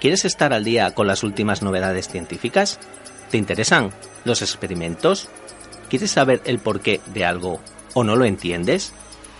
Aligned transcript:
¿Quieres 0.00 0.24
estar 0.24 0.54
al 0.54 0.64
día 0.64 0.94
con 0.94 1.06
las 1.06 1.22
últimas 1.22 1.60
novedades 1.60 2.08
científicas? 2.08 2.80
¿Te 3.30 3.36
interesan 3.36 3.90
los 4.24 4.40
experimentos? 4.40 5.28
¿Quieres 5.90 6.10
saber 6.10 6.40
el 6.46 6.58
porqué 6.58 7.02
de 7.12 7.26
algo 7.26 7.60
o 7.92 8.02
no 8.02 8.16
lo 8.16 8.24
entiendes? 8.24 8.94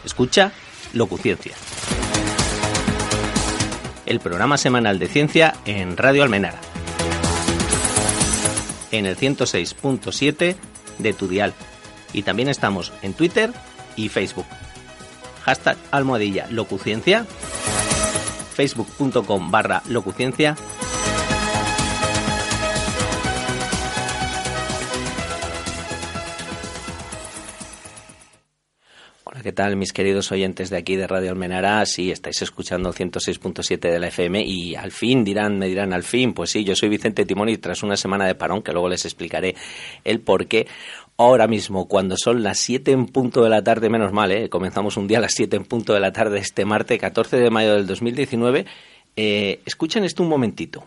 Escucha 0.05 0.53
Locuciencia. 0.93 1.55
El 4.05 4.21
programa 4.21 4.59
semanal 4.59 4.99
de 4.99 5.07
ciencia 5.07 5.55
en 5.65 5.97
Radio 5.97 6.25
Almenara. 6.25 6.61
En 8.91 9.07
el 9.07 9.17
106.7 9.17 10.57
de 10.99 11.13
tu 11.15 11.27
dial. 11.27 11.55
Y 12.13 12.23
también 12.23 12.51
estamos 12.51 12.93
en 13.01 13.15
Twitter 13.15 13.51
y 13.97 14.11
Facebook. 14.11 14.47
Hashtag 15.43 15.79
almohadilla 15.91 16.49
locuciencia. 16.51 17.25
Facebook.com 18.51 19.51
barra 19.51 19.83
locuciencia 19.89 20.57
¿qué 29.43 29.53
tal 29.53 29.77
mis 29.77 29.93
queridos 29.93 30.33
oyentes 30.33 30.71
de 30.71 30.77
aquí 30.77 30.97
de 30.97 31.07
Radio 31.07 31.31
Almenara? 31.31 31.85
Sí, 31.87 32.11
estáis 32.11 32.43
escuchando 32.43 32.93
106.7 32.93 33.79
de 33.79 33.99
la 33.99 34.09
FM 34.09 34.45
y 34.45 34.75
al 34.75 34.91
fin 34.91 35.25
dirán, 35.25 35.59
me 35.59 35.67
dirán 35.67 35.93
al 35.93 36.03
fin, 36.03 36.35
pues 36.35 36.51
sí, 36.51 36.65
yo 36.65 36.77
soy 36.77 36.89
Vicente 36.89 37.25
Timón 37.25 37.49
y 37.49 37.57
tras 37.57 37.83
una 37.83 37.97
semana 37.97 38.27
de 38.27 38.35
parón, 38.35 38.63
que 38.63 38.73
luego 38.73 38.89
les 38.89 39.05
explicaré 39.05 39.55
el 40.05 40.21
por 40.21 40.47
qué, 40.47 40.67
ahora 41.21 41.47
mismo, 41.47 41.87
cuando 41.87 42.17
son 42.17 42.43
las 42.43 42.59
7 42.61 42.93
en 42.93 43.07
punto 43.07 43.45
de 43.45 43.51
la 43.51 43.63
tarde, 43.63 43.91
menos 43.91 44.11
mal, 44.11 44.33
¿eh? 44.33 44.49
comenzamos 44.49 44.97
un 44.97 45.07
día 45.07 45.19
a 45.19 45.21
las 45.21 45.35
7 45.35 45.55
en 45.55 45.65
punto 45.65 45.93
de 45.93 46.01
la 46.01 46.13
tarde 46.13 46.39
este 46.39 46.65
martes 46.65 46.99
14 46.99 47.37
de 47.37 47.51
mayo 47.51 47.75
del 47.75 47.87
2019, 47.87 48.65
eh, 49.17 49.61
escuchen 49.67 50.05
esto 50.05 50.23
un 50.23 50.31
momentito. 50.31 50.83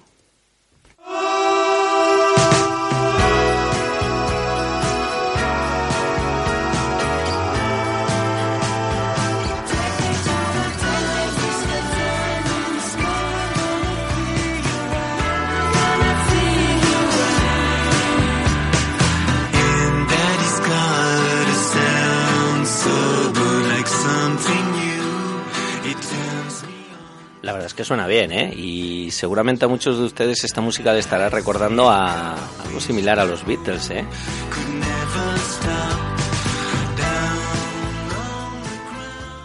La 27.43 27.51
verdad 27.51 27.67
es 27.67 27.73
que 27.73 27.83
suena 27.83 28.07
bien, 28.07 28.31
¿eh? 28.31 28.53
Y 28.55 29.11
seguramente 29.11 29.65
a 29.65 29.67
muchos 29.67 29.97
de 29.97 30.05
ustedes 30.05 30.45
esta 30.45 30.61
música 30.61 30.93
le 30.93 30.99
estará 30.99 31.27
recordando 31.27 31.89
a 31.89 32.35
algo 32.63 32.79
similar 32.79 33.19
a 33.19 33.25
los 33.25 33.45
Beatles, 33.45 33.89
¿eh? 33.89 34.05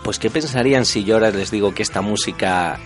Pues 0.05 0.21
¿qué 0.21 0.31
pensarían 0.31 0.87
si 0.87 1.03
yo 1.03 1.17
ahora 1.17 1.33
les 1.33 1.51
digo 1.51 1.75
que 1.75 1.83
esta 1.83 2.01
música 2.01 2.79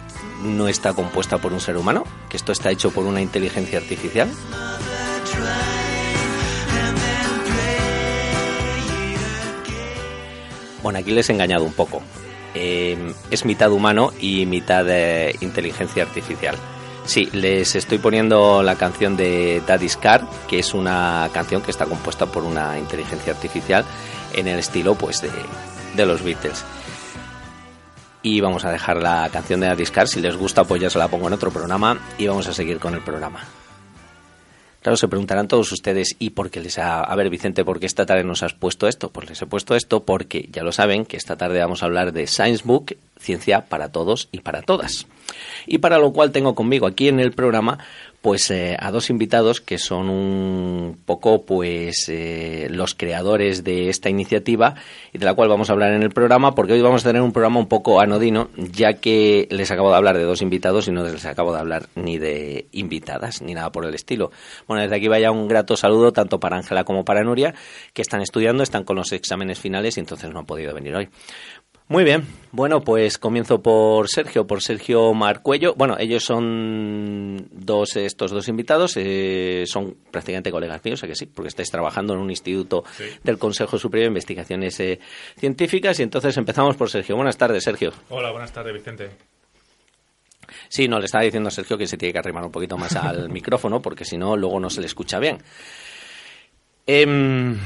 no 0.43 0.67
está 0.67 0.95
compuesta 0.95 1.37
por 1.37 1.53
un 1.53 1.61
ser 1.61 1.77
humano? 1.77 2.05
¿Que 2.31 2.39
esto 2.39 2.53
está 2.53 2.71
hecho 2.71 2.91
por 2.91 3.05
una 3.05 3.21
inteligencia 3.21 3.81
artificial? 3.81 4.31
Bueno, 10.83 10.99
aquí 10.99 11.11
les 11.11 11.29
he 11.29 11.35
engañado 11.35 11.65
un 11.65 11.75
poco. 11.75 12.03
Eh, 12.55 13.15
es 13.31 13.45
mitad 13.45 13.71
humano 13.71 14.13
y 14.21 14.47
mitad 14.47 14.85
de 14.85 15.37
inteligencia 15.41 16.03
artificial. 16.03 16.57
Sí, 17.05 17.29
les 17.33 17.75
estoy 17.75 17.99
poniendo 17.99 18.63
la 18.63 18.77
canción 18.77 19.17
de 19.17 19.61
Daddy's 19.67 19.97
Car, 19.97 20.23
que 20.49 20.61
es 20.61 20.73
una 20.73 21.29
canción 21.33 21.61
que 21.61 21.71
está 21.73 21.87
compuesta 21.87 22.27
por 22.27 22.45
una 22.45 22.79
inteligencia 22.79 23.33
artificial 23.33 23.85
en 24.35 24.47
el 24.47 24.59
estilo 24.59 24.95
pues 24.95 25.21
de, 25.21 25.31
de 25.97 26.07
los 26.07 26.23
Beatles. 26.23 26.65
Y 28.23 28.41
vamos 28.41 28.65
a 28.65 28.71
dejar 28.71 29.03
la 29.03 29.29
canción 29.33 29.59
de 29.59 29.67
Daddy's 29.67 29.91
Car, 29.91 30.07
si 30.07 30.21
les 30.21 30.37
gusta 30.37 30.63
pues 30.63 30.81
ya 30.81 30.91
se 30.91 30.99
la 30.99 31.09
pongo 31.09 31.27
en 31.27 31.33
otro 31.33 31.51
programa 31.51 31.99
y 32.19 32.29
vamos 32.29 32.47
a 32.47 32.53
seguir 32.53 32.79
con 32.79 32.95
el 32.95 33.03
programa. 33.03 33.41
Claro, 34.83 34.97
se 34.97 35.07
preguntarán 35.07 35.47
todos 35.47 35.71
ustedes, 35.71 36.17
¿y 36.19 36.31
por 36.31 36.51
qué 36.51 36.61
les 36.61 36.77
ha... 36.77 37.05
A 37.05 37.15
ver, 37.15 37.31
Vicente, 37.31 37.65
¿por 37.65 37.79
qué 37.79 37.87
esta 37.87 38.05
tarde 38.05 38.25
nos 38.25 38.43
has 38.43 38.53
puesto 38.53 38.89
esto? 38.89 39.11
Pues 39.11 39.29
les 39.29 39.41
he 39.41 39.47
puesto 39.47 39.77
esto 39.77 40.03
porque 40.03 40.49
ya 40.51 40.65
lo 40.65 40.73
saben 40.73 41.05
que 41.05 41.17
esta 41.17 41.37
tarde 41.37 41.61
vamos 41.61 41.83
a 41.83 41.87
hablar 41.87 42.13
de 42.13 42.27
Science 42.27 42.65
Book, 42.65 42.97
ciencia 43.17 43.67
para 43.67 43.93
todos 43.93 44.29
y 44.33 44.41
para 44.41 44.63
todas. 44.63 45.07
Y 45.67 45.79
para 45.79 45.99
lo 45.99 46.13
cual 46.13 46.33
tengo 46.33 46.57
conmigo 46.57 46.89
aquí 46.89 47.07
en 47.07 47.21
el 47.21 47.31
programa 47.31 47.79
pues 48.23 48.51
eh, 48.53 48.77
a 48.79 48.93
dos 48.93 49.11
invitados 49.11 49.61
que 49.61 49.79
son 49.79 50.09
un 50.09 50.99
poco 51.05 51.43
pues 51.43 52.09
eh, 52.09 52.69
los 52.71 52.95
creadores 52.95 53.65
de 53.65 53.89
esta 53.89 54.09
iniciativa 54.09 54.77
y 55.13 55.19
de 55.19 55.27
la 55.27 55.35
cual 55.35 55.49
vamos 55.49 55.69
a 55.69 55.73
hablar 55.73 55.93
en 55.93 56.03
el 56.03 56.11
programa 56.11 56.55
porque 56.55 56.75
hoy 56.75 56.81
vamos 56.81 57.05
a 57.05 57.09
tener 57.09 57.21
un 57.21 57.33
programa 57.33 57.59
un 57.59 57.67
poco 57.67 58.01
anodino 58.01 58.49
ya 58.57 58.95
que 58.95 59.49
les 59.51 59.71
acabo 59.73 59.91
de 59.91 59.97
hablar 59.97 60.17
de 60.17 60.23
dos 60.23 60.41
invitados 60.41 60.87
y 60.87 60.93
no 60.93 61.03
les 61.03 61.27
acabo 61.27 61.53
de 61.53 61.59
hablar 61.59 61.89
ni 61.97 62.17
de 62.17 62.67
invitadas 62.71 63.43
ni 63.43 63.55
nada 63.55 63.73
por 63.73 63.85
el 63.85 63.95
estilo. 63.95 64.31
Bueno, 64.69 64.83
desde 64.83 64.97
aquí 64.97 65.09
vaya 65.09 65.33
un 65.33 65.49
grato 65.49 65.77
saludo 65.77 66.13
tanto 66.13 66.39
para 66.39 66.57
Ángela 66.57 66.85
como 66.85 67.05
para 67.05 67.25
Nuria 67.25 67.55
que 67.93 68.03
están 68.03 68.23
estudiando, 68.23 68.63
están 68.63 68.85
con 68.85 68.97
los 68.97 69.11
exámenes 69.11 69.59
finales 69.59 69.97
y 69.97 70.01
entonces 70.01 70.31
no 70.31 70.39
han 70.39 70.47
podido 70.47 70.73
venir 70.73 70.95
hoy. 70.95 71.09
Muy 71.89 72.05
bien, 72.05 72.27
bueno, 72.53 72.83
pues 72.83 73.19
comienzo 73.19 73.61
por 73.61 74.09
Sergio, 74.09 74.47
por 74.47 74.63
Sergio 74.63 75.13
Marcuello. 75.15 75.75
Bueno, 75.75 75.97
ellos 75.99 76.25
son 76.25 77.49
dos, 77.51 77.97
estos 77.97 78.31
dos 78.31 78.49
invitados, 78.49 78.97
eh, 78.97 79.65
son 79.67 79.97
prácticamente 80.11 80.51
colegas 80.51 80.85
míos, 80.85 81.03
o 81.03 81.07
que 81.07 81.15
sí, 81.15 81.27
porque 81.27 81.49
estáis 81.49 81.71
trabajando 81.71 82.15
en 82.15 82.21
un 82.21 82.31
instituto 82.31 82.85
del 83.25 83.39
Consejo 83.39 83.79
Superior 83.79 84.05
de 84.05 84.09
Investigaciones 84.09 84.79
eh, 84.81 85.01
Científicas. 85.39 85.99
Y 85.99 86.03
entonces 86.03 86.37
empezamos 86.37 86.77
por 86.77 86.89
Sergio. 86.89 87.17
Buenas 87.17 87.37
tardes, 87.37 87.65
Sergio. 87.65 87.93
Hola, 88.11 88.31
buenas 88.31 88.53
tardes, 88.53 88.73
Vicente. 88.73 89.11
Sí, 90.69 90.89
no, 90.89 90.99
le 90.99 91.07
estaba 91.07 91.25
diciendo 91.25 91.49
a 91.49 91.53
Sergio 91.53 91.77
que 91.77 91.87
se 91.87 91.97
tiene 91.97 92.13
que 92.13 92.19
arrimar 92.19 92.45
un 92.45 92.53
poquito 92.53 92.79
más 92.79 92.95
al 92.97 93.29
micrófono, 93.31 93.83
porque 93.83 94.05
si 94.05 94.17
no, 94.17 94.37
luego 94.37 94.61
no 94.61 94.71
se 94.71 94.81
le 94.81 94.87
escucha 94.87 95.19
bien. 95.19 95.39
Eh, 96.87 97.57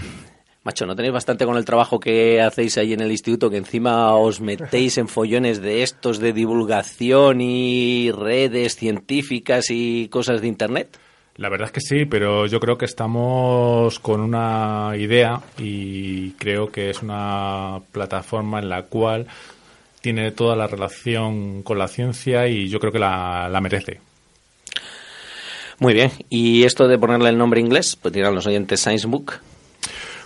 Macho, 0.66 0.84
¿no 0.84 0.96
tenéis 0.96 1.14
bastante 1.14 1.46
con 1.46 1.56
el 1.56 1.64
trabajo 1.64 2.00
que 2.00 2.42
hacéis 2.42 2.76
ahí 2.76 2.92
en 2.92 3.00
el 3.00 3.12
instituto 3.12 3.48
que 3.48 3.56
encima 3.56 4.16
os 4.16 4.40
metéis 4.40 4.98
en 4.98 5.06
follones 5.06 5.62
de 5.62 5.84
estos 5.84 6.18
de 6.18 6.32
divulgación 6.32 7.40
y 7.40 8.10
redes 8.10 8.74
científicas 8.74 9.66
y 9.70 10.08
cosas 10.08 10.40
de 10.40 10.48
Internet? 10.48 10.98
La 11.36 11.50
verdad 11.50 11.66
es 11.68 11.72
que 11.72 11.80
sí, 11.80 12.04
pero 12.04 12.46
yo 12.46 12.58
creo 12.58 12.76
que 12.76 12.84
estamos 12.84 14.00
con 14.00 14.20
una 14.20 14.90
idea 14.98 15.40
y 15.56 16.32
creo 16.32 16.72
que 16.72 16.90
es 16.90 17.00
una 17.00 17.78
plataforma 17.92 18.58
en 18.58 18.68
la 18.68 18.86
cual 18.86 19.28
tiene 20.00 20.32
toda 20.32 20.56
la 20.56 20.66
relación 20.66 21.62
con 21.62 21.78
la 21.78 21.86
ciencia 21.86 22.48
y 22.48 22.68
yo 22.68 22.80
creo 22.80 22.90
que 22.90 22.98
la, 22.98 23.48
la 23.48 23.60
merece. 23.60 24.00
Muy 25.78 25.94
bien, 25.94 26.10
¿y 26.28 26.64
esto 26.64 26.88
de 26.88 26.98
ponerle 26.98 27.28
el 27.28 27.38
nombre 27.38 27.60
inglés? 27.60 27.94
Pues 27.94 28.12
dirán 28.12 28.34
los 28.34 28.48
oyentes 28.48 28.80
Science 28.80 29.06
Book. 29.06 29.34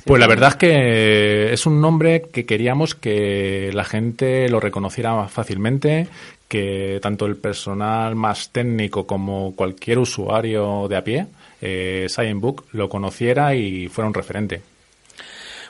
Pues 0.05 0.21
la 0.21 0.27
verdad 0.27 0.51
es 0.51 0.57
que 0.57 1.53
es 1.53 1.67
un 1.67 1.81
nombre 1.81 2.23
que 2.33 2.47
queríamos 2.47 2.95
que 2.95 3.71
la 3.73 3.85
gente 3.85 4.49
lo 4.49 4.61
reconociera 4.61 5.29
fácilmente, 5.29 6.09
que 6.49 6.99
tanto 7.03 7.27
el 7.27 7.37
personal 7.37 8.17
más 8.17 8.51
técnico 8.51 9.07
como 9.07 9.55
cualquier 9.55 9.99
usuario 9.99 10.89
de 10.89 10.97
a 10.97 11.05
pie, 11.05 11.27
eh, 11.61 12.09
Book, 12.35 12.65
lo 12.73 12.89
conociera 12.89 13.55
y 13.55 13.89
fuera 13.89 14.09
un 14.09 14.15
referente. 14.15 14.63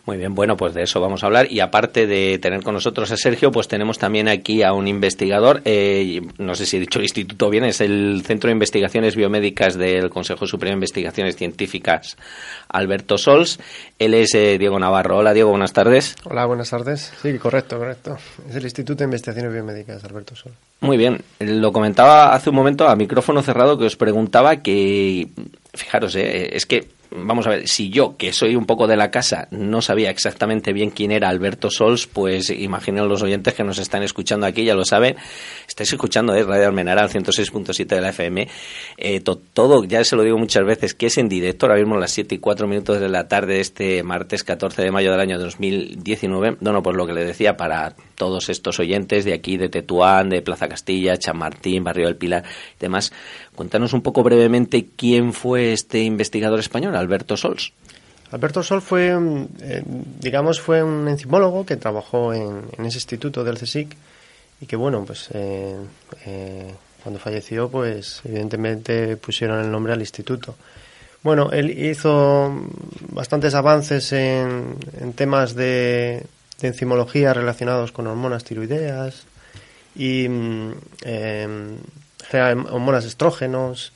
Muy 0.06 0.16
bien, 0.16 0.34
bueno, 0.34 0.56
pues 0.56 0.74
de 0.74 0.82
eso 0.82 1.00
vamos 1.00 1.22
a 1.22 1.26
hablar. 1.26 1.50
Y 1.50 1.60
aparte 1.60 2.06
de 2.06 2.38
tener 2.38 2.62
con 2.62 2.74
nosotros 2.74 3.10
a 3.10 3.16
Sergio, 3.16 3.50
pues 3.52 3.68
tenemos 3.68 3.98
también 3.98 4.28
aquí 4.28 4.62
a 4.62 4.72
un 4.72 4.88
investigador. 4.88 5.62
Eh, 5.64 6.22
no 6.38 6.54
sé 6.54 6.66
si 6.66 6.76
he 6.76 6.80
dicho 6.80 6.98
el 6.98 7.04
instituto 7.04 7.50
bien, 7.50 7.64
es 7.64 7.80
el 7.80 8.22
Centro 8.24 8.48
de 8.48 8.52
Investigaciones 8.52 9.16
Biomédicas 9.16 9.76
del 9.76 10.10
Consejo 10.10 10.46
Superior 10.46 10.74
de 10.74 10.78
Investigaciones 10.78 11.36
Científicas, 11.36 12.16
Alberto 12.68 13.18
Sols. 13.18 13.60
Él 13.98 14.14
es 14.14 14.34
eh, 14.34 14.56
Diego 14.58 14.78
Navarro. 14.78 15.18
Hola, 15.18 15.34
Diego, 15.34 15.50
buenas 15.50 15.72
tardes. 15.72 16.16
Hola, 16.24 16.46
buenas 16.46 16.70
tardes. 16.70 17.12
Sí, 17.20 17.38
correcto, 17.38 17.78
correcto. 17.78 18.16
Es 18.48 18.56
el 18.56 18.64
Instituto 18.64 18.98
de 18.98 19.04
Investigaciones 19.04 19.52
Biomédicas, 19.52 20.02
Alberto 20.04 20.34
Sols. 20.34 20.54
Muy 20.80 20.96
bien. 20.96 21.20
Lo 21.40 21.72
comentaba 21.72 22.34
hace 22.34 22.50
un 22.50 22.56
momento 22.56 22.88
a 22.88 22.96
micrófono 22.96 23.42
cerrado 23.42 23.78
que 23.78 23.84
os 23.84 23.96
preguntaba 23.96 24.56
que, 24.56 25.28
fijaros, 25.74 26.16
eh, 26.16 26.56
es 26.56 26.64
que 26.64 26.88
vamos 27.10 27.46
a 27.46 27.50
ver, 27.50 27.68
si 27.68 27.90
yo, 27.90 28.16
que 28.16 28.32
soy 28.32 28.56
un 28.56 28.66
poco 28.66 28.86
de 28.86 28.96
la 28.96 29.10
casa, 29.10 29.48
no 29.50 29.82
sabía 29.82 30.10
exactamente 30.10 30.72
bien 30.72 30.90
quién 30.90 31.10
era 31.10 31.28
Alberto 31.28 31.70
Sols, 31.70 32.06
pues 32.06 32.50
imagino 32.50 33.06
los 33.06 33.22
oyentes 33.22 33.54
que 33.54 33.64
nos 33.64 33.78
están 33.78 34.02
escuchando 34.02 34.46
aquí, 34.46 34.64
ya 34.64 34.74
lo 34.74 34.84
saben, 34.84 35.16
estáis 35.68 35.92
escuchando 35.92 36.32
de 36.32 36.42
Radio 36.44 36.68
Almenara 36.68 37.02
al 37.02 37.10
106.7 37.10 37.86
de 37.86 38.00
la 38.00 38.10
FM, 38.10 38.48
eh, 38.96 39.20
todo, 39.20 39.84
ya 39.84 40.04
se 40.04 40.16
lo 40.16 40.22
digo 40.22 40.38
muchas 40.38 40.64
veces, 40.64 40.94
que 40.94 41.06
es 41.06 41.18
en 41.18 41.28
directo, 41.28 41.66
ahora 41.66 41.78
mismo 41.78 41.96
las 41.96 42.12
7 42.12 42.34
y 42.34 42.38
4 42.38 42.66
minutos 42.66 43.00
de 43.00 43.08
la 43.08 43.28
tarde 43.28 43.60
este 43.60 44.02
martes 44.02 44.44
14 44.44 44.82
de 44.82 44.90
mayo 44.90 45.10
del 45.10 45.20
año 45.20 45.38
2019, 45.38 46.56
no, 46.60 46.72
no, 46.72 46.82
pues 46.82 46.96
lo 46.96 47.06
que 47.06 47.12
le 47.12 47.24
decía, 47.24 47.56
para 47.56 47.94
todos 48.20 48.50
estos 48.50 48.78
oyentes 48.78 49.24
de 49.24 49.32
aquí, 49.32 49.56
de 49.56 49.70
Tetuán, 49.70 50.28
de 50.28 50.42
Plaza 50.42 50.68
Castilla, 50.68 51.16
Chamartín, 51.16 51.82
Barrio 51.82 52.04
del 52.04 52.16
Pilar 52.16 52.44
y 52.76 52.78
demás, 52.78 53.14
cuéntanos 53.54 53.94
un 53.94 54.02
poco 54.02 54.22
brevemente 54.22 54.88
quién 54.94 55.32
fue 55.32 55.72
este 55.72 56.00
investigador 56.00 56.60
español, 56.60 56.94
Alberto 56.96 57.38
Sols. 57.38 57.72
Alberto 58.30 58.62
Sol 58.62 58.82
fue, 58.82 59.18
mm, 59.18 59.48
eh, 59.62 59.82
digamos, 60.20 60.60
fue 60.60 60.82
un 60.82 61.08
enzimólogo 61.08 61.64
que 61.64 61.78
trabajó 61.78 62.34
en, 62.34 62.64
ese 62.84 62.98
instituto 62.98 63.42
del 63.42 63.56
CSIC 63.56 63.96
y 64.60 64.66
que, 64.66 64.76
bueno, 64.76 65.02
pues 65.06 65.30
eh, 65.32 65.76
eh, 66.26 66.74
cuando 67.02 67.18
falleció, 67.18 67.70
pues 67.70 68.20
evidentemente 68.26 69.16
pusieron 69.16 69.64
el 69.64 69.70
nombre 69.72 69.94
al 69.94 70.00
instituto. 70.00 70.56
Bueno, 71.22 71.50
él 71.52 71.70
hizo 71.70 72.52
bastantes 73.12 73.54
avances 73.54 74.12
en, 74.12 74.76
temas 75.14 75.54
de, 75.54 76.22
enzimología 76.68 77.34
relacionados 77.34 77.92
con 77.92 78.06
hormonas 78.06 78.44
tiroideas 78.44 79.26
y 79.94 80.28
mm, 80.28 80.72
em, 81.02 81.76
hormonas 82.70 83.04
estrógenos, 83.04 83.92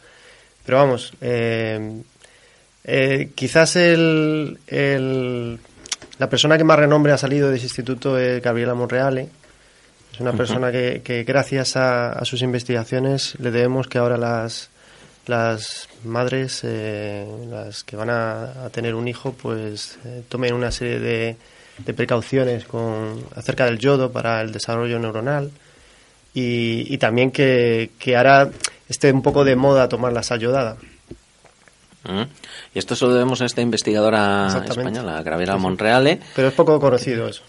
pero 0.65 0.79
vamos, 0.79 1.13
eh, 1.21 2.03
eh, 2.85 3.31
quizás 3.35 3.77
el, 3.77 4.59
la 6.19 6.29
persona 6.29 6.59
que 6.59 6.65
más 6.65 6.79
renombre 6.79 7.13
ha 7.13 7.19
salido 7.19 7.51
de 7.51 7.57
ese 7.57 7.67
instituto 7.67 8.19
es 8.19 8.43
Gabriela 8.43 8.75
Monreale. 8.75 9.29
Es 10.13 10.21
una 10.21 10.33
persona 10.33 10.71
que, 10.71 11.25
gracias 11.27 11.77
a, 11.77 12.25
sus 12.25 12.43
investigaciones 12.43 13.35
le 13.41 13.51
debemos 13.51 13.89
que 13.89 13.99
ahora 13.99 14.17
las, 14.17 14.71
las 15.27 15.89
madres, 16.05 16.61
eh, 16.63 17.27
las 17.51 17.83
que 17.83 17.97
van 17.97 18.11
a, 18.11 18.69
tener 18.71 18.95
un 18.95 19.09
hijo, 19.09 19.33
pues 19.33 19.99
eh, 20.05 20.23
tomen 20.29 20.55
una 20.55 20.71
serie 20.71 21.01
de, 21.01 21.37
precauciones 21.95 22.65
con, 22.65 23.25
acerca 23.35 23.65
del 23.67 23.79
yodo 23.79 24.13
para 24.13 24.41
el 24.41 24.53
desarrollo 24.53 24.99
neuronal 24.99 25.51
y, 26.33 26.97
también 26.99 27.31
que, 27.31 27.91
que 27.99 28.17
ahora 28.17 28.51
esté 28.89 29.13
un 29.13 29.23
poco 29.23 29.45
de 29.45 29.57
moda 29.57 29.89
tomar 29.89 30.13
la 30.13 30.23
sal 30.23 30.41
yodada. 30.41 30.77
Y 32.75 32.79
esto 32.79 32.97
se 32.97 33.07
lo 33.07 33.13
debemos 33.13 33.41
a 33.41 33.47
esta 33.47 33.63
investigadora 33.63 34.65
española, 34.69 35.23
Graviera 35.23 35.57
Monreale. 35.57 36.21
Pero 36.35 36.49
es 36.49 36.55
poco 36.55 36.79
conocido 36.79 37.29
eso. 37.29 37.43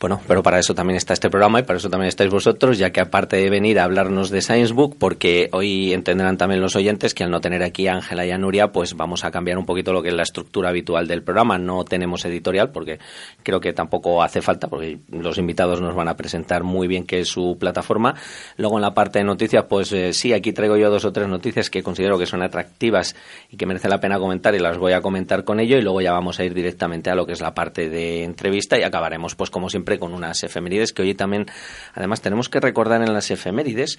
Bueno, 0.00 0.20
pero 0.28 0.44
para 0.44 0.60
eso 0.60 0.76
también 0.76 0.96
está 0.96 1.12
este 1.12 1.28
programa 1.28 1.58
y 1.58 1.64
para 1.64 1.78
eso 1.78 1.90
también 1.90 2.06
estáis 2.06 2.30
vosotros, 2.30 2.78
ya 2.78 2.90
que 2.90 3.00
aparte 3.00 3.36
de 3.36 3.50
venir 3.50 3.80
a 3.80 3.84
hablarnos 3.84 4.30
de 4.30 4.42
Science 4.42 4.72
Book, 4.72 4.94
porque 4.96 5.48
hoy 5.50 5.92
entenderán 5.92 6.36
también 6.36 6.60
los 6.60 6.76
oyentes 6.76 7.14
que 7.14 7.24
al 7.24 7.32
no 7.32 7.40
tener 7.40 7.64
aquí 7.64 7.88
a 7.88 7.94
Ángela 7.94 8.24
y 8.24 8.30
a 8.30 8.38
Nuria, 8.38 8.70
pues 8.70 8.94
vamos 8.94 9.24
a 9.24 9.32
cambiar 9.32 9.58
un 9.58 9.66
poquito 9.66 9.92
lo 9.92 10.00
que 10.00 10.10
es 10.10 10.14
la 10.14 10.22
estructura 10.22 10.68
habitual 10.68 11.08
del 11.08 11.24
programa. 11.24 11.58
No 11.58 11.84
tenemos 11.84 12.24
editorial 12.24 12.70
porque 12.70 13.00
creo 13.42 13.58
que 13.60 13.72
tampoco 13.72 14.22
hace 14.22 14.40
falta, 14.40 14.68
porque 14.68 14.98
los 15.10 15.36
invitados 15.36 15.80
nos 15.80 15.96
van 15.96 16.06
a 16.06 16.16
presentar 16.16 16.62
muy 16.62 16.86
bien 16.86 17.04
qué 17.04 17.18
es 17.18 17.28
su 17.28 17.56
plataforma. 17.58 18.14
Luego 18.56 18.76
en 18.76 18.82
la 18.82 18.94
parte 18.94 19.18
de 19.18 19.24
noticias, 19.24 19.64
pues 19.68 19.90
eh, 19.92 20.12
sí, 20.12 20.32
aquí 20.32 20.52
traigo 20.52 20.76
yo 20.76 20.90
dos 20.90 21.06
o 21.06 21.12
tres 21.12 21.26
noticias 21.26 21.70
que 21.70 21.82
considero 21.82 22.16
que 22.20 22.26
son 22.26 22.42
atractivas 22.42 23.16
y 23.50 23.56
que 23.56 23.66
merece 23.66 23.88
la 23.88 23.98
pena 23.98 24.20
comentar 24.20 24.54
y 24.54 24.60
las 24.60 24.78
voy 24.78 24.92
a 24.92 25.00
comentar 25.00 25.42
con 25.42 25.58
ello 25.58 25.76
y 25.76 25.82
luego 25.82 26.00
ya 26.00 26.12
vamos 26.12 26.38
a 26.38 26.44
ir 26.44 26.54
directamente 26.54 27.10
a 27.10 27.16
lo 27.16 27.26
que 27.26 27.32
es 27.32 27.40
la 27.40 27.52
parte 27.52 27.88
de 27.88 28.22
entrevista 28.22 28.78
y 28.78 28.84
acabaremos 28.84 29.34
pues 29.34 29.50
como 29.50 29.68
siempre 29.68 29.87
con 29.96 30.12
unas 30.12 30.42
efemérides 30.42 30.92
que 30.92 31.02
hoy 31.02 31.14
también, 31.14 31.46
además, 31.94 32.20
tenemos 32.20 32.48
que 32.48 32.60
recordar 32.60 33.00
en 33.00 33.12
las 33.12 33.30
efemérides, 33.30 33.98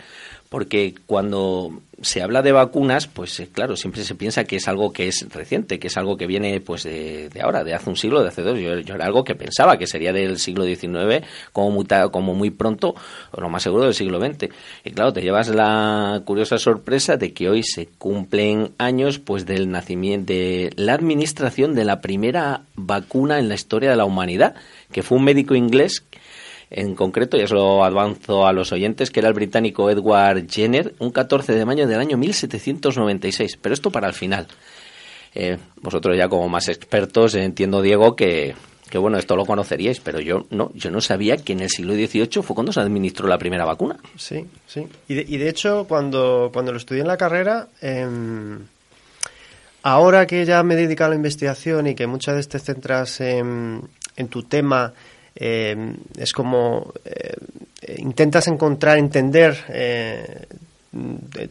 porque 0.50 0.96
cuando 1.06 1.82
se 2.02 2.22
habla 2.22 2.42
de 2.42 2.52
vacunas, 2.52 3.08
pues 3.08 3.40
eh, 3.40 3.50
claro, 3.52 3.76
siempre 3.76 4.04
se 4.04 4.16
piensa 4.16 4.44
que 4.44 4.56
es 4.58 4.68
algo 4.68 4.92
que 4.92 5.08
es 5.08 5.26
reciente, 5.30 5.80
que 5.80 5.88
es 5.88 5.98
algo 5.98 6.18
que 6.18 6.28
viene 6.28 6.60
pues 6.60 6.84
de, 6.84 7.30
ahora, 7.42 7.64
de 7.64 7.74
hace 7.74 7.90
un 7.90 7.96
siglo, 7.96 8.22
de 8.22 8.30
hace 8.30 8.42
dos. 8.42 8.58
Yo, 8.60 8.74
era 8.74 9.06
algo 9.06 9.24
que 9.24 9.36
pensaba 9.36 9.78
que 9.78 9.88
sería 9.88 10.14
del 10.14 10.40
siglo 10.40 10.66
XIX, 10.66 11.26
como, 11.54 11.72
muy, 11.72 11.86
como 12.12 12.34
muy 12.34 12.50
pronto, 12.50 12.96
o 13.32 13.42
lo 13.42 13.50
más 13.50 13.64
seguro 13.64 13.86
del 13.86 13.94
siglo 13.94 14.20
XX. 14.20 14.50
Y 14.84 14.92
claro, 14.92 15.14
te 15.14 15.22
llevas 15.22 15.50
la 15.50 16.22
curiosa 16.26 16.58
sorpresa 16.58 17.18
de 17.18 17.34
que 17.34 17.50
hoy 17.50 17.64
se 17.64 17.88
cumplen 17.88 18.72
años 18.78 19.20
pues 19.20 19.46
del 19.46 19.70
nacimiento, 19.70 20.34
de 20.34 20.72
la 20.76 20.94
administración 20.94 21.76
de 21.76 21.86
la 21.86 22.02
primera 22.02 22.62
vacuna 22.76 23.40
en 23.40 23.50
la 23.50 23.56
historia 23.56 23.92
de 23.92 23.96
la 23.96 24.06
humanidad 24.06 24.56
que 24.92 25.04
fue 25.04 25.18
un 25.18 25.24
médico 25.24 25.56
inglés 25.56 26.04
en 26.72 26.94
concreto, 26.94 27.38
ya 27.38 27.48
se 27.48 27.56
lo 27.56 27.84
avanzo 27.84 28.46
a 28.46 28.54
los 28.54 28.72
oyentes, 28.72 29.10
que 29.10 29.20
era 29.20 29.30
el 29.30 29.34
británico 29.34 29.90
Edward 29.90 30.48
Jenner, 30.48 30.94
un 31.00 31.10
14 31.10 31.54
de 31.54 31.66
mayo 31.66 31.88
del 31.88 32.00
año 32.00 32.18
1796. 32.18 33.58
Pero 33.60 33.74
esto 33.74 33.92
para 33.92 34.08
el 34.08 34.14
final. 34.14 34.48
Eh, 35.34 35.58
vosotros 35.82 36.16
ya 36.16 36.28
como 36.28 36.48
más 36.48 36.70
expertos, 36.70 37.34
entiendo, 37.36 37.82
Diego, 37.82 38.16
que, 38.16 38.54
que, 38.90 38.98
bueno, 39.00 39.18
esto 39.18 39.36
lo 39.36 39.46
conoceríais, 39.46 40.00
pero 40.00 40.20
yo 40.20 40.46
no, 40.52 40.72
yo 40.76 40.92
no 40.92 41.02
sabía 41.02 41.38
que 41.38 41.54
en 41.54 41.62
el 41.62 41.70
siglo 41.70 41.94
XVIII 41.94 42.44
fue 42.44 42.56
cuando 42.56 42.72
se 42.72 42.82
administró 42.82 43.28
la 43.28 43.38
primera 43.40 43.66
vacuna. 43.66 43.98
Sí, 44.16 44.46
sí. 44.68 44.88
Y 45.08 45.16
de, 45.16 45.26
y 45.28 45.38
de 45.38 45.50
hecho, 45.50 45.86
cuando, 45.88 46.52
cuando 46.54 46.72
lo 46.72 46.78
estudié 46.78 47.02
en 47.02 47.08
la 47.08 47.18
carrera, 47.18 47.68
em, 47.82 48.60
ahora 49.82 50.28
que 50.28 50.46
ya 50.46 50.62
me 50.62 50.76
he 50.76 50.78
dedicado 50.78 51.08
a 51.08 51.10
la 51.10 51.16
investigación 51.16 51.88
y 51.88 51.96
que 51.96 52.06
muchas 52.06 52.36
veces 52.36 52.50
te 52.50 52.60
centras 52.60 53.22
en 53.22 53.82
en 54.20 54.28
tu 54.28 54.44
tema, 54.44 54.94
eh, 55.36 55.96
es 56.18 56.34
como 56.34 56.94
eh, 57.06 57.36
intentas 57.98 58.48
encontrar, 58.48 58.98
entender 58.98 59.58
eh, 59.70 60.46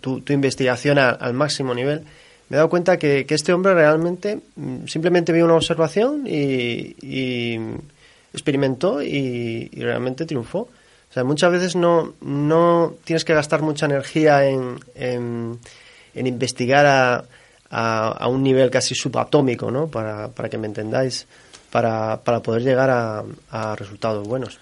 tu, 0.01 0.23
investigación 0.29 0.99
al 0.99 1.35
máximo 1.35 1.75
nivel. 1.75 2.03
Me 2.49 2.57
he 2.57 2.59
dado 2.59 2.69
cuenta 2.69 2.99
que, 2.99 3.27
este 3.29 3.53
hombre 3.53 3.75
realmente 3.75 4.41
mm, 4.57 4.87
simplemente 4.87 5.33
vio 5.33 5.47
una 5.47 5.55
observación 5.55 6.25
y, 6.27 7.59
experimentó 8.33 9.03
y, 9.03 9.69
realmente 9.71 10.27
triunfó. 10.27 10.69
O 11.11 11.13
sea, 11.13 11.25
muchas 11.25 11.51
veces 11.51 11.75
no, 11.75 12.13
no 12.21 12.95
tienes 13.05 13.25
que 13.25 13.33
gastar 13.33 13.63
mucha 13.63 13.87
energía 13.87 14.47
en, 14.47 14.79
en, 14.95 15.59
investigar 16.15 16.85
a, 16.85 17.25
a, 17.71 18.29
un 18.29 18.43
nivel 18.43 18.71
casi 18.71 18.95
subatómico, 18.95 19.71
¿no? 19.71 19.89
Para, 19.89 20.29
para 20.29 20.51
que 20.51 20.59
me 20.59 20.67
entendáis 20.67 21.27
para, 21.71 22.21
para 22.25 22.41
poder 22.41 22.63
llegar 22.63 22.91
a, 22.91 23.77
resultados 23.77 24.27
buenos. 24.27 24.59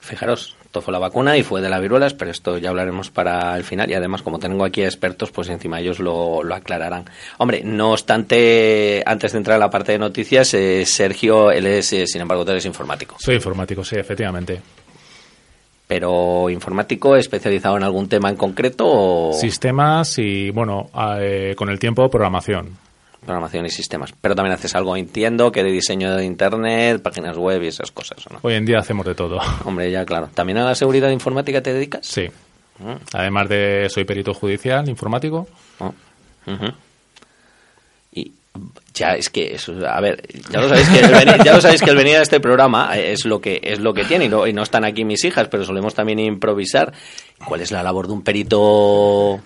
Fijaros, 0.00 0.56
esto 0.64 0.80
fue 0.80 0.92
la 0.92 0.98
vacuna 0.98 1.36
y 1.36 1.42
fue 1.42 1.60
de 1.60 1.68
la 1.68 1.80
viruelas, 1.80 2.14
pero 2.14 2.30
esto 2.30 2.58
ya 2.58 2.70
hablaremos 2.70 3.10
para 3.10 3.56
el 3.56 3.64
final 3.64 3.90
y 3.90 3.94
además 3.94 4.22
como 4.22 4.38
tengo 4.38 4.64
aquí 4.64 4.82
expertos, 4.82 5.30
pues 5.30 5.48
encima 5.48 5.80
ellos 5.80 5.98
lo, 5.98 6.42
lo 6.42 6.54
aclararán. 6.54 7.04
Hombre, 7.38 7.62
no 7.64 7.92
obstante, 7.92 9.02
antes 9.04 9.32
de 9.32 9.38
entrar 9.38 9.56
a 9.56 9.60
la 9.60 9.70
parte 9.70 9.92
de 9.92 9.98
noticias, 9.98 10.54
eh, 10.54 10.84
Sergio, 10.86 11.50
él 11.50 11.66
es, 11.66 11.92
eh, 11.92 12.06
sin 12.06 12.20
embargo, 12.20 12.44
tú 12.44 12.52
eres 12.52 12.66
informático. 12.66 13.16
Soy 13.18 13.36
informático, 13.36 13.84
sí, 13.84 13.96
efectivamente. 13.96 14.60
Pero 15.86 16.50
informático 16.50 17.16
especializado 17.16 17.78
en 17.78 17.82
algún 17.82 18.08
tema 18.08 18.28
en 18.28 18.36
concreto 18.36 19.30
Sistemas 19.32 20.18
y, 20.18 20.50
bueno, 20.50 20.90
eh, 21.18 21.54
con 21.56 21.70
el 21.70 21.78
tiempo 21.78 22.10
programación 22.10 22.87
programación 23.28 23.66
y 23.66 23.70
sistemas. 23.70 24.14
Pero 24.18 24.34
también 24.34 24.54
haces 24.54 24.74
algo, 24.74 24.96
entiendo, 24.96 25.52
que 25.52 25.62
de 25.62 25.70
diseño 25.70 26.16
de 26.16 26.24
Internet, 26.24 27.02
páginas 27.02 27.36
web 27.36 27.62
y 27.62 27.66
esas 27.66 27.92
cosas, 27.92 28.24
¿no? 28.30 28.38
Hoy 28.40 28.54
en 28.54 28.64
día 28.64 28.78
hacemos 28.78 29.04
de 29.04 29.14
todo. 29.14 29.38
Hombre, 29.64 29.90
ya 29.90 30.04
claro. 30.06 30.30
¿También 30.32 30.58
a 30.58 30.64
la 30.64 30.74
seguridad 30.74 31.10
informática 31.10 31.62
te 31.62 31.74
dedicas? 31.74 32.06
Sí. 32.06 32.28
Mm. 32.78 32.94
Además 33.12 33.48
de 33.50 33.88
soy 33.90 34.04
perito 34.04 34.32
judicial 34.32 34.88
informático. 34.88 35.46
Oh. 35.78 35.92
Y 38.12 38.32
ya 38.94 39.10
es 39.10 39.28
que 39.28 39.54
eso, 39.54 39.74
a 39.86 40.00
ver, 40.00 40.22
ya 40.50 40.60
lo 40.62 40.68
sabéis 40.70 40.88
que 40.88 41.00
el 41.00 41.12
venir, 41.12 41.44
ya 41.44 41.52
lo 41.52 41.60
sabéis 41.60 41.82
que 41.82 41.90
el 41.90 41.96
venir 41.96 42.16
a 42.16 42.22
este 42.22 42.40
programa 42.40 42.96
es 42.96 43.26
lo 43.26 43.42
que 43.42 43.60
es 43.62 43.78
lo 43.78 43.92
que 43.92 44.04
tiene 44.04 44.24
y 44.24 44.28
no, 44.30 44.46
y 44.46 44.54
no 44.54 44.62
están 44.62 44.86
aquí 44.86 45.04
mis 45.04 45.22
hijas, 45.24 45.48
pero 45.48 45.64
solemos 45.64 45.94
también 45.94 46.18
improvisar. 46.18 46.94
¿Cuál 47.44 47.60
es 47.60 47.70
la 47.70 47.82
labor 47.82 48.06
de 48.06 48.14
un 48.14 48.22
perito 48.22 49.40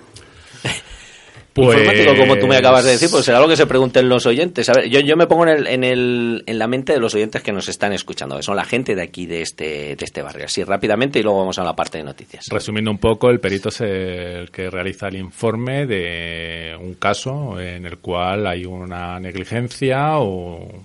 Informático, 1.55 2.17
como 2.17 2.37
tú 2.39 2.47
me 2.47 2.57
acabas 2.57 2.85
de 2.85 2.93
decir, 2.93 3.11
pues 3.11 3.25
será 3.25 3.39
lo 3.41 3.49
que 3.49 3.57
se 3.57 3.67
pregunten 3.67 4.09
los 4.09 4.25
oyentes. 4.27 4.69
A 4.69 4.73
ver, 4.73 4.89
yo, 4.89 5.01
yo 5.01 5.17
me 5.17 5.27
pongo 5.27 5.47
en, 5.47 5.51
el, 5.51 5.67
en, 5.67 5.85
el, 5.85 6.45
en 6.47 6.59
la 6.59 6.67
mente 6.67 6.95
de 6.95 6.99
los 6.99 7.15
oyentes 7.15 7.43
que 7.43 7.53
nos 7.53 7.69
están 7.69 7.93
escuchando, 7.93 8.37
que 8.37 8.43
son 8.43 8.57
la 8.57 8.65
gente 8.65 8.95
de 8.95 9.03
aquí, 9.03 9.27
de 9.27 9.43
este, 9.43 9.97
de 9.97 10.05
este 10.05 10.23
barrio. 10.23 10.47
Así 10.47 10.65
rápidamente 10.65 11.19
y 11.19 11.23
luego 11.23 11.41
vamos 11.41 11.59
a 11.59 11.65
la 11.65 11.75
parte 11.75 11.99
de 11.99 12.05
noticias. 12.05 12.47
Resumiendo 12.51 12.91
un 12.91 12.99
poco, 12.99 13.29
el 13.29 13.41
perito 13.41 13.69
es 13.69 13.81
el 13.83 14.51
que 14.51 14.71
realiza 14.71 15.09
el 15.09 15.17
informe 15.17 15.87
de 15.87 16.77
un 16.81 16.95
caso 16.95 17.61
en 17.61 17.85
el 17.85 17.99
cual 17.99 18.47
hay 18.47 18.65
una 18.65 19.21
negligencia 19.21 20.19
o 20.19 20.83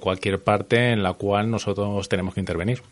cualquier 0.00 0.42
parte 0.42 0.92
en 0.92 1.02
la 1.02 1.12
cual 1.14 1.50
nosotros 1.50 2.08
tenemos 2.08 2.34
que 2.34 2.40
intervenir. 2.40 2.82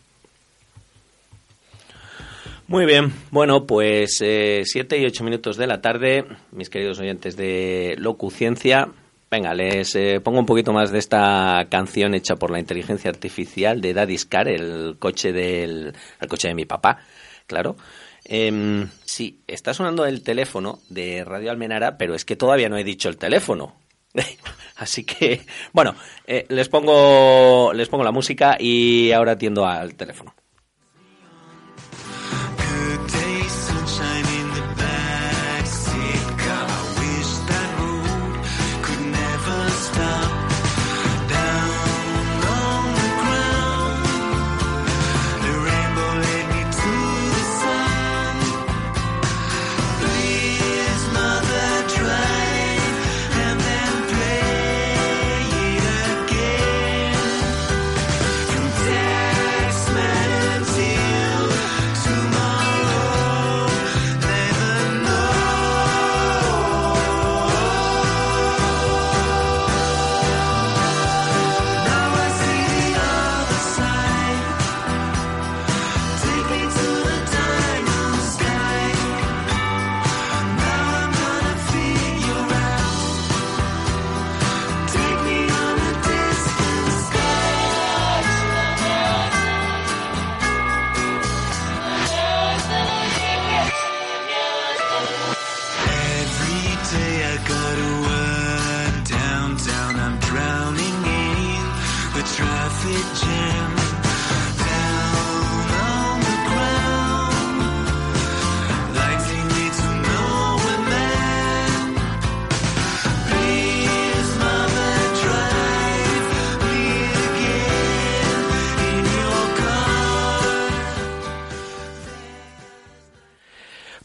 Muy 2.69 2.85
bien, 2.85 3.11
bueno, 3.31 3.65
pues 3.65 4.19
eh, 4.21 4.61
siete 4.63 4.99
y 4.99 5.05
ocho 5.05 5.23
minutos 5.23 5.57
de 5.57 5.65
la 5.65 5.81
tarde, 5.81 6.23
mis 6.51 6.69
queridos 6.69 6.99
oyentes 6.99 7.35
de 7.35 7.95
Locuciencia, 7.97 8.89
Venga, 9.31 9.55
les 9.55 9.95
eh, 9.95 10.21
pongo 10.23 10.39
un 10.39 10.45
poquito 10.45 10.71
más 10.71 10.91
de 10.91 10.99
esta 10.99 11.65
canción 11.69 12.13
hecha 12.13 12.35
por 12.35 12.51
la 12.51 12.59
inteligencia 12.59 13.09
artificial 13.09 13.81
de 13.81 13.95
Daddy's 13.95 14.25
Car, 14.25 14.47
el 14.47 14.97
coche 14.99 15.33
del 15.33 15.93
el 16.21 16.27
coche 16.27 16.47
de 16.47 16.53
mi 16.53 16.65
papá, 16.65 16.99
claro. 17.47 17.75
Eh, 18.25 18.85
sí, 19.03 19.41
está 19.47 19.73
sonando 19.73 20.05
el 20.05 20.21
teléfono 20.21 20.77
de 20.89 21.23
Radio 21.25 21.49
Almenara, 21.49 21.97
pero 21.97 22.13
es 22.13 22.23
que 22.23 22.35
todavía 22.35 22.69
no 22.69 22.77
he 22.77 22.83
dicho 22.83 23.09
el 23.09 23.17
teléfono. 23.17 23.73
Así 24.75 25.03
que, 25.05 25.41
bueno, 25.73 25.95
eh, 26.27 26.45
les 26.49 26.69
pongo 26.69 27.73
les 27.73 27.89
pongo 27.89 28.03
la 28.03 28.11
música 28.11 28.57
y 28.59 29.11
ahora 29.11 29.31
atiendo 29.31 29.65
al 29.65 29.95
teléfono. 29.95 30.35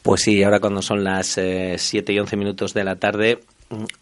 Pues 0.04 0.20
sí, 0.20 0.42
ahora 0.42 0.60
cuando 0.60 0.82
son 0.82 1.02
las 1.02 1.38
eh, 1.38 1.76
7 1.78 2.12
y 2.12 2.18
11 2.18 2.36
minutos 2.36 2.74
de 2.74 2.84
la 2.84 2.96
tarde, 2.96 3.40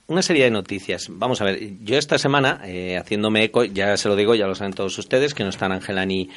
una 0.09 0.21
serie 0.21 0.43
de 0.43 0.51
noticias. 0.51 1.07
Vamos 1.09 1.41
a 1.41 1.45
ver, 1.45 1.79
yo 1.85 1.97
esta 1.97 2.19
semana, 2.19 2.61
eh, 2.65 2.99
haciéndome 2.99 3.45
eco, 3.45 3.63
ya 3.63 3.97
se 3.97 4.09
lo 4.09 4.17
digo, 4.17 4.35
ya 4.35 4.49
lo 4.49 4.57
saben 4.57 4.73
todos 4.73 4.99
ustedes, 4.99 5.33
que 5.33 5.45
no 5.45 5.51
están 5.51 5.71
Ángela 5.71 6.05
ni 6.05 6.29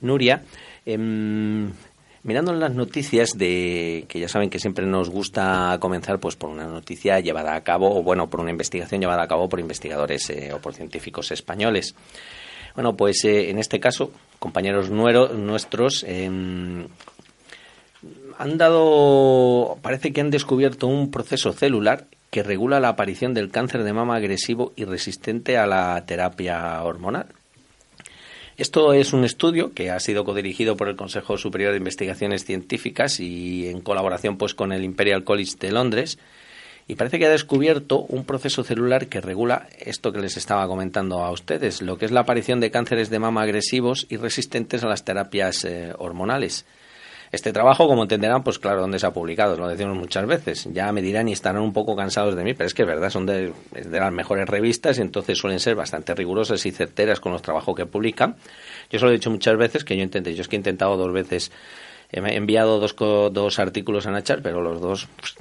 Nuria, 0.00 0.42
eh, 0.84 0.98
mirando 0.98 2.52
las 2.52 2.74
noticias 2.74 3.38
de 3.38 4.06
que 4.08 4.18
ya 4.18 4.28
saben 4.28 4.50
que 4.50 4.58
siempre 4.58 4.86
nos 4.86 5.08
gusta 5.08 5.76
comenzar 5.78 6.18
pues 6.18 6.34
por 6.34 6.50
una 6.50 6.66
noticia 6.66 7.20
llevada 7.20 7.54
a 7.54 7.62
cabo, 7.62 7.96
o 7.96 8.02
bueno, 8.02 8.28
por 8.28 8.40
una 8.40 8.50
investigación 8.50 9.00
llevada 9.00 9.22
a 9.22 9.28
cabo 9.28 9.48
por 9.48 9.60
investigadores 9.60 10.30
eh, 10.30 10.52
o 10.52 10.58
por 10.58 10.74
científicos 10.74 11.30
españoles. 11.30 11.94
Bueno, 12.74 12.96
pues 12.96 13.24
eh, 13.24 13.50
en 13.50 13.58
este 13.58 13.80
caso, 13.80 14.12
compañeros 14.38 14.90
nuestros 14.90 16.04
em, 16.08 16.86
han 18.42 18.58
dado, 18.58 19.78
parece 19.82 20.12
que 20.12 20.20
han 20.20 20.32
descubierto 20.32 20.88
un 20.88 21.12
proceso 21.12 21.52
celular 21.52 22.06
que 22.30 22.42
regula 22.42 22.80
la 22.80 22.88
aparición 22.88 23.34
del 23.34 23.52
cáncer 23.52 23.84
de 23.84 23.92
mama 23.92 24.16
agresivo 24.16 24.72
y 24.74 24.84
resistente 24.84 25.58
a 25.58 25.66
la 25.68 26.04
terapia 26.06 26.82
hormonal. 26.82 27.26
Esto 28.56 28.94
es 28.94 29.12
un 29.12 29.24
estudio 29.24 29.72
que 29.74 29.92
ha 29.92 30.00
sido 30.00 30.24
codirigido 30.24 30.76
por 30.76 30.88
el 30.88 30.96
Consejo 30.96 31.38
Superior 31.38 31.70
de 31.70 31.78
Investigaciones 31.78 32.44
Científicas 32.44 33.20
y 33.20 33.68
en 33.68 33.80
colaboración 33.80 34.36
pues 34.36 34.54
con 34.54 34.72
el 34.72 34.82
Imperial 34.82 35.22
College 35.22 35.54
de 35.60 35.70
Londres 35.70 36.18
y 36.88 36.96
parece 36.96 37.20
que 37.20 37.26
ha 37.26 37.30
descubierto 37.30 38.00
un 38.00 38.24
proceso 38.24 38.64
celular 38.64 39.06
que 39.06 39.20
regula 39.20 39.68
esto 39.78 40.12
que 40.12 40.20
les 40.20 40.36
estaba 40.36 40.66
comentando 40.66 41.22
a 41.22 41.30
ustedes, 41.30 41.80
lo 41.80 41.96
que 41.96 42.06
es 42.06 42.10
la 42.10 42.22
aparición 42.22 42.58
de 42.58 42.72
cánceres 42.72 43.08
de 43.08 43.20
mama 43.20 43.42
agresivos 43.42 44.04
y 44.08 44.16
resistentes 44.16 44.82
a 44.82 44.88
las 44.88 45.04
terapias 45.04 45.64
eh, 45.64 45.92
hormonales. 45.96 46.66
Este 47.32 47.50
trabajo, 47.50 47.88
como 47.88 48.02
entenderán, 48.02 48.44
pues 48.44 48.58
claro, 48.58 48.82
¿dónde 48.82 48.98
se 48.98 49.06
ha 49.06 49.10
publicado? 49.10 49.56
Lo 49.56 49.66
decimos 49.66 49.96
muchas 49.96 50.26
veces. 50.26 50.68
Ya 50.70 50.92
me 50.92 51.00
dirán 51.00 51.28
y 51.28 51.32
estarán 51.32 51.62
un 51.62 51.72
poco 51.72 51.96
cansados 51.96 52.36
de 52.36 52.44
mí, 52.44 52.52
pero 52.52 52.66
es 52.66 52.74
que 52.74 52.82
es 52.82 52.88
verdad, 52.88 53.08
son 53.08 53.24
de, 53.24 53.54
de 53.72 54.00
las 54.00 54.12
mejores 54.12 54.46
revistas 54.46 54.98
y 54.98 55.00
entonces 55.00 55.38
suelen 55.38 55.58
ser 55.58 55.74
bastante 55.74 56.14
rigurosas 56.14 56.66
y 56.66 56.72
certeras 56.72 57.20
con 57.20 57.32
los 57.32 57.40
trabajos 57.40 57.74
que 57.74 57.86
publican. 57.86 58.36
Yo 58.90 58.98
se 58.98 59.06
lo 59.06 59.10
he 59.10 59.14
dicho 59.14 59.30
muchas 59.30 59.56
veces 59.56 59.82
que 59.82 59.96
yo 59.96 60.02
intenté, 60.02 60.34
yo 60.34 60.42
es 60.42 60.48
que 60.48 60.56
he 60.56 60.58
intentado 60.58 60.98
dos 60.98 61.10
veces, 61.10 61.50
he 62.10 62.18
enviado 62.36 62.78
dos, 62.78 62.94
dos 63.32 63.58
artículos 63.58 64.06
a 64.06 64.10
Nachar, 64.10 64.42
pero 64.42 64.60
los 64.60 64.82
dos 64.82 65.08
pues, 65.16 65.34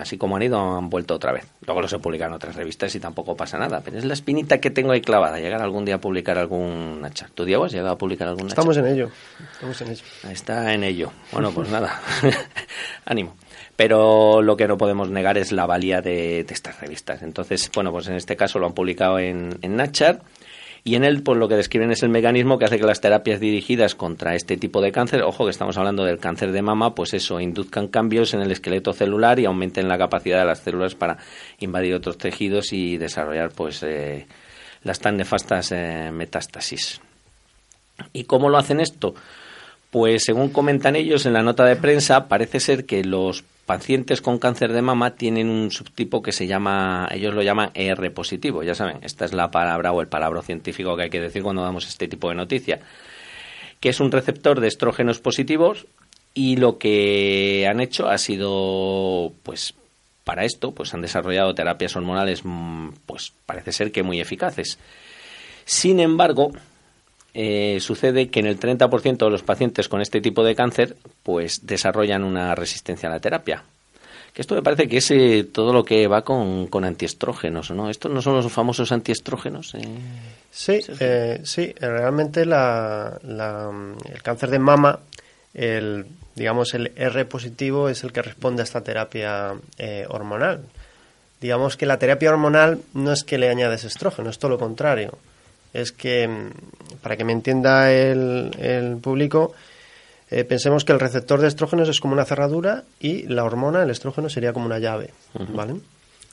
así 0.00 0.16
como 0.18 0.36
han 0.36 0.42
ido, 0.42 0.58
han 0.58 0.90
vuelto 0.90 1.14
otra 1.14 1.32
vez. 1.32 1.46
Luego 1.66 1.82
los 1.82 1.92
he 1.92 1.98
publicado 1.98 2.30
en 2.30 2.36
otras 2.36 2.56
revistas 2.56 2.94
y 2.94 3.00
tampoco 3.00 3.36
pasa 3.36 3.58
nada. 3.58 3.80
Pero 3.84 3.98
es 3.98 4.04
la 4.04 4.14
espinita 4.14 4.58
que 4.58 4.70
tengo 4.70 4.92
ahí 4.92 5.00
clavada, 5.00 5.38
llegar 5.38 5.62
algún 5.62 5.84
día 5.84 5.96
a 5.96 6.00
publicar 6.00 6.38
algún 6.38 7.06
chat. 7.12 7.30
¿Tú, 7.34 7.44
Diego, 7.44 7.64
has 7.64 7.72
llegado 7.72 7.92
a 7.92 7.98
publicar 7.98 8.28
algún 8.28 8.48
Estamos 8.48 8.76
en 8.76 8.86
ello. 8.86 9.10
Estamos 9.52 9.80
en 9.80 9.90
ello. 9.90 10.02
Está 10.30 10.74
en 10.74 10.84
ello. 10.84 11.12
Bueno, 11.32 11.52
pues 11.52 11.68
nada. 11.70 12.00
Ánimo. 13.04 13.36
Pero 13.76 14.42
lo 14.42 14.56
que 14.56 14.68
no 14.68 14.76
podemos 14.76 15.08
negar 15.10 15.38
es 15.38 15.52
la 15.52 15.66
valía 15.66 16.02
de, 16.02 16.44
de, 16.44 16.54
estas 16.54 16.80
revistas. 16.80 17.22
Entonces, 17.22 17.70
bueno, 17.74 17.92
pues 17.92 18.08
en 18.08 18.14
este 18.14 18.36
caso 18.36 18.58
lo 18.58 18.66
han 18.66 18.74
publicado 18.74 19.18
en, 19.18 19.58
en 19.62 19.76
Nachar 19.76 20.20
y 20.82 20.94
en 20.94 21.04
él 21.04 21.22
pues 21.22 21.38
lo 21.38 21.48
que 21.48 21.56
describen 21.56 21.90
es 21.90 22.02
el 22.02 22.08
mecanismo 22.08 22.58
que 22.58 22.64
hace 22.64 22.78
que 22.78 22.86
las 22.86 23.00
terapias 23.00 23.40
dirigidas 23.40 23.94
contra 23.94 24.34
este 24.34 24.56
tipo 24.56 24.80
de 24.80 24.92
cáncer, 24.92 25.22
ojo 25.22 25.44
que 25.44 25.50
estamos 25.50 25.76
hablando 25.76 26.04
del 26.04 26.18
cáncer 26.18 26.52
de 26.52 26.62
mama, 26.62 26.94
pues 26.94 27.12
eso, 27.14 27.40
induzcan 27.40 27.88
cambios 27.88 28.32
en 28.34 28.40
el 28.40 28.50
esqueleto 28.50 28.92
celular 28.92 29.38
y 29.38 29.44
aumenten 29.44 29.88
la 29.88 29.98
capacidad 29.98 30.38
de 30.38 30.46
las 30.46 30.60
células 30.60 30.94
para 30.94 31.18
invadir 31.58 31.94
otros 31.94 32.16
tejidos 32.16 32.72
y 32.72 32.96
desarrollar 32.96 33.50
pues 33.50 33.82
eh, 33.82 34.26
las 34.82 35.00
tan 35.00 35.16
nefastas 35.16 35.72
eh, 35.72 36.10
metástasis. 36.12 37.00
¿Y 38.12 38.24
cómo 38.24 38.48
lo 38.48 38.56
hacen 38.56 38.80
esto? 38.80 39.14
Pues 39.90 40.22
según 40.24 40.50
comentan 40.50 40.96
ellos 40.96 41.26
en 41.26 41.34
la 41.34 41.42
nota 41.42 41.64
de 41.64 41.76
prensa, 41.76 42.28
parece 42.28 42.60
ser 42.60 42.86
que 42.86 43.04
los 43.04 43.44
pacientes 43.70 44.20
con 44.20 44.40
cáncer 44.40 44.72
de 44.72 44.82
mama 44.82 45.14
tienen 45.14 45.48
un 45.48 45.70
subtipo 45.70 46.22
que 46.22 46.32
se 46.32 46.48
llama, 46.48 47.06
ellos 47.12 47.34
lo 47.34 47.42
llaman 47.44 47.70
ER 47.74 48.12
positivo, 48.12 48.64
ya 48.64 48.74
saben, 48.74 48.98
esta 49.02 49.24
es 49.24 49.32
la 49.32 49.52
palabra 49.52 49.92
o 49.92 50.00
el 50.00 50.08
palabra 50.08 50.42
científico 50.42 50.96
que 50.96 51.04
hay 51.04 51.10
que 51.10 51.20
decir 51.20 51.44
cuando 51.44 51.62
damos 51.62 51.86
este 51.86 52.08
tipo 52.08 52.28
de 52.30 52.34
noticia, 52.34 52.80
que 53.78 53.90
es 53.90 54.00
un 54.00 54.10
receptor 54.10 54.58
de 54.58 54.66
estrógenos 54.66 55.20
positivos 55.20 55.86
y 56.34 56.56
lo 56.56 56.78
que 56.78 57.68
han 57.70 57.78
hecho 57.80 58.08
ha 58.08 58.18
sido, 58.18 59.32
pues, 59.44 59.74
para 60.24 60.44
esto, 60.44 60.72
pues 60.72 60.92
han 60.92 61.02
desarrollado 61.02 61.54
terapias 61.54 61.94
hormonales, 61.94 62.42
pues 63.06 63.32
parece 63.46 63.70
ser 63.70 63.92
que 63.92 64.02
muy 64.02 64.20
eficaces. 64.20 64.80
Sin 65.64 66.00
embargo, 66.00 66.50
eh, 67.32 67.78
sucede 67.80 68.28
que 68.28 68.40
en 68.40 68.46
el 68.46 68.58
30% 68.58 69.18
de 69.18 69.30
los 69.30 69.42
pacientes 69.42 69.88
con 69.88 70.00
este 70.00 70.20
tipo 70.20 70.42
de 70.42 70.56
cáncer 70.56 70.96
pues 71.22 71.66
desarrollan 71.66 72.24
una 72.24 72.54
resistencia 72.54 73.08
a 73.08 73.12
la 73.12 73.20
terapia. 73.20 73.62
Que 74.34 74.42
esto 74.42 74.54
me 74.54 74.62
parece 74.62 74.88
que 74.88 74.98
es 74.98 75.10
eh, 75.10 75.44
todo 75.44 75.72
lo 75.72 75.84
que 75.84 76.06
va 76.06 76.22
con, 76.22 76.68
con, 76.68 76.84
antiestrógenos, 76.84 77.70
¿no? 77.72 77.90
¿Estos 77.90 78.12
no 78.12 78.22
son 78.22 78.34
los 78.34 78.52
famosos 78.52 78.92
antiestrógenos? 78.92 79.74
Eh, 79.74 79.84
sí, 80.50 80.80
sí, 81.42 81.74
realmente 81.80 82.46
la, 82.46 83.18
la, 83.24 83.70
el 84.12 84.22
cáncer 84.22 84.50
de 84.50 84.60
mama, 84.60 85.00
el, 85.52 86.06
digamos 86.36 86.74
el 86.74 86.92
R 86.94 87.24
positivo 87.24 87.88
es 87.88 88.04
el 88.04 88.12
que 88.12 88.22
responde 88.22 88.62
a 88.62 88.64
esta 88.64 88.82
terapia 88.82 89.54
hormonal. 90.08 90.62
Digamos 91.40 91.76
que 91.76 91.86
la 91.86 91.98
terapia 91.98 92.30
hormonal 92.30 92.80
no 92.94 93.12
es 93.12 93.24
que 93.24 93.38
le 93.38 93.48
añades 93.48 93.82
estrógeno, 93.84 94.30
es 94.30 94.38
todo 94.38 94.52
lo 94.52 94.58
contrario 94.58 95.18
es 95.72 95.92
que, 95.92 96.26
mm, 96.26 96.98
para 97.02 97.16
que 97.16 97.24
me 97.24 97.32
entienda 97.32 97.92
el, 97.92 98.50
el 98.58 98.96
público, 98.98 99.54
eh, 100.30 100.44
pensemos 100.44 100.84
que 100.84 100.92
el 100.92 101.00
receptor 101.00 101.40
de 101.40 101.48
estrógenos 101.48 101.88
es 101.88 102.00
como 102.00 102.12
una 102.12 102.24
cerradura 102.24 102.84
y 103.00 103.24
la 103.24 103.44
hormona, 103.44 103.82
el 103.82 103.90
estrógeno, 103.90 104.28
sería 104.28 104.52
como 104.52 104.66
una 104.66 104.78
llave, 104.78 105.10
¿vale? 105.54 105.74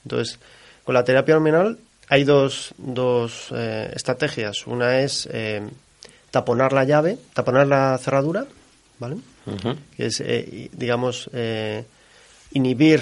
Entonces, 0.03 0.39
con 0.83 0.93
la 0.93 1.03
terapia 1.03 1.35
hormonal 1.35 1.79
hay 2.09 2.23
dos, 2.23 2.73
dos 2.77 3.47
eh, 3.51 3.91
estrategias. 3.93 4.67
Una 4.67 5.01
es 5.01 5.27
eh, 5.31 5.61
taponar 6.31 6.73
la 6.73 6.83
llave, 6.83 7.17
taponar 7.33 7.67
la 7.67 7.97
cerradura, 7.97 8.45
¿vale? 8.99 9.17
Que 9.95 10.05
es, 10.05 10.21
eh, 10.21 10.69
digamos, 10.73 11.29
inhibir 12.51 13.01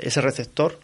ese 0.00 0.20
receptor. 0.20 0.78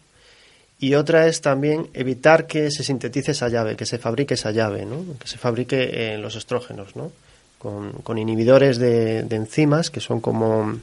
Y 0.79 0.95
otra 0.95 1.27
es 1.27 1.41
también 1.41 1.89
evitar 1.93 2.47
que 2.47 2.71
se 2.71 2.83
sintetice 2.83 3.31
esa 3.31 3.49
llave, 3.49 3.75
que 3.75 3.85
se 3.85 3.97
fabrique 3.97 4.35
esa 4.35 4.51
llave, 4.51 4.85
¿no? 4.85 5.03
Que 5.19 5.27
se 5.27 5.37
fabrique 5.37 6.13
en 6.13 6.21
los 6.21 6.35
estrógenos, 6.35 6.95
¿no? 6.95 7.11
Con, 7.57 8.17
inhibidores 8.17 8.77
de, 8.77 9.19
enzimas 9.19 9.89
que 9.89 9.99
son 9.99 10.21
como... 10.21 10.79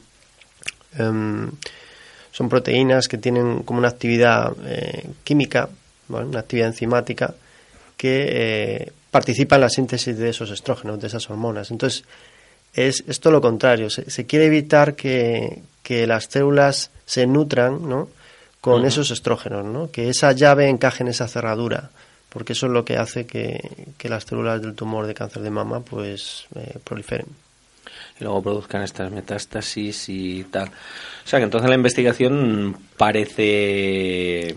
Em, 0.99 1.51
son 2.33 2.51
proteínas 2.51 3.09
que 3.09 3.17
tienen 3.17 3.63
como 3.63 3.79
una 3.79 3.89
actividad 3.89 4.53
química 5.25 5.71
una 6.09 6.41
actividad 6.41 6.69
enzimática 6.69 7.35
que 7.97 8.27
eh, 8.29 8.93
participa 9.11 9.57
en 9.57 9.63
la 9.63 9.71
síntesis 9.71 10.17
de 10.17 10.29
esos 10.29 10.51
estrógenos, 10.51 11.01
de 11.01 11.07
esas 11.07 11.29
hormonas. 11.31 11.71
Entonces, 11.71 12.05
es, 12.75 13.05
esto 13.07 13.31
lo 13.31 13.41
contrario, 13.41 13.89
se, 13.91 14.27
quiere 14.27 14.47
evitar 14.47 14.95
que, 14.95 15.63
las 15.89 16.25
células 16.25 16.91
se 17.07 17.27
nutran 17.27 17.89
¿no? 17.89 18.09
Con 18.61 18.85
esos 18.85 19.11
estrógenos, 19.11 19.65
¿no? 19.65 19.91
que 19.91 20.09
esa 20.09 20.33
llave 20.33 20.69
encaje 20.69 21.03
en 21.03 21.09
esa 21.09 21.29
cerradura, 21.29 21.91
porque 22.29 22.53
eso 22.53 22.67
es 22.67 22.73
lo 22.73 22.85
que 22.85 22.97
hace 22.97 23.27
que, 23.27 23.61
las 24.03 24.25
células 24.25 24.61
del 24.61 24.75
tumor 24.75 25.07
de 25.07 25.15
cáncer 25.15 25.43
de 25.43 25.51
mama 25.51 25.81
pues 25.81 26.47
eh, 26.55 26.79
proliferen 26.85 27.27
y 28.21 28.25
luego 28.25 28.43
produzcan 28.43 28.83
estas 28.83 29.11
metástasis 29.11 30.09
y 30.09 30.45
tal. 30.45 30.69
O 30.69 31.29
sea 31.29 31.39
que 31.39 31.45
entonces 31.45 31.69
la 31.69 31.77
investigación 31.77 32.77
parece 32.97 34.57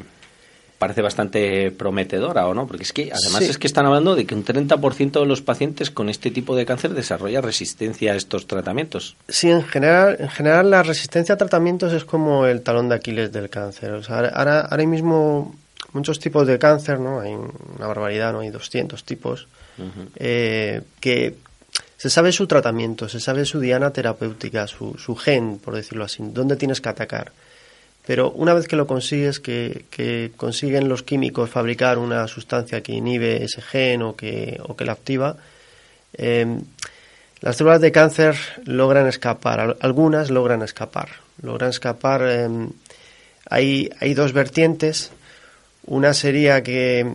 parece 0.79 1.01
bastante 1.01 1.71
prometedora, 1.71 2.48
¿o 2.48 2.53
no? 2.53 2.65
Porque 2.65 2.83
es 2.83 2.93
que 2.93 3.12
además 3.13 3.41
es 3.41 3.57
que 3.57 3.67
están 3.67 3.86
hablando 3.86 4.15
de 4.15 4.25
que 4.25 4.33
un 4.33 4.45
30% 4.45 5.19
de 5.19 5.25
los 5.25 5.41
pacientes 5.41 5.91
con 5.91 6.09
este 6.09 6.31
tipo 6.31 6.55
de 6.55 6.65
cáncer 6.65 6.93
desarrolla 6.93 7.41
resistencia 7.41 8.13
a 8.13 8.15
estos 8.15 8.48
tratamientos. 8.48 9.17
Sí, 9.27 9.51
en 9.51 9.63
general, 9.63 10.15
en 10.19 10.29
general 10.29 10.71
la 10.71 10.81
resistencia 10.81 11.36
a 11.36 11.38
tratamientos 11.38 11.91
es 11.91 12.05
como 12.05 12.45
el 12.45 12.62
talón 12.62 12.88
de 12.88 12.95
Aquiles 12.95 13.31
del 13.31 13.50
cáncer. 13.50 13.91
O 13.91 14.03
sea, 14.03 14.19
ahora, 14.19 14.62
ahora 14.62 14.86
mismo 14.86 15.53
muchos 15.91 16.17
tipos 16.17 16.48
de 16.48 16.57
cáncer, 16.57 17.00
¿no? 17.00 17.19
Hay 17.19 17.33
una 17.33 17.88
barbaridad, 17.88 18.31
¿no? 18.31 18.39
Hay 18.39 18.50
200 18.50 19.03
tipos 19.03 19.48
eh, 20.15 20.81
que 21.01 21.36
se 21.98 22.09
sabe 22.09 22.31
su 22.31 22.48
tratamiento, 22.48 23.09
se 23.09 23.19
sabe 23.19 23.43
su 23.43 23.59
diana 23.59 23.91
terapéutica, 23.91 24.65
su, 24.67 24.98
su 24.98 25.17
gen, 25.17 25.59
por 25.59 25.75
decirlo 25.75 26.05
así, 26.05 26.24
dónde 26.25 26.55
tienes 26.55 26.79
que 26.79 26.88
atacar. 26.88 27.33
Pero 28.06 28.32
una 28.32 28.53
vez 28.53 28.68
que 28.68 28.75
lo 28.75 28.88
consigues, 28.88 29.39
que, 29.39 30.32
consiguen 30.36 30.89
los 30.89 31.03
químicos 31.03 31.50
fabricar 31.50 31.98
una 31.98 32.27
sustancia 32.27 32.82
que 32.82 32.94
inhibe 32.94 33.44
ese 33.44 33.62
gen 33.62 34.01
o 34.01 34.15
que, 34.15 34.60
o 34.63 34.75
que 34.75 34.86
la 34.86 34.94
activa, 34.94 35.38
em, 36.13 36.62
las 37.41 37.56
células 37.56 37.82
de 37.82 37.91
cáncer 37.91 38.36
logran 38.65 39.08
escapar, 39.08 39.77
algunas 39.79 40.29
logran 40.29 40.62
escapar. 40.62 41.10
Logran 41.41 41.70
escapar, 41.70 42.24
em, 42.24 42.70
hay, 43.50 43.89
hay 44.00 44.13
dos 44.13 44.34
vertientes. 44.34 45.12
Una 45.86 46.13
sería 46.13 46.63
que, 46.63 47.06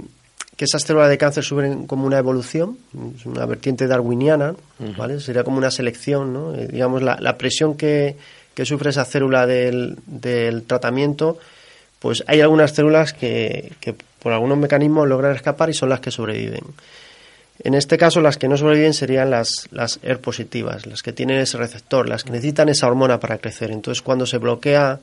esas 0.56 0.82
células 0.82 1.10
de 1.10 1.18
cáncer 1.18 1.44
suben 1.44 1.86
como 1.86 2.06
una 2.06 2.16
evolución, 2.16 2.78
es 3.18 3.26
una 3.26 3.44
vertiente 3.44 3.86
darwiniana, 3.86 4.54
¿vale? 4.96 5.20
Sería 5.20 5.44
como 5.44 5.58
una 5.58 5.70
selección, 5.70 6.32
¿no? 6.32 6.54
Eh, 6.54 6.68
digamos, 6.68 7.02
la, 7.02 7.18
la 7.20 7.36
presión 7.36 7.76
que, 7.76 8.16
que 8.54 8.64
sufre 8.64 8.90
esa 8.90 9.04
célula 9.04 9.46
del, 9.46 9.96
tratamiento, 10.66 11.38
pues 11.98 12.24
hay 12.26 12.40
algunas 12.40 12.72
células 12.72 13.12
que, 13.12 13.72
por 14.20 14.32
algunos 14.32 14.58
mecanismos 14.58 15.08
logran 15.08 15.34
escapar 15.34 15.70
y 15.70 15.74
son 15.74 15.88
las 15.88 16.00
que 16.00 16.10
sobreviven. 16.10 16.64
En 17.62 17.74
este 17.74 17.96
caso, 17.96 18.20
las 18.20 18.36
que 18.36 18.48
no 18.48 18.56
sobreviven 18.56 18.94
serían 18.94 19.30
las, 19.30 19.68
las 19.70 20.00
ER 20.02 20.18
positivas, 20.18 20.86
las 20.86 21.02
que 21.02 21.12
tienen 21.12 21.38
ese 21.38 21.56
receptor, 21.56 22.08
las 22.08 22.24
que 22.24 22.30
necesitan 22.30 22.68
esa 22.68 22.88
hormona 22.88 23.20
para 23.20 23.38
crecer. 23.38 23.70
Entonces, 23.70 24.02
cuando 24.02 24.26
se 24.26 24.38
bloquea, 24.38 24.98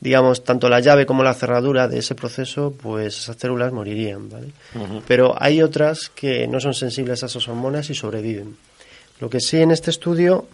digamos, 0.00 0.44
tanto 0.44 0.68
la 0.68 0.80
llave 0.80 1.06
como 1.06 1.22
la 1.22 1.34
cerradura 1.34 1.88
de 1.88 1.98
ese 1.98 2.14
proceso, 2.14 2.74
pues 2.80 3.18
esas 3.18 3.36
células 3.36 3.72
morirían, 3.72 4.28
¿vale? 4.28 4.48
Pero 5.06 5.34
hay 5.38 5.62
otras 5.62 6.10
que 6.14 6.46
no 6.46 6.60
son 6.60 6.74
sensibles 6.74 7.22
a 7.22 7.26
esas 7.26 7.48
hormonas 7.48 7.88
y 7.88 7.94
sobreviven. 7.94 8.56
Lo 9.20 9.30
que 9.30 9.40
sí 9.40 9.60
en 9.60 9.70
este 9.70 9.90
estudio 9.90 10.46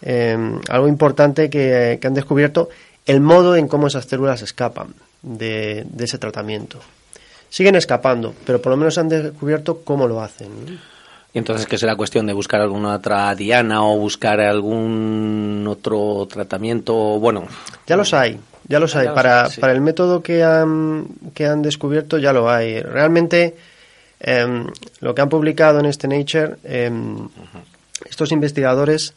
Em, 0.00 0.60
algo 0.68 0.88
importante 0.88 1.50
que, 1.50 1.98
han 2.02 2.14
descubierto, 2.14 2.68
el 3.06 3.20
modo 3.20 3.56
en 3.56 3.68
cómo 3.68 3.88
esas 3.88 4.06
células 4.06 4.42
escapan 4.42 4.94
de, 5.22 5.86
ese 5.98 6.18
tratamiento. 6.18 6.78
Siguen 7.48 7.74
escapando, 7.76 8.34
pero 8.44 8.60
por 8.60 8.70
lo 8.70 8.76
menos 8.76 8.98
han 8.98 9.08
descubierto 9.08 9.80
cómo 9.82 10.06
lo 10.06 10.22
hacen. 10.22 10.78
Y 11.32 11.38
entonces, 11.38 11.66
¿qué 11.66 11.78
será 11.78 11.96
cuestión 11.96 12.26
de 12.26 12.32
buscar 12.32 12.60
alguna 12.60 12.94
otra 12.94 13.34
diana 13.34 13.82
o 13.82 13.98
buscar 13.98 14.40
algún 14.40 15.66
otro 15.68 16.26
tratamiento? 16.30 16.94
Bueno, 17.18 17.46
ya 17.86 17.96
los 17.96 18.14
hay, 18.14 18.38
ya 18.66 18.78
los 18.78 18.94
hay. 18.94 19.08
para, 19.08 19.48
para 19.60 19.72
el 19.72 19.80
método 19.80 20.22
que 20.22 20.44
han, 20.44 21.06
que 21.34 21.46
han 21.46 21.62
descubierto, 21.62 22.18
ya 22.18 22.32
lo 22.32 22.50
hay. 22.50 22.80
Realmente, 22.80 23.56
em, 24.20 24.66
lo 25.00 25.14
que 25.14 25.22
han 25.22 25.28
publicado 25.28 25.80
en 25.80 25.86
este 25.86 26.06
Nature, 26.06 26.56
em, 26.64 27.28
estos 28.08 28.30
investigadores 28.30 29.14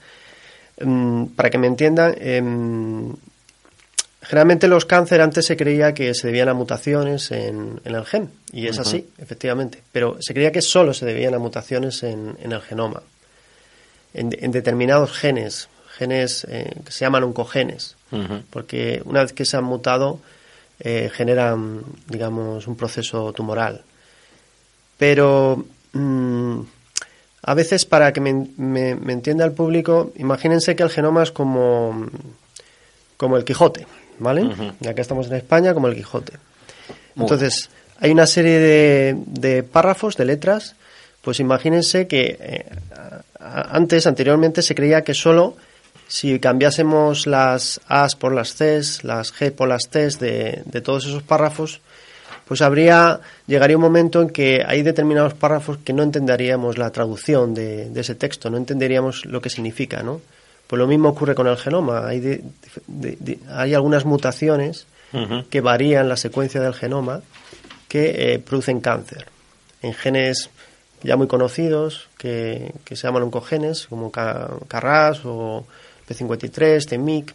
para 1.36 1.50
que 1.50 1.58
me 1.58 1.68
entiendan, 1.68 2.16
em, 2.18 3.14
generalmente 4.22 4.68
los 4.68 4.86
cánceres 4.86 5.24
antes 5.24 5.46
se 5.46 5.58
creía 5.58 5.94
que 5.94 6.14
se 6.14 6.28
debían 6.28 6.50
a 6.50 6.54
mutaciones 6.54 7.32
en, 7.32 7.82
el 7.84 8.06
gen, 8.06 8.30
y 8.52 8.68
es 8.68 8.80
así, 8.80 9.10
efectivamente, 9.18 9.82
pero 9.92 10.18
se 10.20 10.34
creía 10.34 10.52
que 10.52 10.62
solo 10.62 10.94
se 10.94 11.06
debían 11.06 11.34
a 11.34 11.40
mutaciones 11.40 12.04
en, 12.04 12.38
el 12.40 12.62
genoma, 12.62 13.02
en, 14.14 14.52
determinados 14.52 15.12
genes, 15.12 15.70
genes 15.98 16.46
eh, 16.50 16.72
que 16.86 16.92
se 16.92 17.06
llaman 17.06 17.24
oncogenes, 17.24 17.96
porque 18.50 19.02
una 19.06 19.22
vez 19.22 19.34
que 19.34 19.46
se 19.46 19.58
han 19.58 19.64
mutado 19.64 20.20
eh, 20.84 21.12
generan, 21.14 21.84
digamos, 22.08 22.66
un 22.66 22.76
proceso 22.76 23.32
tumoral. 23.34 23.84
Pero 24.98 25.64
mm, 25.94 26.62
a 27.44 27.54
veces, 27.54 27.86
para 27.86 28.14
que 28.14 28.22
me, 28.22 28.32
entienda 29.12 29.46
el 29.46 29.52
público, 29.52 30.12
imagínense 30.18 30.76
que 30.76 30.84
el 30.84 30.90
genoma 30.90 31.24
es 31.24 31.32
como, 31.32 32.08
como 33.18 33.38
el 33.38 33.44
Quijote, 33.44 33.88
¿vale? 34.20 34.48
Ya 34.80 34.94
que 34.94 35.02
estamos 35.02 35.28
en 35.28 35.36
España, 35.36 35.74
como 35.74 35.88
el 35.88 35.96
Quijote. 35.96 36.34
Entonces, 37.16 37.70
hay 38.00 38.12
una 38.12 38.28
serie 38.28 38.60
de, 38.60 39.16
de, 39.26 39.64
párrafos, 39.64 40.18
de 40.18 40.26
letras, 40.26 40.76
pues 41.22 41.40
imagínense 41.40 42.08
que 42.08 42.38
eh, 42.40 42.66
antes, 43.40 44.06
anteriormente, 44.06 44.62
se 44.62 44.76
creía 44.76 45.04
que 45.04 45.14
solo 45.14 45.56
si 46.08 46.40
cambiásemos 46.40 47.26
las 47.26 47.80
A's 47.88 48.16
por 48.16 48.34
las 48.34 48.56
C's, 48.56 49.04
las 49.04 49.34
G 49.34 49.52
por 49.52 49.68
las 49.68 49.90
T's 49.90 50.20
de, 50.20 50.62
de 50.66 50.82
todos 50.82 51.06
esos 51.06 51.24
párrafos, 51.24 51.82
pues 52.52 52.62
habría, 52.62 53.22
llegaría 53.48 53.78
un 53.78 53.82
momento 53.82 54.22
en 54.22 54.30
que 54.30 54.62
hay 54.68 54.82
determinados 54.82 55.34
párrafos 55.36 55.78
que 55.78 55.94
no 55.94 56.04
entenderíamos 56.04 56.78
la 56.78 56.90
traducción 56.90 57.54
de, 57.54 57.90
ese 57.96 58.14
texto, 58.16 58.50
no 58.50 58.58
entenderíamos 58.58 59.26
lo 59.26 59.40
que 59.40 59.50
significa, 59.50 60.04
¿no? 60.04 60.20
Pues 60.68 60.78
lo 60.78 60.86
mismo 60.86 61.08
ocurre 61.08 61.34
con 61.34 61.48
el 61.48 61.56
genoma. 61.56 62.06
Hay, 62.06 62.44
hay 63.48 63.74
algunas 63.74 64.04
mutaciones 64.04 64.86
que 65.50 65.62
varían 65.62 66.10
la 66.10 66.18
secuencia 66.18 66.60
del 66.60 66.74
genoma 66.74 67.22
que 67.88 68.34
eh, 68.34 68.40
producen 68.40 68.82
cáncer. 68.82 69.28
En 69.82 69.94
genes 69.94 70.50
ya 71.04 71.16
muy 71.16 71.28
conocidos 71.28 72.10
que, 72.18 72.74
se 72.86 72.96
llaman 72.96 73.24
oncogenes, 73.24 73.88
como 73.88 74.12
CARRAS 74.12 75.22
o 75.24 75.66
P53, 76.06 76.86
TEMIC, 76.86 77.34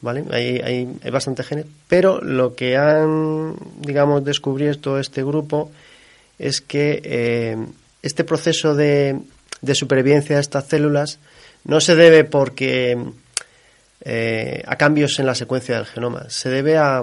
¿vale? 0.00 0.24
Hay, 0.30 0.60
hay, 0.60 1.10
bastante 1.10 1.42
genes, 1.42 1.66
pero 1.88 2.20
lo 2.20 2.54
que 2.54 2.76
han, 2.76 3.54
digamos, 3.80 4.24
descubierto 4.24 4.98
este 4.98 5.22
grupo 5.22 5.70
es 6.38 6.60
que 6.60 7.00
eh, 7.04 7.56
este 8.02 8.24
proceso 8.24 8.74
de, 8.74 9.18
de, 9.60 9.74
supervivencia 9.74 10.36
de 10.36 10.42
estas 10.42 10.66
células 10.66 11.18
no 11.64 11.80
se 11.80 11.96
debe 11.96 12.24
porque 12.24 12.96
eh, 14.02 14.62
a 14.66 14.76
cambios 14.76 15.18
en 15.18 15.26
la 15.26 15.34
secuencia 15.34 15.76
del 15.76 15.86
genoma, 15.86 16.30
se 16.30 16.48
debe 16.48 16.78
a, 16.78 17.02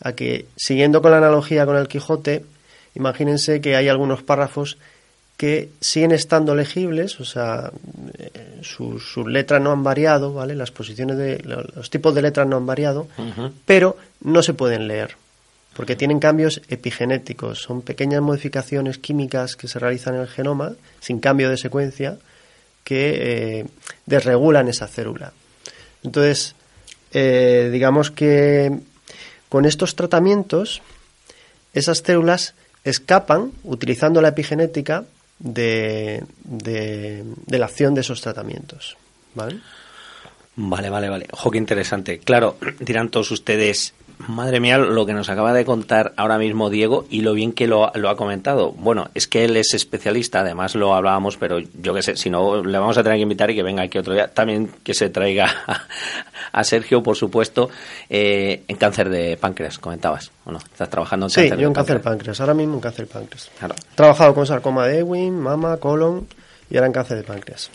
a 0.00 0.12
que, 0.12 0.46
siguiendo 0.56 1.02
con 1.02 1.10
la 1.10 1.18
analogía 1.18 1.66
con 1.66 1.76
el 1.76 1.88
Quijote, 1.88 2.44
imagínense 2.94 3.60
que 3.60 3.76
hay 3.76 3.88
algunos 3.88 4.22
párrafos 4.22 4.78
que 5.44 5.68
siguen 5.78 6.12
estando 6.12 6.54
legibles, 6.54 7.20
o 7.20 7.24
sea, 7.26 7.70
eh, 8.16 8.60
sus, 8.62 9.14
letras 9.26 9.60
no 9.60 9.72
han 9.72 9.84
variado, 9.84 10.32
¿vale? 10.32 10.54
Las 10.54 10.70
posiciones 10.70 11.18
de 11.18 11.38
los 11.74 11.90
tipos 11.90 12.14
de 12.14 12.22
letras 12.22 12.48
no 12.48 12.56
han 12.56 12.64
variado, 12.64 13.08
pero 13.66 13.98
no 14.22 14.42
se 14.42 14.54
pueden 14.54 14.88
leer 14.88 15.16
porque 15.76 15.96
tienen 15.96 16.18
cambios 16.18 16.62
epigenéticos, 16.70 17.58
son 17.60 17.82
pequeñas 17.82 18.22
modificaciones 18.22 18.96
químicas 18.96 19.54
que 19.54 19.68
se 19.68 19.78
realizan 19.78 20.14
en 20.14 20.22
el 20.22 20.28
genoma 20.28 20.72
sin 21.00 21.20
cambio 21.20 21.50
de 21.50 21.58
secuencia 21.58 22.16
que 22.82 23.58
eh, 23.58 23.66
desregulan 24.06 24.68
esa 24.68 24.86
célula. 24.86 25.34
Entonces, 26.04 26.54
eh, 27.12 27.68
digamos 27.70 28.10
que 28.10 28.72
con 29.50 29.66
estos 29.66 29.94
tratamientos 29.94 30.80
esas 31.74 31.98
células 31.98 32.54
escapan 32.84 33.52
utilizando 33.62 34.22
la 34.22 34.28
epigenética 34.28 35.04
de, 35.38 36.24
de, 36.44 37.24
la 37.48 37.66
acción 37.66 37.94
de 37.94 38.00
esos 38.02 38.20
tratamientos. 38.20 38.96
¿Vale? 39.34 39.58
Vale, 40.56 40.90
vale, 40.90 41.08
vale. 41.08 41.26
Ojo, 41.32 41.50
qué 41.50 41.58
interesante. 41.58 42.20
Claro, 42.20 42.56
dirán 42.78 43.08
todos 43.08 43.30
ustedes, 43.32 43.94
madre 44.18 44.60
mía, 44.60 44.78
lo 44.78 45.06
que 45.06 45.12
nos 45.12 45.28
acaba 45.28 45.52
de 45.52 45.64
contar 45.64 46.12
ahora 46.16 46.38
mismo 46.38 46.70
Diego 46.70 47.06
y 47.10 47.20
lo 47.20 47.34
bien 47.34 47.52
que 47.52 47.66
lo, 47.66 47.90
lo 47.94 48.08
ha 48.08 48.16
comentado. 48.16 48.72
Bueno, 48.72 49.10
es 49.14 49.26
que 49.26 49.44
él 49.44 49.56
es 49.56 49.74
especialista, 49.74 50.40
además 50.40 50.74
lo 50.74 50.94
hablábamos, 50.94 51.36
pero 51.36 51.58
yo 51.58 51.94
qué 51.94 52.02
sé, 52.02 52.16
si 52.16 52.30
no, 52.30 52.62
le 52.62 52.78
vamos 52.78 52.96
a 52.98 53.02
tener 53.02 53.18
que 53.18 53.22
invitar 53.22 53.50
y 53.50 53.54
que 53.54 53.62
venga 53.62 53.82
aquí 53.82 53.98
otro 53.98 54.14
día. 54.14 54.28
También 54.28 54.70
que 54.82 54.94
se 54.94 55.10
traiga 55.10 55.46
a, 56.52 56.64
Sergio, 56.64 57.02
por 57.02 57.16
supuesto, 57.16 57.70
eh, 58.08 58.64
en 58.68 58.76
cáncer 58.76 59.08
de 59.08 59.36
páncreas, 59.36 59.78
comentabas. 59.78 60.30
Bueno, 60.44 60.58
estás 60.58 60.88
trabajando 60.88 61.26
en 61.26 61.30
sí, 61.30 61.40
cáncer 61.40 61.58
yo 61.58 61.68
en 61.68 61.74
cáncer 61.74 61.96
de 61.98 62.02
páncreas, 62.02 62.40
ahora 62.40 62.54
mismo 62.54 62.74
en 62.74 62.80
cáncer 62.80 63.06
de 63.06 63.12
páncreas. 63.12 63.50
He 63.60 63.96
trabajado 63.96 64.34
con 64.34 64.46
sarcoma 64.46 64.86
de 64.86 64.98
Ewing, 65.00 65.38
mama, 65.38 65.76
colon 65.78 66.26
y 66.70 66.76
ahora 66.76 66.86
en 66.86 66.92
cáncer 66.92 67.18
de 67.18 67.24
páncreas 67.24 67.70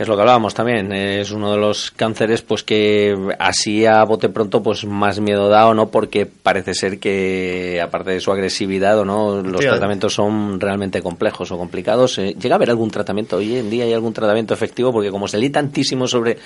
que 0.00 0.04
es 0.04 0.08
lo 0.08 0.16
que 0.16 0.22
hablábamos 0.22 0.54
también, 0.54 0.92
es 0.92 1.30
uno 1.30 1.52
de 1.52 1.58
los 1.58 1.90
cánceres 1.90 2.40
pues 2.40 2.62
que 2.62 3.14
así 3.38 3.84
a 3.84 4.02
bote 4.04 4.30
pronto 4.30 4.62
pues 4.62 4.86
más 4.86 5.20
miedo 5.20 5.50
da 5.50 5.66
o 5.66 5.74
no 5.74 5.90
porque 5.90 6.24
parece 6.24 6.72
ser 6.72 6.98
que 6.98 7.78
aparte 7.84 8.12
de 8.12 8.20
su 8.20 8.32
agresividad 8.32 8.98
o 8.98 9.04
no 9.04 9.42
los 9.42 9.60
tratamientos 9.60 10.14
son 10.14 10.58
realmente 10.58 11.02
complejos 11.02 11.52
o 11.52 11.58
complicados. 11.58 12.16
Eh, 12.16 12.34
¿Llega 12.40 12.54
a 12.54 12.56
haber 12.56 12.70
algún 12.70 12.90
tratamiento 12.90 13.36
hoy 13.36 13.58
en 13.58 13.68
día 13.68 13.84
hay 13.84 13.92
algún 13.92 14.14
tratamiento 14.14 14.54
efectivo? 14.54 14.90
Porque 14.90 15.10
como 15.10 15.28
se 15.28 15.36
lee 15.36 15.50
tantísimo 15.50 16.08
sobre 16.08 16.38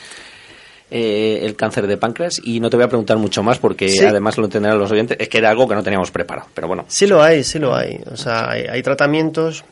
eh, 0.91 1.39
el 1.43 1.55
cáncer 1.55 1.87
de 1.87 1.97
páncreas 1.97 2.41
y 2.43 2.59
no 2.59 2.69
te 2.71 2.77
voy 2.77 2.87
a 2.87 2.89
preguntar 2.89 3.19
mucho 3.19 3.45
más 3.45 3.61
porque 3.61 4.05
además 4.05 4.37
lo 4.37 4.47
entenderán 4.47 4.81
los 4.81 4.91
oyentes, 4.91 5.17
es 5.21 5.29
que 5.29 5.39
era 5.39 5.51
algo 5.51 5.69
que 5.69 5.77
no 5.77 5.85
teníamos 5.85 6.11
preparado, 6.11 6.49
pero 6.53 6.67
bueno. 6.67 6.87
Sí 6.89 7.07
lo 7.07 7.23
hay, 7.23 7.45
sí 7.45 7.61
lo 7.61 7.73
hay. 7.73 8.01
O 8.11 8.17
sea, 8.17 8.51
hay 8.51 8.83
tratamientos 8.83 9.65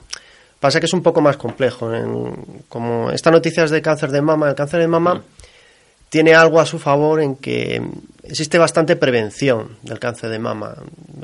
Pasa 0.62 0.78
que 0.78 0.86
es 0.86 0.92
un 0.92 1.02
poco 1.02 1.20
más 1.20 1.36
complejo. 1.36 1.90
como 2.68 3.10
esta 3.10 3.32
noticia 3.32 3.64
es 3.64 3.72
de 3.72 3.82
cáncer 3.82 4.12
de 4.12 4.22
mama, 4.22 4.48
el 4.48 4.54
cáncer 4.54 4.78
de 4.78 4.86
mama 4.86 5.20
tiene 6.08 6.36
algo 6.36 6.60
a 6.60 6.66
su 6.66 6.78
favor 6.78 7.20
en 7.20 7.34
que 7.34 7.82
existe 8.22 8.58
bastante 8.58 8.94
prevención 8.94 9.76
del 9.82 9.98
cáncer 9.98 10.30
de 10.30 10.38
mama. 10.38 10.76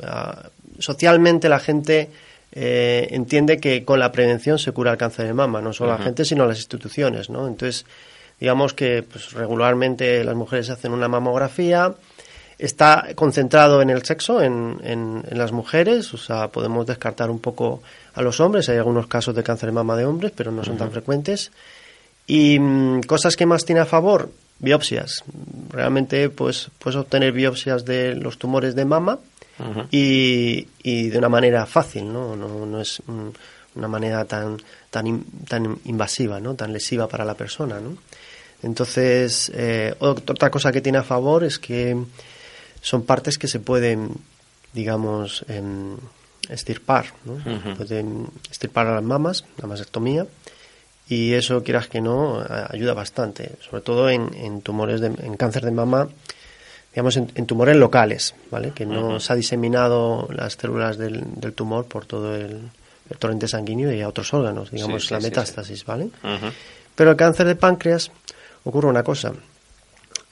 Ah, 0.03 0.49
socialmente 0.79 1.47
la 1.47 1.59
gente 1.59 2.09
eh, 2.51 3.07
entiende 3.11 3.59
que 3.59 3.85
con 3.85 3.99
la 3.99 4.11
prevención 4.11 4.59
se 4.59 4.73
cura 4.73 4.91
el 4.91 4.97
cáncer 4.97 5.25
de 5.25 5.33
mama, 5.33 5.61
no 5.61 5.71
solo 5.71 5.91
la 5.91 6.03
gente, 6.03 6.25
sino 6.25 6.45
las 6.45 6.57
instituciones, 6.57 7.29
¿no? 7.29 7.47
Entonces, 7.47 7.85
digamos 8.41 8.73
que 8.73 9.03
pues, 9.03 9.31
regularmente 9.31 10.21
las 10.25 10.35
mujeres 10.35 10.69
hacen 10.69 10.91
una 10.91 11.07
mamografía, 11.07 11.93
está 12.59 13.07
concentrado 13.15 13.81
en 13.81 13.89
el 13.89 14.03
sexo, 14.03 14.41
en, 14.41 14.79
en, 14.83 15.23
las 15.31 15.53
mujeres, 15.53 16.13
o 16.13 16.17
sea, 16.17 16.49
podemos 16.49 16.85
descartar 16.85 17.31
un 17.31 17.39
poco 17.39 17.81
a 18.13 18.21
los 18.21 18.41
hombres, 18.41 18.67
hay 18.67 18.77
algunos 18.77 19.07
casos 19.07 19.33
de 19.33 19.43
cáncer 19.43 19.69
de 19.69 19.73
mama 19.73 19.95
de 19.95 20.05
hombres, 20.05 20.33
pero 20.35 20.51
no 20.51 20.63
son 20.65 20.77
tan 20.77 20.91
frecuentes. 20.91 21.51
Y 22.27 22.59
mm, 22.59 23.01
cosas 23.03 23.37
que 23.37 23.45
más 23.45 23.63
tiene 23.63 23.81
a 23.81 23.85
favor, 23.85 24.29
biopsias. 24.59 25.23
Realmente 25.69 26.29
pues 26.29 26.69
puedes 26.77 26.97
obtener 26.97 27.31
biopsias 27.31 27.85
de 27.85 28.13
los 28.15 28.37
tumores 28.37 28.75
de 28.75 28.85
mama 28.85 29.19
y, 29.89 30.67
y, 30.83 31.09
de 31.09 31.17
una 31.17 31.27
manera 31.27 31.65
fácil, 31.65 32.11
¿no? 32.11 32.35
No, 32.35 32.65
no 32.65 32.79
es 32.79 33.01
una 33.75 33.87
manera 33.87 34.23
tan, 34.25 34.57
tan, 34.89 35.23
tan 35.47 35.77
invasiva, 35.85 36.39
¿no? 36.39 36.55
Tan 36.55 36.71
lesiva 36.71 37.07
para 37.07 37.25
la 37.25 37.33
persona, 37.33 37.79
¿no? 37.79 37.97
Entonces, 38.63 39.51
eh, 39.53 39.95
otra 39.99 40.49
cosa 40.49 40.71
que 40.71 40.81
tiene 40.81 40.97
a 40.97 41.03
favor 41.03 41.43
es 41.43 41.59
que 41.59 41.97
son 42.81 43.03
partes 43.03 43.37
que 43.37 43.47
se 43.47 43.59
pueden, 43.59 44.11
digamos, 44.73 45.45
em, 45.47 45.97
estirpar, 46.49 47.05
¿no? 47.25 47.37
Pueden 47.75 48.27
estirpar 48.49 48.87
a 48.87 48.95
las 48.95 49.03
mamas, 49.03 49.45
la 49.57 49.67
mastectomía, 49.67 50.25
y 51.07 51.33
eso, 51.33 51.63
quieras 51.63 51.87
que 51.87 52.01
no, 52.01 52.43
ayuda 52.69 52.93
bastante, 52.93 53.53
sobre 53.67 53.81
todo 53.81 54.09
en, 54.09 54.61
tumores, 54.61 55.01
de, 55.01 55.07
en 55.07 55.37
cáncer 55.37 55.65
de 55.65 55.71
mama, 55.71 56.07
digamos, 56.93 57.17
en, 57.17 57.45
tumores 57.45 57.75
locales, 57.75 58.35
¿vale? 58.51 58.71
Que 58.71 58.85
no 58.85 59.19
se 59.19 59.33
ha 59.33 59.35
diseminado 59.35 60.27
las 60.31 60.53
células 60.53 60.97
del, 60.97 61.23
tumor 61.55 61.85
por 61.85 62.05
todo 62.05 62.35
el, 62.35 62.69
torrente 63.17 63.47
sanguíneo 63.47 63.91
y 63.91 64.01
a 64.01 64.07
otros 64.07 64.31
órganos, 64.35 64.69
digamos, 64.69 65.09
la 65.09 65.19
metástasis, 65.19 65.83
¿vale? 65.83 66.09
Pero 66.95 67.11
el 67.11 67.17
cáncer 67.17 67.47
de 67.47 67.55
páncreas 67.55 68.11
ocurre 68.63 68.87
una 68.87 69.03
cosa, 69.03 69.33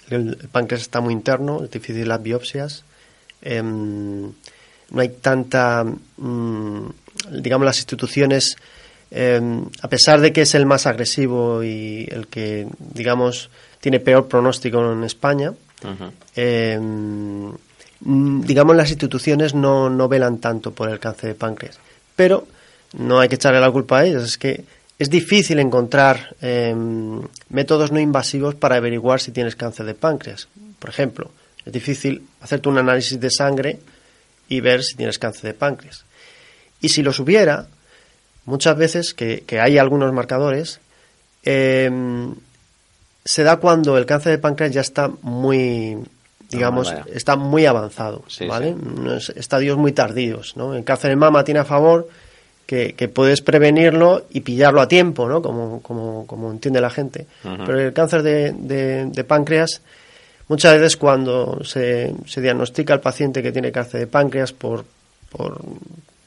el, 0.09 0.37
páncreas 0.51 0.81
está 0.81 1.01
muy 1.01 1.13
interno, 1.13 1.63
es 1.63 1.71
difícil 1.71 2.07
las 2.07 2.21
biopsias. 2.21 2.83
Em, 3.41 4.23
no 4.89 5.01
hay 5.01 5.09
tanta, 5.09 5.83
mm, 5.83 6.89
digamos, 7.41 7.65
las 7.65 7.77
instituciones, 7.77 8.55
em, 9.11 9.65
a 9.81 9.87
pesar 9.87 10.21
de 10.21 10.31
que 10.31 10.41
es 10.41 10.55
el 10.55 10.65
más 10.65 10.85
agresivo 10.85 11.63
y 11.63 12.07
el 12.11 12.27
que, 12.27 12.67
digamos, 12.79 13.49
tiene 13.79 13.99
peor 13.99 14.27
pronóstico 14.27 14.91
en 14.91 15.03
España, 15.03 15.53
em, 16.35 17.51
digamos, 17.99 18.75
las 18.75 18.89
instituciones 18.89 19.53
no, 19.53 19.89
no 19.89 20.07
velan 20.07 20.39
tanto 20.39 20.71
por 20.71 20.89
el 20.89 20.99
cáncer 20.99 21.29
de 21.29 21.35
páncreas. 21.35 21.79
Pero 22.15 22.47
no 22.97 23.19
hay 23.19 23.29
que 23.29 23.35
echarle 23.35 23.59
la 23.59 23.71
culpa 23.71 23.99
a 23.99 24.05
ellos, 24.05 24.23
es 24.23 24.37
que 24.37 24.63
es 24.99 25.09
difícil 25.09 25.59
encontrar 25.59 26.35
em, 26.41 27.21
métodos 27.49 27.91
no 27.91 27.99
invasivos 27.99 28.55
para 28.55 28.77
averiguar 28.77 29.19
si 29.19 29.31
tienes 29.31 29.55
cáncer 29.55 29.85
de 29.85 29.93
páncreas. 29.93 30.47
Por 30.79 30.89
ejemplo, 30.89 31.29
es 31.65 31.71
difícil 31.71 32.25
hacerte 32.41 32.69
un 32.69 32.79
análisis 32.79 33.19
de 33.19 33.29
sangre 33.29 33.79
y 34.49 34.59
ver 34.59 34.83
si 34.83 34.95
tienes 34.95 35.19
cáncer 35.19 35.43
de 35.43 35.53
páncreas. 35.53 36.03
Y 36.81 36.89
si 36.89 37.03
los 37.03 37.19
hubiera, 37.19 37.67
muchas 38.45 38.75
veces 38.77 39.13
que, 39.13 39.43
hay 39.59 39.77
algunos 39.77 40.11
marcadores, 40.13 40.79
em, 41.43 42.33
se 43.23 43.43
da 43.43 43.57
cuando 43.57 43.97
el 43.97 44.05
cáncer 44.05 44.31
de 44.31 44.37
páncreas 44.39 44.73
ya 44.73 44.81
está 44.81 45.11
muy, 45.21 45.97
digamos, 46.49 46.91
está 47.13 47.35
muy 47.35 47.65
avanzado, 47.65 48.23
¿vale? 48.47 48.75
Estadios 49.35 49.77
muy 49.77 49.91
tardíos, 49.91 50.55
¿no? 50.55 50.73
El 50.73 50.83
cáncer 50.83 51.11
de 51.11 51.17
mama 51.17 51.43
tiene 51.43 51.59
a 51.59 51.65
favor 51.65 52.07
que, 52.67 53.07
puedes 53.07 53.41
prevenirlo 53.41 54.25
y 54.29 54.41
pillarlo 54.41 54.81
a 54.81 54.87
tiempo, 54.87 55.27
¿no? 55.27 55.41
Como, 55.41 55.81
como, 55.81 56.27
como 56.27 56.51
entiende 56.51 56.81
la 56.81 56.89
gente. 56.89 57.25
Pero 57.41 57.79
el 57.79 57.93
cáncer 57.93 58.21
de, 58.21 59.05
de, 59.05 59.23
páncreas, 59.23 59.81
muchas 60.49 60.73
veces 60.73 60.97
cuando 60.97 61.63
se, 61.63 62.13
se 62.25 62.41
diagnostica 62.41 62.93
al 62.93 62.99
paciente 62.99 63.41
que 63.41 63.53
tiene 63.53 63.71
cáncer 63.71 64.01
de 64.01 64.07
páncreas 64.07 64.51
por, 64.51 64.85
por 65.29 65.61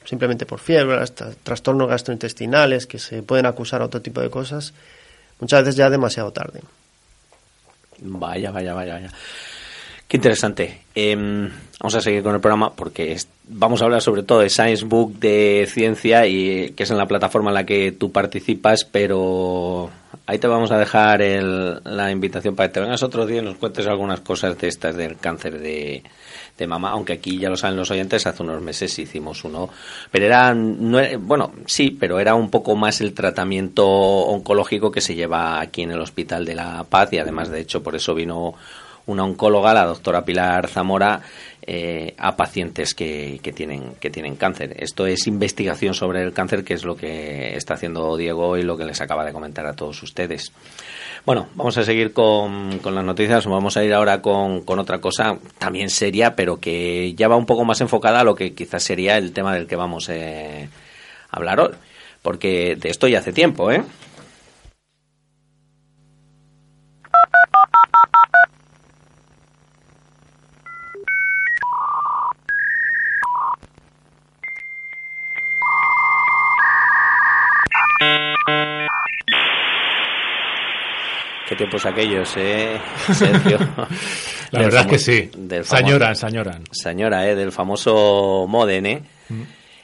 simplemente 0.07 0.47
por 0.47 0.59
fiebre, 0.59 0.97
hasta 0.97 1.31
trastornos 1.43 1.89
gastrointestinales 1.89 2.87
que 2.87 2.99
se 2.99 3.23
pueden 3.23 3.45
acusar 3.45 3.83
a 3.83 3.85
otro 3.85 4.01
tipo 4.01 4.23
de 4.23 4.31
cosas, 4.31 4.73
muchas 5.41 5.61
veces 5.61 5.77
ya 5.77 5.87
es 5.87 5.93
demasiado 5.93 6.33
tarde. 6.33 6.63
Vaya, 8.01 8.51
vaya, 8.51 8.73
vaya, 8.73 8.95
vaya. 8.95 9.13
Qué 10.11 10.17
interesante. 10.17 10.81
Em, 10.93 11.49
vamos 11.79 11.95
a 11.95 12.01
seguir 12.01 12.25
con 12.25 12.35
el 12.35 12.41
programa 12.41 12.75
porque 12.75 13.17
vamos 13.47 13.81
a 13.81 13.85
hablar 13.85 14.03
sobre 14.03 14.25
todo 14.25 14.41
de 14.41 14.51
Science 14.51 14.85
Book 14.85 15.21
de 15.21 15.69
ciencia 15.71 16.27
y 16.27 16.73
que 16.73 16.83
es 16.83 16.91
en 16.91 16.99
la 16.99 17.07
plataforma 17.07 17.51
en 17.51 17.55
la 17.55 17.65
que 17.65 17.93
tú 17.93 18.11
participas, 18.11 18.85
pero 18.85 19.89
ahí 20.27 20.41
te 20.41 20.49
vamos 20.49 20.73
a 20.73 20.79
dejar 20.79 21.21
la 21.21 22.11
invitación 22.11 22.57
para 22.57 22.69
que 22.69 22.75
te 22.75 22.81
vengas 22.81 23.05
otro 23.05 23.25
día 23.25 23.41
y 23.41 23.45
nos 23.45 23.55
cuentes 23.55 23.87
algunas 23.87 24.19
cosas 24.19 24.59
de 24.59 24.67
estas 24.67 24.97
del 24.97 25.17
cáncer 25.17 25.61
de, 25.61 26.03
mama, 26.67 26.91
aunque 26.91 27.13
aquí 27.13 27.39
ya 27.39 27.49
lo 27.49 27.57
saben 27.57 27.77
los 27.77 27.93
oyentes, 27.93 28.27
hace 28.27 28.43
unos 28.43 28.61
meses 28.61 28.99
hicimos 28.99 29.45
uno, 29.45 29.71
pero 30.11 30.27
era, 30.27 30.53
no, 30.53 30.99
bueno, 31.21 31.53
sí, 31.67 31.97
pero 31.99 32.19
era 32.19 32.35
un 32.35 32.51
poco 32.51 32.75
más 32.75 33.01
el 33.01 33.15
tratamiento 33.15 33.87
oncológico 33.87 34.91
que 34.91 35.01
se 35.01 35.15
lleva 35.15 35.61
aquí 35.61 35.83
en 35.83 35.93
el 35.93 36.01
Hospital 36.01 36.45
de 36.45 36.57
la 36.57 36.85
Paz 36.85 37.13
y 37.13 37.19
además, 37.19 37.49
de 37.49 37.61
hecho, 37.61 37.83
por 37.83 37.95
eso 37.95 38.13
vino 38.13 38.57
una 39.07 39.25
oncóloga, 39.25 39.75
la 39.75 39.87
doctora 39.87 40.25
Pilar 40.25 40.69
Zamora, 40.69 41.21
eh, 41.63 42.15
a 42.19 42.37
pacientes 42.37 42.95
que, 42.95 43.39
que, 43.43 43.53
tienen, 43.53 43.95
que 44.01 44.11
tienen 44.11 44.37
cáncer. 44.37 44.75
Esto 44.79 45.07
es 45.07 45.27
investigación 45.27 45.95
sobre 45.95 46.23
el 46.23 46.33
cáncer, 46.33 46.65
que 46.65 46.75
es 46.75 46.85
lo 46.85 46.97
que 46.97 47.55
está 47.57 47.75
haciendo 47.75 48.17
Diego 48.17 48.57
y 48.57 48.63
lo 48.63 48.77
que 48.77 48.85
les 48.85 49.01
acaba 49.01 49.25
de 49.25 49.33
comentar 49.33 49.67
a 49.67 49.75
todos 49.75 50.03
ustedes. 50.03 50.53
Bueno, 51.27 51.49
vamos 51.55 51.77
a 51.77 51.85
seguir 51.85 52.13
con, 52.13 52.79
con 52.79 52.95
las 52.95 53.05
noticias. 53.05 53.47
Vamos 53.47 53.77
a 53.77 53.85
ir 53.85 53.93
ahora 53.93 54.23
con, 54.23 54.63
con, 54.63 54.79
otra 54.79 54.99
cosa 54.99 55.37
también 55.59 55.91
seria, 55.91 56.35
pero 56.35 56.59
que 56.59 57.15
ya 57.15 57.29
va 57.29 57.37
un 57.37 57.47
poco 57.47 57.65
más 57.65 57.81
enfocada 57.83 58.21
a 58.21 58.25
lo 58.25 58.35
que 58.35 58.55
quizás 58.55 58.83
sería 58.83 59.19
el 59.19 59.33
tema 59.33 59.55
del 59.55 59.67
que 59.67 59.77
vamos 59.77 60.09
eh, 60.09 60.69
a 61.31 61.37
hablar 61.37 61.61
hoy. 61.61 61.75
Porque 62.23 62.77
de 62.77 62.89
esto 62.89 63.07
ya 63.07 63.19
hace 63.19 63.33
tiempo, 63.33 63.71
¿eh? 63.71 63.83
Tiempos 81.61 81.85
aquellos, 81.85 82.35
¿eh, 82.39 82.81
Sergio? 83.13 83.59
La 84.51 84.61
verdad 84.61 84.81
es 84.81 84.87
que 84.87 84.99
sí. 84.99 85.31
Señora, 85.63 86.15
señora. 86.15 86.59
Señora, 86.71 87.29
¿eh? 87.29 87.35
Del 87.35 87.53
famoso 87.53 88.47
Modene. 88.49 88.93
¿eh? 88.93 89.03
Mm. 89.29 89.43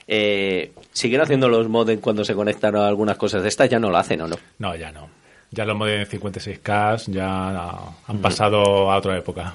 Eh, 0.09 0.73
¿Siguen 0.91 1.21
haciendo 1.21 1.51
los 1.51 1.69
modems 1.69 2.01
cuando 2.01 2.25
se 2.25 2.35
conectan 2.35 2.77
a 2.77 2.89
algunas 2.89 3.19
cosas 3.19 3.43
de 3.43 3.51
estas? 3.51 3.69
¿Ya 3.69 3.79
no 3.79 3.91
lo 3.91 3.99
hacen 3.99 4.23
o 4.23 4.27
no? 4.27 4.37
No, 4.59 4.75
ya 4.75 4.91
no. 4.91 5.11
Ya 5.51 5.67
los 5.67 5.77
modems 5.77 6.11
56K 6.11 7.13
ya 7.13 7.75
han 8.07 8.19
pasado 8.23 8.91
a 8.91 8.97
otra 8.97 9.19
época. 9.19 9.55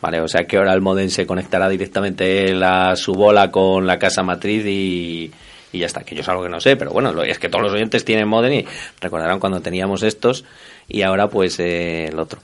Vale, 0.00 0.20
o 0.20 0.28
sea 0.28 0.44
que 0.44 0.56
ahora 0.56 0.72
el 0.72 0.80
modem 0.80 1.10
se 1.10 1.26
conectará 1.26 1.68
directamente 1.68 2.54
a 2.64 2.94
su 2.94 3.12
bola 3.12 3.50
con 3.50 3.88
la 3.88 3.98
casa 3.98 4.22
matriz 4.22 4.64
y, 4.66 5.32
y 5.72 5.78
ya 5.78 5.86
está, 5.86 6.02
que 6.02 6.14
yo 6.14 6.22
es 6.22 6.28
algo 6.28 6.42
que 6.42 6.48
no 6.48 6.60
sé, 6.60 6.76
pero 6.76 6.90
bueno, 6.90 7.22
es 7.22 7.38
que 7.38 7.48
todos 7.48 7.64
los 7.64 7.72
oyentes 7.72 8.04
tienen 8.04 8.28
modem 8.28 8.52
y 8.52 8.66
recordarán 9.00 9.38
cuando 9.38 9.60
teníamos 9.60 10.02
estos 10.02 10.44
y 10.88 11.02
ahora 11.02 11.28
pues 11.28 11.58
eh, 11.60 12.06
el 12.06 12.18
otro. 12.18 12.40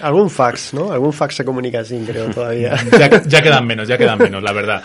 Algún 0.00 0.28
fax, 0.28 0.74
¿no? 0.74 0.92
Algún 0.92 1.12
fax 1.12 1.36
se 1.36 1.44
comunica 1.44 1.80
así, 1.80 2.02
creo, 2.06 2.28
todavía. 2.30 2.76
ya, 3.28 3.42
quedan 3.42 3.66
menos, 3.66 3.86
ya 3.86 3.96
quedan 3.96 4.18
menos, 4.18 4.42
la 4.42 4.52
verdad. 4.52 4.82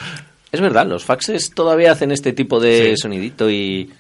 Es 0.52 0.62
verdad, 0.62 0.86
los 0.86 1.04
faxes 1.04 1.52
todavía 1.54 1.92
hacen 1.92 2.12
este 2.12 2.34
tipo 2.34 2.60
de 2.60 2.96
sonidito 2.98 3.50
y, 3.50 3.92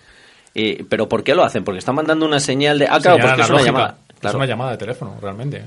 ¿Pero 0.89 1.07
por 1.07 1.23
qué 1.23 1.35
lo 1.35 1.43
hacen? 1.43 1.63
Porque 1.63 1.79
están 1.79 1.95
mandando 1.95 2.25
una 2.25 2.39
señal 2.39 2.79
de... 2.79 2.87
Ah, 2.87 2.99
claro, 3.01 3.19
porque 3.21 3.41
es 3.41 3.49
una 3.49 3.61
llamada. 3.61 3.97
Es 4.21 4.33
una 4.33 4.45
llamada 4.45 4.71
de 4.71 4.77
teléfono, 4.77 5.17
realmente. 5.21 5.63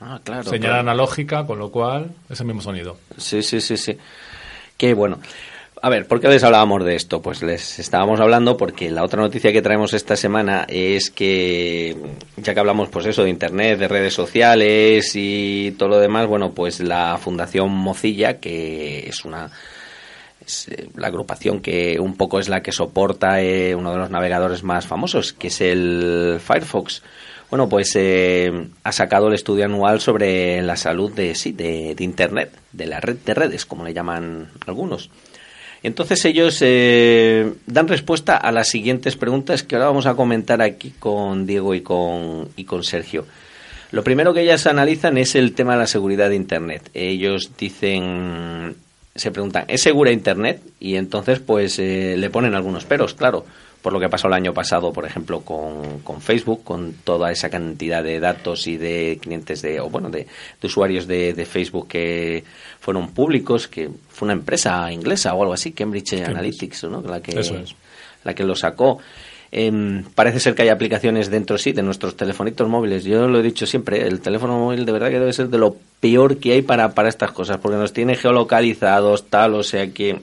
Ah, 0.00 0.20
claro. 0.22 0.44
Señal 0.44 0.74
analógica, 0.74 1.46
con 1.46 1.58
lo 1.58 1.70
cual 1.70 2.10
es 2.28 2.38
el 2.40 2.46
mismo 2.46 2.62
sonido. 2.62 2.98
Sí, 3.16 3.42
sí, 3.42 3.60
sí, 3.60 3.76
sí. 3.76 3.96
Qué 4.76 4.94
bueno. 4.94 5.18
A 5.86 5.88
ver, 5.88 6.08
¿por 6.08 6.20
qué 6.20 6.26
les 6.26 6.42
hablábamos 6.42 6.84
de 6.84 6.96
esto? 6.96 7.22
Pues 7.22 7.44
les 7.44 7.78
estábamos 7.78 8.18
hablando 8.18 8.56
porque 8.56 8.90
la 8.90 9.04
otra 9.04 9.22
noticia 9.22 9.52
que 9.52 9.62
traemos 9.62 9.94
esta 9.94 10.16
semana 10.16 10.66
es 10.68 11.12
que, 11.12 11.96
ya 12.38 12.54
que 12.54 12.58
hablamos 12.58 12.88
pues 12.88 13.06
eso 13.06 13.22
de 13.22 13.30
Internet, 13.30 13.78
de 13.78 13.86
redes 13.86 14.12
sociales 14.12 15.12
y 15.14 15.76
todo 15.78 15.90
lo 15.90 16.00
demás, 16.00 16.26
bueno, 16.26 16.50
pues 16.54 16.80
la 16.80 17.16
Fundación 17.18 17.70
Mozilla, 17.70 18.40
que 18.40 19.08
es 19.08 19.24
una 19.24 19.52
es 20.44 20.66
eh, 20.66 20.88
la 20.96 21.06
agrupación 21.06 21.60
que 21.60 22.00
un 22.00 22.16
poco 22.16 22.40
es 22.40 22.48
la 22.48 22.64
que 22.64 22.72
soporta 22.72 23.40
eh, 23.40 23.76
uno 23.76 23.92
de 23.92 23.98
los 23.98 24.10
navegadores 24.10 24.64
más 24.64 24.88
famosos, 24.88 25.34
que 25.34 25.46
es 25.46 25.60
el 25.60 26.40
Firefox. 26.40 27.04
Bueno, 27.48 27.68
pues 27.68 27.92
eh, 27.94 28.50
ha 28.82 28.90
sacado 28.90 29.28
el 29.28 29.34
estudio 29.34 29.66
anual 29.66 30.00
sobre 30.00 30.60
la 30.62 30.74
salud 30.74 31.12
de, 31.12 31.36
sí, 31.36 31.52
de, 31.52 31.94
de, 31.94 32.02
Internet, 32.02 32.50
de 32.72 32.86
la 32.86 32.98
red 32.98 33.18
de 33.24 33.34
redes, 33.34 33.64
como 33.64 33.84
le 33.84 33.94
llaman 33.94 34.48
algunos. 34.66 35.10
Entonces 35.82 36.24
ellos 36.24 36.58
eh, 36.62 37.52
dan 37.66 37.88
respuesta 37.88 38.36
a 38.36 38.50
las 38.52 38.68
siguientes 38.68 39.16
preguntas 39.16 39.62
que 39.62 39.76
ahora 39.76 39.88
vamos 39.88 40.06
a 40.06 40.14
comentar 40.14 40.62
aquí 40.62 40.92
con 40.98 41.46
Diego 41.46 41.74
y 41.74 41.80
con, 41.80 42.48
y 42.56 42.64
con 42.64 42.82
Sergio. 42.82 43.26
Lo 43.92 44.02
primero 44.02 44.34
que 44.34 44.42
ellas 44.42 44.66
analizan 44.66 45.16
es 45.16 45.34
el 45.34 45.52
tema 45.52 45.74
de 45.74 45.78
la 45.80 45.86
seguridad 45.86 46.28
de 46.28 46.36
Internet. 46.36 46.90
Ellos 46.92 47.52
dicen, 47.56 48.74
se 49.14 49.30
preguntan, 49.30 49.64
¿es 49.68 49.82
segura 49.82 50.10
Internet? 50.10 50.60
Y 50.80 50.96
entonces 50.96 51.38
pues 51.38 51.78
eh, 51.78 52.16
le 52.16 52.30
ponen 52.30 52.54
algunos 52.54 52.84
peros, 52.84 53.14
claro 53.14 53.44
por 53.86 53.92
lo 53.92 54.00
que 54.00 54.08
pasó 54.08 54.26
el 54.26 54.32
año 54.32 54.52
pasado, 54.52 54.92
por 54.92 55.06
ejemplo, 55.06 55.42
con, 55.42 56.20
Facebook, 56.20 56.64
con 56.64 56.94
toda 57.04 57.30
esa 57.30 57.48
cantidad 57.48 58.02
de 58.02 58.18
datos 58.18 58.66
y 58.66 58.76
de 58.76 59.16
clientes 59.22 59.62
de, 59.62 59.78
o 59.78 59.88
bueno, 59.88 60.10
de, 60.10 60.26
usuarios 60.64 61.06
de, 61.06 61.46
Facebook 61.48 61.86
que 61.86 62.42
fueron 62.80 63.12
públicos, 63.12 63.68
que 63.68 63.88
fue 64.08 64.26
una 64.26 64.32
empresa 64.32 64.90
inglesa 64.90 65.34
o 65.34 65.42
algo 65.42 65.54
así, 65.54 65.70
Cambridge, 65.70 66.14
Analytics, 66.14 66.82
¿no? 66.90 67.00
La 67.00 67.22
que, 67.22 67.40
la 68.24 68.34
que 68.34 68.42
lo 68.42 68.56
sacó. 68.56 68.98
Em, 69.52 70.02
parece 70.16 70.40
ser 70.40 70.56
que 70.56 70.62
hay 70.62 70.70
aplicaciones 70.70 71.30
dentro 71.30 71.56
sí 71.56 71.70
de 71.70 71.84
nuestros 71.84 72.16
telefonitos 72.16 72.68
móviles. 72.68 73.04
Yo 73.04 73.28
lo 73.28 73.38
he 73.38 73.42
dicho 73.44 73.66
siempre, 73.66 74.04
el 74.04 74.18
teléfono 74.20 74.58
móvil 74.58 74.84
de 74.84 74.90
verdad 74.90 75.10
que 75.10 75.20
debe 75.20 75.32
ser 75.32 75.48
de 75.48 75.58
lo 75.58 75.76
peor 76.00 76.38
que 76.38 76.54
hay 76.54 76.62
para, 76.62 76.92
para 76.92 77.08
estas 77.08 77.30
cosas, 77.30 77.58
porque 77.58 77.78
nos 77.78 77.92
tiene 77.92 78.16
geolocalizados, 78.16 79.26
tal, 79.26 79.54
o 79.54 79.62
sea 79.62 79.92
que 79.92 80.18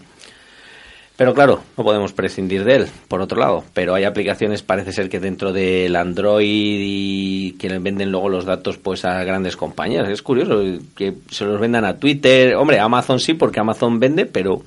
pero 1.15 1.34
claro, 1.34 1.62
no 1.78 1.84
podemos 1.84 2.12
prescindir 2.12 2.63
de 2.63 2.76
él, 2.76 2.88
por 3.08 3.21
otro 3.21 3.39
lado. 3.39 3.63
Pero 3.73 3.93
hay 3.93 4.04
aplicaciones, 4.04 4.63
parece 4.63 4.91
ser 4.91 5.10
que 5.10 5.19
dentro 5.19 5.54
del 5.54 5.95
Android 5.95 6.80
y 6.82 7.52
que 7.60 7.69
le 7.69 7.80
venden 7.80 8.12
luego 8.12 8.30
los 8.30 8.45
datos 8.45 8.78
pues 8.78 9.06
a 9.06 9.23
grandes 9.23 9.56
compañías. 9.56 10.10
Es 10.10 10.23
curioso 10.23 10.63
que 10.95 11.13
se 11.30 11.45
los 11.45 11.60
vendan 11.60 11.86
a 11.86 11.97
Twitter. 11.97 12.56
Hombre, 12.56 12.80
Amazon 12.80 13.19
sí, 13.19 13.36
porque 13.36 13.60
Amazon 13.60 13.99
vende, 13.99 14.26
pero 14.26 14.63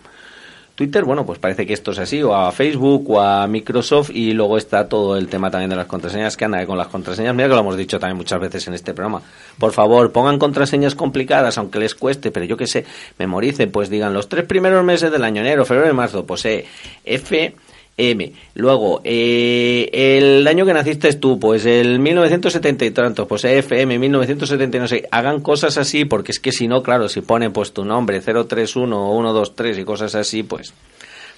Twitter, 0.77 1.05
bueno, 1.05 1.25
pues 1.25 1.39
parece 1.39 1.67
que 1.67 1.73
esto 1.73 1.93
es 1.93 1.99
así, 1.99 2.23
o 2.23 2.35
a 2.35 2.53
Facebook 2.53 3.11
o 3.11 3.21
a 3.21 3.47
Microsoft, 3.47 4.11
y 4.13 4.35
luego 4.35 4.59
está 4.59 4.87
todo 4.87 5.17
el 5.17 5.27
tema 5.27 5.51
también 5.51 5.71
de 5.71 5.77
las 5.77 5.87
contraseñas, 5.87 6.37
que 6.37 6.45
anda 6.45 6.65
con 6.67 6.77
las 6.77 6.89
contraseñas, 6.89 7.35
mira 7.35 7.49
que 7.49 7.55
lo 7.55 7.61
hemos 7.61 7.79
dicho 7.79 7.99
también 7.99 8.19
muchas 8.19 8.39
veces 8.39 8.69
en 8.69 8.75
este 8.75 8.93
programa. 8.93 9.23
Por 9.59 9.73
favor, 9.73 10.13
pongan 10.13 10.39
contraseñas 10.39 10.95
complicadas, 10.95 11.57
aunque 11.57 11.79
les 11.79 11.95
cueste, 11.95 12.31
pero 12.31 12.45
yo 12.45 12.59
que 12.59 12.67
sé, 12.67 12.85
memoricen, 13.19 13.73
pues 13.73 13.89
digan 13.89 14.13
los 14.13 14.29
tres 14.29 14.45
primeros 14.45 14.85
meses 14.85 15.11
del 15.11 15.25
año, 15.25 15.41
enero, 15.41 15.65
febrero 15.65 15.91
y 15.91 15.95
marzo, 15.95 16.27
pues 16.27 16.45
eh, 16.45 16.67
F, 17.07 17.55
M. 17.99 18.33
Luego, 18.55 19.01
eh, 19.05 19.89
el 19.93 20.47
año 20.47 20.67
que 20.67 20.75
naciste 20.75 21.13
tú, 21.15 21.41
pues 21.41 21.65
el 21.65 21.99
1970 21.99 22.85
y 22.85 22.91
tantos, 22.91 23.27
pues 23.27 23.45
FM 23.45 23.99
1970 23.99 24.79
no 24.79 24.89
sé, 24.89 25.09
hagan 25.11 25.41
cosas 25.41 25.79
así, 25.79 26.05
porque 26.05 26.33
es 26.33 26.41
que 26.41 26.53
si 26.53 26.69
no, 26.69 26.83
claro, 26.83 27.09
si 27.09 27.23
ponen 27.23 27.53
pues 27.53 27.73
tu 27.73 27.85
nombre 27.85 28.21
031 28.21 29.11
o 29.11 29.23
123 29.23 29.79
y 29.79 29.85
cosas 29.85 30.15
así, 30.15 30.43
pues 30.43 30.75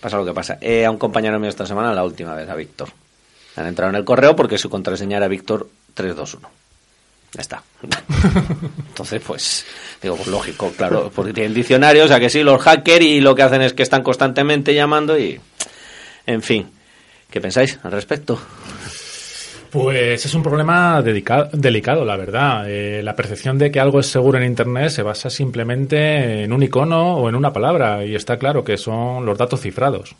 pasa 0.00 0.16
lo 0.16 0.24
que 0.24 0.32
pasa. 0.32 0.58
Eh, 0.60 0.84
a 0.84 0.90
un 0.90 0.98
compañero 0.98 1.38
mío 1.38 1.48
esta 1.48 1.66
semana, 1.66 1.94
la 1.94 2.04
última 2.04 2.34
vez, 2.34 2.48
a 2.48 2.54
Víctor. 2.56 2.88
Han 3.56 3.66
entrado 3.66 3.90
en 3.90 3.96
el 3.96 4.04
correo 4.04 4.34
porque 4.34 4.58
su 4.58 4.68
contraseña 4.68 5.16
era 5.16 5.28
Víctor 5.28 5.68
321. 5.94 6.48
Ya 7.34 7.40
está. 7.40 7.62
Entonces, 8.88 9.22
pues, 9.24 9.66
digo, 10.02 10.16
pues 10.16 10.28
lógico, 10.28 10.72
claro, 10.76 11.12
porque 11.14 11.32
tienen 11.32 11.54
diccionario, 11.54 12.04
o 12.04 12.08
sea 12.08 12.18
que 12.18 12.30
sí, 12.30 12.42
los 12.42 12.60
hackers 12.62 13.04
y 13.04 13.20
lo 13.20 13.34
que 13.34 13.42
hacen 13.42 13.62
es 13.62 13.74
que 13.74 13.82
están 13.82 14.02
constantemente 14.02 14.74
llamando 14.74 15.18
y 15.18 15.38
en 16.28 16.42
fin, 16.42 16.66
¿qué 17.30 17.40
pensáis 17.40 17.78
al 17.82 17.90
respecto? 17.90 18.38
Pues 19.70 20.24
es 20.24 20.34
un 20.34 20.42
problema 20.42 21.02
delicado, 21.02 22.04
la 22.04 22.16
verdad. 22.16 22.70
Eh, 22.70 23.02
la 23.02 23.16
percepción 23.16 23.58
de 23.58 23.70
que 23.70 23.80
algo 23.80 24.00
es 24.00 24.06
seguro 24.06 24.38
en 24.38 24.44
Internet 24.44 24.90
se 24.90 25.02
basa 25.02 25.30
simplemente 25.30 26.44
en 26.44 26.52
un 26.52 26.62
icono 26.62 27.16
o 27.16 27.28
en 27.28 27.34
una 27.34 27.52
palabra 27.52 28.04
y 28.04 28.14
está 28.14 28.38
claro 28.38 28.62
que 28.62 28.76
son 28.76 29.24
los 29.26 29.36
datos 29.36 29.60
cifrados. 29.60 30.14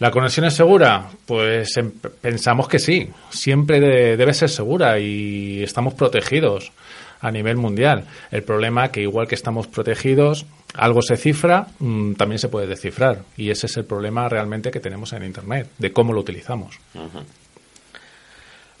¿La 0.00 0.10
conexión 0.10 0.46
es 0.46 0.54
segura? 0.54 1.08
Pues 1.24 1.76
em, 1.76 1.92
pensamos 2.20 2.68
que 2.68 2.78
sí. 2.78 3.08
Siempre 3.30 3.80
debe 4.16 4.34
ser 4.34 4.48
segura 4.50 4.98
y 4.98 5.62
estamos 5.62 5.94
protegidos 5.94 6.72
a 7.24 7.30
nivel 7.30 7.56
mundial. 7.56 8.04
El 8.30 8.42
problema 8.42 8.92
que 8.92 9.00
igual 9.00 9.26
que 9.26 9.34
estamos 9.34 9.66
protegidos, 9.66 10.44
algo 10.74 11.00
se 11.00 11.16
cifra, 11.16 11.68
mm, 11.78 12.12
también 12.14 12.38
se 12.38 12.48
puede 12.48 12.66
descifrar. 12.66 13.22
Y 13.38 13.48
ese 13.48 13.66
es 13.66 13.76
el 13.78 13.86
problema 13.86 14.28
realmente 14.28 14.70
que 14.70 14.78
tenemos 14.78 15.14
en 15.14 15.24
Internet, 15.24 15.70
de 15.78 15.90
cómo 15.90 16.12
lo 16.12 16.20
utilizamos. 16.20 16.78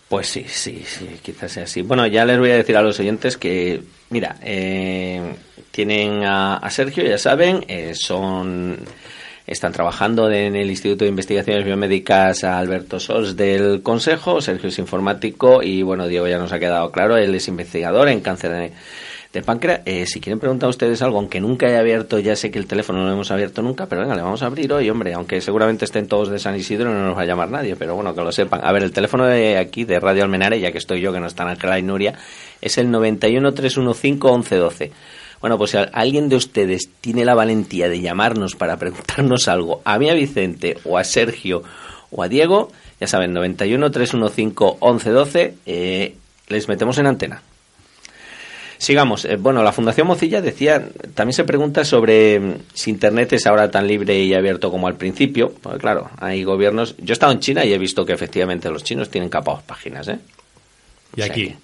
Pues 0.08 0.28
sí, 0.28 0.44
sí, 0.46 0.84
sí, 0.86 1.08
quizás 1.22 1.52
sea 1.52 1.64
así. 1.64 1.80
Bueno, 1.80 2.06
ya 2.06 2.26
les 2.26 2.38
voy 2.38 2.50
a 2.50 2.56
decir 2.56 2.76
a 2.76 2.82
los 2.82 3.00
oyentes 3.00 3.38
que, 3.38 3.82
mira, 4.10 4.36
eh, 4.42 5.22
tienen 5.70 6.22
a, 6.24 6.68
Sergio, 6.70 7.02
ya 7.02 7.16
saben, 7.16 7.64
eh, 7.66 7.94
son 7.94 8.78
están 9.46 9.72
trabajando 9.72 10.30
en 10.30 10.56
el 10.56 10.70
Instituto 10.70 11.04
de 11.04 11.10
Investigaciones 11.10 11.64
Biomédicas 11.64 12.44
Alberto 12.44 12.98
Sols 12.98 13.36
del 13.36 13.82
Consejo, 13.82 14.40
Sergio 14.40 14.70
es 14.70 14.78
informático 14.78 15.62
y 15.62 15.82
bueno, 15.82 16.06
Diego 16.06 16.26
ya 16.26 16.38
nos 16.38 16.52
ha 16.52 16.58
quedado 16.58 16.90
claro, 16.90 17.16
él 17.16 17.34
es 17.34 17.46
investigador 17.48 18.08
en 18.08 18.20
cáncer 18.20 18.72
de, 19.32 19.42
páncreas. 19.42 19.80
Eh, 19.84 20.06
si 20.06 20.20
quieren 20.20 20.38
preguntar 20.38 20.68
a 20.68 20.70
ustedes 20.70 21.02
algo, 21.02 21.18
aunque 21.18 21.40
nunca 21.40 21.66
haya 21.66 21.80
abierto, 21.80 22.20
ya 22.20 22.36
sé 22.36 22.52
que 22.52 22.58
el 22.58 22.66
teléfono 22.68 23.00
no 23.00 23.06
lo 23.06 23.12
hemos 23.14 23.32
abierto 23.32 23.62
nunca, 23.62 23.86
pero 23.86 24.02
venga, 24.02 24.14
le 24.14 24.22
vamos 24.22 24.42
a 24.44 24.46
abrir 24.46 24.72
hoy, 24.72 24.88
hombre, 24.88 25.12
aunque 25.12 25.40
seguramente 25.40 25.84
estén 25.84 26.06
todos 26.06 26.30
de 26.30 26.38
San 26.38 26.54
Isidro, 26.54 26.94
no 26.94 27.04
nos 27.04 27.18
va 27.18 27.22
a 27.22 27.26
llamar 27.26 27.50
nadie, 27.50 27.74
pero 27.74 27.96
bueno, 27.96 28.14
que 28.14 28.22
lo 28.22 28.30
sepan. 28.30 28.60
A 28.62 28.70
ver, 28.70 28.84
el 28.84 28.92
teléfono 28.92 29.26
de 29.26 29.58
aquí, 29.58 29.84
de 29.84 29.98
Radio 29.98 30.22
Almenare, 30.22 30.60
ya 30.60 30.70
que 30.70 30.78
estoy 30.78 31.00
yo, 31.00 31.12
que 31.12 31.18
no 31.18 31.26
están 31.26 31.48
Ángela 31.48 31.80
y 31.80 31.82
Nuria, 31.82 32.14
es 32.60 32.78
el 32.78 32.90
91 32.92 33.52
315 33.52 34.08
1112. 34.54 34.92
Bueno, 35.44 35.58
pues 35.58 35.72
si 35.72 35.76
alguien 35.76 36.30
de 36.30 36.36
ustedes 36.36 36.88
tiene 37.02 37.26
la 37.26 37.34
valentía 37.34 37.90
de 37.90 38.00
llamarnos 38.00 38.56
para 38.56 38.78
preguntarnos 38.78 39.46
algo, 39.46 39.82
a 39.84 39.98
mí, 39.98 40.08
a 40.08 40.14
Vicente, 40.14 40.78
o 40.84 40.96
a 40.96 41.04
Sergio, 41.04 41.62
o 42.10 42.22
a 42.22 42.28
Diego, 42.28 42.72
ya 42.98 43.06
saben, 43.06 43.34
91 43.34 43.90
315 43.90 44.78
1112, 44.80 45.54
eh, 45.66 46.14
les 46.48 46.66
metemos 46.66 46.96
en 46.96 47.08
antena. 47.08 47.42
Sigamos. 48.78 49.26
Eh, 49.26 49.36
bueno, 49.36 49.62
la 49.62 49.72
Fundación 49.72 50.06
Mocilla 50.06 50.40
decía, 50.40 50.88
también 51.12 51.34
se 51.34 51.44
pregunta 51.44 51.84
sobre 51.84 52.40
mm, 52.40 52.54
si 52.72 52.88
Internet 52.88 53.34
es 53.34 53.46
ahora 53.46 53.70
tan 53.70 53.86
libre 53.86 54.18
y 54.18 54.32
abierto 54.32 54.70
como 54.70 54.86
al 54.86 54.96
principio. 54.96 55.52
Pues 55.60 55.76
claro, 55.76 56.08
hay 56.20 56.42
gobiernos. 56.42 56.96
Yo 56.96 57.12
he 57.12 57.12
estado 57.12 57.32
en 57.32 57.40
China 57.40 57.66
y 57.66 57.74
he 57.74 57.78
visto 57.78 58.06
que 58.06 58.14
efectivamente 58.14 58.70
los 58.70 58.82
chinos 58.82 59.10
tienen 59.10 59.28
capados 59.28 59.62
páginas, 59.62 60.08
¿eh? 60.08 60.20
Y 61.14 61.20
aquí. 61.20 61.54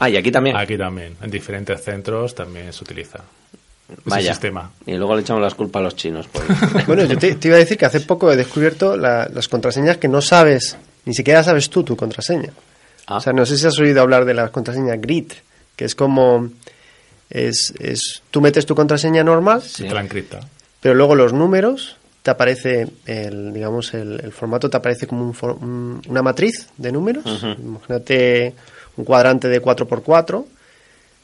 Ah, 0.00 0.08
y 0.08 0.16
aquí 0.16 0.32
también. 0.32 0.56
Aquí 0.56 0.78
también. 0.78 1.16
En 1.20 1.30
diferentes 1.30 1.82
centros 1.82 2.34
también 2.34 2.72
se 2.72 2.82
utiliza. 2.82 3.20
Vaya. 4.04 4.32
sistema. 4.32 4.70
Y 4.86 4.94
luego 4.94 5.14
le 5.14 5.22
echamos 5.22 5.42
las 5.42 5.54
culpas 5.54 5.80
a 5.80 5.82
los 5.84 5.96
chinos. 5.96 6.26
bueno, 6.86 7.04
yo 7.04 7.18
te, 7.18 7.36
iba 7.42 7.56
a 7.56 7.58
decir 7.58 7.76
que 7.76 7.86
hace 7.86 8.00
poco 8.00 8.32
he 8.32 8.36
descubierto 8.36 8.96
las 8.96 9.48
contraseñas 9.48 9.98
que 9.98 10.08
no 10.08 10.22
sabes, 10.22 10.76
ni 11.04 11.14
siquiera 11.14 11.42
sabes 11.42 11.68
tú 11.68 11.82
tu 11.82 11.96
contraseña. 11.96 12.50
Ah. 13.06 13.16
O 13.16 13.20
sea, 13.20 13.32
no 13.32 13.44
sé 13.44 13.58
si 13.58 13.66
has 13.66 13.78
oído 13.78 14.00
hablar 14.00 14.24
de 14.24 14.34
las 14.34 14.50
contraseñas 14.50 15.00
GRID, 15.00 15.32
que 15.76 15.84
es 15.84 15.94
como. 15.94 16.48
Es, 17.28 17.74
es, 17.78 18.22
tú 18.30 18.40
metes 18.40 18.66
tu 18.66 18.74
contraseña 18.74 19.22
normal. 19.22 19.62
Sí. 19.62 19.84
Te 19.84 19.94
la 19.94 20.00
encripta. 20.00 20.40
Pero 20.80 20.94
luego 20.94 21.14
los 21.14 21.32
números 21.32 21.96
te 22.22 22.30
aparece 22.30 22.88
el, 23.06 23.52
digamos, 23.52 23.92
el, 23.94 24.32
formato 24.32 24.70
te 24.70 24.76
aparece 24.78 25.06
como 25.06 25.24
un 25.24 26.02
una 26.08 26.22
matriz 26.22 26.68
de 26.76 26.90
números. 26.90 27.24
Imagínate 27.58 28.54
un 28.96 29.04
cuadrante 29.04 29.48
de 29.48 29.62
4x4. 29.62 30.44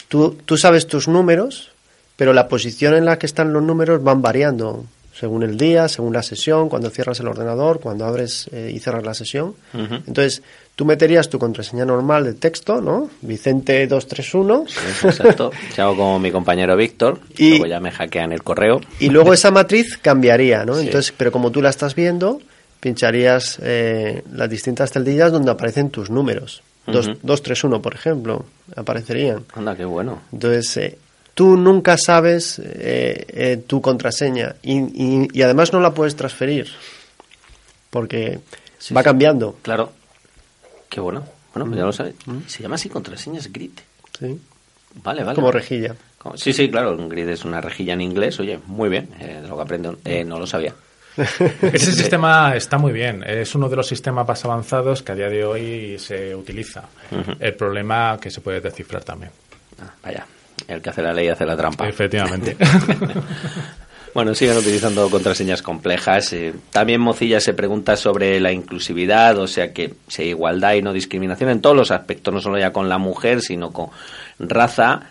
Tú, 0.08 0.36
tú 0.44 0.56
sabes 0.56 0.86
tus 0.86 1.08
números, 1.08 1.72
pero 2.16 2.32
la 2.32 2.48
posición 2.48 2.94
en 2.94 3.04
la 3.04 3.18
que 3.18 3.26
están 3.26 3.52
los 3.52 3.62
números 3.62 4.02
van 4.02 4.22
variando 4.22 4.84
según 5.18 5.42
el 5.42 5.56
día, 5.56 5.88
según 5.88 6.12
la 6.12 6.22
sesión, 6.22 6.68
cuando 6.68 6.90
cierras 6.90 7.18
el 7.20 7.28
ordenador, 7.28 7.80
cuando 7.80 8.04
abres 8.04 8.50
eh, 8.52 8.70
y 8.74 8.78
cierras 8.80 9.02
la 9.02 9.14
sesión. 9.14 9.54
Entonces, 9.72 10.42
tú 10.74 10.84
meterías 10.84 11.30
tu 11.30 11.38
contraseña 11.38 11.86
normal 11.86 12.24
de 12.24 12.34
texto, 12.34 12.82
¿no? 12.82 13.08
Vicente 13.22 13.86
231. 13.86 14.64
Sí, 14.68 15.06
exacto. 15.06 15.52
Se 15.74 15.80
hago 15.80 15.96
como 15.96 16.18
mi 16.18 16.30
compañero 16.30 16.76
Víctor, 16.76 17.20
y 17.38 17.50
luego 17.50 17.66
ya 17.66 17.80
me 17.80 17.90
hackean 17.92 18.32
el 18.32 18.42
correo. 18.42 18.82
Y 19.00 19.08
luego 19.08 19.32
esa 19.32 19.50
matriz 19.50 19.96
cambiaría, 19.96 20.66
¿no? 20.66 20.78
Entonces, 20.78 21.14
pero 21.16 21.32
como 21.32 21.50
tú 21.50 21.62
la 21.62 21.70
estás 21.70 21.94
viendo, 21.94 22.42
pincharías 22.80 23.58
eh, 23.62 24.22
las 24.30 24.50
distintas 24.50 24.92
celdillas 24.92 25.32
donde 25.32 25.50
aparecen 25.50 25.88
tus 25.88 26.10
números. 26.10 26.62
231, 26.86 27.82
por 27.82 27.94
ejemplo, 27.94 28.44
aparecerían. 28.74 29.44
Anda, 29.54 29.76
qué 29.76 29.84
bueno. 29.84 30.22
Entonces, 30.32 30.76
eh, 30.76 30.98
tú 31.34 31.56
nunca 31.56 31.96
sabes 31.98 32.58
eh, 32.58 33.26
eh, 33.28 33.62
tu 33.66 33.80
contraseña 33.80 34.56
y, 34.62 35.42
además 35.42 35.72
no 35.72 35.80
la 35.80 35.92
puedes 35.92 36.16
transferir 36.16 36.68
porque 37.90 38.40
va 38.96 39.02
cambiando. 39.02 39.56
Claro. 39.62 39.92
Qué 40.88 41.00
bueno. 41.00 41.24
Bueno, 41.54 41.66
pues 41.66 41.78
ya 41.78 41.84
lo 41.84 41.92
sabes. 41.92 42.14
Mm. 42.26 42.38
Se 42.46 42.62
llama 42.62 42.76
así 42.76 42.88
contraseñas 42.88 43.52
grid. 43.52 43.72
Sí. 44.18 44.38
Vale, 45.02 45.24
vale. 45.24 45.34
Como 45.34 45.50
rejilla. 45.50 45.94
Sí, 46.34 46.52
sí, 46.52 46.68
claro. 46.70 46.96
Grid 47.08 47.28
es 47.28 47.44
una 47.44 47.60
rejilla 47.60 47.92
en 47.92 48.00
inglés. 48.00 48.40
Oye, 48.40 48.58
muy 48.66 48.88
bien. 48.88 49.08
Eh, 49.20 49.42
lo 49.46 49.56
que 49.56 49.62
aprendo. 49.62 49.98
no 50.26 50.38
lo 50.38 50.46
sabía. 50.46 50.74
Ese 51.16 51.92
sistema 51.92 52.54
está 52.56 52.78
muy 52.78 52.92
bien. 52.92 53.22
Es 53.26 53.54
uno 53.54 53.68
de 53.68 53.76
los 53.76 53.86
sistemas 53.86 54.26
más 54.26 54.44
avanzados 54.44 55.02
que 55.02 55.12
a 55.12 55.14
día 55.14 55.28
de 55.28 55.44
hoy 55.44 55.98
se 55.98 56.34
utiliza. 56.34 56.84
El 57.40 57.54
problema 57.54 58.18
que 58.20 58.30
se 58.30 58.40
puede 58.40 58.60
descifrar 58.60 59.02
también. 59.04 59.30
Ah, 59.80 59.92
vaya. 60.02 60.26
El 60.68 60.80
que 60.80 60.90
hace 60.90 61.02
la 61.02 61.12
ley 61.12 61.28
hace 61.28 61.46
la 61.46 61.56
trampa. 61.56 61.88
Efectivamente. 61.88 62.56
bueno, 64.14 64.34
siguen 64.34 64.56
utilizando 64.56 65.08
contraseñas 65.10 65.62
complejas. 65.62 66.32
Eh, 66.32 66.54
también 66.70 67.00
Mozilla 67.00 67.40
se 67.40 67.54
pregunta 67.54 67.96
sobre 67.96 68.40
la 68.40 68.52
inclusividad, 68.52 69.38
o 69.38 69.46
sea 69.46 69.72
que 69.72 69.94
si 70.08 70.22
hay 70.22 70.28
igualdad 70.30 70.74
y 70.74 70.82
no 70.82 70.92
discriminación 70.92 71.50
en 71.50 71.60
todos 71.60 71.76
los 71.76 71.90
aspectos, 71.90 72.32
no 72.32 72.40
solo 72.40 72.58
ya 72.58 72.72
con 72.72 72.88
la 72.88 72.98
mujer, 72.98 73.42
sino 73.42 73.70
con 73.70 73.90
raza. 74.38 75.02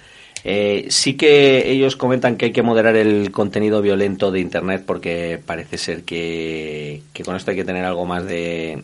Eh, 0.47 0.85
sí 0.89 1.15
que 1.15 1.71
ellos 1.71 1.95
comentan 1.95 2.37
que 2.37 2.45
hay 2.45 2.51
que 2.51 2.61
moderar 2.61 2.95
el 2.95 3.31
contenido 3.31 3.81
violento 3.81 4.29
de 4.29 4.39
Internet 4.39 4.83
porque 4.85 5.41
parece 5.43 5.79
ser 5.79 6.03
que, 6.03 7.01
con 7.25 7.35
esto 7.35 7.49
hay 7.49 7.57
que 7.57 7.65
tener 7.65 7.83
algo 7.83 8.05
más 8.05 8.23
de, 8.27 8.83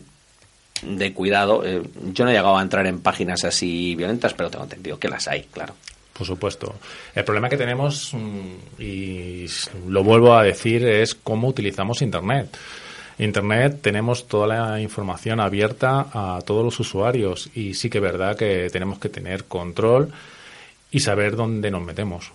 de 0.82 1.12
cuidado. 1.12 1.64
Eh, 1.64 1.80
yo 2.12 2.24
no 2.24 2.32
he 2.32 2.34
llegado 2.34 2.58
a 2.58 2.62
entrar 2.62 2.84
en 2.88 2.98
páginas 3.00 3.44
así 3.44 3.94
violentas, 3.94 4.34
pero 4.34 4.50
tengo 4.50 4.64
entendido 4.64 4.98
que 4.98 5.08
las 5.08 5.28
hay, 5.28 5.44
claro. 5.44 5.76
Por 6.12 6.26
supuesto. 6.26 6.74
El 7.14 7.22
problema 7.22 7.48
que 7.48 7.56
tenemos, 7.56 8.12
mm, 8.12 8.82
y 8.82 9.46
lo 9.86 10.02
vuelvo 10.02 10.34
a 10.34 10.42
decir, 10.42 10.84
es 10.84 11.14
cómo 11.14 11.46
utilizamos 11.46 12.02
Internet. 12.02 12.58
Internet 13.18 13.78
tenemos 13.80 14.26
toda 14.26 14.48
la 14.48 14.80
información 14.80 15.38
abierta 15.38 16.08
a 16.12 16.40
todos 16.44 16.64
los 16.64 16.80
usuarios 16.80 17.50
y 17.54 17.74
sí 17.74 17.88
que 17.88 17.98
es 17.98 18.02
verdad 18.02 18.36
que 18.36 18.68
tenemos 18.72 18.98
que 18.98 19.10
tener 19.10 19.44
control 19.44 20.12
y 20.92 21.00
saber 21.00 21.34
dónde 21.34 21.70
nos 21.70 21.82
metemos. 21.82 22.30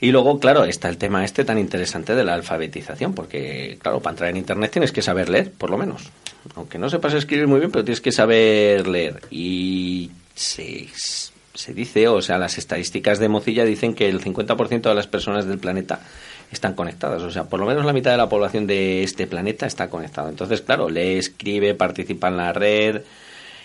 Y 0.00 0.10
luego, 0.10 0.40
claro, 0.40 0.64
está 0.64 0.88
el 0.88 0.96
tema 0.96 1.24
este 1.24 1.44
tan 1.44 1.58
interesante 1.58 2.14
de 2.14 2.24
la 2.24 2.34
alfabetización, 2.34 3.14
porque, 3.14 3.78
claro, 3.80 4.00
para 4.00 4.12
entrar 4.12 4.30
en 4.30 4.36
Internet 4.38 4.72
tienes 4.72 4.92
que 4.92 5.02
saber 5.02 5.28
leer, 5.28 5.52
por 5.52 5.70
lo 5.70 5.76
menos. 5.76 6.10
Aunque 6.54 6.78
no 6.78 6.88
sepas 6.88 7.14
escribir 7.14 7.46
muy 7.46 7.58
bien, 7.58 7.70
pero 7.70 7.84
tienes 7.84 8.00
que 8.00 8.12
saber 8.12 8.86
leer. 8.86 9.20
Y 9.30 10.10
se, 10.34 10.88
se 11.52 11.74
dice, 11.74 12.08
o 12.08 12.22
sea, 12.22 12.38
las 12.38 12.58
estadísticas 12.58 13.18
de 13.18 13.28
Mozilla 13.28 13.64
dicen 13.64 13.94
que 13.94 14.08
el 14.08 14.22
50% 14.22 14.82
de 14.82 14.94
las 14.94 15.08
personas 15.08 15.46
del 15.46 15.58
planeta 15.58 16.00
están 16.52 16.74
conectadas. 16.74 17.22
O 17.22 17.30
sea, 17.30 17.44
por 17.44 17.58
lo 17.58 17.66
menos 17.66 17.84
la 17.84 17.92
mitad 17.92 18.12
de 18.12 18.16
la 18.16 18.28
población 18.28 18.68
de 18.68 19.02
este 19.02 19.26
planeta 19.26 19.66
está 19.66 19.90
conectada. 19.90 20.28
Entonces, 20.28 20.62
claro, 20.62 20.88
lee, 20.88 21.18
escribe, 21.18 21.74
participa 21.74 22.28
en 22.28 22.36
la 22.36 22.52
red 22.52 23.02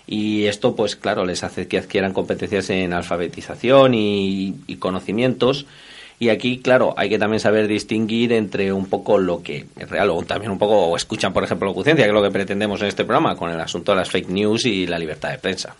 y 0.07 0.45
esto, 0.45 0.75
pues 0.75 0.95
claro, 0.95 1.25
les 1.25 1.43
hace 1.43 1.67
que 1.67 1.77
adquieran 1.77 2.13
competencias 2.13 2.69
en 2.69 2.93
alfabetización 2.93 3.93
y, 3.93 4.55
y 4.67 4.75
conocimientos. 4.77 5.65
Y 6.19 6.29
aquí, 6.29 6.59
claro, 6.59 6.93
hay 6.95 7.09
que 7.09 7.19
también 7.19 7.39
saber 7.39 7.67
distinguir 7.67 8.31
entre 8.33 8.71
un 8.71 8.85
poco 8.85 9.17
lo 9.17 9.41
que 9.41 9.65
es 9.77 9.89
real 9.89 10.09
o 10.09 10.21
también 10.21 10.51
un 10.51 10.59
poco, 10.59 10.95
escuchan, 10.95 11.33
por 11.33 11.43
ejemplo, 11.43 11.67
locucencia, 11.67 12.05
que 12.05 12.09
es 12.09 12.13
lo 12.13 12.23
que 12.23 12.31
pretendemos 12.31 12.81
en 12.81 12.87
este 12.87 13.03
programa, 13.03 13.35
con 13.35 13.49
el 13.49 13.59
asunto 13.59 13.91
de 13.91 13.97
las 13.97 14.09
fake 14.09 14.29
news 14.29 14.65
y 14.65 14.87
la 14.87 14.99
libertad 14.99 15.31
de 15.31 15.39
prensa. 15.39 15.75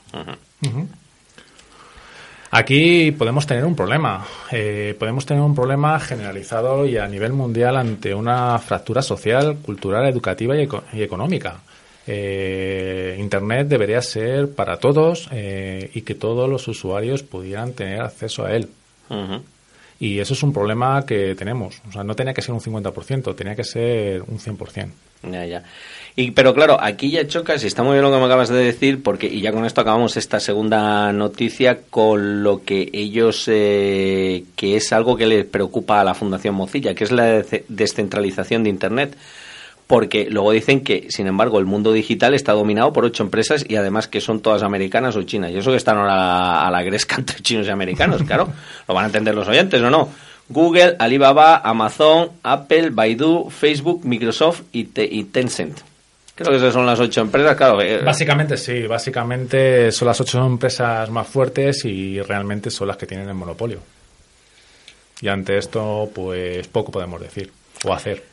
Aquí 2.55 3.12
podemos 3.12 3.47
tener 3.47 3.65
un 3.65 3.75
problema. 3.75 4.23
Eh, 4.51 4.95
podemos 4.99 5.25
tener 5.25 5.41
un 5.41 5.55
problema 5.55 5.99
generalizado 5.99 6.86
y 6.86 6.97
a 6.97 7.07
nivel 7.07 7.33
mundial 7.33 7.77
ante 7.77 8.13
una 8.13 8.59
fractura 8.59 9.01
social, 9.01 9.57
cultural, 9.57 10.07
educativa 10.07 10.55
y, 10.55 11.01
económica. 11.01 11.62
Eh, 12.05 13.15
Internet 13.19 13.67
debería 13.67 14.01
ser 14.01 14.51
para 14.51 14.77
todos 14.77 15.29
eh, 15.31 15.89
y 15.93 16.01
que 16.01 16.15
todos 16.15 16.49
los 16.49 16.67
usuarios 16.67 17.23
pudieran 17.23 17.73
tener 17.73 18.01
acceso 18.01 18.45
a 18.45 18.53
él. 18.53 18.67
Y 19.99 20.19
eso 20.19 20.33
es 20.33 20.43
un 20.43 20.51
problema 20.51 21.05
que 21.05 21.35
tenemos. 21.35 21.81
O 21.87 21.91
sea, 21.91 22.03
no 22.03 22.15
tenía 22.15 22.33
que 22.33 22.41
ser 22.41 22.53
un 22.53 22.59
50%, 22.59 23.35
tenía 23.35 23.55
que 23.55 23.63
ser 23.63 24.21
un 24.23 24.39
100%. 24.39 24.89
Ya, 25.31 25.45
ya. 25.45 25.63
Y, 26.15 26.31
pero 26.31 26.53
claro, 26.53 26.77
aquí 26.81 27.09
ya 27.09 27.25
chocas, 27.25 27.63
y 27.63 27.67
está 27.67 27.83
muy 27.83 27.93
bien 27.93 28.03
lo 28.03 28.11
que 28.11 28.17
me 28.17 28.25
acabas 28.25 28.49
de 28.49 28.57
decir, 28.57 29.01
porque, 29.01 29.27
y 29.27 29.39
ya 29.39 29.53
con 29.53 29.65
esto 29.65 29.79
acabamos 29.79 30.17
esta 30.17 30.39
segunda 30.39 31.13
noticia 31.13 31.79
con 31.89 32.43
lo 32.43 32.63
que 32.63 32.89
ellos, 32.91 33.45
eh, 33.47 34.43
que 34.57 34.75
es 34.75 34.91
algo 34.91 35.15
que 35.15 35.25
les 35.25 35.45
preocupa 35.45 36.01
a 36.01 36.03
la 36.03 36.13
Fundación 36.13 36.55
Mozilla, 36.55 36.93
que 36.93 37.05
es 37.05 37.11
la 37.11 37.43
descentralización 37.69 38.63
de 38.63 38.69
Internet 38.71 39.15
porque 39.87 40.27
luego 40.29 40.51
dicen 40.51 40.83
que, 40.83 41.07
sin 41.09 41.27
embargo, 41.27 41.59
el 41.59 41.65
mundo 41.65 41.91
digital 41.91 42.33
está 42.33 42.53
dominado 42.53 42.93
por 42.93 43.05
ocho 43.05 43.23
empresas 43.23 43.65
y 43.67 43.75
además 43.75 44.07
que 44.07 44.21
son 44.21 44.39
todas 44.39 44.63
americanas 44.63 45.15
o 45.15 45.23
chinas. 45.23 45.51
Y 45.51 45.57
eso 45.57 45.71
que 45.71 45.77
están 45.77 45.97
ahora 45.97 46.65
a 46.65 46.71
la 46.71 46.83
gresca 46.83 47.15
entre 47.19 47.41
chinos 47.41 47.67
y 47.67 47.69
americanos, 47.69 48.23
claro. 48.23 48.49
Lo 48.87 48.93
van 48.93 49.03
a 49.03 49.07
entender 49.07 49.35
los 49.35 49.47
oyentes, 49.47 49.81
¿o 49.81 49.89
no? 49.89 50.09
Google, 50.49 50.95
Alibaba, 50.99 51.57
Amazon, 51.57 52.31
Apple, 52.43 52.89
Baidu, 52.91 53.49
Facebook, 53.49 54.05
Microsoft 54.05 54.61
y, 54.71 54.85
Tencent. 54.85 55.79
Creo 56.35 56.49
que 56.49 56.57
esas 56.57 56.73
son 56.73 56.85
las 56.85 56.99
ocho 56.99 57.21
empresas, 57.21 57.55
claro. 57.55 57.81
Eh, 57.81 57.99
básicamente 58.03 58.57
sí, 58.57 58.87
básicamente 58.87 59.91
son 59.91 60.07
las 60.07 60.19
ocho 60.19 60.45
empresas 60.45 61.09
más 61.09 61.27
fuertes 61.27 61.85
y 61.85 62.19
realmente 62.21 62.71
son 62.71 62.87
las 62.87 62.97
que 62.97 63.05
tienen 63.05 63.27
el 63.27 63.35
monopolio. 63.35 63.79
Y 65.21 65.27
ante 65.27 65.57
esto, 65.57 66.09
pues 66.13 66.67
poco 66.67 66.91
podemos 66.91 67.21
decir 67.21 67.51
o 67.85 67.93
hacer 67.93 68.32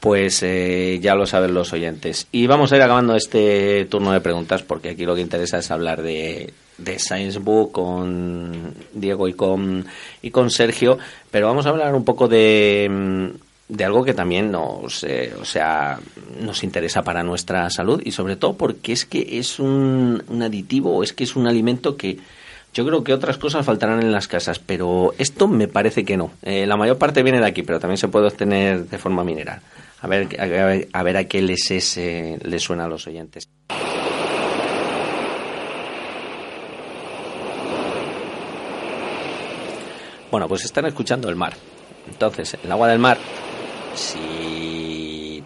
pues 0.00 0.42
eh, 0.42 0.98
ya 1.00 1.14
lo 1.14 1.26
saben 1.26 1.54
los 1.54 1.72
oyentes. 1.72 2.26
Y 2.32 2.46
vamos 2.46 2.72
a 2.72 2.76
ir 2.76 2.82
acabando 2.82 3.14
este 3.14 3.84
turno 3.84 4.12
de 4.12 4.20
preguntas 4.20 4.62
porque 4.62 4.90
aquí 4.90 5.04
lo 5.04 5.14
que 5.14 5.20
interesa 5.20 5.58
es 5.58 5.70
hablar 5.70 6.02
de, 6.02 6.52
de 6.78 6.98
Science 6.98 7.38
Book 7.38 7.72
con 7.72 8.74
Diego 8.94 9.28
y 9.28 9.34
con, 9.34 9.86
y 10.22 10.30
con 10.30 10.50
Sergio, 10.50 10.98
pero 11.30 11.46
vamos 11.46 11.66
a 11.66 11.68
hablar 11.68 11.94
un 11.94 12.04
poco 12.04 12.28
de, 12.28 12.88
mm, 12.90 13.74
de 13.76 13.84
algo 13.84 14.02
que 14.02 14.14
también 14.14 14.50
nos, 14.50 15.04
eh, 15.04 15.34
o 15.40 15.44
sea, 15.44 16.00
nos 16.40 16.64
interesa 16.64 17.02
para 17.02 17.22
nuestra 17.22 17.68
salud 17.68 18.00
y 18.04 18.12
sobre 18.12 18.36
todo 18.36 18.54
porque 18.54 18.92
es 18.92 19.04
que 19.04 19.38
es 19.38 19.58
un, 19.58 20.22
un 20.28 20.42
aditivo 20.42 20.96
o 20.96 21.02
es 21.02 21.12
que 21.12 21.24
es 21.24 21.36
un 21.36 21.46
alimento 21.46 21.96
que 21.96 22.18
yo 22.72 22.86
creo 22.86 23.02
que 23.02 23.12
otras 23.12 23.36
cosas 23.36 23.66
faltarán 23.66 24.00
en 24.00 24.12
las 24.12 24.28
casas, 24.28 24.60
pero 24.60 25.12
esto 25.18 25.48
me 25.48 25.66
parece 25.66 26.04
que 26.04 26.16
no. 26.16 26.30
Eh, 26.42 26.66
la 26.66 26.76
mayor 26.76 26.98
parte 26.98 27.22
viene 27.22 27.40
de 27.40 27.46
aquí, 27.46 27.62
pero 27.62 27.80
también 27.80 27.98
se 27.98 28.08
puede 28.08 28.28
obtener 28.28 28.86
de 28.86 28.98
forma 28.98 29.24
mineral. 29.24 29.60
A 30.02 30.06
ver 30.06 30.28
a, 30.40 31.02
ver, 31.02 31.16
a, 31.16 31.24
qué 31.24 31.42
les, 31.42 31.70
es, 31.70 31.96
les 31.96 32.62
suena 32.62 32.84
a 32.84 32.88
los 32.88 33.06
oyentes. 33.06 33.48
Bueno, 40.30 40.46
pues 40.48 40.64
están 40.64 40.86
escuchando 40.86 41.28
el 41.28 41.36
mar. 41.36 41.54
Entonces, 42.08 42.56
el 42.62 42.70
agua 42.70 42.88
del 42.88 42.98
mar, 42.98 43.18
si 43.94 45.42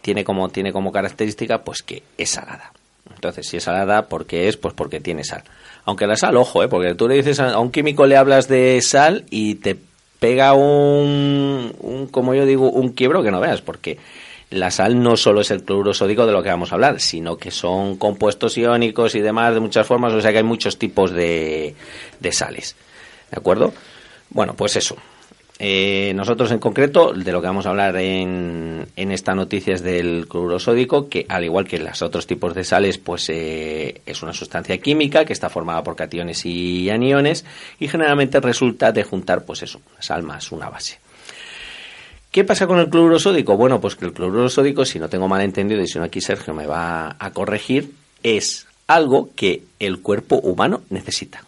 tiene 0.00 0.24
como, 0.24 0.48
tiene 0.48 0.72
como 0.72 0.90
característica, 0.90 1.62
pues 1.62 1.82
que 1.82 2.02
es 2.16 2.30
salada. 2.30 2.72
Entonces, 3.14 3.46
si 3.46 3.58
es 3.58 3.64
salada, 3.64 4.06
¿por 4.08 4.26
qué 4.26 4.48
es? 4.48 4.56
Pues 4.56 4.74
porque 4.74 5.00
tiene 5.00 5.24
sal. 5.24 5.44
Aunque 5.84 6.06
la 6.06 6.16
sal, 6.16 6.36
ojo, 6.36 6.62
¿eh? 6.62 6.68
porque 6.68 6.94
tú 6.94 7.08
le 7.08 7.16
dices 7.16 7.38
a 7.40 7.58
un 7.58 7.70
químico, 7.70 8.06
le 8.06 8.16
hablas 8.16 8.48
de 8.48 8.80
sal 8.80 9.26
y 9.30 9.56
te 9.56 9.76
pega 10.24 10.54
un, 10.54 12.08
como 12.10 12.34
yo 12.34 12.46
digo, 12.46 12.70
un 12.70 12.94
quiebro 12.94 13.22
que 13.22 13.30
no 13.30 13.40
veas, 13.40 13.60
porque 13.60 13.98
la 14.48 14.70
sal 14.70 15.02
no 15.02 15.18
solo 15.18 15.42
es 15.42 15.50
el 15.50 15.64
cloruro 15.64 15.92
sódico 15.92 16.24
de 16.24 16.32
lo 16.32 16.42
que 16.42 16.48
vamos 16.48 16.72
a 16.72 16.76
hablar, 16.76 16.98
sino 16.98 17.36
que 17.36 17.50
son 17.50 17.98
compuestos 17.98 18.56
iónicos 18.56 19.14
y 19.16 19.20
demás 19.20 19.52
de 19.52 19.60
muchas 19.60 19.86
formas, 19.86 20.14
o 20.14 20.22
sea 20.22 20.32
que 20.32 20.38
hay 20.38 20.44
muchos 20.44 20.78
tipos 20.78 21.10
de, 21.10 21.74
de 22.20 22.32
sales. 22.32 22.74
¿De 23.30 23.36
acuerdo? 23.36 23.74
Bueno, 24.30 24.54
pues 24.56 24.76
eso. 24.76 24.96
Eh, 25.58 26.12
nosotros 26.16 26.50
en 26.50 26.58
concreto, 26.58 27.12
de 27.12 27.30
lo 27.30 27.40
que 27.40 27.46
vamos 27.46 27.66
a 27.66 27.70
hablar 27.70 27.96
en, 27.96 28.86
en 28.96 29.12
esta 29.12 29.34
noticia 29.34 29.74
es 29.74 29.82
del 29.82 30.26
cloruro 30.28 30.58
sódico, 30.58 31.08
que 31.08 31.26
al 31.28 31.44
igual 31.44 31.66
que 31.66 31.78
los 31.78 32.02
otros 32.02 32.26
tipos 32.26 32.54
de 32.54 32.64
sales, 32.64 32.98
pues 32.98 33.28
eh, 33.28 34.00
es 34.04 34.22
una 34.22 34.32
sustancia 34.32 34.78
química 34.78 35.24
que 35.24 35.32
está 35.32 35.48
formada 35.48 35.84
por 35.84 35.94
cationes 35.94 36.44
y 36.44 36.90
aniones 36.90 37.44
y 37.78 37.86
generalmente 37.86 38.40
resulta 38.40 38.90
de 38.90 39.04
juntar, 39.04 39.44
pues 39.44 39.62
eso, 39.62 39.80
una 39.92 40.02
sal 40.02 40.24
más 40.24 40.50
una 40.50 40.68
base. 40.68 40.98
¿Qué 42.32 42.42
pasa 42.42 42.66
con 42.66 42.80
el 42.80 42.88
cloruro 42.88 43.20
sódico? 43.20 43.56
Bueno, 43.56 43.80
pues 43.80 43.94
que 43.94 44.06
el 44.06 44.12
cloruro 44.12 44.48
sódico, 44.48 44.84
si 44.84 44.98
no 44.98 45.08
tengo 45.08 45.28
mal 45.28 45.40
entendido 45.42 45.80
y 45.80 45.86
si 45.86 45.98
no 45.98 46.04
aquí 46.04 46.20
Sergio 46.20 46.52
me 46.52 46.66
va 46.66 47.14
a 47.16 47.30
corregir, 47.30 47.92
es 48.24 48.66
algo 48.88 49.30
que 49.36 49.62
el 49.78 50.00
cuerpo 50.00 50.40
humano 50.40 50.82
necesita. 50.90 51.44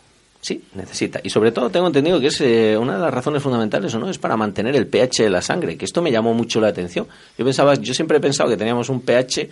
Sí, 0.47 0.63
necesita. 0.75 1.19
Y 1.25 1.31
sobre 1.31 1.51
todo 1.51 1.71
tengo 1.71 1.89
entendido 1.89 2.21
que 2.21 2.29
es 2.29 2.41
eh, 2.41 2.79
una 2.79 2.95
de 2.95 3.01
las 3.01 3.13
razones 3.13 3.43
fundamentales, 3.43 3.93
¿o 3.97 3.99
no? 3.99 4.09
Es 4.09 4.17
para 4.17 4.37
mantener 4.37 4.77
el 4.77 4.87
pH 4.87 5.25
de 5.25 5.29
la 5.31 5.43
sangre, 5.43 5.77
que 5.77 5.85
esto 5.85 6.01
me 6.01 6.13
llamó 6.13 6.35
mucho 6.35 6.61
la 6.61 6.69
atención. 6.69 7.09
Yo 7.37 7.45
pensaba, 7.45 7.75
yo 7.75 7.93
siempre 7.93 8.19
he 8.19 8.21
pensado 8.21 8.49
que 8.49 8.57
teníamos 8.57 8.89
un 8.89 9.01
pH, 9.01 9.49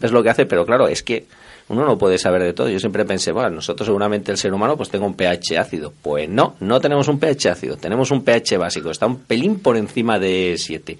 es 0.00 0.10
lo 0.10 0.22
que 0.22 0.30
hace, 0.30 0.46
pero 0.46 0.64
claro, 0.64 0.88
es 0.88 1.02
que 1.02 1.26
uno 1.68 1.84
no 1.84 1.98
puede 1.98 2.16
saber 2.16 2.42
de 2.42 2.54
todo. 2.54 2.70
Yo 2.70 2.80
siempre 2.80 3.04
pensé, 3.04 3.30
bueno, 3.30 3.50
nosotros 3.50 3.84
seguramente 3.84 4.32
el 4.32 4.38
ser 4.38 4.54
humano 4.54 4.74
pues 4.74 4.88
tenga 4.88 5.04
un 5.04 5.12
pH 5.12 5.58
ácido. 5.58 5.92
Pues 6.00 6.30
no, 6.30 6.56
no 6.60 6.80
tenemos 6.80 7.08
un 7.08 7.18
pH 7.18 7.50
ácido, 7.50 7.76
tenemos 7.76 8.10
un 8.10 8.24
pH 8.24 8.56
básico, 8.56 8.90
está 8.90 9.04
un 9.04 9.18
pelín 9.18 9.58
por 9.58 9.76
encima 9.76 10.18
de 10.18 10.54
7. 10.56 10.96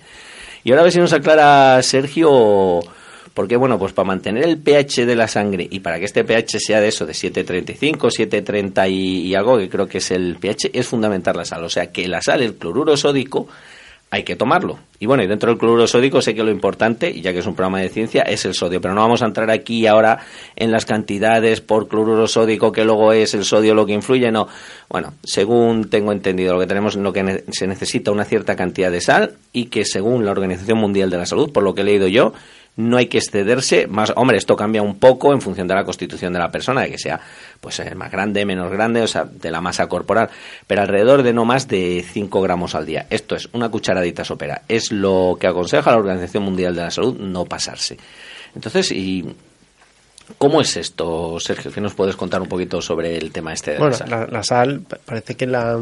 Y 0.65 0.71
ahora 0.73 0.83
a 0.83 0.85
ver 0.85 0.93
si 0.93 0.99
nos 0.99 1.15
aclara 1.15 1.83
Sergio 1.83 2.81
porque, 3.39 3.55
bueno, 3.55 3.79
pues 3.79 3.93
para 3.93 4.09
mantener 4.09 4.43
el 4.43 4.59
pH 4.59 5.07
de 5.07 5.15
la 5.15 5.29
sangre 5.29 5.65
y 5.71 5.79
para 5.79 6.01
que 6.01 6.07
este 6.07 6.25
pH 6.25 6.59
sea 6.59 6.81
de 6.81 6.89
eso, 6.89 7.07
de 7.07 7.13
7,35, 7.13 8.11
7,30 8.11 8.91
y, 8.91 9.29
y 9.29 9.35
algo, 9.37 9.57
que 9.57 9.69
creo 9.69 9.87
que 9.87 9.99
es 9.99 10.11
el 10.11 10.39
pH, 10.41 10.71
es 10.73 10.89
fundamental 10.89 11.37
la 11.37 11.45
sal. 11.45 11.63
O 11.63 11.69
sea, 11.69 11.93
que 11.93 12.09
la 12.09 12.21
sal, 12.21 12.43
el 12.43 12.57
cloruro 12.57 12.97
sódico, 12.97 13.47
hay 14.11 14.23
que 14.23 14.37
tomarlo. 14.37 14.79
Y 14.99 15.07
bueno, 15.07 15.23
y 15.23 15.27
dentro 15.27 15.51
del 15.51 15.59
cloruro 15.59 15.87
sódico 15.87 16.23
sé 16.23 16.35
que 16.35 16.43
lo 16.43 16.51
importante, 16.51 17.21
ya 17.21 17.33
que 17.33 17.41
es 17.41 17.47
un 17.47 17.55
programa 17.55 17.81
de 17.81 17.91
ciencia, 17.91 18.23
es 18.23 18.45
el 18.45 18.55
sodio. 18.55 18.81
Pero 18.81 18.95
no 18.95 19.03
vamos 19.03 19.23
a 19.23 19.27
entrar 19.27 19.51
aquí 19.51 19.87
ahora 19.87 20.19
en 20.57 20.73
las 20.73 20.87
cantidades 20.87 21.61
por 21.61 21.89
cloruro 21.89 22.27
sódico, 22.27 22.73
que 22.73 22.85
luego 22.85 23.13
es 23.13 23.35
el 23.35 23.45
sodio 23.45 23.75
lo 23.75 23.85
que 23.87 23.93
influye. 23.93 24.33
No. 24.33 24.49
Bueno, 24.89 25.15
según 25.23 25.91
tengo 25.91 26.11
entendido, 26.11 26.55
lo 26.55 26.61
que 26.61 26.67
tenemos, 26.67 26.97
lo 26.97 27.13
que 27.13 27.45
se 27.53 27.67
necesita 27.67 28.11
una 28.11 28.25
cierta 28.25 28.57
cantidad 28.57 28.91
de 28.91 29.01
sal 29.01 29.35
y 29.53 29.67
que 29.67 29.85
según 29.85 30.25
la 30.25 30.33
Organización 30.33 30.79
Mundial 30.79 31.11
de 31.11 31.19
la 31.19 31.27
Salud, 31.27 31.53
por 31.53 31.63
lo 31.63 31.75
que 31.75 31.83
he 31.83 31.85
leído 31.85 32.09
yo, 32.09 32.33
no 32.79 32.97
hay 32.97 33.07
que 33.07 33.19
excederse 33.19 33.87
más 33.87 34.13
hombre 34.17 34.39
esto 34.39 34.57
cambia 34.57 34.81
un 34.83 34.99
poco 34.99 35.33
en 35.33 35.41
función 35.41 35.69
de 35.69 35.75
la 35.75 35.85
constitución 35.85 36.33
de 36.33 36.39
la 36.39 36.51
persona 36.51 36.81
de 36.83 36.91
que 36.91 36.99
sea 36.99 37.21
pues 37.61 37.79
eh, 37.81 37.95
más 37.95 38.11
grande 38.11 38.47
menos 38.47 38.71
grande 38.71 39.03
o 39.03 39.07
sea 39.07 39.25
de 39.25 39.51
la 39.51 39.61
masa 39.61 39.87
corporal 39.89 40.31
pero 40.67 40.81
alrededor 40.83 41.23
de 41.23 41.33
no 41.33 41.45
más 41.45 41.69
de 41.69 42.05
5 42.11 42.41
gramos 42.41 42.75
al 42.75 42.87
día 42.87 43.07
esto 43.11 43.35
es 43.37 43.49
una 43.53 43.69
cucharadita 43.69 44.25
sopera 44.25 44.63
es 44.69 44.91
lo 44.93 45.37
que 45.41 45.47
aconseja 45.49 45.91
la 45.91 45.99
organización 45.99 46.45
mundial 46.45 46.75
de 46.75 46.83
la 46.83 46.91
salud 46.91 47.17
no 47.19 47.45
pasarse 47.45 47.99
entonces 48.55 48.91
y 48.93 49.25
¿Cómo 50.37 50.61
es 50.61 50.77
esto, 50.77 51.41
Sergio? 51.41 51.73
¿Qué 51.73 51.81
nos 51.81 51.95
puedes 51.95 52.15
contar 52.15 52.43
un 52.43 52.49
poquito 52.49 52.83
sobre 52.83 53.17
el 53.17 53.33
tema 53.33 53.55
este 53.55 53.71
de 53.73 53.79
Bueno, 53.79 53.93
la 53.93 53.97
sal? 53.99 54.11
la, 54.11 54.27
la 54.27 54.43
sal 54.43 54.81
pa- 54.87 54.99
parece 55.03 55.37
que 55.37 55.47
la... 55.47 55.79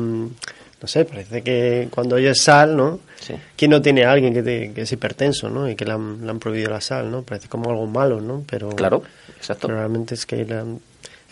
No 0.86 0.88
sé, 0.88 1.04
parece 1.04 1.42
que 1.42 1.88
cuando 1.90 2.14
oyes 2.14 2.40
sal, 2.40 2.76
¿no? 2.76 3.00
Sí. 3.20 3.34
¿Quién 3.56 3.72
no 3.72 3.82
tiene 3.82 4.04
a 4.04 4.12
alguien 4.12 4.32
que, 4.32 4.40
te- 4.44 4.72
que 4.72 4.82
es 4.82 4.92
hipertenso, 4.92 5.50
¿no? 5.50 5.68
Y 5.68 5.74
que 5.74 5.84
le 5.84 5.90
han, 5.90 6.24
le 6.24 6.30
han 6.30 6.38
prohibido 6.38 6.70
la 6.70 6.80
sal, 6.80 7.10
¿no? 7.10 7.22
Parece 7.22 7.48
como 7.48 7.68
algo 7.70 7.86
malo, 7.88 8.20
¿no? 8.20 8.44
Pero, 8.48 8.68
Claro, 8.70 9.02
exacto. 9.36 9.66
pero 9.66 9.78
realmente 9.80 10.14
es 10.14 10.24
que 10.26 10.44
la- 10.44 10.60
en 10.60 10.78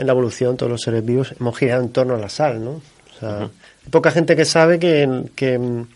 la 0.06 0.12
evolución 0.12 0.56
todos 0.56 0.72
los 0.72 0.82
seres 0.82 1.04
vivos 1.06 1.34
hemos 1.38 1.56
girado 1.56 1.84
en 1.84 1.90
torno 1.90 2.16
a 2.16 2.18
la 2.18 2.28
sal, 2.28 2.64
¿no? 2.64 2.70
O 2.72 3.20
sea, 3.20 3.38
hay 3.42 3.90
poca 3.92 4.10
gente 4.10 4.34
que 4.34 4.44
sabe 4.44 4.80
que, 4.80 5.22
que 5.36 5.56
mm, 5.56 5.86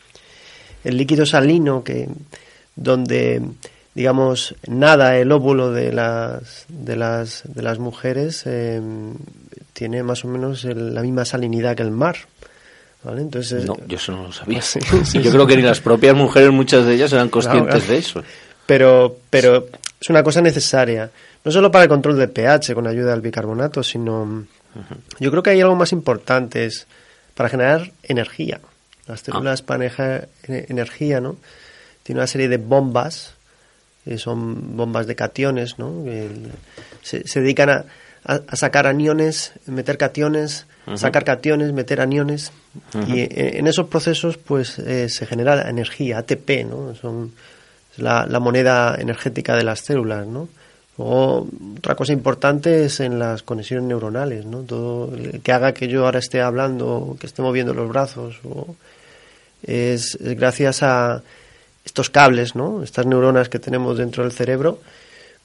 el 0.85 0.97
líquido 0.97 1.27
salino 1.27 1.83
que 1.83 2.09
donde 2.77 3.43
digamos 3.97 4.55
nada 4.69 5.17
el 5.17 5.33
óvulo 5.33 5.73
de 5.73 5.93
las 5.93 6.65
de 6.69 6.95
las 6.95 7.43
de 7.45 7.63
las 7.63 7.81
mujeres 7.81 8.45
eh, 8.47 8.81
tiene 9.73 10.05
más 10.05 10.25
o 10.25 10.29
menos 10.29 10.65
el- 10.65 10.95
la 10.95 11.03
misma 11.03 11.25
salinidad 11.25 11.75
que 11.77 11.83
el 11.83 11.91
mar 11.91 12.17
¿vale? 13.09 13.23
entonces 13.23 13.65
No, 13.65 13.77
yo 13.87 13.97
eso 13.97 14.13
no 14.13 14.25
lo 14.25 14.33
sabía. 14.33 14.61
Sí, 14.63 15.23
yo 15.23 15.31
creo 15.31 15.47
que 15.47 15.57
ni 15.57 15.63
las 15.63 15.81
propias 15.81 16.15
mujeres, 16.15 16.51
muchas 16.53 16.85
de 16.87 16.95
ellas, 16.95 17.13
eran 17.13 17.29
conscientes 17.29 17.75
claro. 17.85 17.93
de 17.93 17.99
eso. 17.99 18.23
pero 18.67 19.17
pero 19.31 19.67
es 20.01 20.09
una 20.11 20.23
cosa 20.23 20.41
necesaria 20.41 21.11
no 21.45 21.51
solo 21.53 21.71
para 21.71 21.85
el 21.85 21.89
control 21.89 22.17
del 22.19 22.31
pH 22.31 22.75
con 22.75 22.87
ayuda 22.87 23.11
del 23.13 23.21
bicarbonato 23.21 23.83
sino 23.83 24.45
yo 25.19 25.31
creo 25.31 25.43
que 25.43 25.51
hay 25.51 25.61
algo 25.61 25.75
más 25.75 25.93
importante 25.93 26.67
es 26.67 26.87
para 27.35 27.49
generar 27.49 27.91
energía 28.03 28.61
las 29.07 29.21
células 29.21 29.63
para 29.63 29.79
manejar 29.79 30.29
e- 30.47 30.67
energía 30.69 31.21
no 31.21 31.37
tiene 32.03 32.21
una 32.21 32.27
serie 32.27 32.49
de 32.49 32.59
bombas 32.59 33.35
que 34.05 34.19
son 34.19 34.77
bombas 34.77 35.07
de 35.07 35.17
cationes 35.17 35.79
no 35.79 36.05
Que 36.05 36.29
se, 37.03 37.27
se 37.27 37.41
dedican 37.41 37.71
a, 37.71 37.85
a- 38.25 38.41
a 38.47 38.57
sacar 38.57 38.87
aniones 38.87 39.53
meter 39.67 39.97
cationes 39.99 40.67
sacar 40.97 41.25
cationes 41.25 41.73
meter 41.73 42.01
aniones 42.01 42.53
y 43.07 43.21
en, 43.21 43.59
en 43.59 43.67
esos 43.67 43.89
procesos 43.89 44.37
pues 44.37 44.79
eh, 44.79 45.09
se 45.09 45.27
genera 45.27 45.69
energía 45.69 46.19
ATP 46.19 46.65
no 46.69 46.95
son 46.95 47.33
es 47.93 47.99
la, 47.99 48.27
la 48.27 48.41
moneda 48.41 48.97
energética 48.99 49.57
de 49.57 49.65
las 49.65 49.81
células, 49.81 50.27
¿no? 50.27 50.49
Luego, 50.99 51.49
otra 51.79 51.95
cosa 51.95 52.13
importante 52.13 52.85
es 52.85 52.99
en 53.01 53.19
las 53.19 53.45
conexiones 53.45 53.87
neuronales, 53.87 54.45
¿no? 54.45 54.63
Todo 54.63 55.15
el 55.15 55.41
que 55.41 55.53
haga 55.53 55.73
que 55.73 55.87
yo 55.87 56.05
ahora 56.05 56.19
esté 56.19 56.43
hablando, 56.43 57.17
que 57.21 57.29
esté 57.29 57.41
moviendo 57.41 57.73
los 57.73 57.89
brazos, 57.89 58.41
o 58.45 58.75
es, 59.63 60.17
es 60.17 60.37
gracias 60.37 60.83
a 60.83 61.23
estos 61.85 62.11
cables, 62.11 62.57
¿no? 62.57 62.83
Estas 62.83 63.07
neuronas 63.07 63.49
que 63.49 63.61
tenemos 63.61 63.97
dentro 63.97 64.25
del 64.25 64.33
cerebro, 64.33 64.81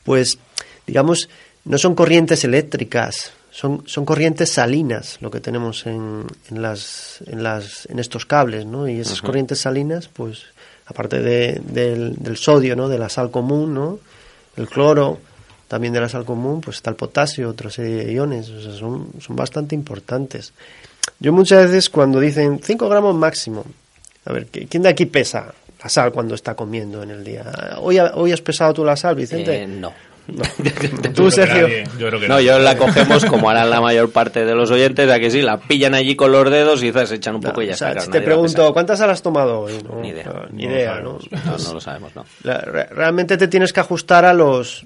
pues, 0.03 0.39
digamos, 0.87 1.29
no 1.65 1.77
son 1.77 1.93
corrientes 1.93 2.43
eléctricas, 2.43 3.31
son, 3.55 3.83
son 3.85 4.03
corrientes 4.03 4.49
salinas 4.51 5.17
lo 5.21 5.29
que 5.29 5.39
tenemos 5.39 5.85
en, 5.85 6.25
en, 6.49 6.61
las, 6.61 7.19
en, 7.27 7.43
las, 7.43 7.85
en 7.85 7.99
estos 7.99 8.25
cables, 8.25 8.65
¿no? 8.65 8.87
Y 8.87 8.99
esas 8.99 9.21
corrientes 9.21 9.59
salinas, 9.59 10.07
pues, 10.11 10.43
aparte 10.87 11.19
de- 11.21 11.61
del, 11.63 12.15
del 12.17 12.37
sodio, 12.37 12.75
¿no? 12.75 12.89
De 12.89 12.97
la 12.97 13.09
sal 13.09 13.29
común, 13.29 13.73
¿no? 13.75 13.99
El 14.57 14.67
cloro, 14.67 15.19
también 15.67 15.93
de 15.93 16.01
la 16.01 16.09
sal 16.09 16.25
común, 16.25 16.61
pues 16.61 16.77
está 16.77 16.89
el 16.89 16.95
potasio, 16.95 17.49
otra 17.49 17.69
serie 17.69 18.05
de 18.05 18.11
iones, 18.13 18.49
o 18.49 18.59
sea, 18.61 18.73
son, 18.73 19.09
son 19.19 19.35
bastante 19.35 19.75
importantes. 19.75 20.51
Yo 21.19 21.31
muchas 21.31 21.65
veces 21.67 21.89
cuando 21.89 22.19
dicen 22.19 22.59
5 22.63 22.89
gramos 22.89 23.13
máximo, 23.15 23.65
a 24.25 24.33
ver, 24.33 24.47
¿qui- 24.51 24.67
¿quién 24.67 24.81
de 24.83 24.89
aquí 24.89 25.05
pesa 25.05 25.53
la 25.83 25.89
sal 25.89 26.11
cuando 26.11 26.33
está 26.33 26.55
comiendo 26.55 27.03
en 27.03 27.11
el 27.11 27.23
día? 27.23 27.77
¿Hoy, 27.79 27.97
ha- 27.99 28.13
hoy 28.15 28.31
has 28.31 28.41
pesado 28.41 28.73
tú 28.73 28.83
la 28.83 28.95
sal, 28.95 29.15
Vicente? 29.15 29.63
Eh, 29.63 29.67
no. 29.67 29.93
Tú, 30.27 30.41
creo 31.13 31.25
que 31.25 31.31
Sergio. 31.31 31.67
yo 31.99 32.07
creo 32.07 32.19
que 32.19 32.27
No, 32.27 32.39
yo 32.39 32.57
la 32.59 32.77
cogemos 32.77 33.25
como 33.25 33.49
harán 33.49 33.69
la 33.69 33.81
mayor 33.81 34.09
parte 34.11 34.45
de 34.45 34.55
los 34.55 34.71
oyentes, 34.71 35.09
a 35.11 35.19
que 35.19 35.29
sí, 35.29 35.41
la 35.41 35.57
pillan 35.59 35.93
allí 35.93 36.15
con 36.15 36.31
los 36.31 36.49
dedos 36.49 36.81
y 36.83 36.91
se 36.93 37.15
echan 37.15 37.35
un 37.35 37.41
No, 37.41 37.49
poco 37.49 37.61
y 37.61 37.67
ya 37.67 37.73
o 37.73 37.77
sea, 37.77 37.89
está. 37.89 37.93
claro, 37.99 38.05
si 38.05 38.11
te 38.11 38.21
pregunto. 38.21 38.73
¿cuántas 38.73 39.01
has 39.01 39.21
tomado 39.21 39.59
hoy? 39.61 39.73
No, 39.83 39.99
Ni 39.99 40.09
idea. 40.09 40.23
no, 40.25 40.45
ni 40.51 40.63
No 40.65 40.69
lo 40.71 40.75
idea, 40.75 40.99
¿no? 41.01 41.19
sabemos. 41.19 41.45
No, 41.45 41.57
no 41.67 41.73
lo 41.73 41.81
sabemos, 41.81 42.15
no. 42.15 42.25
La- 42.43 42.59
re- 42.59 42.85
realmente 42.87 43.35
te 43.37 43.47
tienes 43.47 43.73
que 43.73 43.79
ajustar 43.81 44.25
a 44.25 44.33
los 44.33 44.85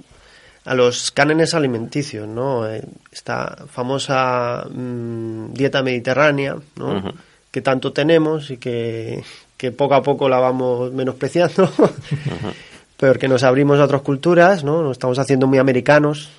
a 0.66 0.74
los 0.76 1.12
cánones 1.12 1.54
alimenticios, 1.54 2.28
¿no? 2.28 2.68
Eh, 2.70 2.82
Esta 3.12 3.56
famosa 3.72 4.66
mm, 4.70 5.54
dieta 5.54 5.82
mediterránea, 5.82 6.58
¿no? 6.76 7.14
Que 7.52 7.62
tanto 7.62 7.94
tenemos 7.94 8.52
y 8.52 8.58
que, 8.58 9.24
que 9.56 9.72
poco 9.72 9.94
a 9.96 10.04
poco 10.04 10.28
la 10.28 10.40
vamos 10.40 10.92
menospreciando, 10.92 11.72
porque 12.98 13.28
nos 13.28 13.43
abrimos 13.43 13.80
a 13.80 13.86
otras 13.86 14.02
culturas, 14.02 14.64
¿no? 14.64 14.82
Nos 14.82 14.93
estamos 14.93 15.20
haciendo 15.20 15.48
muy 15.48 15.60
americanos, 15.60 16.30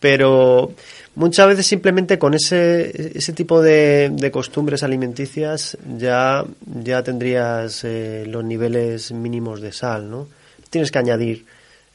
pero 0.00 0.72
muchas 1.14 1.46
veces 1.46 1.66
simplemente 1.66 2.18
con 2.18 2.34
ese, 2.34 3.16
ese 3.16 3.32
tipo 3.34 3.60
de, 3.60 4.10
de 4.10 4.30
costumbres 4.30 4.82
alimenticias 4.82 5.76
ya, 5.98 6.44
ya 6.64 7.02
tendrías 7.02 7.84
eh, 7.84 8.24
los 8.26 8.42
niveles 8.42 9.12
mínimos 9.12 9.60
de 9.60 9.72
sal, 9.72 10.10
¿no? 10.10 10.28
Tienes 10.70 10.90
que 10.90 10.98
añadir 10.98 11.44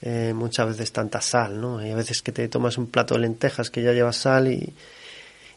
eh, 0.03 0.31
muchas 0.35 0.67
veces 0.67 0.91
tanta 0.91 1.19
sal, 1.19 1.59
¿no? 1.59 1.79
Hay 1.79 1.95
veces 1.95 2.21
que 2.21 2.31
te 2.31 2.47
tomas 2.47 2.77
un 2.77 2.87
plato 2.87 3.15
de 3.15 3.21
lentejas 3.21 3.71
que 3.71 3.81
ya 3.81 3.93
lleva 3.93 4.13
sal 4.13 4.47
y, 4.47 4.73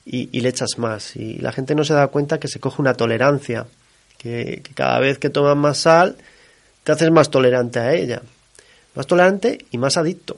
y, 0.07 0.41
le 0.41 0.49
echas 0.49 0.79
más. 0.79 1.15
Y 1.15 1.35
la 1.37 1.53
gente 1.53 1.75
no 1.75 1.85
se 1.85 1.93
da 1.93 2.07
cuenta 2.07 2.41
que 2.41 2.49
se 2.49 2.59
coge 2.59 2.81
una 2.81 2.95
tolerancia, 2.95 3.67
que, 4.17 4.63
que 4.65 4.73
cada 4.73 4.99
vez 4.99 5.19
que 5.19 5.29
tomas 5.29 5.59
más 5.59 5.79
sal 5.79 6.17
te 6.85 6.93
haces 6.93 7.11
más 7.11 7.31
tolerante 7.31 7.79
a 7.79 7.95
ella. 7.95 8.23
Más 8.95 9.07
tolerante 9.07 9.59
y 9.71 9.79
más 9.79 9.97
adicto. 9.97 10.37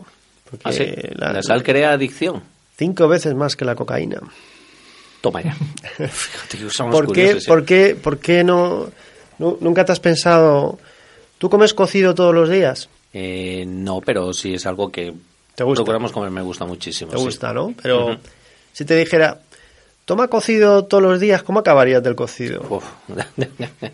Porque 0.50 0.62
Ah, 0.68 0.72
sí. 0.72 0.86
la- 1.14 1.32
La 1.32 1.42
sal 1.42 1.62
crea 1.62 1.92
adicción. 1.92 2.42
cinco 2.76 3.08
veces 3.08 3.34
más 3.34 3.56
que 3.56 3.64
la 3.64 3.74
cocaína. 3.74 4.20
Toma 5.20 5.40
ya. 5.42 5.54
Fíjate 6.08 6.58
que 6.58 6.70
somos 6.70 6.92
¿Por 6.94 7.06
qué, 7.06 7.06
curiosos, 7.06 7.44
¿eh? 7.44 7.48
por 7.48 7.64
qué, 7.64 7.94
por 8.00 8.18
qué 8.18 8.42
no, 8.44 8.90
nu- 9.38 9.56
nunca 9.60 9.84
te 9.84 9.92
has 9.92 10.00
pensado, 10.00 10.78
tú 11.38 11.48
comes 11.48 11.74
cocido 11.74 12.14
todos 12.14 12.34
los 12.34 12.48
días? 12.50 12.88
Eh, 13.14 13.64
no, 13.66 14.00
pero 14.00 14.32
sí 14.32 14.54
es 14.54 14.66
algo 14.66 14.90
que 14.90 15.14
¿Te 15.54 15.64
gusta? 15.64 15.80
procuramos 15.84 16.10
comer, 16.12 16.30
me 16.30 16.42
gusta 16.42 16.64
muchísimo. 16.64 17.10
Te 17.12 17.18
sí. 17.18 17.24
gusta, 17.24 17.52
¿no? 17.52 17.72
Pero 17.82 18.06
Ujú. 18.06 18.18
si 18.72 18.84
te 18.84 18.96
dijera, 18.96 19.38
toma 20.04 20.28
cocido 20.28 20.84
todos 20.86 21.02
los 21.02 21.20
días, 21.20 21.42
¿cómo 21.42 21.60
acabarías 21.60 22.02
del 22.02 22.16
cocido? 22.16 22.62
Uf. 22.68 22.84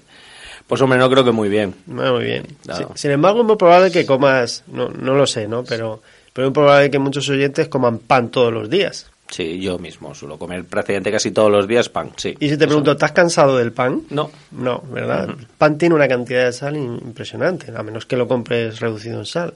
Pues 0.69 0.81
hombre, 0.83 0.99
no 0.99 1.11
creo 1.11 1.25
que 1.25 1.33
muy 1.33 1.49
bien. 1.49 1.75
Muy 1.87 2.25
bien. 2.25 2.47
Claro. 2.62 2.93
Sin 2.95 3.11
embargo, 3.11 3.41
es 3.41 3.47
muy 3.47 3.57
probable 3.57 3.91
que 3.91 4.07
comas, 4.07 4.62
no, 4.69 4.89
no 4.91 5.14
lo 5.14 5.27
sé, 5.27 5.49
¿no? 5.49 5.64
Pero, 5.64 6.03
pero 6.33 6.47
es 6.47 6.51
muy 6.51 6.55
probable 6.55 6.91
que 6.91 6.99
muchos 6.99 7.29
oyentes 7.31 7.69
coman 7.69 7.99
pan 7.99 8.29
todos 8.29 8.53
los 8.53 8.69
días. 8.69 9.11
Sí, 9.31 9.61
yo 9.61 9.79
mismo 9.79 10.14
suelo 10.14 10.39
comer 10.39 10.64
prácticamente 10.64 11.12
casi 11.12 11.33
todos 11.33 11.51
los 11.51 11.69
días 11.69 11.91
pan, 11.91 12.12
sí. 12.16 12.35
Y 12.41 12.49
si 12.49 12.57
te 12.57 12.66
pregunto, 12.66 12.93
¿estás 12.93 13.12
cansado 13.12 13.59
del 13.59 13.73
pan? 13.73 14.03
No, 14.09 14.31
No, 14.53 14.83
¿verdad? 14.91 15.29
El 15.29 15.47
pan 15.47 15.77
tiene 15.77 15.95
una 15.95 16.09
cantidad 16.09 16.47
de 16.47 16.53
sal 16.53 16.77
impresionante, 16.77 17.71
a 17.77 17.83
menos 17.83 18.07
que 18.07 18.16
lo 18.16 18.27
compres 18.27 18.81
reducido 18.81 19.19
en 19.19 19.27
sal. 19.27 19.53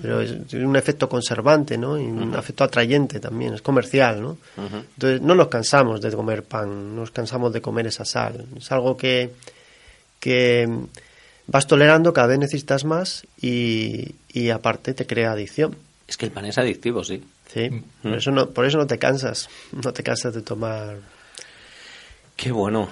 Pero 0.00 0.20
es, 0.20 0.46
tiene 0.46 0.66
un 0.66 0.76
efecto 0.76 1.08
conservante, 1.08 1.76
¿no? 1.76 1.98
Y 1.98 2.04
un 2.04 2.32
efecto 2.34 2.62
atrayente 2.62 3.18
también, 3.18 3.54
es 3.54 3.62
comercial, 3.62 4.22
¿no? 4.22 4.38
Entonces, 4.56 5.20
no 5.20 5.34
nos 5.34 5.48
cansamos 5.48 6.00
de 6.00 6.12
comer 6.12 6.44
pan, 6.44 6.94
nos 6.94 7.10
cansamos 7.10 7.52
de 7.52 7.60
comer 7.60 7.88
esa 7.88 8.04
sal. 8.04 8.44
Es 8.56 8.70
algo 8.70 8.96
que, 8.96 9.32
que 10.22 10.68
vas 11.48 11.66
tolerando, 11.66 12.12
cada 12.12 12.28
vez 12.28 12.38
necesitas 12.38 12.84
más 12.84 13.26
y, 13.40 14.14
y 14.32 14.50
aparte 14.50 14.94
te 14.94 15.04
crea 15.04 15.32
adicción. 15.32 15.76
es 16.06 16.16
que 16.16 16.26
el 16.26 16.30
pan 16.30 16.44
es 16.44 16.58
adictivo, 16.58 17.02
sí. 17.02 17.24
Sí, 17.52 17.68
por, 18.02 18.14
eso 18.14 18.30
no, 18.30 18.48
por 18.48 18.64
eso 18.64 18.78
no 18.78 18.86
te 18.86 18.98
cansas, 18.98 19.50
no 19.72 19.92
te 19.92 20.04
cansas 20.04 20.32
de 20.32 20.40
tomar 20.40 20.96
Qué 22.36 22.52
bueno. 22.52 22.88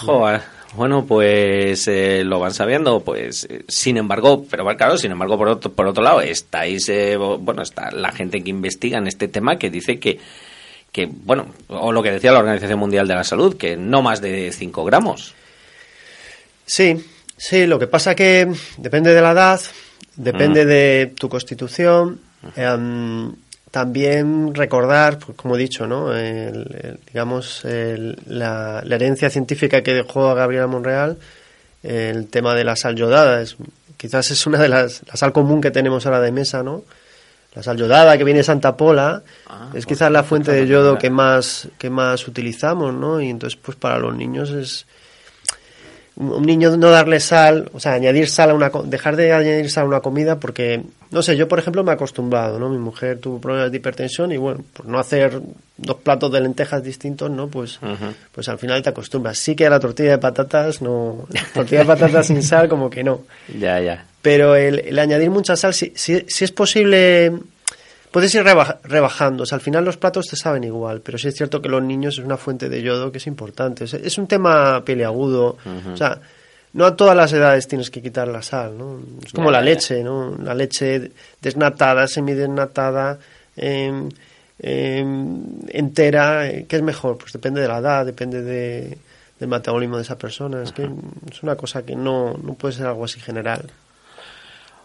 Joder. 0.00 0.40
Bueno, 0.74 1.04
pues 1.06 1.86
eh, 1.86 2.24
lo 2.24 2.40
van 2.40 2.52
sabiendo, 2.52 3.00
pues 3.00 3.46
eh, 3.48 3.64
sin 3.68 3.96
embargo, 3.98 4.44
pero 4.50 4.64
claro, 4.76 4.96
sin 4.96 5.12
embargo, 5.12 5.38
por 5.38 5.48
otro, 5.48 5.70
por 5.70 5.86
otro 5.86 6.02
lado, 6.02 6.20
estáis, 6.20 6.88
eh, 6.88 7.16
bueno, 7.16 7.62
está 7.62 7.92
la 7.92 8.10
gente 8.10 8.42
que 8.42 8.50
investiga 8.50 8.98
en 8.98 9.06
este 9.06 9.28
tema 9.28 9.56
que 9.56 9.70
dice 9.70 10.00
que, 10.00 10.18
que, 10.90 11.06
bueno, 11.06 11.46
o 11.68 11.92
lo 11.92 12.02
que 12.02 12.10
decía 12.10 12.32
la 12.32 12.40
Organización 12.40 12.80
Mundial 12.80 13.06
de 13.06 13.14
la 13.14 13.22
Salud, 13.22 13.56
que 13.56 13.76
no 13.76 14.02
más 14.02 14.20
de 14.20 14.50
5 14.50 14.84
gramos. 14.84 15.34
Sí, 16.66 17.04
sí, 17.36 17.66
lo 17.66 17.78
que 17.78 17.86
pasa 17.86 18.14
que 18.14 18.50
depende 18.78 19.14
de 19.14 19.20
la 19.20 19.32
edad, 19.32 19.60
depende 20.16 20.64
de 20.66 21.12
tu 21.18 21.28
constitución. 21.28 22.20
em, 22.56 23.32
también 23.70 24.54
recordar, 24.54 25.18
pues, 25.18 25.36
como 25.36 25.56
he 25.56 25.58
dicho, 25.58 25.86
¿no? 25.86 26.14
El- 26.14 26.68
el, 26.80 26.98
digamos, 27.06 27.64
el- 27.64 28.16
la, 28.26 28.82
la 28.84 28.94
herencia 28.96 29.30
científica 29.30 29.82
que 29.82 29.94
dejó 29.94 30.28
a 30.28 30.34
Gabriela 30.34 30.66
Monreal, 30.66 31.16
el 31.82 32.28
tema 32.28 32.54
de 32.54 32.64
la 32.64 32.76
sal 32.76 32.94
yodada, 32.96 33.40
es, 33.40 33.56
quizás 33.96 34.30
es 34.30 34.46
una 34.46 34.58
de 34.58 34.68
las, 34.68 35.02
la 35.06 35.16
sal 35.16 35.32
común 35.32 35.60
que 35.60 35.70
tenemos 35.70 36.06
ahora 36.06 36.20
de 36.20 36.32
mesa, 36.32 36.62
¿no? 36.62 36.84
La 37.54 37.62
sal 37.62 37.76
yodada 37.76 38.16
que 38.18 38.24
viene 38.24 38.38
de 38.38 38.44
Santa 38.44 38.76
Pola 38.76 39.22
Ah, 39.46 39.64
es 39.68 39.70
pues, 39.72 39.86
quizás 39.86 40.10
la 40.10 40.22
fuente 40.22 40.52
de 40.52 40.66
yodo 40.66 40.98
que 40.98 41.08
más, 41.10 41.68
que 41.78 41.88
más 41.90 42.26
utilizamos, 42.28 42.92
¿no? 42.94 43.20
Y 43.20 43.28
entonces, 43.30 43.58
pues 43.62 43.76
para 43.76 43.98
los 43.98 44.14
niños 44.14 44.50
es, 44.50 44.86
un 46.16 46.42
niño 46.42 46.76
no 46.76 46.90
darle 46.90 47.18
sal, 47.18 47.70
o 47.72 47.80
sea, 47.80 47.94
añadir 47.94 48.28
sal 48.28 48.50
a 48.50 48.54
una, 48.54 48.70
dejar 48.84 49.16
de 49.16 49.32
añadir 49.32 49.70
sal 49.70 49.84
a 49.84 49.88
una 49.88 50.00
comida 50.00 50.38
porque, 50.38 50.82
no 51.10 51.22
sé, 51.22 51.36
yo 51.36 51.48
por 51.48 51.58
ejemplo 51.58 51.82
me 51.82 51.90
he 51.90 51.94
acostumbrado, 51.94 52.58
¿no? 52.58 52.68
Mi 52.68 52.78
mujer 52.78 53.18
tuvo 53.18 53.40
problemas 53.40 53.72
de 53.72 53.78
hipertensión 53.78 54.30
y 54.30 54.36
bueno, 54.36 54.64
por 54.72 54.86
no 54.86 55.00
hacer 55.00 55.40
dos 55.76 55.96
platos 55.96 56.30
de 56.30 56.40
lentejas 56.40 56.84
distintos, 56.84 57.30
¿no? 57.30 57.48
Pues, 57.48 57.80
pues 58.32 58.48
al 58.48 58.58
final 58.58 58.82
te 58.82 58.90
acostumbras. 58.90 59.38
Sí 59.38 59.56
que 59.56 59.66
a 59.66 59.70
la 59.70 59.80
tortilla 59.80 60.12
de 60.12 60.18
patatas, 60.18 60.80
no, 60.80 61.26
tortilla 61.52 61.80
de 61.80 61.86
patatas 61.86 62.28
sin 62.28 62.42
sal 62.42 62.68
como 62.68 62.88
que 62.88 63.02
no. 63.02 63.22
Ya, 63.58 63.80
ya. 63.80 64.06
Pero 64.22 64.56
el, 64.56 64.78
el 64.80 64.98
añadir 64.98 65.30
mucha 65.30 65.56
sal, 65.56 65.74
si, 65.74 65.92
si, 65.96 66.24
si 66.28 66.44
es 66.44 66.52
posible, 66.52 67.32
puedes 68.14 68.32
ir 68.36 68.44
reba- 68.44 68.78
rebajando. 68.84 69.42
O 69.42 69.46
sea, 69.46 69.56
al 69.56 69.60
final 69.62 69.84
los 69.84 69.96
platos 69.96 70.26
te 70.28 70.36
saben 70.36 70.62
igual, 70.62 71.00
pero 71.00 71.18
sí 71.18 71.26
es 71.26 71.34
cierto 71.34 71.60
que 71.60 71.68
los 71.68 71.82
niños 71.82 72.16
es 72.16 72.24
una 72.24 72.36
fuente 72.36 72.68
de 72.68 72.80
yodo 72.80 73.10
que 73.10 73.18
es 73.18 73.26
importante. 73.26 73.82
Es, 73.84 73.94
es 73.94 74.18
un 74.18 74.28
tema 74.28 74.84
peliagudo. 74.84 75.56
O 75.92 75.96
sea, 75.96 76.20
no 76.74 76.86
a 76.86 76.94
todas 76.94 77.16
las 77.16 77.32
edades 77.32 77.66
tienes 77.66 77.90
que 77.90 78.00
quitar 78.00 78.28
la 78.28 78.40
sal, 78.40 78.78
¿no? 78.78 79.00
Es 79.26 79.32
como 79.32 79.50
la 79.50 79.58
leche, 79.60 80.04
¿no? 80.04 80.36
La 80.40 80.54
leche 80.54 81.10
desnatada, 81.42 82.06
semidesnatada, 82.06 83.18
em, 83.56 84.08
em, 84.60 85.42
entera, 85.68 86.48
eh, 86.48 86.66
¿qué 86.68 86.76
es 86.76 86.82
mejor? 86.82 87.18
Pues 87.18 87.32
depende 87.32 87.60
de 87.60 87.68
la 87.68 87.78
edad, 87.78 88.06
depende 88.06 88.42
de, 88.42 88.96
del 89.40 89.48
metabolismo 89.48 89.96
de 89.96 90.02
esa 90.02 90.16
persona. 90.16 90.62
Es 90.62 90.72
que 90.72 90.88
es 91.30 91.42
una 91.42 91.56
cosa 91.56 91.82
que 91.84 91.96
no, 91.96 92.34
no 92.42 92.54
puede 92.54 92.74
ser 92.74 92.86
algo 92.86 93.04
así 93.04 93.18
general. 93.20 93.70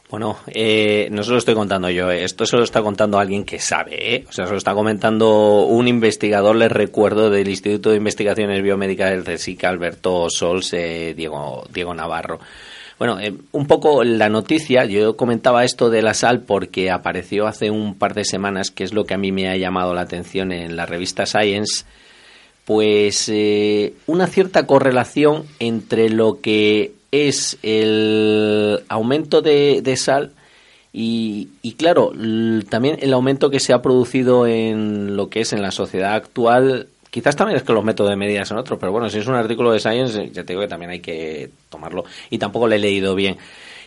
Bueno, 0.09 0.39
eh, 0.47 1.07
no 1.11 1.21
se 1.23 1.29
lo 1.29 1.37
estoy 1.37 1.53
contando 1.53 1.87
yo, 1.91 2.09
eh, 2.09 2.23
esto 2.23 2.45
se 2.45 2.57
lo 2.57 2.63
está 2.63 2.81
contando 2.81 3.19
alguien 3.19 3.45
que 3.45 3.59
sabe, 3.59 4.15
¿eh? 4.15 4.25
o 4.27 4.31
sea, 4.31 4.45
se 4.45 4.51
lo 4.51 4.57
está 4.57 4.73
comentando 4.73 5.65
un 5.65 5.87
investigador, 5.87 6.55
les 6.55 6.71
recuerdo, 6.71 7.29
del 7.29 7.47
Instituto 7.47 7.91
de 7.91 7.97
Investigaciones 7.97 8.63
Biomédicas 8.63 9.11
del 9.11 9.23
CSIC, 9.23 9.63
Alberto 9.65 10.27
Sols, 10.31 10.73
eh, 10.73 11.13
Diego, 11.15 11.63
Diego 11.71 11.93
Navarro. 11.93 12.39
Bueno, 12.99 13.17
eh, 13.17 13.33
un 13.53 13.65
poco 13.65 14.03
la 14.03 14.27
noticia, 14.27 14.83
yo 14.83 15.15
comentaba 15.15 15.63
esto 15.63 15.89
de 15.89 16.01
la 16.01 16.13
sal 16.13 16.41
porque 16.41 16.91
apareció 16.91 17.47
hace 17.47 17.71
un 17.71 17.95
par 17.95 18.13
de 18.13 18.25
semanas, 18.25 18.71
que 18.71 18.83
es 18.83 18.93
lo 18.93 19.05
que 19.05 19.13
a 19.13 19.17
mí 19.17 19.31
me 19.31 19.47
ha 19.47 19.55
llamado 19.55 19.93
la 19.93 20.01
atención 20.01 20.51
en 20.51 20.75
la 20.75 20.85
revista 20.85 21.25
Science, 21.25 21.85
pues 22.65 23.29
eh, 23.29 23.93
una 24.05 24.27
cierta 24.27 24.67
correlación 24.67 25.45
entre 25.59 26.09
lo 26.09 26.41
que 26.41 26.91
es 27.11 27.57
el 27.63 28.81
aumento 28.87 29.41
de, 29.41 29.81
de 29.81 29.97
sal 29.97 30.31
y, 30.91 31.49
y 31.61 31.73
claro, 31.73 32.11
también 32.69 32.97
el 33.01 33.13
aumento 33.13 33.49
que 33.49 33.59
se 33.59 33.73
ha 33.73 33.81
producido 33.81 34.47
en 34.47 35.15
lo 35.15 35.29
que 35.29 35.41
es 35.41 35.53
en 35.53 35.61
la 35.61 35.71
sociedad 35.71 36.13
actual. 36.13 36.87
Quizás 37.11 37.35
también 37.35 37.57
es 37.57 37.63
que 37.63 37.73
los 37.73 37.83
métodos 37.83 38.11
de 38.11 38.15
medida 38.15 38.45
son 38.45 38.57
otros, 38.57 38.79
pero 38.79 38.91
bueno, 38.91 39.09
si 39.09 39.17
es 39.17 39.27
un 39.27 39.35
artículo 39.35 39.71
de 39.71 39.79
Science, 39.79 40.29
ya 40.31 40.43
te 40.43 40.53
digo 40.53 40.61
que 40.61 40.67
también 40.67 40.91
hay 40.91 40.99
que 40.99 41.49
tomarlo. 41.69 42.05
Y 42.29 42.37
tampoco 42.37 42.67
lo 42.67 42.75
he 42.75 42.79
leído 42.79 43.15
bien. 43.15 43.37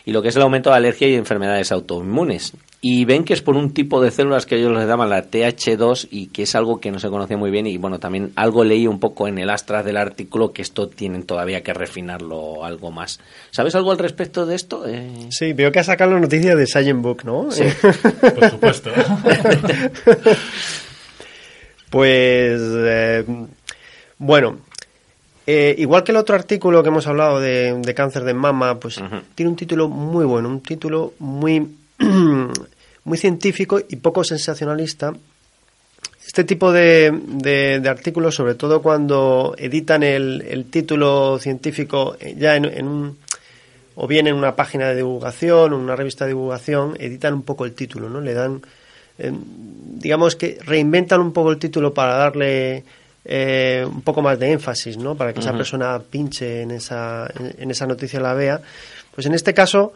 Y 0.05 0.11
lo 0.11 0.21
que 0.21 0.27
es 0.29 0.35
el 0.35 0.41
aumento 0.41 0.69
de 0.69 0.75
alergia 0.75 1.07
y 1.07 1.15
enfermedades 1.15 1.71
autoinmunes. 1.71 2.53
Y 2.81 3.05
ven 3.05 3.23
que 3.23 3.33
es 3.33 3.41
por 3.41 3.55
un 3.55 3.73
tipo 3.73 4.01
de 4.01 4.11
células 4.11 4.45
que 4.45 4.57
ellos 4.57 4.73
les 4.73 4.85
llaman 4.85 5.09
la 5.09 5.23
TH2 5.23 6.09
y 6.11 6.27
que 6.27 6.43
es 6.43 6.53
algo 6.55 6.81
que 6.81 6.91
no 6.91 6.99
se 6.99 7.07
conocía 7.07 7.37
muy 7.37 7.49
bien. 7.49 7.65
Y 7.65 7.77
bueno, 7.77 7.97
también 7.99 8.33
algo 8.35 8.65
leí 8.65 8.87
un 8.87 8.99
poco 8.99 9.29
en 9.29 9.37
el 9.37 9.49
astras 9.49 9.85
del 9.85 9.95
artículo 9.95 10.51
que 10.51 10.61
esto 10.61 10.89
tienen 10.89 11.23
todavía 11.23 11.63
que 11.63 11.73
refinarlo 11.73 12.65
algo 12.65 12.91
más. 12.91 13.21
¿Sabes 13.51 13.75
algo 13.75 13.91
al 13.91 13.99
respecto 13.99 14.45
de 14.45 14.55
esto? 14.55 14.85
Eh, 14.85 15.27
Sí, 15.29 15.53
veo 15.53 15.71
que 15.71 15.79
has 15.79 15.85
sacado 15.85 16.11
la 16.11 16.19
noticia 16.19 16.57
de 16.57 16.67
Science 16.67 16.91
Book, 16.93 17.23
¿no? 17.23 17.49
Sí. 17.49 17.63
Por 18.35 18.49
supuesto. 18.49 18.91
pues, 21.89 22.61
eh, 22.61 23.23
bueno, 24.17 24.57
eh, 25.45 25.75
igual 25.77 26.03
que 26.03 26.11
el 26.11 26.17
otro 26.17 26.35
artículo 26.35 26.81
que 26.83 26.89
hemos 26.89 27.07
hablado 27.07 27.39
de, 27.39 27.73
de 27.81 27.93
cáncer 27.93 28.23
de 28.23 28.33
mama, 28.33 28.79
pues 28.79 28.99
tiene 29.35 29.49
un 29.49 29.55
título 29.57 29.89
muy 29.89 30.25
bueno, 30.25 30.47
un 30.49 30.61
título 30.61 31.13
muy, 31.19 31.75
muy 33.03 33.17
científico 33.17 33.79
y 33.87 33.95
poco 33.97 34.23
sensacionalista. 34.23 35.13
Este 36.25 36.45
tipo 36.45 36.71
de, 36.71 37.11
de- 37.27 37.79
de 37.81 37.89
artículos, 37.89 38.35
sobre 38.35 38.55
todo 38.55 38.81
cuando 38.81 39.53
editan 39.57 40.03
el, 40.03 40.41
el 40.47 40.65
título 40.65 41.37
científico 41.39 42.15
eh, 42.19 42.35
ya 42.37 42.55
en, 42.55 42.65
en 42.65 42.87
un, 42.87 43.17
o 43.95 44.07
bien 44.07 44.27
en 44.27 44.35
una 44.35 44.55
página 44.55 44.87
de 44.87 44.95
divulgación 44.95 45.73
o 45.73 45.77
una 45.77 45.95
revista 45.95 46.23
de 46.25 46.29
divulgación, 46.29 46.95
editan 46.99 47.33
un 47.33 47.43
poco 47.43 47.65
el 47.65 47.73
título, 47.73 48.09
¿no? 48.09 48.21
Le 48.21 48.33
dan, 48.33 48.61
eh, 49.19 49.31
digamos 49.31 50.35
que 50.37 50.57
reinventan 50.65 51.19
un 51.19 51.33
poco 51.33 51.51
el 51.51 51.59
título 51.59 51.93
para 51.93 52.15
darle 52.15 52.83
eh, 53.25 53.85
un 53.87 54.01
poco 54.01 54.21
más 54.21 54.37
de 54.39 54.51
énfasis, 54.51 54.97
¿no? 54.97 55.15
Para 55.15 55.33
que 55.33 55.39
esa 55.39 55.53
persona 55.53 55.99
pinche 55.99 56.61
en 56.61 56.71
esa, 56.71 57.29
en, 57.39 57.55
en 57.57 57.71
esa 57.71 57.87
noticia 57.87 58.19
la 58.19 58.33
vea. 58.33 58.61
Pues 59.13 59.27
en 59.27 59.33
este 59.33 59.53
caso, 59.53 59.93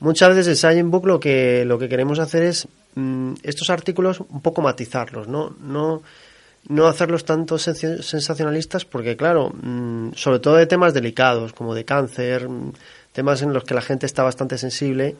muchas 0.00 0.30
veces 0.30 0.48
en 0.48 0.56
Science 0.56 0.82
Book 0.82 1.06
lo 1.06 1.20
que, 1.20 1.64
lo 1.64 1.78
que 1.78 1.88
queremos 1.88 2.18
hacer 2.18 2.42
es 2.42 2.68
mm, 2.94 3.34
estos 3.42 3.70
artículos 3.70 4.20
un 4.20 4.40
poco 4.40 4.62
matizarlos, 4.62 5.28
¿no? 5.28 5.56
No, 5.60 6.02
no 6.68 6.86
hacerlos 6.86 7.24
tanto 7.24 7.58
sensacionalistas 7.58 8.84
porque, 8.84 9.16
claro, 9.16 9.50
mm, 9.50 10.12
sobre 10.14 10.38
todo 10.38 10.56
de 10.56 10.66
temas 10.66 10.94
delicados 10.94 11.52
como 11.52 11.74
de 11.74 11.84
cáncer, 11.84 12.48
mm, 12.48 12.72
temas 13.12 13.42
en 13.42 13.52
los 13.52 13.64
que 13.64 13.74
la 13.74 13.82
gente 13.82 14.06
está 14.06 14.22
bastante 14.22 14.58
sensible. 14.58 15.16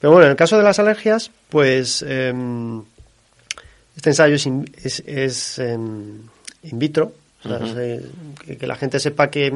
Pero 0.00 0.12
bueno, 0.12 0.26
en 0.26 0.32
el 0.32 0.36
caso 0.36 0.56
de 0.56 0.62
las 0.62 0.78
alergias, 0.78 1.30
pues 1.48 2.04
em, 2.06 2.82
este 3.96 4.10
ensayo 4.10 4.34
es 4.34 4.46
es, 4.82 5.02
es, 5.06 5.58
em, 5.58 6.22
in 6.64 6.78
vitro, 6.78 7.12
o 7.44 7.48
sea, 7.48 7.58
se- 7.66 8.02
que, 8.44 8.56
que 8.56 8.66
la 8.66 8.76
gente 8.76 9.00
sepa 9.00 9.30
que, 9.30 9.52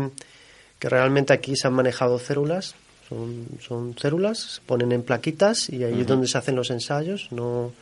que 0.78 0.88
realmente 0.88 1.32
aquí 1.32 1.54
se 1.57 1.66
han 1.68 1.74
manejado 1.74 2.18
células, 2.18 2.74
son, 3.09 3.46
son 3.66 3.96
células, 3.98 4.38
se 4.38 4.61
ponen 4.62 4.90
en 4.92 5.02
plaquitas 5.02 5.70
y 5.70 5.84
ahí 5.84 6.00
es 6.00 6.07
donde 6.07 6.26
se 6.26 6.38
hacen 6.38 6.57
los 6.57 6.70
ensayos, 6.70 7.28
no, 7.30 7.72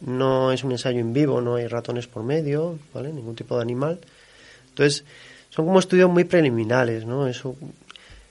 no 0.00 0.52
es 0.52 0.64
un 0.64 0.72
ensayo 0.72 0.98
en 1.00 1.12
vivo, 1.12 1.40
no 1.40 1.56
hay 1.56 1.66
ratones 1.66 2.06
por 2.06 2.22
medio, 2.22 2.78
¿vale? 2.94 3.12
Ningún 3.12 3.34
tipo 3.36 3.56
de 3.56 3.62
animal. 3.62 3.98
Entonces, 4.70 5.04
son 5.50 5.66
como 5.66 5.78
estudios 5.78 6.10
muy 6.10 6.24
preliminares, 6.24 7.04
¿no? 7.06 7.26
Eso, 7.26 7.56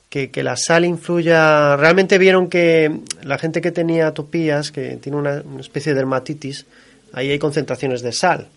que, 0.10 0.30
que 0.32 0.44
la 0.44 0.56
sal 0.58 0.86
influya. 0.86 1.76
Realmente 1.76 2.18
vieron 2.18 2.50
que 2.50 3.00
la 3.24 3.38
gente 3.38 3.62
que 3.62 3.72
tenía 3.72 4.08
atopías, 4.08 4.72
que 4.72 4.98
tiene 4.98 5.18
una, 5.18 5.42
una 5.44 5.62
especie 5.62 5.92
de 5.94 5.98
dermatitis, 5.98 6.66
ahí 7.14 7.30
hay 7.32 7.40
concentraciones 7.40 8.02
de 8.02 8.12
sal. 8.12 8.48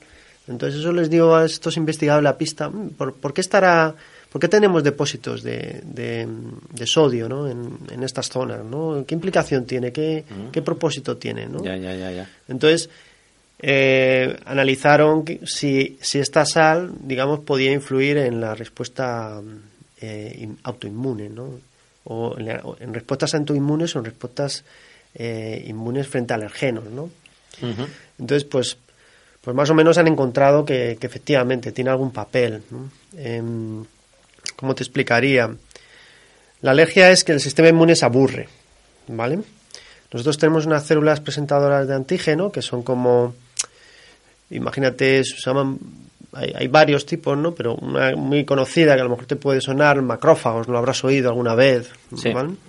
Entonces, 0.48 0.80
eso 0.80 0.92
les 0.92 1.10
dio 1.10 1.34
a 1.36 1.44
estos 1.44 1.76
investigadores 1.76 2.24
la 2.24 2.38
pista: 2.38 2.68
"Mm, 2.68 2.90
¿por, 2.90 3.14
por 3.14 3.32
qué 3.32 3.40
estará.? 3.40 3.94
¿Por 4.30 4.42
qué 4.42 4.48
tenemos 4.48 4.84
depósitos 4.84 5.42
de, 5.42 5.80
de, 5.84 6.86
sodio 6.86 7.30
¿no? 7.30 7.48
en, 7.48 7.78
en, 7.90 8.02
estas 8.02 8.28
zonas? 8.28 8.62
¿no? 8.62 9.02
¿Qué 9.06 9.14
implicación 9.14 9.64
tiene? 9.64 9.90
¿Qué, 9.90 10.22
qué 10.52 10.60
propósito 10.60 11.16
tiene? 11.16 11.46
¿no? 11.46 11.64
Ya, 11.64 11.78
ya, 11.78 11.94
ya, 11.94 12.12
ya. 12.12 12.30
Entonces, 12.46 12.90
eh, 13.60 14.38
analizaron 14.44 15.24
si, 15.44 15.98
si 16.00 16.18
esta 16.18 16.44
sal, 16.44 16.92
digamos, 17.00 17.40
podía 17.40 17.72
influir 17.72 18.18
en 18.18 18.40
la 18.40 18.54
respuesta 18.54 19.40
eh, 20.00 20.48
autoinmune, 20.62 21.28
¿no? 21.28 21.60
O 22.04 22.36
en, 22.38 22.94
respuestas 22.94 23.34
autoinmunes 23.34 23.96
o 23.96 23.98
en 23.98 24.04
respuestas 24.04 24.64
eh, 25.14 25.64
inmunes 25.66 26.06
frente 26.06 26.32
a 26.32 26.36
alergenos, 26.36 26.84
¿no? 26.84 27.10
Entonces, 28.18 28.44
pues, 28.44 28.76
pues 29.48 29.56
más 29.56 29.70
o 29.70 29.74
menos 29.74 29.96
han 29.96 30.06
encontrado 30.08 30.66
que, 30.66 30.98
efectivamente 31.00 31.72
tiene 31.72 31.88
algún 31.88 32.10
papel. 32.10 32.62
Em, 33.16 33.82
¿Cómo 34.56 34.74
te 34.74 34.82
explicaría? 34.82 35.50
La 36.60 36.72
alergia 36.72 37.10
es 37.10 37.24
que 37.24 37.32
el 37.32 37.40
sistema 37.40 37.70
inmune 37.70 37.96
se 37.96 38.04
aburre, 38.04 38.46
¿vale? 39.06 39.38
Nosotros 40.12 40.36
tenemos 40.36 40.66
unas 40.66 40.84
células 40.84 41.20
presentadoras 41.20 41.88
de 41.88 41.94
antígeno 41.94 42.52
que 42.52 42.60
son 42.60 42.82
como 42.82 43.34
imagínate, 44.50 45.24
se 45.24 45.36
llaman, 45.36 45.78
hay, 46.32 46.68
varios 46.68 47.06
tipos, 47.06 47.36
¿no? 47.36 47.54
Pero 47.54 47.74
una 47.76 48.14
muy 48.14 48.44
conocida 48.44 48.94
que 48.94 49.00
a 49.00 49.04
lo 49.04 49.10
mejor 49.10 49.26
te 49.26 49.36
puede 49.36 49.60
sonar, 49.60 50.00
macrófagos, 50.02 50.68
lo 50.68 50.78
habrás 50.78 51.02
oído 51.04 51.30
alguna 51.30 51.54
vez. 51.54 51.90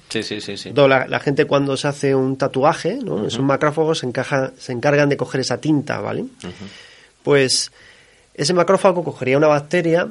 Sí, 0.10 0.24
sí, 0.24 0.42
sí. 0.42 0.58
sí, 0.58 0.72
La, 0.74 1.20
gente 1.20 1.46
cuando 1.46 1.76
se 1.76 1.88
hace 1.88 2.16
un 2.16 2.38
tatuaje, 2.38 3.00
¿no? 3.04 3.26
Esos 3.26 3.42
macrófagos 3.42 4.00
se, 4.00 4.08
encaja, 4.08 4.52
se 4.58 4.72
encargan 4.72 5.10
de 5.10 5.18
coger 5.18 5.42
esa 5.42 5.60
tinta, 5.60 6.00
¿vale? 6.00 6.26
Pues 7.24 7.72
ese 8.34 8.54
macrófago 8.54 9.04
cogería 9.04 9.38
una 9.38 9.48
bacteria, 9.48 10.08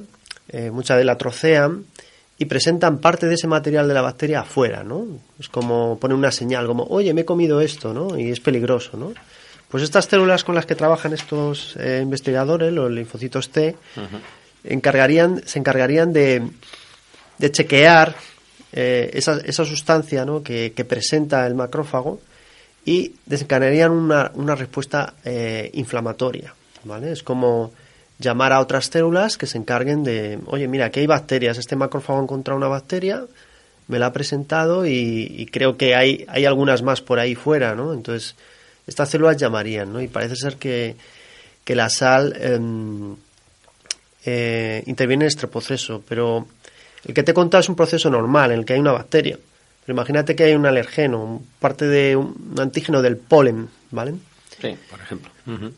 eh, 0.51 0.71
mucha 0.71 0.97
de 0.97 1.05
la 1.05 1.17
trocean, 1.17 1.85
y 2.39 2.45
presentan 2.45 2.99
parte 2.99 3.27
de 3.27 3.35
ese 3.35 3.49
material 3.49 3.89
de 3.89 3.95
la 3.95 4.03
bacteria 4.03 4.41
afuera, 4.41 4.85
¿no? 4.85 5.07
Es 5.41 5.49
como 5.49 5.99
poner 5.99 6.17
una 6.17 6.31
señal, 6.31 6.67
como, 6.67 6.85
oye, 6.85 7.13
me 7.15 7.23
he 7.23 7.25
comido 7.25 7.61
esto, 7.61 7.93
¿no? 7.93 8.17
Y 8.17 8.31
es 8.31 8.41
peligroso, 8.41 8.97
¿no? 8.97 9.13
Pues 9.69 9.83
estas 9.83 10.07
células 10.07 10.45
con 10.45 10.55
las 10.55 10.65
que 10.65 10.75
trabajan 10.75 11.13
estos 11.13 11.77
eh, 11.79 12.01
investigadores, 12.03 12.73
los 12.73 12.91
linfocitos 12.91 13.51
T, 13.51 13.77
encargarían, 14.65 15.43
se 15.47 15.59
encargarían 15.59 16.13
de, 16.13 16.43
de 17.37 17.53
chequear 17.53 18.15
eh, 18.73 19.11
esa, 19.13 19.39
esa, 19.45 19.65
sustancia 19.67 20.25
¿no? 20.25 20.43
que, 20.43 20.73
presenta 20.89 21.47
el 21.47 21.55
macrófago 21.55 22.21
y 22.85 23.15
desencadenarían 23.27 23.93
una, 23.93 24.31
una 24.35 24.55
respuesta 24.55 25.15
eh, 25.25 25.71
inflamatoria. 25.75 26.55
¿vale? 26.85 27.13
Es 27.13 27.23
como 27.23 27.73
llamar 28.19 28.55
a 28.55 28.61
otras 28.61 28.87
células 28.87 29.37
que 29.37 29.47
se 29.47 29.59
encarguen 29.59 30.03
de, 30.03 30.39
oye, 30.47 30.67
mira, 30.67 30.87
aquí 30.87 31.01
hay 31.01 31.07
bacterias, 31.07 31.59
este 31.59 31.77
macrófago 31.77 32.21
ha 32.21 32.23
encontrado 32.23 32.57
una 32.57 32.69
bacteria, 32.69 33.25
me 33.87 33.99
la 33.99 34.07
ha 34.07 34.13
presentado 34.13 34.87
y, 34.87 35.35
y 35.39 35.47
creo 35.47 35.77
que 35.77 35.95
hay, 35.95 36.25
hay 36.29 36.47
algunas 36.47 36.83
más 36.83 37.03
por 37.03 37.19
ahí 37.19 37.35
fuera, 37.35 37.75
¿no? 37.75 37.93
Entonces, 37.93 38.35
estas 38.89 39.11
células 39.11 39.37
llamarían, 39.37 39.93
¿no? 39.93 40.01
Y 40.01 40.09
parece 40.09 40.35
ser 40.35 40.57
que, 40.57 40.97
la 41.67 41.91
sal 41.91 42.35
em, 42.41 43.15
eh, 44.25 44.83
interviene 44.87 45.27
en 45.27 45.29
este 45.29 45.47
proceso, 45.47 46.03
pero 46.09 46.49
el 47.05 47.15
que 47.15 47.23
te 47.23 47.33
he 47.33 47.35
contado 47.35 47.61
es 47.61 47.69
un 47.69 47.77
proceso 47.77 48.09
normal 48.11 48.53
en 48.53 48.61
el 48.61 48.65
que 48.65 48.73
hay 48.73 48.81
una 48.81 48.93
bacteria. 48.93 49.39
Pero 49.85 49.95
imagínate 49.95 50.35
que 50.35 50.45
hay 50.45 50.55
un 50.55 50.67
alergeno, 50.67 51.43
parte 51.61 51.87
de 51.87 52.17
un 52.17 52.55
antígeno 52.59 53.03
del 53.03 53.19
polen, 53.19 53.69
¿vale? 53.91 54.15
Sí, 54.61 54.75
por 54.91 55.01
ejemplo. 55.01 55.31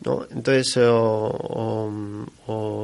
¿No? 0.04 0.26
Entonces, 0.30 0.76
o, 0.78 1.90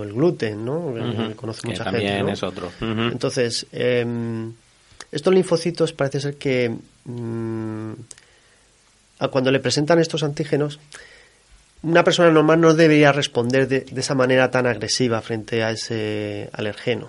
el 0.04 0.12
gluten, 0.12 0.64
¿no? 0.64 0.92
Que 0.94 1.34
conoce 1.34 1.66
mucha 1.66 1.84
también 1.84 2.28
es 2.28 2.42
otro. 2.42 2.70
Entonces, 2.80 3.66
em, 3.72 4.52
estos 5.10 5.32
linfocitos 5.32 5.92
parece 5.92 6.20
ser 6.20 6.36
que 6.36 6.76
mm, 7.04 7.92
cuando 9.30 9.50
le 9.50 9.60
presentan 9.60 9.98
estos 9.98 10.22
antígenos, 10.22 10.78
una 11.82 12.04
persona 12.04 12.30
normal 12.30 12.60
no 12.60 12.74
debería 12.74 13.12
responder 13.12 13.68
de, 13.68 13.86
esa 13.96 14.14
manera 14.14 14.50
tan 14.50 14.66
agresiva 14.66 15.20
frente 15.22 15.62
a 15.62 15.70
ese 15.70 16.50
alergeno. 16.52 17.08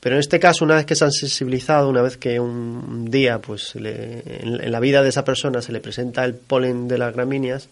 Pero 0.00 0.14
en 0.14 0.20
este 0.20 0.38
caso, 0.38 0.64
una 0.64 0.76
vez 0.76 0.86
que 0.86 0.94
se 0.94 1.04
han 1.04 1.10
sensibilizado, 1.10 1.88
una 1.88 2.02
vez 2.02 2.16
que 2.16 2.38
un 2.38 3.10
día, 3.10 3.40
pues 3.40 3.74
en, 3.74 4.70
la 4.70 4.80
vida 4.80 5.02
de 5.02 5.08
esa 5.08 5.24
persona 5.24 5.62
se 5.62 5.72
le 5.72 5.80
presenta 5.80 6.24
el 6.24 6.34
polen 6.34 6.86
de 6.86 6.98
las 6.98 7.14
gramíneas, 7.14 7.68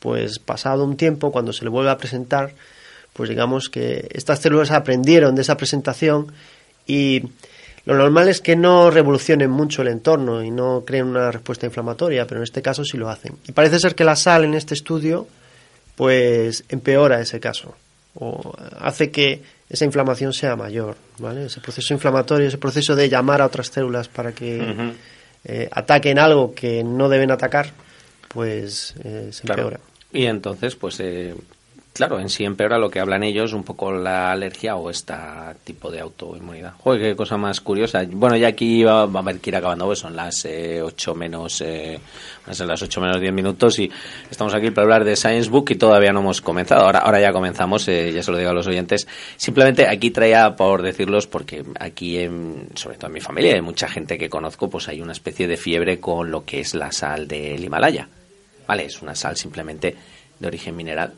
pues 0.00 0.38
pasado 0.38 0.84
un 0.84 0.96
tiempo, 0.96 1.30
cuando 1.30 1.52
se 1.52 1.64
le 1.64 1.70
vuelve 1.70 1.90
a 1.90 1.98
presentar, 1.98 2.54
pues 3.12 3.28
digamos 3.28 3.68
que 3.68 4.08
estas 4.10 4.40
células 4.40 4.70
aprendieron 4.72 5.36
de 5.36 5.42
esa 5.42 5.56
presentación 5.56 6.32
y 6.86 7.22
lo 7.86 7.96
normal 7.96 8.28
es 8.28 8.40
que 8.40 8.56
no 8.56 8.90
revolucionen 8.90 9.50
mucho 9.50 9.82
el 9.82 9.88
entorno 9.88 10.42
y 10.42 10.50
no 10.50 10.84
creen 10.86 11.06
una 11.06 11.30
respuesta 11.30 11.66
inflamatoria, 11.66 12.26
pero 12.26 12.40
en 12.40 12.44
este 12.44 12.62
caso 12.62 12.84
sí 12.84 12.96
lo 12.96 13.10
hacen. 13.10 13.36
Y 13.46 13.52
parece 13.52 13.78
ser 13.78 13.94
que 13.94 14.04
la 14.04 14.16
sal 14.16 14.44
en 14.44 14.54
este 14.54 14.74
estudio 14.74 15.26
pues 15.96 16.64
empeora 16.68 17.20
ese 17.20 17.40
caso 17.40 17.74
o 18.14 18.54
hace 18.78 19.10
que 19.10 19.42
esa 19.68 19.84
inflamación 19.84 20.32
sea 20.32 20.56
mayor, 20.56 20.96
¿vale? 21.18 21.46
Ese 21.46 21.60
proceso 21.60 21.94
inflamatorio, 21.94 22.46
ese 22.46 22.58
proceso 22.58 22.94
de 22.94 23.08
llamar 23.08 23.42
a 23.42 23.46
otras 23.46 23.68
células 23.68 24.08
para 24.08 24.32
que 24.32 24.94
eh, 25.44 25.68
ataquen 25.70 26.18
algo 26.18 26.54
que 26.54 26.84
no 26.84 27.08
deben 27.08 27.30
atacar, 27.30 27.70
pues 28.28 28.94
eh, 29.02 29.28
se 29.32 29.46
empeora. 29.46 29.80
Y 30.12 30.26
entonces, 30.26 30.76
pues 30.76 31.00
eh, 31.00 31.34
Claro, 31.94 32.18
en 32.18 32.28
sí 32.28 32.42
empeora 32.42 32.76
lo 32.76 32.90
que 32.90 32.98
hablan 32.98 33.22
ellos, 33.22 33.52
un 33.52 33.62
poco 33.62 33.92
la 33.92 34.32
alergia 34.32 34.74
o 34.74 34.90
este 34.90 35.14
tipo 35.62 35.92
de 35.92 36.00
autoinmunidad. 36.00 36.72
Joder, 36.78 37.00
qué 37.00 37.14
cosa 37.14 37.36
más 37.36 37.60
curiosa. 37.60 38.04
Bueno, 38.10 38.36
ya 38.36 38.48
aquí 38.48 38.82
va, 38.82 39.02
a 39.02 39.04
haber 39.04 39.38
que 39.38 39.50
ir 39.50 39.56
acabando, 39.56 39.86
pues 39.86 40.00
son 40.00 40.16
las 40.16 40.44
eh, 40.44 40.82
8 40.82 41.14
menos, 41.14 41.60
eh, 41.60 42.00
las 42.48 42.82
8 42.82 43.00
menos 43.00 43.20
10 43.20 43.32
minutos 43.32 43.78
y 43.78 43.88
estamos 44.28 44.52
aquí 44.54 44.72
para 44.72 44.82
hablar 44.82 45.04
de 45.04 45.14
Science 45.14 45.48
Book 45.48 45.66
y 45.70 45.76
todavía 45.76 46.12
no 46.12 46.18
hemos 46.18 46.40
comenzado. 46.40 46.84
Ahora, 46.84 46.98
ahora 46.98 47.20
ya 47.20 47.32
comenzamos, 47.32 47.86
eh, 47.86 48.12
ya 48.12 48.24
se 48.24 48.32
lo 48.32 48.38
digo 48.38 48.50
a 48.50 48.54
los 48.54 48.66
oyentes. 48.66 49.06
Simplemente 49.36 49.86
aquí 49.86 50.10
traía 50.10 50.56
por 50.56 50.82
decirlos 50.82 51.28
porque 51.28 51.64
aquí, 51.78 52.18
en, 52.18 52.70
sobre 52.74 52.96
todo 52.96 53.06
en 53.06 53.14
mi 53.14 53.20
familia, 53.20 53.54
hay 53.54 53.62
mucha 53.62 53.86
gente 53.86 54.18
que 54.18 54.28
conozco, 54.28 54.68
pues 54.68 54.88
hay 54.88 55.00
una 55.00 55.12
especie 55.12 55.46
de 55.46 55.56
fiebre 55.56 56.00
con 56.00 56.32
lo 56.32 56.44
que 56.44 56.58
es 56.58 56.74
la 56.74 56.90
sal 56.90 57.28
del 57.28 57.62
Himalaya. 57.62 58.08
Vale, 58.66 58.86
es 58.86 59.00
una 59.00 59.14
sal 59.14 59.36
simplemente 59.36 59.94
de 60.40 60.46
origen 60.48 60.74
mineral 60.74 61.12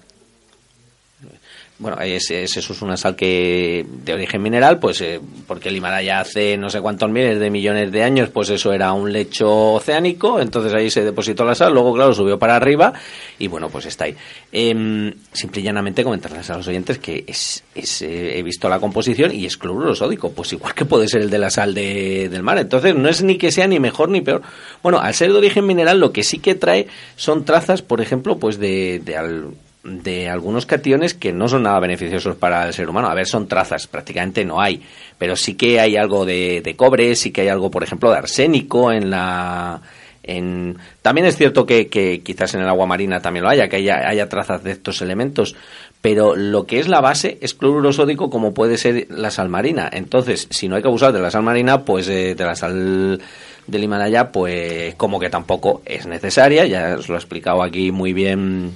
bueno, 1.78 1.98
es, 2.00 2.30
eso 2.30 2.72
es 2.72 2.82
una 2.82 2.96
sal 2.96 3.14
que 3.14 3.84
de 3.86 4.14
origen 4.14 4.40
mineral, 4.40 4.78
pues 4.78 5.02
eh, 5.02 5.20
porque 5.46 5.68
el 5.68 5.76
Himalaya 5.76 6.20
hace 6.20 6.56
no 6.56 6.70
sé 6.70 6.80
cuántos 6.80 7.10
miles 7.10 7.38
de 7.38 7.50
millones 7.50 7.92
de 7.92 8.02
años, 8.02 8.30
pues 8.30 8.48
eso 8.48 8.72
era 8.72 8.94
un 8.94 9.12
lecho 9.12 9.74
oceánico, 9.74 10.40
entonces 10.40 10.72
ahí 10.72 10.88
se 10.88 11.04
depositó 11.04 11.44
la 11.44 11.54
sal, 11.54 11.74
luego 11.74 11.92
claro 11.92 12.14
subió 12.14 12.38
para 12.38 12.56
arriba 12.56 12.94
y 13.38 13.48
bueno, 13.48 13.68
pues 13.68 13.84
está 13.84 14.04
ahí. 14.04 14.16
Eh, 14.52 15.14
simple 15.32 15.60
y 15.60 15.64
llanamente 15.64 16.02
comentarles 16.02 16.48
a 16.48 16.56
los 16.56 16.66
oyentes 16.66 16.98
que 16.98 17.24
es, 17.26 17.62
es 17.74 18.00
eh, 18.00 18.38
he 18.38 18.42
visto 18.42 18.70
la 18.70 18.80
composición 18.80 19.34
y 19.34 19.44
es 19.44 19.58
cloruro 19.58 19.94
sódico, 19.94 20.32
pues 20.32 20.54
igual 20.54 20.74
que 20.74 20.86
puede 20.86 21.08
ser 21.08 21.20
el 21.20 21.30
de 21.30 21.38
la 21.38 21.50
sal 21.50 21.74
de, 21.74 22.30
del 22.30 22.42
mar, 22.42 22.56
entonces 22.56 22.94
no 22.94 23.10
es 23.10 23.22
ni 23.22 23.36
que 23.36 23.52
sea 23.52 23.66
ni 23.66 23.80
mejor 23.80 24.08
ni 24.08 24.22
peor. 24.22 24.40
Bueno, 24.82 24.98
al 24.98 25.12
ser 25.12 25.30
de 25.30 25.38
origen 25.38 25.66
mineral 25.66 26.00
lo 26.00 26.10
que 26.10 26.22
sí 26.22 26.38
que 26.38 26.54
trae 26.54 26.86
son 27.16 27.44
trazas, 27.44 27.82
por 27.82 28.00
ejemplo, 28.00 28.38
pues 28.38 28.58
de, 28.58 29.02
de 29.04 29.16
al, 29.16 29.50
de 29.86 30.28
algunos 30.28 30.66
cationes 30.66 31.14
que 31.14 31.32
no 31.32 31.48
son 31.48 31.62
nada 31.62 31.78
beneficiosos 31.80 32.36
para 32.36 32.66
el 32.66 32.74
ser 32.74 32.88
humano. 32.88 33.08
A 33.08 33.14
ver, 33.14 33.26
son 33.26 33.46
trazas, 33.46 33.86
prácticamente 33.86 34.44
no 34.44 34.60
hay, 34.60 34.82
pero 35.18 35.36
sí 35.36 35.54
que 35.54 35.80
hay 35.80 35.96
algo 35.96 36.24
de, 36.26 36.60
de 36.62 36.76
cobre, 36.76 37.14
sí 37.14 37.30
que 37.30 37.42
hay 37.42 37.48
algo, 37.48 37.70
por 37.70 37.82
ejemplo, 37.82 38.10
de 38.10 38.18
arsénico 38.18 38.92
en 38.92 39.10
la... 39.10 39.80
En... 40.28 40.76
También 41.02 41.28
es 41.28 41.36
cierto 41.36 41.64
que, 41.64 41.86
que 41.86 42.20
quizás 42.20 42.52
en 42.54 42.62
el 42.62 42.68
agua 42.68 42.84
marina 42.84 43.20
también 43.20 43.44
lo 43.44 43.50
haya, 43.50 43.68
que 43.68 43.76
haya, 43.76 44.08
haya 44.08 44.28
trazas 44.28 44.64
de 44.64 44.72
estos 44.72 45.00
elementos, 45.00 45.54
pero 46.00 46.34
lo 46.34 46.66
que 46.66 46.80
es 46.80 46.88
la 46.88 47.00
base 47.00 47.38
es 47.40 47.54
cloruro 47.54 47.92
sódico 47.92 48.28
como 48.28 48.52
puede 48.52 48.76
ser 48.76 49.06
la 49.08 49.30
sal 49.30 49.48
marina. 49.48 49.88
Entonces, 49.92 50.48
si 50.50 50.66
no 50.68 50.74
hay 50.74 50.82
que 50.82 50.88
abusar 50.88 51.12
de 51.12 51.20
la 51.20 51.30
sal 51.30 51.44
marina, 51.44 51.84
pues 51.84 52.08
eh, 52.08 52.34
de 52.34 52.44
la 52.44 52.56
sal 52.56 53.20
del 53.68 53.84
Himalaya, 53.84 54.32
pues 54.32 54.96
como 54.96 55.20
que 55.20 55.30
tampoco 55.30 55.82
es 55.84 56.06
necesaria, 56.06 56.66
ya 56.66 56.96
os 56.98 57.08
lo 57.08 57.14
he 57.14 57.18
explicado 57.18 57.62
aquí 57.62 57.92
muy 57.92 58.12
bien 58.12 58.74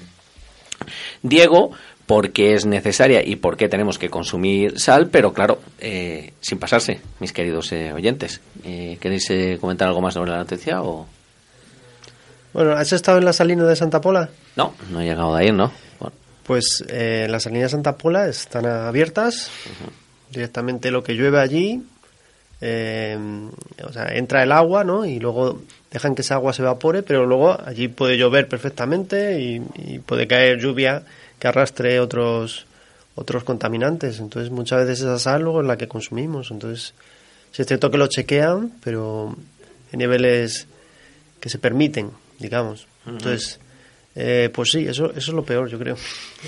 Diego, 1.23 1.73
porque 2.11 2.55
es 2.55 2.67
necesaria 2.67 3.25
y 3.25 3.37
por 3.37 3.57
qué 3.57 3.69
tenemos 3.69 3.97
que 3.97 4.11
consumir 4.11 4.81
sal, 4.81 5.11
pero 5.13 5.33
claro, 5.33 5.61
eh, 5.79 6.33
sin 6.41 6.59
pasarse, 6.59 7.01
mis 7.21 7.33
queridos 7.33 7.71
eh, 7.71 7.93
oyentes. 7.93 8.41
Eh, 8.65 8.99
¿Queréis 9.01 9.31
comentar 9.61 9.87
algo 9.87 10.01
más 10.01 10.15
sobre 10.15 10.33
la 10.33 10.39
noticia 10.39 10.83
o...? 10.83 11.07
Bueno, 12.53 12.73
¿has 12.73 12.93
estado 12.93 13.19
en 13.19 13.25
la 13.25 13.33
salina 13.33 13.65
de 13.65 13.77
Santa 13.77 14.01
Pola? 14.01 14.29
No, 14.57 14.75
no 14.91 15.01
he 15.01 15.05
llegado 15.05 15.37
de 15.37 15.45
ahí, 15.45 15.53
¿no? 15.53 15.71
Pues 16.43 16.85
las 16.89 17.45
salinas 17.45 17.71
de 17.71 17.77
Santa 17.77 17.97
Pola 17.97 18.27
están 18.27 18.67
abiertas, 18.67 19.53
directamente 20.33 20.91
lo 20.91 21.05
que 21.05 21.15
llueve 21.15 21.39
allí, 21.39 21.81
o 22.61 23.93
sea, 23.93 24.09
entra 24.15 24.43
el 24.43 24.51
agua, 24.51 24.83
¿no? 24.83 25.05
Y 25.05 25.21
luego 25.21 25.61
dejan 25.91 26.15
que 26.15 26.23
esa 26.23 26.35
agua 26.35 26.53
se 26.53 26.63
evapore, 26.63 27.03
pero 27.03 27.27
luego 27.27 27.59
allí 27.65 27.89
puede 27.89 28.17
llover 28.17 28.49
perfectamente 28.49 29.41
y, 29.41 29.99
puede 30.01 30.27
caer 30.27 30.59
lluvia 30.59 31.03
que 31.39 31.49
arrastre 31.49 32.01
otros 32.01 32.67
otros 33.17 33.45
contaminantes. 33.45 34.19
Entonces, 34.21 34.51
muchas 34.51 34.87
veces 34.87 35.01
esa 35.01 35.19
sal 35.19 35.43
luego 35.43 35.61
es 35.61 35.67
la 35.67 35.77
que 35.77 35.89
consumimos. 35.89 36.51
Entonces, 36.51 36.95
sí 37.53 37.63
es 37.63 37.69
cierto 37.69 37.91
que 37.91 37.99
lo 37.99 38.07
chequean, 38.07 38.73
pero 38.83 39.37
en 39.93 39.99
niveles 39.99 40.67
que 41.41 41.49
se 41.49 41.59
permiten, 41.59 42.11
digamos. 42.39 42.87
Entonces, 43.07 43.59
eh, 44.15 44.49
pues 44.53 44.71
sí, 44.71 44.87
eso, 44.87 45.11
eso 45.11 45.19
es 45.19 45.29
lo 45.29 45.45
peor, 45.45 45.69
yo 45.69 45.79
creo, 45.79 45.97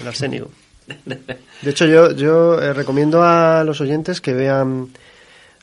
el 0.01 0.09
arsénico. 0.09 0.51
De 1.05 1.71
hecho, 1.71 1.87
yo, 1.87 2.13
yo 2.13 2.61
eh, 2.61 2.73
recomiendo 2.73 3.23
a 3.23 3.65
los 3.65 3.81
oyentes 3.81 4.21
que 4.21 4.33
vean 4.33 4.89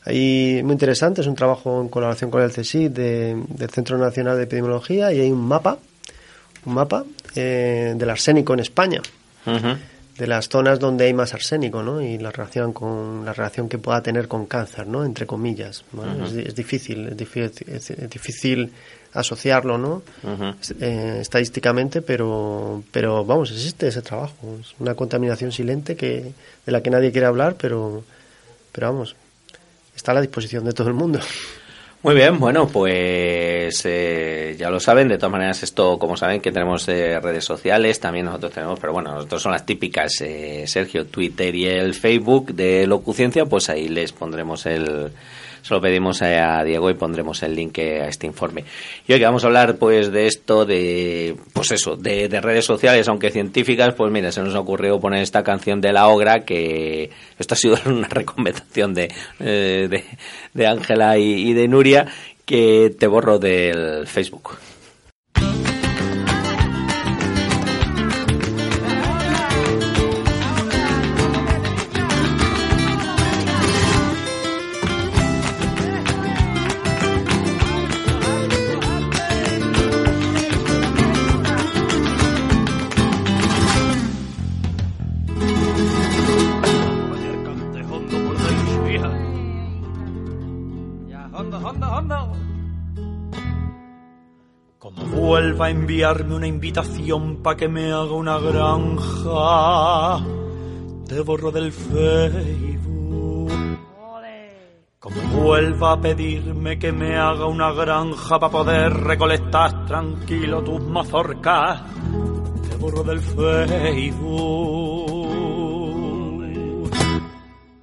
ahí 0.04 0.60
muy 0.62 0.72
interesante, 0.72 1.20
es 1.20 1.26
un 1.26 1.34
trabajo 1.34 1.80
en 1.80 1.88
colaboración 1.88 2.30
con 2.30 2.42
el 2.42 2.50
CSIC 2.50 2.90
del 2.92 3.70
Centro 3.70 3.98
Nacional 3.98 4.36
de 4.36 4.44
Epidemiología 4.44 5.12
y 5.12 5.20
hay 5.20 5.30
un 5.30 5.46
mapa, 5.46 5.78
un 6.64 6.74
mapa 6.74 7.04
eh, 7.34 7.94
del 7.96 8.10
arsénico 8.10 8.54
en 8.54 8.60
España. 8.60 9.00
de 10.20 10.26
las 10.26 10.50
zonas 10.50 10.78
donde 10.78 11.06
hay 11.06 11.14
más 11.14 11.32
arsénico, 11.32 11.82
¿no? 11.82 12.02
Y 12.02 12.18
la 12.18 12.30
relación 12.30 12.74
con 12.74 13.24
la 13.24 13.32
relación 13.32 13.70
que 13.70 13.78
pueda 13.78 14.02
tener 14.02 14.28
con 14.28 14.44
cáncer, 14.44 14.86
¿no? 14.86 15.02
Entre 15.02 15.26
comillas, 15.26 15.82
es, 16.36 16.54
difícil, 16.54 17.08
es 17.08 17.16
difícil, 17.16 17.66
es 17.70 18.10
difícil 18.10 18.70
asociarlo, 19.14 19.78
¿no? 19.78 20.02
Eh, 20.78 21.18
estadísticamente, 21.20 22.02
pero, 22.02 22.82
pero 22.92 23.24
vamos, 23.24 23.50
existe 23.50 23.88
ese 23.88 24.02
trabajo. 24.02 24.58
Es 24.60 24.74
una 24.78 24.94
contaminación 24.94 25.52
silente 25.52 25.96
que, 25.96 26.32
de 26.66 26.72
la 26.72 26.82
que 26.82 26.90
nadie 26.90 27.12
quiere 27.12 27.26
hablar, 27.26 27.56
pero, 27.58 28.04
pero 28.72 28.92
vamos, 28.92 29.16
está 30.00 30.12
a 30.12 30.14
la 30.14 30.22
disposición 30.22 30.64
de 30.64 30.72
todo 30.72 30.88
el 30.88 30.94
mundo. 30.94 31.20
Muy 32.02 32.14
bien, 32.14 32.38
bueno, 32.38 32.66
pues 32.66 33.82
eh, 33.84 34.56
ya 34.58 34.70
lo 34.70 34.80
saben, 34.80 35.08
de 35.08 35.18
todas 35.18 35.32
maneras 35.32 35.62
esto, 35.62 35.98
como 35.98 36.16
saben, 36.16 36.40
que 36.40 36.50
tenemos 36.50 36.88
eh, 36.88 37.20
redes 37.20 37.44
sociales, 37.44 38.00
también 38.00 38.24
nosotros 38.24 38.52
tenemos, 38.52 38.80
pero 38.80 38.94
bueno, 38.94 39.12
nosotros 39.12 39.42
son 39.42 39.52
las 39.52 39.66
típicas, 39.66 40.14
Sergio, 40.64 41.04
Twitter 41.04 41.54
y 41.54 41.66
el 41.66 41.92
Facebook 41.92 42.54
de 42.54 42.86
Locuciencia, 42.86 43.44
pues 43.44 43.68
ahí 43.68 43.88
les 43.88 44.12
pondremos 44.12 44.64
el, 44.64 45.12
se 45.62 45.74
lo 45.74 45.80
pedimos 45.80 46.22
a 46.22 46.62
Diego 46.64 46.90
y 46.90 46.94
pondremos 46.94 47.42
el 47.42 47.54
link 47.54 47.78
a 47.78 48.08
este 48.08 48.26
informe. 48.26 48.64
Y 49.06 49.12
hoy 49.12 49.18
que 49.18 49.24
vamos 49.24 49.44
a 49.44 49.48
hablar 49.48 49.76
pues 49.76 50.12
de 50.12 50.26
esto, 50.26 50.64
de 50.64 51.36
pues 51.52 51.70
eso, 51.72 51.96
de, 51.96 52.28
redes 52.40 52.64
sociales, 52.64 53.08
aunque 53.08 53.30
científicas, 53.30 53.94
pues 53.94 54.10
mira, 54.12 54.32
se 54.32 54.42
nos 54.42 54.54
ocurrió 54.54 55.00
poner 55.00 55.22
esta 55.22 55.42
canción 55.42 55.80
de 55.80 55.92
la 55.92 56.08
Ogra, 56.08 56.44
que 56.44 57.10
esto 57.38 57.54
ha 57.54 57.56
sido 57.56 57.76
una 57.86 58.08
recomendación 58.08 58.94
de 58.94 59.12
eh, 59.40 60.04
de 60.54 60.66
Ángela 60.66 61.18
y 61.18 61.52
de 61.52 61.68
Nuria, 61.68 62.06
que 62.44 62.94
te 62.98 63.06
borro 63.06 63.38
del 63.38 64.06
Facebook. 64.06 64.58
A 95.70 95.72
enviarme 95.72 96.34
una 96.34 96.48
invitación 96.48 97.42
para 97.42 97.56
que 97.56 97.68
me 97.68 97.92
haga 97.92 98.12
una 98.12 98.40
granja. 98.40 100.24
Te 101.06 101.20
borro 101.20 101.52
del 101.52 101.70
Facebook. 101.72 103.52
Como 104.98 105.22
vuelva 105.42 105.92
a 105.92 106.00
pedirme 106.00 106.76
que 106.78 106.90
me 106.92 107.16
haga 107.16 107.46
una 107.46 107.72
granja 107.72 108.40
para 108.40 108.52
poder 108.52 108.92
recolectar 108.92 109.86
tranquilo 109.86 110.62
tus 110.62 110.82
mazorcas, 110.82 111.82
te 112.68 112.76
borro 112.76 113.04
del 113.04 113.20
Facebook. 113.20 114.40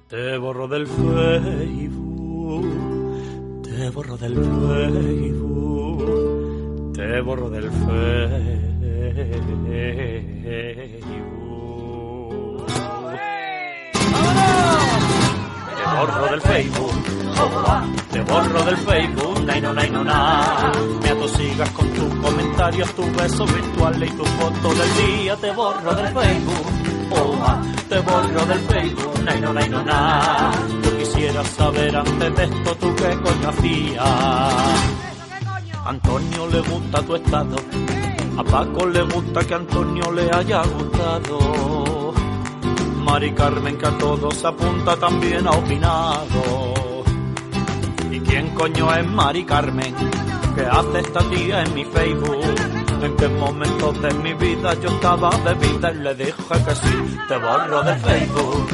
Te 0.08 0.36
borro 0.36 0.68
del 0.68 0.86
Facebook. 0.86 2.66
Te 3.62 3.90
borro 3.90 4.16
del 4.18 4.36
Facebook 4.36 6.27
te 6.98 7.20
borro 7.20 7.48
del 7.48 7.70
Facebook. 7.70 7.86
Te 15.76 15.84
borro 15.94 16.26
del 16.28 16.40
Facebook. 16.40 16.92
Te 18.10 18.20
borro 18.22 18.64
del 18.64 18.76
Facebook, 18.78 19.44
nay 19.44 19.60
no, 19.60 19.72
nay 19.72 19.90
no, 19.90 20.02
na. 20.02 20.72
Me 21.00 21.10
atosigas 21.10 21.70
con 21.70 21.88
tus 21.90 22.14
comentarios, 22.16 22.92
tus 22.94 23.16
besos 23.16 23.54
virtuales 23.54 24.10
y 24.10 24.16
tu 24.16 24.24
foto 24.24 24.74
del 24.74 24.96
día. 25.06 25.36
Te 25.36 25.52
borro 25.52 25.94
del 25.94 26.08
Facebook. 26.08 26.66
te 27.88 28.00
borro 28.00 28.46
del 28.46 28.58
Facebook, 28.58 29.22
nay 29.24 29.40
no, 29.40 29.52
nay 29.52 29.68
no, 29.68 29.84
na. 29.84 30.50
Yo 30.82 30.98
quisiera 30.98 31.44
saber 31.44 31.96
antes 31.96 32.34
de 32.34 32.44
esto 32.44 32.74
tú 32.74 32.92
qué 32.96 33.16
coño 33.22 33.50
hacías. 33.50 35.07
Antonio 35.88 36.46
le 36.48 36.60
gusta 36.60 37.00
tu 37.00 37.14
estado, 37.14 37.56
a 38.36 38.44
Paco 38.44 38.86
le 38.86 39.02
gusta 39.04 39.40
que 39.40 39.54
Antonio 39.54 40.12
le 40.12 40.30
haya 40.30 40.62
gustado. 40.62 42.12
Mari 42.98 43.32
Carmen 43.32 43.78
que 43.78 43.86
a 43.86 43.96
todos 43.96 44.44
apunta 44.44 44.96
también 44.96 45.46
ha 45.46 45.52
opinado. 45.52 46.74
¿Y 48.10 48.20
quién 48.20 48.50
coño 48.50 48.92
es 48.92 49.06
Mari 49.06 49.44
Carmen? 49.46 49.94
¿Qué 50.54 50.66
hace 50.66 51.00
esta 51.00 51.20
tía 51.30 51.62
en 51.62 51.74
mi 51.74 51.86
Facebook? 51.86 52.36
¿En 53.02 53.16
qué 53.16 53.28
momentos 53.28 54.02
de 54.02 54.12
mi 54.12 54.34
vida 54.34 54.74
yo 54.82 54.90
estaba 54.90 55.30
de 55.30 55.54
vida 55.54 55.90
y 55.90 55.98
le 56.00 56.14
dije 56.16 56.34
que 56.66 56.74
sí? 56.74 57.18
Te 57.28 57.38
borro 57.38 57.82
del 57.82 57.98
Facebook, 58.00 58.68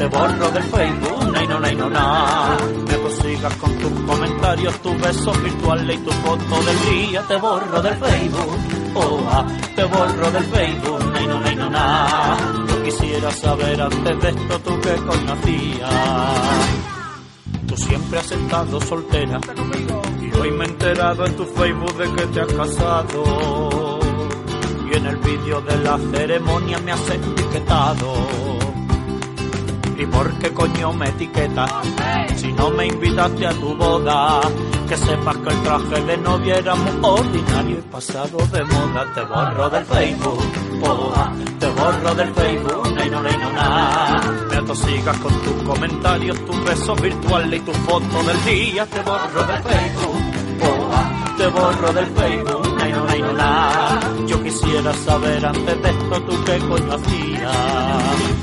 te 0.00 0.06
borro 0.06 0.50
del 0.50 0.62
Facebook, 0.62 1.30
nay 1.30 1.46
no, 1.46 1.60
nay 1.60 1.74
no, 1.74 1.90
na. 1.90 2.56
Me 2.88 2.96
consigas 2.96 3.54
con 3.56 3.70
tus 3.74 3.92
comentarios, 4.06 4.74
tus 4.80 4.98
besos 4.98 5.42
virtuales 5.42 5.96
y 5.96 5.98
tu 5.98 6.10
foto 6.10 6.62
del 6.62 6.90
día. 6.90 7.22
Te 7.28 7.36
borro 7.36 7.82
del 7.82 7.94
Facebook, 7.96 8.58
oh, 8.94 9.44
te 9.76 9.84
borro 9.84 10.30
del 10.30 10.44
Facebook, 10.44 11.12
nay 11.12 11.26
no, 11.26 11.40
nay 11.40 11.54
no, 11.54 11.68
na. 11.68 12.36
Yo 12.66 12.82
quisiera 12.82 13.30
saber 13.30 13.78
antes 13.82 14.22
de 14.22 14.28
esto 14.30 14.58
tú 14.60 14.80
qué 14.80 14.94
conocías. 15.04 15.90
Tú 17.66 17.76
siempre 17.76 18.18
has 18.20 18.32
estado 18.32 18.80
soltera 18.80 19.38
y 20.18 20.38
hoy 20.38 20.50
me 20.50 20.64
he 20.64 20.68
enterado 20.68 21.26
en 21.26 21.36
tu 21.36 21.44
Facebook 21.44 21.94
de 21.98 22.10
que 22.14 22.26
te 22.28 22.40
has 22.40 22.52
casado. 22.54 24.00
Y 24.90 24.96
en 24.96 25.06
el 25.06 25.16
vídeo 25.18 25.60
de 25.60 25.76
la 25.76 25.98
ceremonia 25.98 26.78
me 26.78 26.92
has 26.92 27.10
etiquetado 27.10 28.69
¿Y 30.00 30.06
por 30.06 30.32
qué 30.38 30.50
coño 30.54 30.94
me 30.94 31.10
etiquetas? 31.10 31.70
Si 32.36 32.50
no 32.54 32.70
me 32.70 32.86
invitaste 32.86 33.46
a 33.46 33.50
tu 33.50 33.76
boda, 33.76 34.40
que 34.88 34.96
sepas 34.96 35.36
que 35.36 35.50
el 35.50 35.62
traje 35.62 36.00
de 36.06 36.16
novia 36.16 36.54
era 36.56 36.74
muy 36.74 36.94
ordinario 37.02 37.78
y 37.78 37.82
pasado 37.82 38.38
de 38.50 38.64
moda. 38.64 39.06
Te 39.14 39.20
borro 39.20 39.68
del 39.68 39.84
Facebook, 39.84 40.44
oh, 40.84 41.12
te 41.58 41.66
borro 41.66 42.14
del 42.14 42.34
Facebook, 42.34 42.94
no, 43.10 43.22
nay 43.22 43.36
no, 43.42 43.52
na. 43.52 44.20
Me 44.48 44.56
atosigas 44.56 45.18
con 45.18 45.34
tus 45.42 45.62
comentarios, 45.64 46.46
tus 46.46 46.64
besos 46.64 47.02
virtuales 47.02 47.60
y 47.60 47.64
tu 47.66 47.72
foto 47.72 48.22
del 48.22 48.44
día. 48.46 48.86
Te 48.86 49.02
borro 49.02 49.46
del 49.46 49.62
Facebook, 49.62 50.22
oh, 50.62 51.36
te 51.36 51.46
borro 51.48 51.92
del 51.92 52.06
Facebook, 52.06 52.79
no, 52.92 53.04
nay 53.04 53.20
no, 53.22 53.32
na. 53.32 54.00
Yo 54.26 54.42
quisiera 54.42 54.92
saber 54.94 55.46
antes 55.46 55.82
de 55.82 55.90
esto 55.90 56.22
tú 56.22 56.44
qué 56.44 56.58
coño 56.58 56.94
hacías 56.94 57.90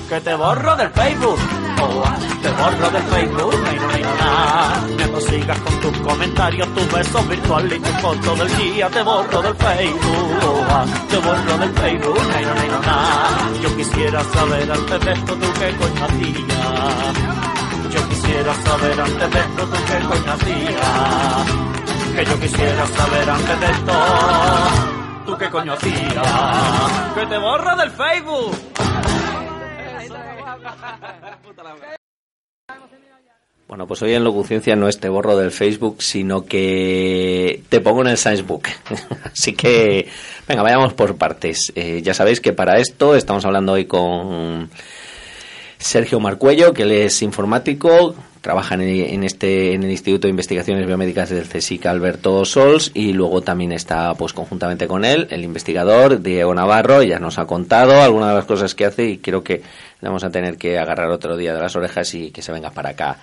que 0.07 0.21
te 0.21 0.35
borro 0.35 0.75
del 0.75 0.89
Facebook. 0.91 1.39
Oh, 1.81 2.03
te 2.41 2.49
borro 2.49 2.89
del 2.89 3.03
Facebook, 3.03 3.55
no 3.59 3.89
hay 3.93 4.01
nada. 4.01 4.87
Me 4.97 5.11
consigas 5.11 5.59
con 5.59 5.79
tus 5.81 5.97
comentarios, 5.99 6.67
tus 6.73 6.91
besos 6.91 7.27
virtuales 7.27 7.77
y 7.77 7.81
tu 7.81 7.91
foto 7.99 8.35
del 8.35 8.57
día. 8.57 8.89
Te 8.89 9.03
borro 9.03 9.41
del 9.41 9.55
Facebook, 9.55 10.39
oh, 10.43 10.85
te 11.09 11.17
borro 11.17 11.57
del 11.57 11.73
Facebook, 11.73 12.21
no 12.27 12.35
hay 12.35 12.69
nada. 12.69 13.51
Yo 13.61 13.75
quisiera 13.75 14.23
saber 14.23 14.71
antes 14.71 14.99
de 15.05 15.11
esto 15.11 15.33
tú 15.33 15.47
qué 15.59 15.75
coño 15.75 16.05
hacías. 16.05 17.15
Yo 17.93 18.09
quisiera 18.09 18.53
saber 18.53 19.01
antes 19.01 19.31
de 19.31 19.39
esto 19.39 19.63
tú 19.65 19.77
qué 19.87 20.07
coño 20.07 20.31
hacías. 20.33 21.76
Que 22.17 22.25
yo 22.25 22.39
quisiera 22.39 22.87
saber 22.87 23.29
antes 23.29 23.59
de 23.59 23.65
esto 23.67 23.93
tú 25.27 25.37
qué 25.37 25.49
coño 25.51 25.73
hacías. 25.73 27.13
Que 27.13 27.27
te 27.27 27.37
borro 27.37 27.75
del 27.75 27.91
Facebook. 27.91 28.57
Bueno, 33.67 33.85
pues 33.85 34.01
hoy 34.01 34.15
en 34.15 34.23
Locuciencia 34.23 34.75
no 34.75 34.87
es 34.87 34.99
te 34.99 35.09
borro 35.09 35.37
del 35.37 35.51
Facebook, 35.51 36.01
sino 36.01 36.45
que 36.45 37.61
te 37.69 37.81
pongo 37.81 38.01
en 38.01 38.07
el 38.07 38.17
Science 38.17 38.41
Book. 38.41 38.63
Así 39.31 39.53
que, 39.53 40.07
venga, 40.47 40.63
vayamos 40.63 40.93
por 40.93 41.17
partes. 41.17 41.71
Eh, 41.75 42.01
ya 42.01 42.15
sabéis 42.15 42.41
que 42.41 42.51
para 42.51 42.79
esto 42.79 43.15
estamos 43.15 43.45
hablando 43.45 43.73
hoy 43.73 43.85
con 43.85 44.71
Sergio 45.77 46.19
Marcuello, 46.19 46.73
que 46.73 46.81
él 46.81 46.93
es 46.93 47.21
informático, 47.21 48.15
trabaja 48.47 48.75
en, 48.75 49.25
este 49.25 49.73
en 49.73 49.83
el 49.83 49.91
Instituto 49.91 50.25
de 50.25 50.29
Investigaciones 50.29 50.87
Biomédicas 50.87 51.29
del 51.29 51.49
CSIC 51.49 51.85
Alberto 51.85 52.45
Sols 52.45 52.91
y 52.93 53.11
luego 53.11 53.41
también 53.41 53.73
está 53.73 54.13
pues 54.13 54.31
conjuntamente 54.31 54.87
con 54.87 55.03
él 55.03 55.27
el 55.31 55.43
investigador 55.43 56.21
Diego 56.21 56.55
Navarro, 56.55 57.03
ya 57.03 57.19
nos 57.19 57.39
ha 57.39 57.45
contado 57.45 58.01
algunas 58.01 58.29
de 58.29 58.35
las 58.35 58.45
cosas 58.45 58.73
que 58.73 58.85
hace 58.85 59.03
y 59.03 59.17
creo 59.17 59.43
que 59.43 59.55
le 59.55 60.07
vamos 60.07 60.23
a 60.23 60.29
tener 60.29 60.57
que 60.57 60.79
agarrar 60.79 61.09
otro 61.09 61.35
día 61.35 61.53
de 61.53 61.59
las 61.59 61.75
orejas 61.75 62.13
y 62.13 62.31
que 62.31 62.41
se 62.41 62.53
venga 62.53 62.69
para 62.69 62.91
acá 62.91 63.17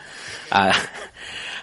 a, 0.50 0.72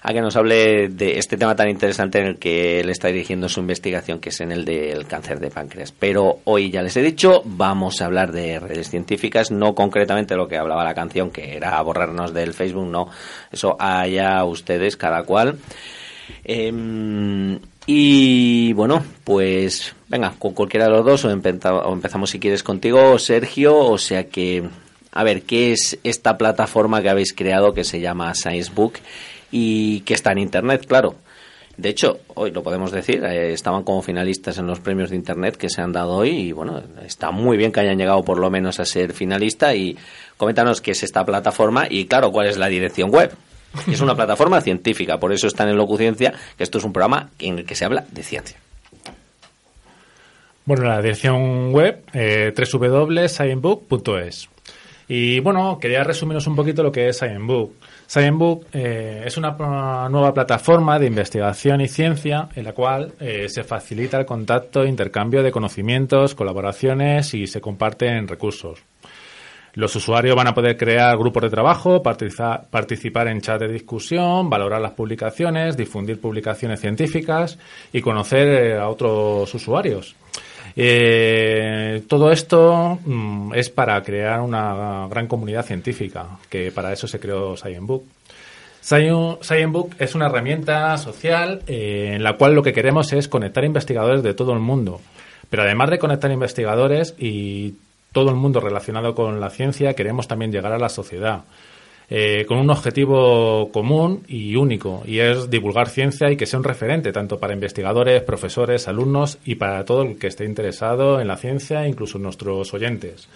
a 0.03 0.13
que 0.13 0.21
nos 0.21 0.35
hable 0.35 0.89
de 0.89 1.19
este 1.19 1.37
tema 1.37 1.55
tan 1.55 1.69
interesante 1.69 2.19
en 2.19 2.25
el 2.25 2.37
que 2.37 2.79
él 2.79 2.89
está 2.89 3.09
dirigiendo 3.09 3.47
su 3.47 3.59
investigación, 3.59 4.19
que 4.19 4.29
es 4.29 4.41
en 4.41 4.51
el 4.51 4.65
del 4.65 5.05
cáncer 5.05 5.39
de 5.39 5.51
páncreas. 5.51 5.91
Pero 5.91 6.39
hoy 6.45 6.71
ya 6.71 6.81
les 6.81 6.97
he 6.97 7.03
dicho, 7.03 7.43
vamos 7.45 8.01
a 8.01 8.05
hablar 8.05 8.31
de 8.31 8.59
redes 8.59 8.89
científicas, 8.89 9.51
no 9.51 9.75
concretamente 9.75 10.35
lo 10.35 10.47
que 10.47 10.57
hablaba 10.57 10.83
la 10.83 10.95
canción, 10.95 11.29
que 11.29 11.55
era 11.55 11.79
borrarnos 11.83 12.33
del 12.33 12.53
Facebook, 12.53 12.87
no, 12.87 13.09
eso 13.51 13.75
allá 13.79 14.43
ustedes, 14.43 14.97
cada 14.97 15.21
cual. 15.23 15.59
Em, 16.43 17.59
y 17.85 18.73
bueno, 18.73 19.03
pues 19.23 19.93
venga, 20.07 20.33
con 20.39 20.53
cualquiera 20.53 20.85
de 20.85 20.91
los 20.91 21.05
dos, 21.05 21.25
o, 21.25 21.27
o 21.29 21.93
empezamos 21.93 22.31
si 22.31 22.39
quieres 22.39 22.63
contigo, 22.63 23.19
Sergio, 23.19 23.77
o 23.77 23.99
sea 23.99 24.27
que 24.29 24.63
a 25.13 25.23
ver, 25.23 25.43
¿qué 25.43 25.73
es 25.73 25.99
esta 26.03 26.37
plataforma 26.37 27.01
que 27.01 27.09
habéis 27.09 27.33
creado 27.33 27.73
que 27.73 27.83
se 27.83 27.99
llama 27.99 28.33
Sciencebook 28.33 28.93
y 29.51 30.01
que 30.01 30.13
está 30.13 30.31
en 30.31 30.39
Internet, 30.39 30.85
claro? 30.87 31.15
De 31.77 31.89
hecho, 31.89 32.19
hoy 32.35 32.51
lo 32.51 32.63
podemos 32.63 32.91
decir, 32.91 33.23
eh, 33.23 33.53
estaban 33.53 33.83
como 33.83 34.01
finalistas 34.01 34.57
en 34.57 34.67
los 34.67 34.79
premios 34.79 35.09
de 35.09 35.15
Internet 35.15 35.57
que 35.57 35.69
se 35.69 35.81
han 35.81 35.91
dado 35.91 36.11
hoy 36.11 36.29
y 36.29 36.51
bueno, 36.51 36.81
está 37.05 37.31
muy 37.31 37.57
bien 37.57 37.71
que 37.71 37.79
hayan 37.79 37.97
llegado 37.97 38.23
por 38.23 38.39
lo 38.39 38.51
menos 38.51 38.79
a 38.79 38.85
ser 38.85 39.13
finalista 39.13 39.73
y 39.73 39.97
coméntanos 40.37 40.81
qué 40.81 40.91
es 40.91 41.01
esta 41.03 41.25
plataforma 41.25 41.87
y 41.89 42.05
claro, 42.05 42.31
cuál 42.31 42.47
es 42.47 42.57
la 42.57 42.67
dirección 42.67 43.09
web. 43.09 43.31
Es 43.87 44.01
una 44.01 44.15
plataforma 44.15 44.59
científica, 44.59 45.17
por 45.17 45.31
eso 45.31 45.47
están 45.47 45.69
en 45.69 45.77
Locuciencia, 45.77 46.33
que 46.57 46.63
esto 46.63 46.77
es 46.77 46.83
un 46.83 46.91
programa 46.91 47.29
en 47.39 47.59
el 47.59 47.65
que 47.65 47.73
se 47.73 47.85
habla 47.85 48.05
de 48.11 48.21
ciencia. 48.21 48.57
Bueno, 50.65 50.83
la 50.83 51.01
dirección 51.01 51.71
web 51.71 52.03
eh, 52.13 52.53
www.scienbook.es. 52.55 54.50
Y 55.13 55.41
bueno, 55.41 55.77
quería 55.77 56.05
resumiros 56.05 56.47
un 56.47 56.55
poquito 56.55 56.83
lo 56.83 56.89
que 56.89 57.09
es 57.09 57.17
ScienceBook. 57.17 57.73
ScienceBook 58.07 58.67
eh, 58.71 59.23
es 59.25 59.35
una 59.35 59.57
nueva 60.07 60.33
plataforma 60.33 60.97
de 60.99 61.07
investigación 61.07 61.81
y 61.81 61.89
ciencia 61.89 62.47
en 62.55 62.63
la 62.63 62.71
cual 62.71 63.11
eh, 63.19 63.49
se 63.49 63.65
facilita 63.65 64.17
el 64.17 64.25
contacto 64.25 64.83
e 64.83 64.87
intercambio 64.87 65.43
de 65.43 65.51
conocimientos, 65.51 66.33
colaboraciones 66.33 67.33
y 67.33 67.45
se 67.45 67.59
comparten 67.59 68.25
recursos. 68.25 68.79
Los 69.73 69.93
usuarios 69.97 70.33
van 70.33 70.47
a 70.47 70.53
poder 70.53 70.77
crear 70.77 71.17
grupos 71.17 71.43
de 71.43 71.49
trabajo, 71.49 72.01
participar 72.01 73.27
en 73.27 73.41
chats 73.41 73.59
de 73.59 73.67
discusión, 73.67 74.49
valorar 74.49 74.79
las 74.79 74.93
publicaciones, 74.93 75.75
difundir 75.75 76.21
publicaciones 76.21 76.79
científicas 76.79 77.59
y 77.91 77.99
conocer 77.99 78.47
eh, 78.47 78.77
a 78.77 78.87
otros 78.87 79.53
usuarios. 79.53 80.15
Eh, 80.75 82.03
todo 82.07 82.31
esto 82.31 82.99
mm, 83.05 83.53
es 83.55 83.69
para 83.69 84.01
crear 84.03 84.41
una 84.41 85.07
gran 85.09 85.27
comunidad 85.27 85.65
científica, 85.65 86.39
que 86.49 86.71
para 86.71 86.93
eso 86.93 87.07
se 87.07 87.19
creó 87.19 87.57
ScienceBook. 87.57 88.03
ScienceBook 88.83 89.95
es 89.99 90.15
una 90.15 90.25
herramienta 90.25 90.97
social 90.97 91.61
eh, 91.67 92.13
en 92.15 92.23
la 92.23 92.37
cual 92.37 92.55
lo 92.55 92.63
que 92.63 92.73
queremos 92.73 93.13
es 93.13 93.27
conectar 93.27 93.63
investigadores 93.63 94.23
de 94.23 94.33
todo 94.33 94.53
el 94.53 94.59
mundo. 94.59 95.01
Pero 95.49 95.63
además 95.63 95.89
de 95.89 95.99
conectar 95.99 96.31
investigadores 96.31 97.13
y 97.17 97.75
todo 98.11 98.29
el 98.29 98.35
mundo 98.35 98.59
relacionado 98.59 99.13
con 99.13 99.39
la 99.39 99.49
ciencia, 99.49 99.93
queremos 99.93 100.27
también 100.27 100.51
llegar 100.51 100.71
a 100.73 100.79
la 100.79 100.89
sociedad. 100.89 101.43
Eh, 102.13 102.43
con 102.45 102.57
un 102.57 102.69
objetivo 102.69 103.71
común 103.71 104.25
y 104.27 104.57
único, 104.57 105.01
y 105.05 105.19
es 105.19 105.49
divulgar 105.49 105.87
ciencia 105.87 106.29
y 106.29 106.35
que 106.35 106.45
sea 106.45 106.59
un 106.59 106.65
referente 106.65 107.13
tanto 107.13 107.39
para 107.39 107.53
investigadores, 107.53 108.21
profesores, 108.23 108.89
alumnos 108.89 109.37
y 109.45 109.55
para 109.55 109.85
todo 109.85 110.01
el 110.01 110.19
que 110.19 110.27
esté 110.27 110.43
interesado 110.43 111.21
en 111.21 111.29
la 111.29 111.37
ciencia, 111.37 111.87
incluso 111.87 112.19
nuestros 112.19 112.73
oyentes. 112.73 113.29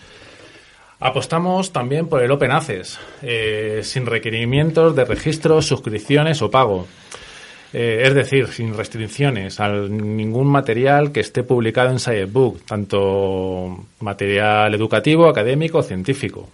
Apostamos 1.00 1.72
también 1.72 2.08
por 2.08 2.22
el 2.22 2.30
Open 2.30 2.52
Access, 2.52 3.00
eh, 3.22 3.80
sin 3.82 4.06
requerimientos 4.06 4.94
de 4.94 5.06
registro, 5.06 5.62
suscripciones 5.62 6.42
o 6.42 6.52
pago. 6.52 6.86
Eh, 7.72 8.02
es 8.04 8.14
decir, 8.14 8.48
sin 8.48 8.76
restricciones 8.76 9.62
a 9.62 9.70
ningún 9.70 10.48
material 10.48 11.14
que 11.14 11.22
esté 11.22 11.44
publicado 11.44 11.92
en 11.92 12.00
Sciencebook, 12.00 12.66
tanto 12.66 13.86
material 14.02 14.76
educativo, 14.76 15.30
académico 15.30 15.82
científico. 15.82 16.50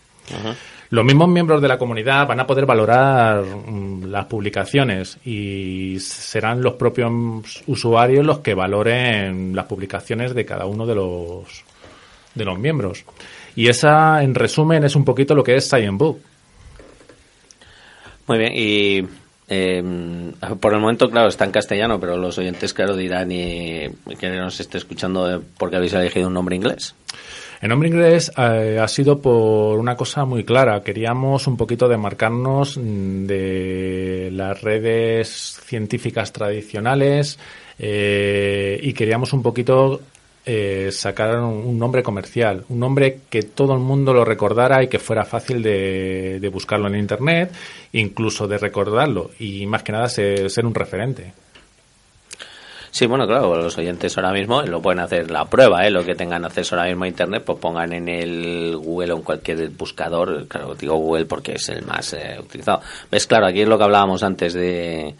Los 0.91 1.05
mismos 1.05 1.29
miembros 1.29 1.61
de 1.61 1.69
la 1.69 1.77
comunidad 1.77 2.27
van 2.27 2.41
a 2.41 2.45
poder 2.45 2.65
valorar 2.65 3.43
mm, 3.45 4.07
las 4.07 4.25
publicaciones 4.25 5.17
y 5.23 5.97
serán 6.01 6.61
los 6.61 6.73
propios 6.73 7.63
usuarios 7.65 8.25
los 8.25 8.39
que 8.39 8.53
valoren 8.53 9.55
las 9.55 9.67
publicaciones 9.67 10.35
de 10.35 10.45
cada 10.45 10.65
uno 10.65 10.85
de 10.85 10.95
los 10.95 11.63
de 12.35 12.43
los 12.43 12.59
miembros. 12.59 13.05
Y 13.55 13.69
esa, 13.69 14.21
en 14.21 14.35
resumen, 14.35 14.83
es 14.83 14.95
un 14.97 15.05
poquito 15.05 15.33
lo 15.33 15.45
que 15.45 15.55
es 15.55 15.65
Science 15.65 15.91
Book. 15.91 16.21
Muy 18.27 18.37
bien, 18.37 18.51
y 18.53 19.07
em, 19.47 20.33
por 20.59 20.73
el 20.73 20.81
momento, 20.81 21.09
claro, 21.09 21.29
está 21.29 21.45
en 21.45 21.51
castellano, 21.51 22.01
pero 22.01 22.17
los 22.17 22.37
oyentes, 22.37 22.73
claro, 22.73 22.97
dirán 22.97 23.31
y 23.31 23.89
que 24.19 24.29
nos 24.29 24.59
esté 24.59 24.77
escuchando 24.77 25.41
porque 25.57 25.77
habéis 25.77 25.93
elegido 25.93 26.27
un 26.27 26.33
nombre 26.33 26.57
inglés. 26.57 26.95
El 27.61 27.69
nombre 27.69 27.89
inglés 27.89 28.31
eh, 28.35 28.79
ha 28.81 28.87
sido 28.87 29.21
por 29.21 29.77
una 29.77 29.95
cosa 29.95 30.25
muy 30.25 30.43
clara. 30.43 30.81
Queríamos 30.81 31.45
un 31.45 31.57
poquito 31.57 31.87
demarcarnos 31.87 32.75
mm, 32.77 33.27
de 33.27 34.29
las 34.33 34.59
redes 34.61 35.59
científicas 35.63 36.33
tradicionales 36.33 37.37
eh, 37.77 38.79
y 38.81 38.93
queríamos 38.93 39.31
un 39.33 39.43
poquito 39.43 40.01
eh, 40.43 40.89
sacar 40.91 41.37
un, 41.39 41.77
nombre 41.77 42.01
comercial, 42.01 42.65
un 42.69 42.79
nombre 42.79 43.19
que 43.29 43.43
todo 43.43 43.75
el 43.75 43.79
mundo 43.79 44.11
lo 44.11 44.25
recordara 44.25 44.83
y 44.83 44.87
que 44.87 44.97
fuera 44.97 45.23
fácil 45.23 45.61
de, 45.61 46.39
de 46.41 46.49
buscarlo 46.49 46.87
en 46.87 46.95
Internet, 46.95 47.51
incluso 47.93 48.47
de 48.47 48.57
recordarlo 48.57 49.29
y 49.37 49.67
más 49.67 49.83
que 49.83 49.91
nada 49.91 50.09
ser 50.09 50.65
un 50.65 50.73
referente. 50.73 51.31
Sí, 52.91 53.05
bueno, 53.05 53.25
claro, 53.25 53.55
los 53.55 53.77
oyentes 53.77 54.17
ahora 54.17 54.33
mismo 54.33 54.61
lo 54.63 54.81
pueden 54.81 54.99
hacer 54.99 55.31
la 55.31 55.45
prueba, 55.45 55.87
¿eh? 55.87 55.89
Lo 55.89 56.03
que 56.03 56.13
tengan 56.13 56.43
acceso 56.43 56.75
ahora 56.75 56.89
mismo 56.89 57.05
a 57.05 57.07
Internet, 57.07 57.43
pues 57.45 57.57
pongan 57.57 57.93
en 57.93 58.09
el 58.09 58.75
Google 58.75 59.13
o 59.13 59.17
en 59.17 59.23
cualquier 59.23 59.69
buscador, 59.69 60.45
claro, 60.49 60.75
digo 60.75 60.97
Google 60.97 61.25
porque 61.25 61.53
es 61.53 61.69
el 61.69 61.85
más 61.85 62.11
eh, 62.13 62.37
utilizado. 62.37 62.81
¿Ves? 63.09 63.27
Claro, 63.27 63.47
aquí 63.47 63.61
es 63.61 63.67
lo 63.69 63.77
que 63.77 63.85
hablábamos 63.85 64.23
antes 64.23 64.53
de, 64.53 65.15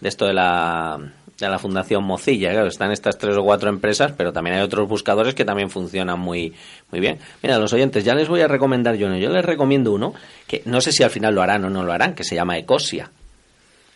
de 0.00 0.08
esto 0.08 0.24
de 0.26 0.34
la, 0.34 1.00
de 1.36 1.48
la 1.48 1.58
Fundación 1.58 2.04
Mozilla, 2.04 2.52
claro, 2.52 2.68
están 2.68 2.92
estas 2.92 3.18
tres 3.18 3.36
o 3.36 3.42
cuatro 3.42 3.70
empresas, 3.70 4.12
pero 4.16 4.32
también 4.32 4.56
hay 4.56 4.62
otros 4.62 4.88
buscadores 4.88 5.34
que 5.34 5.44
también 5.44 5.68
funcionan 5.68 6.20
muy, 6.20 6.54
muy 6.92 7.00
bien. 7.00 7.18
Mira, 7.42 7.58
los 7.58 7.72
oyentes, 7.72 8.04
ya 8.04 8.14
les 8.14 8.28
voy 8.28 8.42
a 8.42 8.46
recomendar 8.48 8.94
yo 8.94 9.08
uno. 9.08 9.18
Yo 9.18 9.30
les 9.30 9.44
recomiendo 9.44 9.92
uno 9.92 10.14
que 10.46 10.62
no 10.64 10.80
sé 10.80 10.92
si 10.92 11.02
al 11.02 11.10
final 11.10 11.34
lo 11.34 11.42
harán 11.42 11.64
o 11.64 11.70
no 11.70 11.82
lo 11.82 11.92
harán, 11.92 12.14
que 12.14 12.22
se 12.22 12.36
llama 12.36 12.56
Ecosia. 12.56 13.10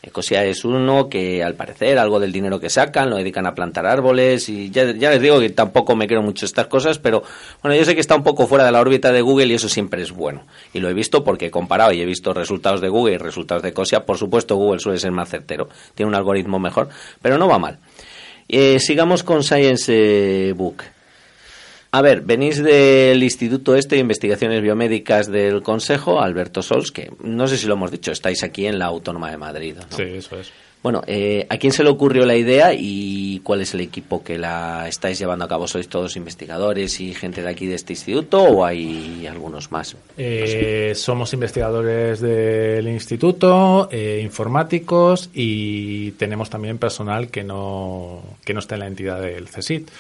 Ecosia 0.03 0.44
es 0.44 0.64
uno 0.64 1.11
que 1.11 1.44
al 1.44 1.55
parecer 1.55 1.98
algo 1.98 2.18
del 2.18 2.32
dinero 2.32 2.59
que 2.59 2.70
sacan 2.70 3.11
lo 3.11 3.16
dedican 3.16 3.46
a 3.46 3.55
plantar 3.55 3.84
árboles 3.84 4.48
y 4.48 4.70
ya, 4.70 4.84
les 4.84 5.20
digo 5.20 5.38
que 5.38 5.51
tampoco 5.51 5.94
me 5.94 6.07
creo 6.07 6.22
mucho 6.22 6.46
estas 6.46 6.68
cosas, 6.68 6.98
pero 6.98 7.22
bueno, 7.62 7.76
yo 7.76 7.84
sé 7.84 7.94
que 7.94 8.01
está 8.01 8.16
un 8.16 8.22
poco 8.22 8.46
fuera 8.46 8.64
de 8.64 8.72
la 8.72 8.80
órbita 8.80 9.12
de 9.12 9.20
Google 9.20 9.46
y 9.46 9.55
eso 9.55 9.68
siempre 9.68 10.01
es 10.01 10.11
bueno. 10.12 10.44
Y 10.72 10.80
lo 10.80 10.88
he 10.88 10.94
visto 10.94 11.22
porque 11.22 11.46
he 11.46 11.51
comparado 11.51 11.92
y 11.92 12.01
he 12.01 12.07
visto 12.07 12.32
resultados 12.32 12.80
de 12.80 12.88
Google 12.88 13.14
y 13.14 13.18
resultados 13.18 13.62
de 13.62 13.70
Ecosia. 13.70 14.07
Por 14.07 14.16
supuesto, 14.16 14.57
Google 14.57 14.80
suele 14.80 14.98
ser 14.98 15.12
más 15.12 15.28
certero, 15.28 15.68
tiene 15.94 16.09
un 16.09 16.14
algoritmo 16.14 16.59
mejor, 16.59 16.88
pero 17.20 17.36
no 17.36 17.46
va 17.46 17.59
mal. 17.59 17.78
Eh, 18.48 18.78
sigamos 18.80 19.22
con 19.22 19.44
Science 19.44 19.92
eh, 19.94 20.53
Book. 20.55 20.82
A 21.93 22.03
ver, 22.03 22.20
venís 22.20 22.62
del 22.62 23.20
Instituto 23.22 23.74
Este 23.74 23.97
de 23.97 24.03
Investigaciones 24.03 24.62
Biomédicas 24.62 25.30
del 25.30 25.62
Consejo, 25.62 26.20
Alberto 26.20 26.62
Sols, 26.62 26.93
que 26.93 27.11
no 27.22 27.49
sé 27.49 27.57
si 27.57 27.66
lo 27.66 27.74
hemos 27.74 27.91
dicho, 27.91 28.12
estáis 28.12 28.45
aquí 28.45 28.66
en 28.66 28.78
la 28.78 28.86
Autónoma 28.86 29.30
de 29.30 29.36
Madrid. 29.36 29.74
¿no? 29.76 29.97
Sí, 29.97 30.05
eso 30.05 30.38
es. 30.38 30.53
Bueno, 30.82 31.03
eh, 31.07 31.47
¿a 31.51 31.59
quién 31.59 31.74
se 31.74 31.84
le 31.84 31.91
ocurrió 31.91 32.24
la 32.24 32.36
idea 32.36 32.72
y 32.72 33.41
cuál 33.41 33.61
es 33.61 33.74
el 33.74 33.80
equipo 33.80 34.24
que 34.24 34.38
la 34.38 34.88
estáis 34.88 35.18
llevando 35.18 35.45
a 35.45 35.49
cabo? 35.49 35.68
¿Sois 35.68 35.88
todos 35.88 36.16
investigadores 36.16 37.01
y 37.01 37.12
gente 37.12 37.43
de 37.43 37.51
aquí 37.51 37.66
de 37.66 37.74
este 37.74 37.93
instituto 37.93 38.43
o 38.43 38.64
hay 38.64 39.26
algunos 39.26 39.70
más? 39.72 39.95
Eh, 40.16 40.93
somos 40.95 41.34
investigadores 41.34 42.20
del 42.20 42.88
instituto, 42.88 43.91
eh, 43.93 44.20
informáticos 44.22 45.28
y 45.34 46.12
tenemos 46.12 46.49
también 46.49 46.78
personal 46.78 47.28
que 47.28 47.45
no, 47.45 48.22
que 48.43 48.55
no 48.55 48.61
está 48.61 48.76
en 48.76 48.80
la 48.80 48.86
entidad 48.86 49.20
del 49.20 49.51
CSIT. 49.51 49.91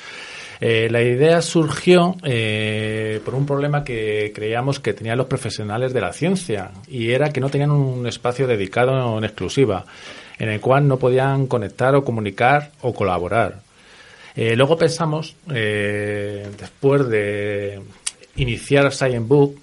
Eh, 0.60 0.88
la 0.90 1.00
idea 1.00 1.40
surgió 1.40 2.16
eh, 2.22 3.20
por 3.24 3.34
un 3.34 3.46
problema 3.46 3.82
que 3.82 4.30
creíamos 4.34 4.78
que 4.78 4.92
tenían 4.92 5.16
los 5.16 5.26
profesionales 5.26 5.94
de 5.94 6.02
la 6.02 6.12
ciencia 6.12 6.70
y 6.86 7.12
era 7.12 7.30
que 7.30 7.40
no 7.40 7.48
tenían 7.48 7.70
un 7.70 8.06
espacio 8.06 8.46
dedicado 8.46 9.16
en 9.16 9.24
exclusiva 9.24 9.86
en 10.38 10.50
el 10.50 10.60
cual 10.60 10.86
no 10.86 10.98
podían 10.98 11.46
conectar 11.46 11.94
o 11.94 12.04
comunicar 12.04 12.72
o 12.82 12.92
colaborar. 12.92 13.60
Eh, 14.36 14.54
luego 14.54 14.76
pensamos, 14.76 15.34
después 15.46 17.08
de 17.08 17.80
iniciar 18.36 18.92
Science 18.92 19.26
Book, 19.26 19.58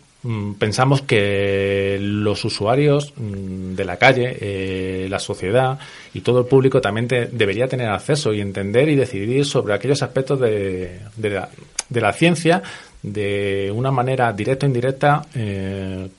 pensamos 0.57 1.03
que 1.03 1.97
los 2.01 2.43
usuarios 2.43 3.13
mm, 3.15 3.75
de 3.75 3.85
la 3.85 3.97
calle, 3.97 4.37
eh, 4.39 5.07
la 5.09 5.19
sociedad 5.19 5.79
y 6.13 6.21
todo 6.21 6.39
el 6.39 6.45
público 6.45 6.81
también 6.81 7.07
debería 7.07 7.67
tener 7.67 7.89
acceso 7.89 8.33
y 8.33 8.41
entender 8.41 8.89
y 8.89 8.95
decidir 8.95 9.45
sobre 9.45 9.73
aquellos 9.73 10.01
aspectos 10.01 10.39
de, 10.39 10.99
la, 11.21 12.13
ciencia 12.13 12.63
de 13.03 13.71
una 13.73 13.91
manera 13.91 14.33
directa 14.33 14.65
o 14.65 14.69
indirecta 14.69 15.21
eh, 15.35 16.09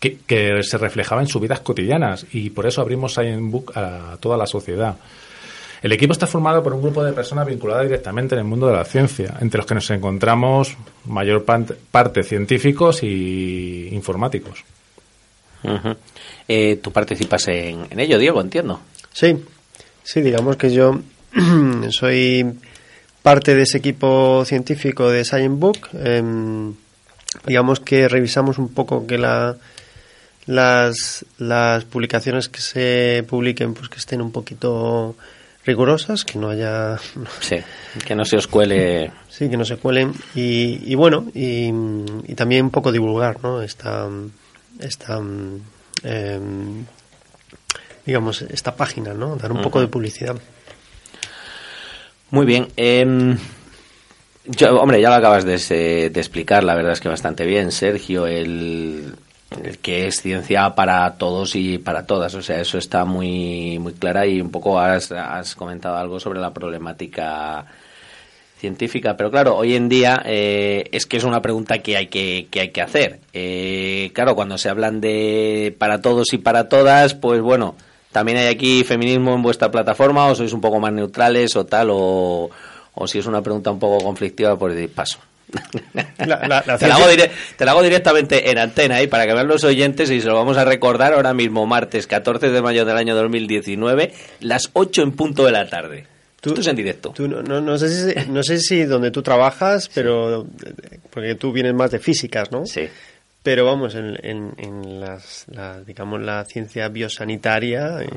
que, 0.00 0.18
que, 0.26 0.62
se 0.62 0.78
reflejaba 0.78 1.22
en 1.22 1.28
sus 1.28 1.40
vidas 1.40 1.60
cotidianas 1.60 2.26
y 2.32 2.50
por 2.50 2.66
eso 2.66 2.80
abrimos 2.80 3.12
Science 3.12 3.50
Book 3.50 3.72
a 3.76 4.16
toda 4.20 4.36
la 4.36 4.46
sociedad. 4.46 4.96
El 5.82 5.90
equipo 5.90 6.12
está 6.12 6.28
formado 6.28 6.62
por 6.62 6.72
un 6.74 6.80
grupo 6.80 7.02
de 7.02 7.12
personas 7.12 7.46
vinculadas 7.46 7.84
directamente 7.84 8.36
en 8.36 8.40
el 8.40 8.44
mundo 8.44 8.68
de 8.68 8.74
la 8.74 8.84
ciencia, 8.84 9.34
entre 9.40 9.58
los 9.58 9.66
que 9.66 9.74
nos 9.74 9.90
encontramos 9.90 10.76
mayor 11.06 11.44
parte 11.44 12.22
científicos 12.22 13.02
y 13.02 13.88
informáticos. 13.90 14.64
Eh, 16.46 16.76
¿Tú 16.76 16.92
participas 16.92 17.48
en, 17.48 17.98
ello, 17.98 18.18
Diego? 18.18 18.40
Entiendo. 18.40 18.80
Sí, 19.12 19.36
sí, 20.04 20.20
digamos 20.20 20.56
que 20.56 20.72
yo 20.72 21.00
soy 21.90 22.46
parte 23.22 23.54
de 23.54 23.62
ese 23.62 23.78
equipo 23.78 24.44
científico 24.44 25.10
de 25.10 25.24
Science 25.24 25.56
Book. 25.58 25.88
Em, 25.94 26.74
digamos 27.44 27.80
que 27.80 28.08
revisamos 28.08 28.58
un 28.58 28.68
poco 28.68 29.04
que 29.06 29.18
la, 29.18 29.56
las, 30.46 31.24
las 31.38 31.84
publicaciones 31.84 32.48
que 32.48 32.60
se 32.60 33.24
publiquen 33.28 33.74
pues 33.74 33.88
que 33.88 33.98
estén 33.98 34.20
un 34.20 34.30
poquito 34.30 35.16
rigurosas, 35.64 36.24
que 36.24 36.38
no 36.38 36.50
haya... 36.50 36.98
Sí, 37.40 37.56
que 38.06 38.14
no 38.14 38.24
se 38.24 38.36
os 38.36 38.46
cuele... 38.46 39.10
Sí, 39.28 39.48
que 39.48 39.56
no 39.56 39.64
se 39.64 39.76
cuelen. 39.76 40.12
Y, 40.34 40.94
bueno, 40.94 41.26
y, 41.34 41.70
también 42.34 42.66
un 42.66 42.70
poco 42.70 42.92
divulgar, 42.92 43.42
¿no? 43.42 43.62
Esta, 43.62 44.08
esta 44.80 45.20
em, 46.02 46.84
digamos, 48.04 48.42
esta 48.42 48.74
página, 48.74 49.14
¿no? 49.14 49.36
Dar 49.36 49.52
un 49.52 49.62
poco 49.62 49.80
de 49.80 49.88
publicidad. 49.88 50.36
Muy 52.30 52.46
bien. 52.46 52.68
Em, 52.76 53.36
yo, 54.46 54.80
hombre, 54.80 55.00
ya 55.00 55.10
lo 55.10 55.16
acabas 55.16 55.44
de, 55.44 56.10
de, 56.10 56.20
explicar, 56.20 56.64
la 56.64 56.74
verdad 56.74 56.92
es 56.92 57.00
que 57.00 57.08
bastante 57.08 57.44
bien, 57.46 57.70
Sergio, 57.70 58.26
el, 58.26 59.14
que 59.80 60.06
es 60.06 60.22
ciencia 60.22 60.74
para 60.74 61.14
todos 61.14 61.54
y 61.56 61.78
para 61.78 62.06
todas. 62.06 62.34
O 62.34 62.42
sea, 62.42 62.60
eso 62.60 62.78
está 62.78 63.04
muy, 63.04 63.78
muy 63.78 63.92
clara 63.94 64.26
y 64.26 64.40
un 64.40 64.50
poco 64.50 64.78
has, 64.78 65.12
has 65.12 65.54
comentado 65.54 65.96
algo 65.96 66.20
sobre 66.20 66.40
la 66.40 66.52
problemática 66.52 67.66
científica. 68.62 69.16
Pero 69.16 69.30
claro, 69.30 69.56
hoy 69.56 69.74
en 69.74 69.88
día 69.88 70.22
eh, 70.24 70.88
es 70.92 71.06
que 71.06 71.16
es 71.16 71.24
una 71.24 71.42
pregunta 71.42 71.78
que 71.78 71.96
hay 71.96 72.06
que, 72.06 72.46
que, 72.50 72.60
hay 72.60 72.70
que 72.70 72.80
hacer. 72.80 73.18
Eh, 73.32 74.10
claro, 74.14 74.34
cuando 74.34 74.56
se 74.56 74.68
hablan 74.68 75.00
de 75.00 75.74
para 75.78 76.00
todos 76.00 76.32
y 76.32 76.38
para 76.38 76.68
todas, 76.68 77.14
pues 77.14 77.40
bueno, 77.42 77.74
también 78.12 78.38
hay 78.38 78.46
aquí 78.46 78.84
feminismo 78.84 79.34
en 79.34 79.42
vuestra 79.42 79.70
plataforma 79.70 80.26
o 80.26 80.34
sois 80.34 80.52
un 80.52 80.60
poco 80.60 80.78
más 80.78 80.92
neutrales 80.92 81.56
o 81.56 81.66
tal, 81.66 81.88
o, 81.90 82.50
o 82.94 83.06
si 83.08 83.18
es 83.18 83.26
una 83.26 83.42
pregunta 83.42 83.70
un 83.70 83.80
poco 83.80 84.04
conflictiva, 84.04 84.56
pues 84.56 84.88
paso. 84.90 85.18
te, 86.16 86.26
la 86.26 87.72
hago 87.72 87.82
directamente 87.82 88.50
en 88.50 88.58
antena 88.58 88.96
ahí 88.96 89.06
para 89.06 89.26
que 89.26 89.34
vean 89.34 89.48
los 89.48 89.64
oyentes 89.64 90.10
y 90.10 90.20
se 90.20 90.28
lo 90.28 90.34
vamos 90.34 90.56
a 90.56 90.64
recordar 90.64 91.12
ahora 91.12 91.34
mismo, 91.34 91.66
martes 91.66 92.06
14 92.06 92.50
de 92.50 92.62
mayo 92.62 92.84
del 92.84 92.96
año 92.96 93.14
2019, 93.14 94.12
las 94.40 94.70
8 94.72 95.02
en 95.02 95.12
punto 95.12 95.44
de 95.44 95.52
la 95.52 95.68
tarde. 95.68 96.06
Tú, 96.40 96.50
Esto 96.50 96.60
es 96.62 96.66
en 96.66 96.76
directo. 96.76 97.14
no, 97.18 97.60
no, 97.60 97.78
sé 97.78 97.88
si, 97.88 98.30
no 98.30 98.42
sé 98.42 98.58
si 98.58 98.82
donde 98.82 99.12
tú 99.12 99.22
trabajas, 99.22 99.88
pero 99.94 100.44
porque 101.10 101.36
tú 101.36 101.52
vienes 101.52 101.72
más 101.72 101.92
de 101.92 102.00
físicas, 102.00 102.50
¿no? 102.50 102.66
Sí. 102.66 102.88
Pero 103.42 103.64
vamos, 103.64 103.96
en, 103.96 104.16
en, 104.56 105.00
las, 105.00 105.46
la, 105.48 105.82
digamos, 105.82 106.20
la 106.20 106.44
ciencia 106.44 106.88
biosanitaria, 106.88 108.00
eh, 108.00 108.08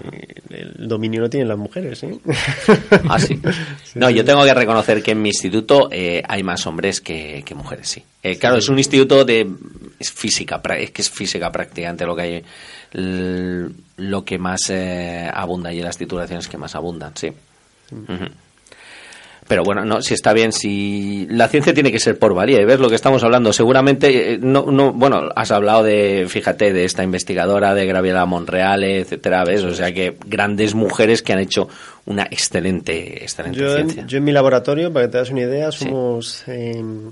el 0.51 0.88
dominio 0.88 1.21
lo 1.21 1.30
tienen 1.32 1.47
las 1.47 1.57
mujeres, 1.57 1.99
¿sí? 1.99 2.21
Ah, 3.09 3.19
sí. 3.19 3.41
No, 3.95 4.09
yo 4.11 4.23
tengo 4.23 4.43
que 4.43 4.53
reconocer 4.53 5.01
que 5.01 5.11
en 5.11 5.21
mi 5.23 5.30
instituto 5.30 5.89
eh, 5.91 6.21
hay 6.28 6.43
más 6.43 6.67
hombres 6.67 7.01
que, 7.01 7.43
mujeres, 7.55 7.89
sí. 7.89 8.03
Eh, 8.21 8.38
claro, 8.38 8.57
es 8.57 8.69
un 8.69 8.78
instituto 8.78 9.26
de 9.26 9.49
es 9.97 10.11
física, 10.11 10.61
es 10.78 10.91
que 10.91 11.01
es 11.01 11.09
física 11.09 11.51
prácticamente 11.51 12.05
lo 12.05 12.15
que 12.15 12.21
hay, 12.21 12.43
lo 13.97 14.26
que 14.26 14.38
más 14.38 14.71
abunda 15.34 15.73
y 15.73 15.82
las 15.82 15.97
titulaciones 15.97 16.47
que 16.47 16.57
más 16.57 16.76
abundan, 16.76 17.13
sí. 17.15 17.32
Mm. 17.91 18.45
Pero 19.48 19.64
bueno, 19.64 19.86
no, 19.86 20.02
si 20.02 20.16
está 20.16 20.34
bien, 20.34 20.52
si 20.52 21.28
la 21.30 21.48
ciencia 21.48 21.72
tiene 21.72 21.91
que 21.91 22.00
ser 22.00 22.18
por 22.18 22.34
valía, 22.34 22.60
y 22.60 22.66
ves 22.66 22.80
lo 22.80 22.89
que 22.89 22.96
estamos 22.96 23.24
hablando, 23.24 23.54
seguramente, 23.54 24.34
eh, 24.34 24.39
no, 24.41 24.66
no, 24.72 24.91
bueno, 24.91 25.30
has 25.36 25.52
hablado 25.52 25.84
de, 25.84 26.26
fíjate, 26.28 26.74
de 26.74 26.84
esta 26.84 27.04
investigadora 27.04 27.76
de 27.76 27.86
Graviela 27.86 28.26
Monreal, 28.26 28.84
etcétera, 28.84 29.43
ves, 29.43 29.62
o 29.64 29.76
sea 29.76 29.93
que 29.93 30.18
grandes 30.26 30.74
mujeres 30.74 31.22
que 31.22 31.34
han 31.34 31.39
hecho 31.39 31.70
una 32.06 32.24
excelente, 32.24 33.24
excelente 33.24 33.60
yo, 33.60 33.76
ciencia. 33.76 34.02
En, 34.02 34.08
yo 34.08 34.18
en 34.18 34.24
mi 34.24 34.32
laboratorio, 34.32 34.91
para 34.91 35.06
que 35.06 35.12
te 35.12 35.18
das 35.20 35.30
una 35.30 35.41
idea, 35.41 35.72
somos 35.72 36.43
em, 36.48 37.12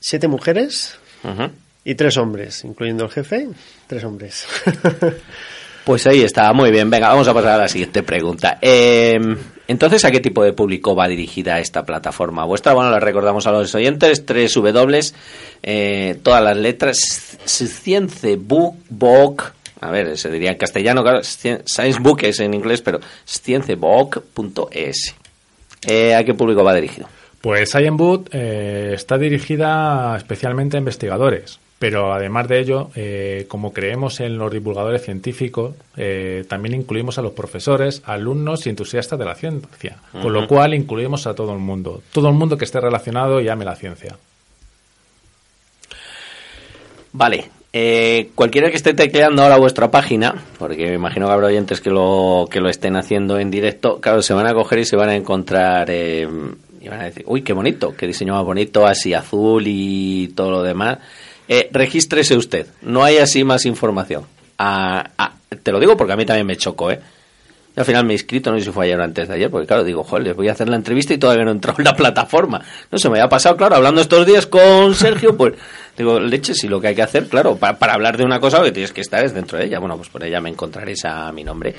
siete 0.00 0.26
mujeres 0.26 0.98
y 1.84 1.94
tres 1.94 2.16
hombres, 2.16 2.64
incluyendo 2.64 3.04
el 3.04 3.10
jefe, 3.10 3.48
tres 3.86 4.02
hombres. 4.02 4.44
Pues 5.90 6.06
ahí 6.06 6.22
está, 6.22 6.52
muy 6.52 6.70
bien. 6.70 6.88
Venga, 6.88 7.08
vamos 7.08 7.26
a 7.26 7.34
pasar 7.34 7.54
a 7.54 7.62
la 7.62 7.68
siguiente 7.68 8.04
pregunta. 8.04 8.58
Em, 8.60 9.36
entonces, 9.66 10.04
¿a 10.04 10.12
qué 10.12 10.20
tipo 10.20 10.44
de 10.44 10.52
público 10.52 10.94
va 10.94 11.08
dirigida 11.08 11.58
esta 11.58 11.84
plataforma 11.84 12.44
vuestra? 12.44 12.74
Bueno, 12.74 12.92
la 12.92 13.00
recordamos 13.00 13.44
a 13.48 13.50
los 13.50 13.74
oyentes, 13.74 14.24
tres 14.24 14.54
W, 14.54 15.00
eh, 15.64 16.16
todas 16.22 16.44
las 16.44 16.56
letras, 16.56 16.96
Sciencebook, 17.44 19.42
a 19.80 19.90
ver, 19.90 20.16
se 20.16 20.30
diría 20.30 20.52
en 20.52 20.58
castellano, 20.58 21.02
claro, 21.02 21.24
Sciencebook 21.24 22.22
es 22.22 22.38
en 22.38 22.54
inglés, 22.54 22.82
pero 22.82 23.00
sciencebook.es. 23.24 25.16
Eh, 25.88 26.14
¿A 26.14 26.22
qué 26.22 26.34
público 26.34 26.62
va 26.62 26.72
dirigido? 26.72 27.08
Pues 27.40 27.68
Sciencebook 27.68 28.28
eh, 28.30 28.92
está 28.94 29.18
dirigida 29.18 30.16
especialmente 30.16 30.76
a 30.76 30.78
investigadores 30.78 31.58
pero 31.80 32.12
además 32.12 32.46
de 32.46 32.60
ello, 32.60 32.90
eh, 32.94 33.46
como 33.48 33.72
creemos 33.72 34.20
en 34.20 34.36
los 34.36 34.52
divulgadores 34.52 35.02
científicos, 35.02 35.74
eh, 35.96 36.44
también 36.46 36.74
incluimos 36.74 37.16
a 37.16 37.22
los 37.22 37.32
profesores, 37.32 38.02
alumnos 38.04 38.66
y 38.66 38.68
entusiastas 38.68 39.18
de 39.18 39.24
la 39.24 39.34
ciencia, 39.34 39.96
con 40.12 40.30
lo 40.30 40.46
cual 40.46 40.74
incluimos 40.74 41.26
a 41.26 41.34
todo 41.34 41.54
el 41.54 41.58
mundo, 41.58 42.02
todo 42.12 42.28
el 42.28 42.34
mundo 42.34 42.58
que 42.58 42.66
esté 42.66 42.80
relacionado 42.80 43.40
y 43.40 43.48
ame 43.48 43.64
la 43.64 43.76
ciencia. 43.76 44.18
Vale, 47.14 47.48
eh, 47.72 48.28
cualquiera 48.34 48.68
que 48.68 48.76
esté 48.76 48.92
tecleando 48.92 49.42
ahora 49.42 49.56
vuestra 49.56 49.90
página, 49.90 50.34
porque 50.58 50.86
me 50.88 50.96
imagino 50.96 51.28
que 51.28 51.32
habrá 51.32 51.46
oyentes 51.46 51.80
que 51.80 51.88
lo, 51.88 52.46
que 52.50 52.60
lo 52.60 52.68
estén 52.68 52.94
haciendo 52.96 53.38
en 53.38 53.50
directo, 53.50 54.02
claro, 54.02 54.20
se 54.20 54.34
van 54.34 54.46
a 54.46 54.52
coger 54.52 54.80
y 54.80 54.84
se 54.84 54.96
van 54.96 55.08
a 55.08 55.16
encontrar 55.16 55.88
y 55.88 56.26
van 56.90 57.00
a 57.00 57.04
decir, 57.04 57.24
uy, 57.26 57.40
qué 57.40 57.54
bonito, 57.54 57.94
qué 57.96 58.06
diseño 58.06 58.34
más 58.34 58.44
bonito, 58.44 58.86
así 58.86 59.14
azul 59.14 59.64
y 59.66 60.28
todo 60.36 60.50
lo 60.50 60.62
demás 60.62 60.98
eh, 61.50 61.68
regístrese 61.72 62.36
usted. 62.36 62.68
No 62.80 63.02
hay 63.02 63.18
así 63.18 63.42
más 63.42 63.66
información. 63.66 64.24
Ah, 64.56 65.10
ah, 65.18 65.32
te 65.62 65.72
lo 65.72 65.80
digo 65.80 65.96
porque 65.96 66.12
a 66.12 66.16
mí 66.16 66.24
también 66.24 66.46
me 66.46 66.56
chocó, 66.56 66.90
¿eh? 66.92 67.00
al 67.76 67.84
final 67.84 68.04
me 68.04 68.12
he 68.12 68.16
inscrito, 68.16 68.52
no 68.52 68.58
sé 68.58 68.66
si 68.66 68.70
fue 68.70 68.86
ayer 68.86 69.00
o 69.00 69.02
antes 69.02 69.26
de 69.26 69.34
ayer, 69.34 69.50
porque 69.50 69.66
claro, 69.66 69.84
digo, 69.84 70.04
joder, 70.04 70.24
les 70.26 70.36
voy 70.36 70.48
a 70.48 70.52
hacer 70.52 70.68
la 70.68 70.76
entrevista 70.76 71.14
y 71.14 71.18
todavía 71.18 71.44
no 71.44 71.50
he 71.50 71.54
entrado 71.54 71.78
en 71.78 71.84
la 71.84 71.94
plataforma. 71.96 72.62
No 72.90 72.98
se 72.98 73.08
me 73.08 73.18
había 73.18 73.28
pasado, 73.28 73.56
claro, 73.56 73.76
hablando 73.76 74.00
estos 74.00 74.26
días 74.26 74.46
con 74.46 74.94
Sergio, 74.94 75.36
pues 75.36 75.54
digo, 75.96 76.20
leche, 76.20 76.54
si 76.54 76.68
lo 76.68 76.80
que 76.80 76.88
hay 76.88 76.94
que 76.94 77.02
hacer, 77.02 77.26
claro, 77.28 77.56
para, 77.56 77.76
hablar 77.92 78.16
de 78.16 78.24
una 78.24 78.38
cosa 78.38 78.62
que 78.62 78.70
tienes 78.70 78.92
que 78.92 79.00
estar 79.00 79.24
es 79.24 79.34
dentro 79.34 79.58
de 79.58 79.64
ella. 79.64 79.80
Bueno, 79.80 79.96
pues 79.96 80.08
por 80.08 80.22
ella 80.22 80.40
me 80.40 80.50
encontraréis 80.50 81.04
a 81.04 81.32
mi 81.32 81.42
nombre. 81.42 81.74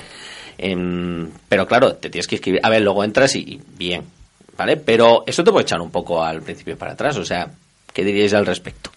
Em, 0.58 1.30
pero 1.48 1.66
claro, 1.66 1.94
te 1.94 2.10
tienes 2.10 2.26
que 2.26 2.36
escribir. 2.36 2.60
A 2.62 2.68
ver, 2.68 2.82
luego 2.82 3.04
entras 3.04 3.34
y 3.36 3.60
bien, 3.78 4.02
¿vale? 4.56 4.76
Pero 4.76 5.24
eso 5.26 5.42
te 5.44 5.50
puede 5.50 5.62
echar 5.62 5.80
un 5.80 5.90
poco 5.90 6.22
al 6.22 6.42
principio 6.42 6.76
para 6.76 6.92
atrás, 6.92 7.16
o 7.16 7.24
sea, 7.24 7.50
¿qué 7.92 8.04
diríais 8.04 8.34
al 8.34 8.44
respecto? 8.44 8.90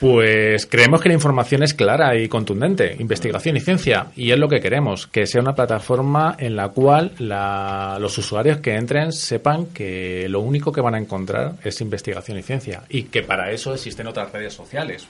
Pues 0.00 0.66
creemos 0.66 1.00
que 1.00 1.08
la 1.08 1.14
información 1.14 1.62
es 1.62 1.72
clara 1.72 2.16
y 2.16 2.28
contundente, 2.28 2.96
investigación 2.98 3.56
y 3.56 3.60
ciencia, 3.60 4.08
y 4.16 4.32
es 4.32 4.38
lo 4.38 4.48
que 4.48 4.60
queremos, 4.60 5.06
que 5.06 5.26
sea 5.26 5.40
una 5.40 5.54
plataforma 5.54 6.34
en 6.38 6.56
la 6.56 6.70
cual 6.70 7.12
los 7.18 8.18
usuarios 8.18 8.58
que 8.58 8.74
entren 8.74 9.12
sepan 9.12 9.66
que 9.66 10.28
lo 10.28 10.40
único 10.40 10.72
que 10.72 10.80
van 10.80 10.94
a 10.94 10.98
encontrar 10.98 11.54
es 11.62 11.80
investigación 11.80 12.38
y 12.38 12.42
ciencia, 12.42 12.82
y 12.88 13.04
que 13.04 13.22
para 13.22 13.52
eso 13.52 13.72
existen 13.72 14.06
otras 14.06 14.32
redes 14.32 14.52
sociales. 14.52 15.06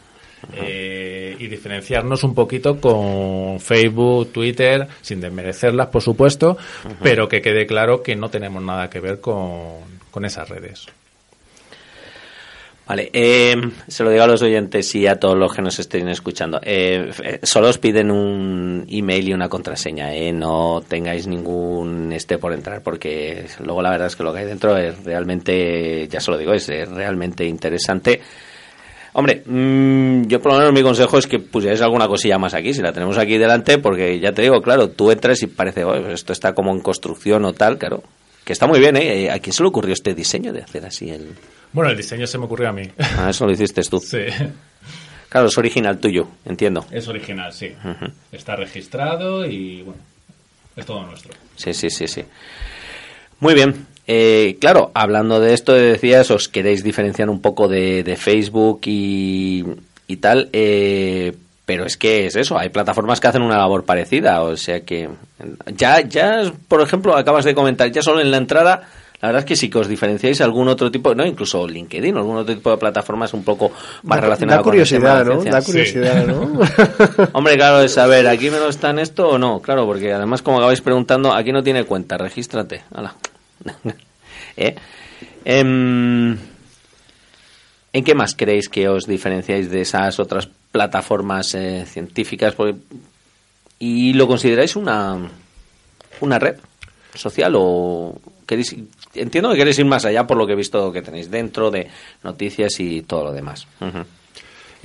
Eh, 0.53 1.37
y 1.39 1.47
diferenciarnos 1.47 2.23
un 2.23 2.35
poquito 2.35 2.79
con 2.79 3.59
Facebook, 3.61 4.31
Twitter, 4.31 4.87
sin 5.01 5.19
desmerecerlas, 5.19 5.87
por 5.87 6.03
supuesto, 6.03 6.59
pero 7.03 7.29
que 7.29 7.41
quede 7.41 7.67
claro 7.67 8.03
que 8.03 8.15
no 8.15 8.29
tenemos 8.29 8.63
nada 8.63 8.91
que 8.91 9.01
ver 9.01 9.21
con, 9.21 9.81
con 10.11 10.27
esas 10.27 10.47
redes. 10.47 10.87
Vale, 12.87 13.09
eh, 13.15 13.57
se 13.89 14.05
lo 14.05 14.11
digo 14.11 14.25
a 14.25 14.27
los 14.27 14.43
oyentes 14.43 14.95
y 14.95 15.07
a 15.07 15.19
todos 15.19 15.39
los 15.39 15.55
que 15.55 15.63
nos 15.63 15.79
estén 15.79 16.07
escuchando. 16.11 16.61
Eh, 16.63 17.11
eh, 17.23 17.41
solo 17.43 17.69
os 17.69 17.79
piden 17.79 18.11
un 18.11 18.85
email 18.91 19.27
y 19.29 19.33
una 19.33 19.49
contraseña, 19.49 20.13
eh, 20.15 20.33
no 20.35 20.83
tengáis 20.87 21.27
ningún 21.27 22.13
este 22.13 22.37
por 22.37 22.53
entrar, 22.53 22.83
porque 22.83 23.47
luego 23.61 23.81
la 23.81 23.89
verdad 23.91 24.09
es 24.09 24.17
que 24.17 24.23
lo 24.23 24.35
que 24.35 24.41
hay 24.41 24.45
dentro 24.45 24.77
es 24.77 25.03
realmente, 25.03 26.07
ya 26.09 26.21
se 26.21 26.31
lo 26.31 26.37
digo, 26.37 26.53
es 26.53 26.69
eh, 26.69 26.85
realmente 26.85 27.47
interesante. 27.47 28.21
Hombre, 29.15 29.43
mm, 29.47 30.27
yo 30.27 30.43
por 30.43 30.53
lo 30.53 30.59
menos 30.59 30.75
mi 30.75 30.83
consejo 30.83 31.17
es 31.17 31.27
que 31.27 31.39
pusierais 31.39 31.81
alguna 31.81 32.07
cosilla 32.07 32.37
más 32.37 32.53
aquí, 32.53 32.75
si 32.75 32.83
la 32.83 32.93
tenemos 32.93 33.17
aquí 33.17 33.39
delante, 33.39 33.79
porque 33.79 34.21
ya 34.21 34.33
te 34.33 34.43
digo, 34.43 34.61
claro, 34.61 34.91
tú 34.91 35.11
entras 35.11 35.43
y 35.43 35.47
parece, 35.47 35.85
"Oh, 35.85 35.95
esto 35.95 36.35
está 36.35 36.53
como 36.53 36.71
en 36.73 36.81
construcción 36.81 37.47
o 37.47 37.55
tal, 37.55 37.79
claro, 37.79 38.03
que 38.45 38.53
está 38.53 38.67
muy 38.67 38.79
bien, 38.79 38.97
¿eh? 38.97 39.31
¿A 39.31 39.39
quién 39.39 39.55
se 39.55 39.63
le 39.63 39.71
ocurrió 39.71 39.95
este 39.95 40.13
diseño 40.15 40.53
de 40.53 40.61
hacer 40.61 40.85
así 40.85 41.09
el...? 41.09 41.29
Bueno, 41.75 41.91
el 41.91 41.97
diseño 41.97 42.27
se 42.27 42.39
me 42.39 42.47
ocurrió 42.47 42.71
a 42.71 42.73
mí. 42.73 42.89
Ah, 43.19 43.29
eso 43.31 43.45
lo 43.45 43.53
hiciste 43.53 43.83
tú. 43.83 44.01
sí, 44.01 44.19
Claro, 45.29 45.49
es 45.49 45.59
original 45.59 45.99
tuyo, 45.99 46.29
entiendo. 46.47 46.87
es 46.93 47.07
original, 47.09 47.53
sí. 47.53 47.73
Está 48.31 48.55
registrado 48.57 49.45
y 49.45 49.83
bueno, 49.83 50.01
es 50.77 50.87
todo 50.87 51.03
nuestro. 51.05 51.33
Sí, 51.57 51.75
sí, 51.75 51.91
sí, 51.91 52.07
sí. 52.07 52.25
Muy 53.41 53.55
bien. 53.55 53.87
Eh, 54.07 54.57
claro, 54.61 54.93
hablando 54.95 55.41
de 55.41 55.53
esto, 55.55 55.73
decías, 55.73 56.31
os 56.31 56.49
queréis 56.49 56.85
diferenciar 56.85 57.29
un 57.31 57.41
poco 57.41 57.67
de, 57.69 58.05
de 58.05 58.17
Facebook 58.17 58.83
y, 58.85 59.65
y 60.07 60.17
tal, 60.19 60.51
eh, 60.53 61.33
pero 61.65 61.85
es 61.87 61.97
que 61.97 62.27
es 62.27 62.37
eso, 62.37 62.57
hay 62.59 62.69
plataformas 62.69 63.19
que 63.19 63.27
hacen 63.29 63.43
una 63.43 63.57
labor 63.57 63.85
parecida, 63.85 64.43
o 64.43 64.57
sea 64.57 64.81
que 64.83 65.09
ya, 65.75 66.01
ya, 66.03 66.53
por 66.69 66.83
ejemplo, 66.83 67.17
acabas 67.17 67.45
de 67.47 67.55
comentar, 67.55 67.91
ya 67.91 68.03
solo 68.03 68.21
en 68.21 68.31
la 68.31 68.37
entrada, 68.37 68.89
la 69.25 69.29
verdad 69.29 69.41
es 69.41 69.47
que 69.47 69.57
sí 69.57 69.71
que 69.71 69.79
os 69.79 69.89
diferenciáis 69.89 70.39
algún 70.43 70.69
otro 70.69 70.91
tipo, 70.91 71.15
no, 71.15 71.25
incluso 71.25 71.67
LinkedIn, 71.67 72.15
algún 72.15 72.37
otro 72.37 72.55
tipo 72.55 72.71
de 72.71 72.77
plataformas 72.77 73.33
un 73.33 73.43
poco 73.43 73.71
más 74.03 74.19
Da- 74.19 74.21
relacionada 74.21 74.59
da 74.59 74.63
con 74.63 74.71
curiosidad, 74.73 75.25
¿no? 75.25 75.43
Da 75.45 75.63
curiosidad, 75.63 76.27
¿no? 76.27 76.61
Hombre, 77.33 77.57
claro, 77.57 77.81
es 77.81 77.93
saber, 77.95 78.29
¿aquí 78.29 78.51
me 78.51 78.59
lo 78.59 78.69
está 78.69 78.91
en 78.91 78.99
esto 78.99 79.27
o 79.31 79.39
no? 79.39 79.63
Claro, 79.63 79.87
porque 79.87 80.13
además, 80.13 80.43
como 80.43 80.59
acabáis 80.59 80.83
preguntando, 80.83 81.33
aquí 81.33 81.53
no 81.53 81.63
tiene 81.63 81.85
cuenta, 81.85 82.19
regístrate. 82.19 82.83
Hala. 82.93 83.15
¿Eh? 84.59 84.75
Em, 85.47 86.37
¿En 87.93 88.05
qué 88.05 88.15
más 88.15 88.35
creéis 88.35 88.69
que 88.69 88.89
os 88.91 89.07
diferenciáis 89.07 89.71
de 89.71 89.81
esas 89.81 90.19
otras 90.21 90.49
plataformas 90.71 91.55
eh, 91.55 91.87
científicas? 91.87 92.55
¿Y 93.79 94.13
lo 94.13 94.27
consideráis 94.27 94.77
una, 94.77 95.17
una 96.21 96.39
red 96.39 96.57
social 97.15 97.55
o 97.57 98.19
queréis, 98.47 98.75
entiendo 99.15 99.51
que 99.51 99.57
queréis 99.57 99.79
ir 99.79 99.85
más 99.85 100.05
allá 100.05 100.27
por 100.27 100.37
lo 100.37 100.47
que 100.47 100.53
he 100.53 100.57
visto 100.57 100.93
que 100.93 101.03
tenéis 101.03 101.31
dentro 101.31 101.71
de 101.71 101.89
noticias 102.23 102.79
y 102.81 103.03
todo 103.03 103.25
lo 103.25 103.33
demás? 103.33 103.67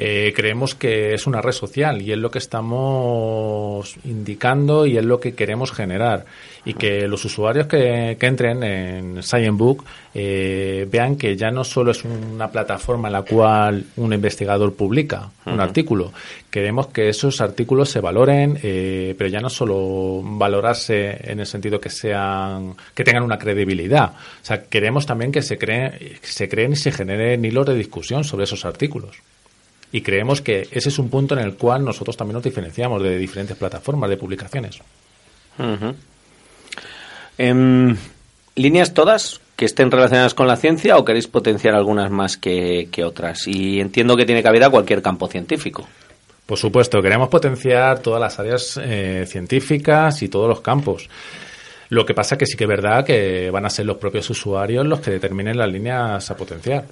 Eh, 0.02 0.32
creemos 0.34 0.76
que 0.76 1.14
es 1.14 1.28
una 1.28 1.42
red 1.42 1.52
social 1.52 2.02
y 2.02 2.14
es 2.14 2.18
lo 2.18 2.32
que 2.32 2.38
estamos 2.38 3.98
indicando 4.06 4.86
y 4.86 4.98
es 4.98 5.04
lo 5.04 5.20
que 5.20 5.36
queremos 5.36 5.74
generar. 5.74 6.24
Y 6.64 6.76
que 6.76 7.06
los 7.06 7.26
usuarios 7.26 7.68
que, 7.68 8.16
que 8.18 8.26
entren 8.26 8.64
en 8.64 9.22
Sciencebook 9.22 9.84
eh, 10.14 10.88
vean 10.90 11.18
que 11.18 11.36
ya 11.36 11.52
no 11.52 11.66
solo 11.66 11.92
es 11.92 12.06
una 12.06 12.50
plataforma 12.50 13.10
en 13.10 13.14
la 13.14 13.24
cual 13.24 13.84
un 13.98 14.14
investigador 14.14 14.74
publica 14.74 15.32
un 15.46 15.60
artículo. 15.60 16.14
Queremos 16.50 16.88
que 16.88 17.10
esos 17.10 17.42
artículos 17.42 17.90
se 17.90 18.00
valoren, 18.00 18.58
eh, 18.64 19.16
pero 19.18 19.30
ya 19.30 19.42
no 19.42 19.50
solo 19.50 20.22
valorarse 20.24 21.30
en 21.30 21.42
el 21.42 21.46
sentido 21.46 21.82
que 21.82 21.90
sean 21.90 22.74
que 22.94 23.04
tengan 23.04 23.24
una 23.24 23.38
credibilidad. 23.38 24.14
O 24.14 24.46
sea, 24.46 24.64
queremos 24.64 25.06
también 25.06 25.34
que 25.34 25.42
se 25.42 25.58
creen, 25.58 25.92
se 26.22 26.48
creen 26.48 26.72
y 26.72 26.78
se 26.78 26.94
generen 26.94 27.44
hilos 27.44 27.66
de 27.66 27.76
discusión 27.76 28.24
sobre 28.24 28.46
esos 28.46 28.64
artículos. 28.64 29.18
Y 29.92 30.02
creemos 30.02 30.42
que 30.42 30.68
ese 30.72 30.90
es 30.90 31.00
un 31.00 31.10
punto 31.10 31.36
en 31.36 31.44
el 31.44 31.56
cual 31.56 31.84
nosotros 31.84 32.16
también 32.16 32.36
nos 32.36 32.44
diferenciamos 32.44 33.02
de 33.02 33.18
diferentes 33.18 33.58
plataformas 33.58 34.10
de 34.10 34.18
publicaciones. 34.18 34.80
Em, 37.38 37.96
¿Líneas 38.56 38.94
todas 38.94 39.42
que 39.56 39.66
estén 39.66 39.90
relacionadas 39.90 40.34
con 40.34 40.48
la 40.48 40.58
ciencia 40.58 40.98
o 40.98 41.06
queréis 41.06 41.28
potenciar 41.28 41.74
algunas 41.74 42.12
más 42.12 42.38
que, 42.38 42.90
que 42.92 43.04
otras? 43.04 43.48
Y 43.48 43.80
entiendo 43.80 44.16
que 44.16 44.26
tiene 44.26 44.44
cabida 44.44 44.70
cualquier 44.70 45.02
campo 45.02 45.28
científico. 45.28 45.88
Por 46.46 46.58
supuesto, 46.58 47.02
queremos 47.02 47.30
potenciar 47.30 48.00
todas 48.00 48.20
las 48.20 48.40
áreas 48.40 48.80
eh, 48.82 49.26
científicas 49.28 50.22
y 50.24 50.30
todos 50.30 50.50
los 50.50 50.62
campos. 50.62 51.08
Lo 51.90 52.06
que 52.06 52.14
pasa 52.14 52.38
que 52.38 52.46
sí 52.46 52.58
que 52.58 52.66
es 52.66 52.68
verdad 52.68 53.06
que 53.06 53.50
van 53.52 53.66
a 53.66 53.70
ser 53.70 53.86
los 53.86 53.98
propios 53.98 54.30
usuarios 54.30 54.86
los 54.86 55.00
que 55.00 55.12
determinen 55.12 55.58
las 55.58 55.72
líneas 55.72 56.30
a 56.30 56.36
potenciar. 56.36 56.86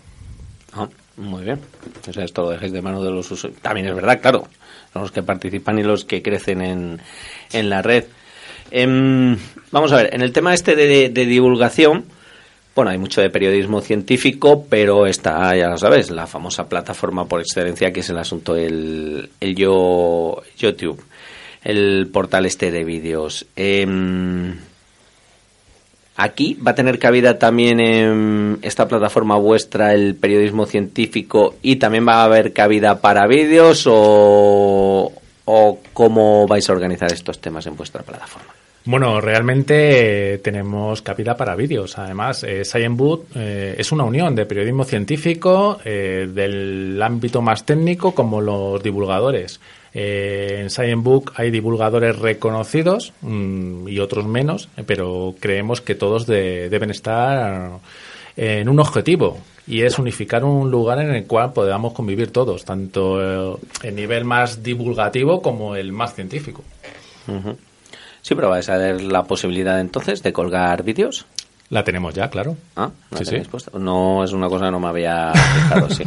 Ah, 0.73 0.87
muy 1.17 1.43
bien. 1.43 1.59
O 2.07 2.13
sea, 2.13 2.23
esto 2.23 2.43
lo 2.43 2.51
dejéis 2.51 2.71
de 2.71 2.81
mano 2.81 3.03
de 3.03 3.11
los 3.11 3.29
usuarios. 3.29 3.61
También 3.61 3.87
es 3.87 3.95
verdad, 3.95 4.21
claro. 4.21 4.47
Son 4.93 5.01
los 5.01 5.11
que 5.11 5.23
participan 5.23 5.79
y 5.79 5.83
los 5.83 6.05
que 6.05 6.21
crecen 6.21 6.61
en, 6.61 7.01
en 7.51 7.69
la 7.69 7.81
red. 7.81 8.05
Em, 8.71 9.37
vamos 9.71 9.91
a 9.91 9.97
ver, 9.97 10.13
en 10.13 10.21
el 10.21 10.31
tema 10.31 10.53
este 10.53 10.75
de, 10.75 11.09
de 11.09 11.25
divulgación, 11.25 12.05
bueno, 12.75 12.91
hay 12.91 12.99
mucho 12.99 13.21
de 13.21 13.31
periodismo 13.31 13.81
científico, 13.81 14.67
pero 14.69 15.07
está, 15.07 15.55
ya 15.55 15.67
lo 15.67 15.77
sabes, 15.77 16.11
la 16.11 16.27
famosa 16.27 16.69
plataforma 16.69 17.25
por 17.25 17.41
excelencia 17.41 17.91
que 17.91 18.01
es 18.01 18.09
el 18.11 18.19
asunto, 18.19 18.55
el, 18.55 19.31
el 19.39 19.55
yo, 19.55 20.43
YouTube, 20.57 21.03
el 21.63 22.07
portal 22.13 22.45
este 22.45 22.69
de 22.69 22.83
vídeos. 22.83 23.47
Em, 23.55 24.55
Aquí 26.19 26.55
va 26.55 26.71
a 26.71 26.75
tener 26.75 26.97
cabida 26.97 27.37
también 27.37 27.79
en 27.79 28.57
esta 28.63 28.87
plataforma 28.87 29.37
vuestra 29.37 29.93
el 29.93 30.15
periodismo 30.15 30.65
científico 30.65 31.57
y 31.61 31.75
también 31.75 32.07
va 32.07 32.15
a 32.15 32.23
haber 32.23 32.53
cabida 32.53 33.01
para 33.01 33.27
vídeos 33.27 33.83
o, 33.87 35.13
cómo 35.93 36.47
vais 36.47 36.67
a 36.67 36.73
organizar 36.73 37.13
estos 37.13 37.39
temas 37.39 37.67
en 37.67 37.77
vuestra 37.77 38.01
plataforma. 38.01 38.51
Bueno, 38.85 39.21
realmente 39.21 40.33
eh, 40.33 40.37
tenemos 40.39 41.03
cabida 41.03 41.37
para 41.37 41.55
vídeos. 41.55 41.99
Además, 41.99 42.43
eh, 42.43 42.65
Science 42.65 43.03
eh, 43.35 43.75
es 43.77 43.91
una 43.91 44.05
unión 44.05 44.33
de 44.33 44.47
periodismo 44.47 44.85
científico 44.85 45.77
eh, 45.85 46.27
del 46.33 46.99
ámbito 46.99 47.43
más 47.43 47.63
técnico 47.63 48.15
como 48.15 48.41
los 48.41 48.81
divulgadores. 48.81 49.59
Eh, 49.99 50.59
en 50.61 50.69
Science 50.69 51.01
Book 51.03 51.33
hay 51.37 51.49
divulgadores 51.49 52.19
reconocidos 52.19 53.13
mm, 53.21 53.87
y 53.87 53.97
otros 53.97 54.27
menos, 54.27 54.69
eh, 54.77 54.83
pero 54.85 55.33
creemos 55.39 55.81
que 55.81 55.95
todos 55.95 56.27
de- 56.27 56.69
deben 56.69 56.91
estar 56.91 57.79
en 58.35 58.69
un 58.69 58.79
objetivo 58.79 59.39
y 59.65 59.81
es 59.81 59.97
unificar 59.97 60.43
un 60.45 60.69
lugar 60.69 60.99
en 60.99 61.09
el 61.15 61.25
cual 61.25 61.51
podamos 61.51 61.93
convivir 61.93 62.31
todos, 62.31 62.63
tanto 62.63 63.57
el 63.81 63.95
nivel 63.95 64.23
más 64.23 64.61
divulgativo 64.61 65.41
como 65.41 65.75
el 65.75 65.91
más 65.91 66.13
científico. 66.13 66.63
Sí, 68.21 68.35
pero 68.35 68.49
vais 68.49 68.69
a 68.69 68.77
tener 68.77 69.01
la 69.01 69.23
posibilidad 69.23 69.79
entonces 69.79 70.21
de 70.21 70.31
colgar 70.31 70.83
vídeos. 70.83 71.25
La 71.69 71.83
tenemos 71.83 72.13
ya, 72.13 72.29
claro. 72.29 72.55
Ah, 72.75 72.91
¿la 73.09 73.17
Sí, 73.17 73.25
sí. 73.25 73.37
puesta? 73.49 73.71
No 73.79 74.23
es 74.23 74.31
una 74.31 74.47
cosa 74.47 74.65
que 74.65 74.71
no 74.71 74.79
me 74.79 74.87
había 74.89 75.33
fijado, 75.55 75.89
sí. 75.89 76.03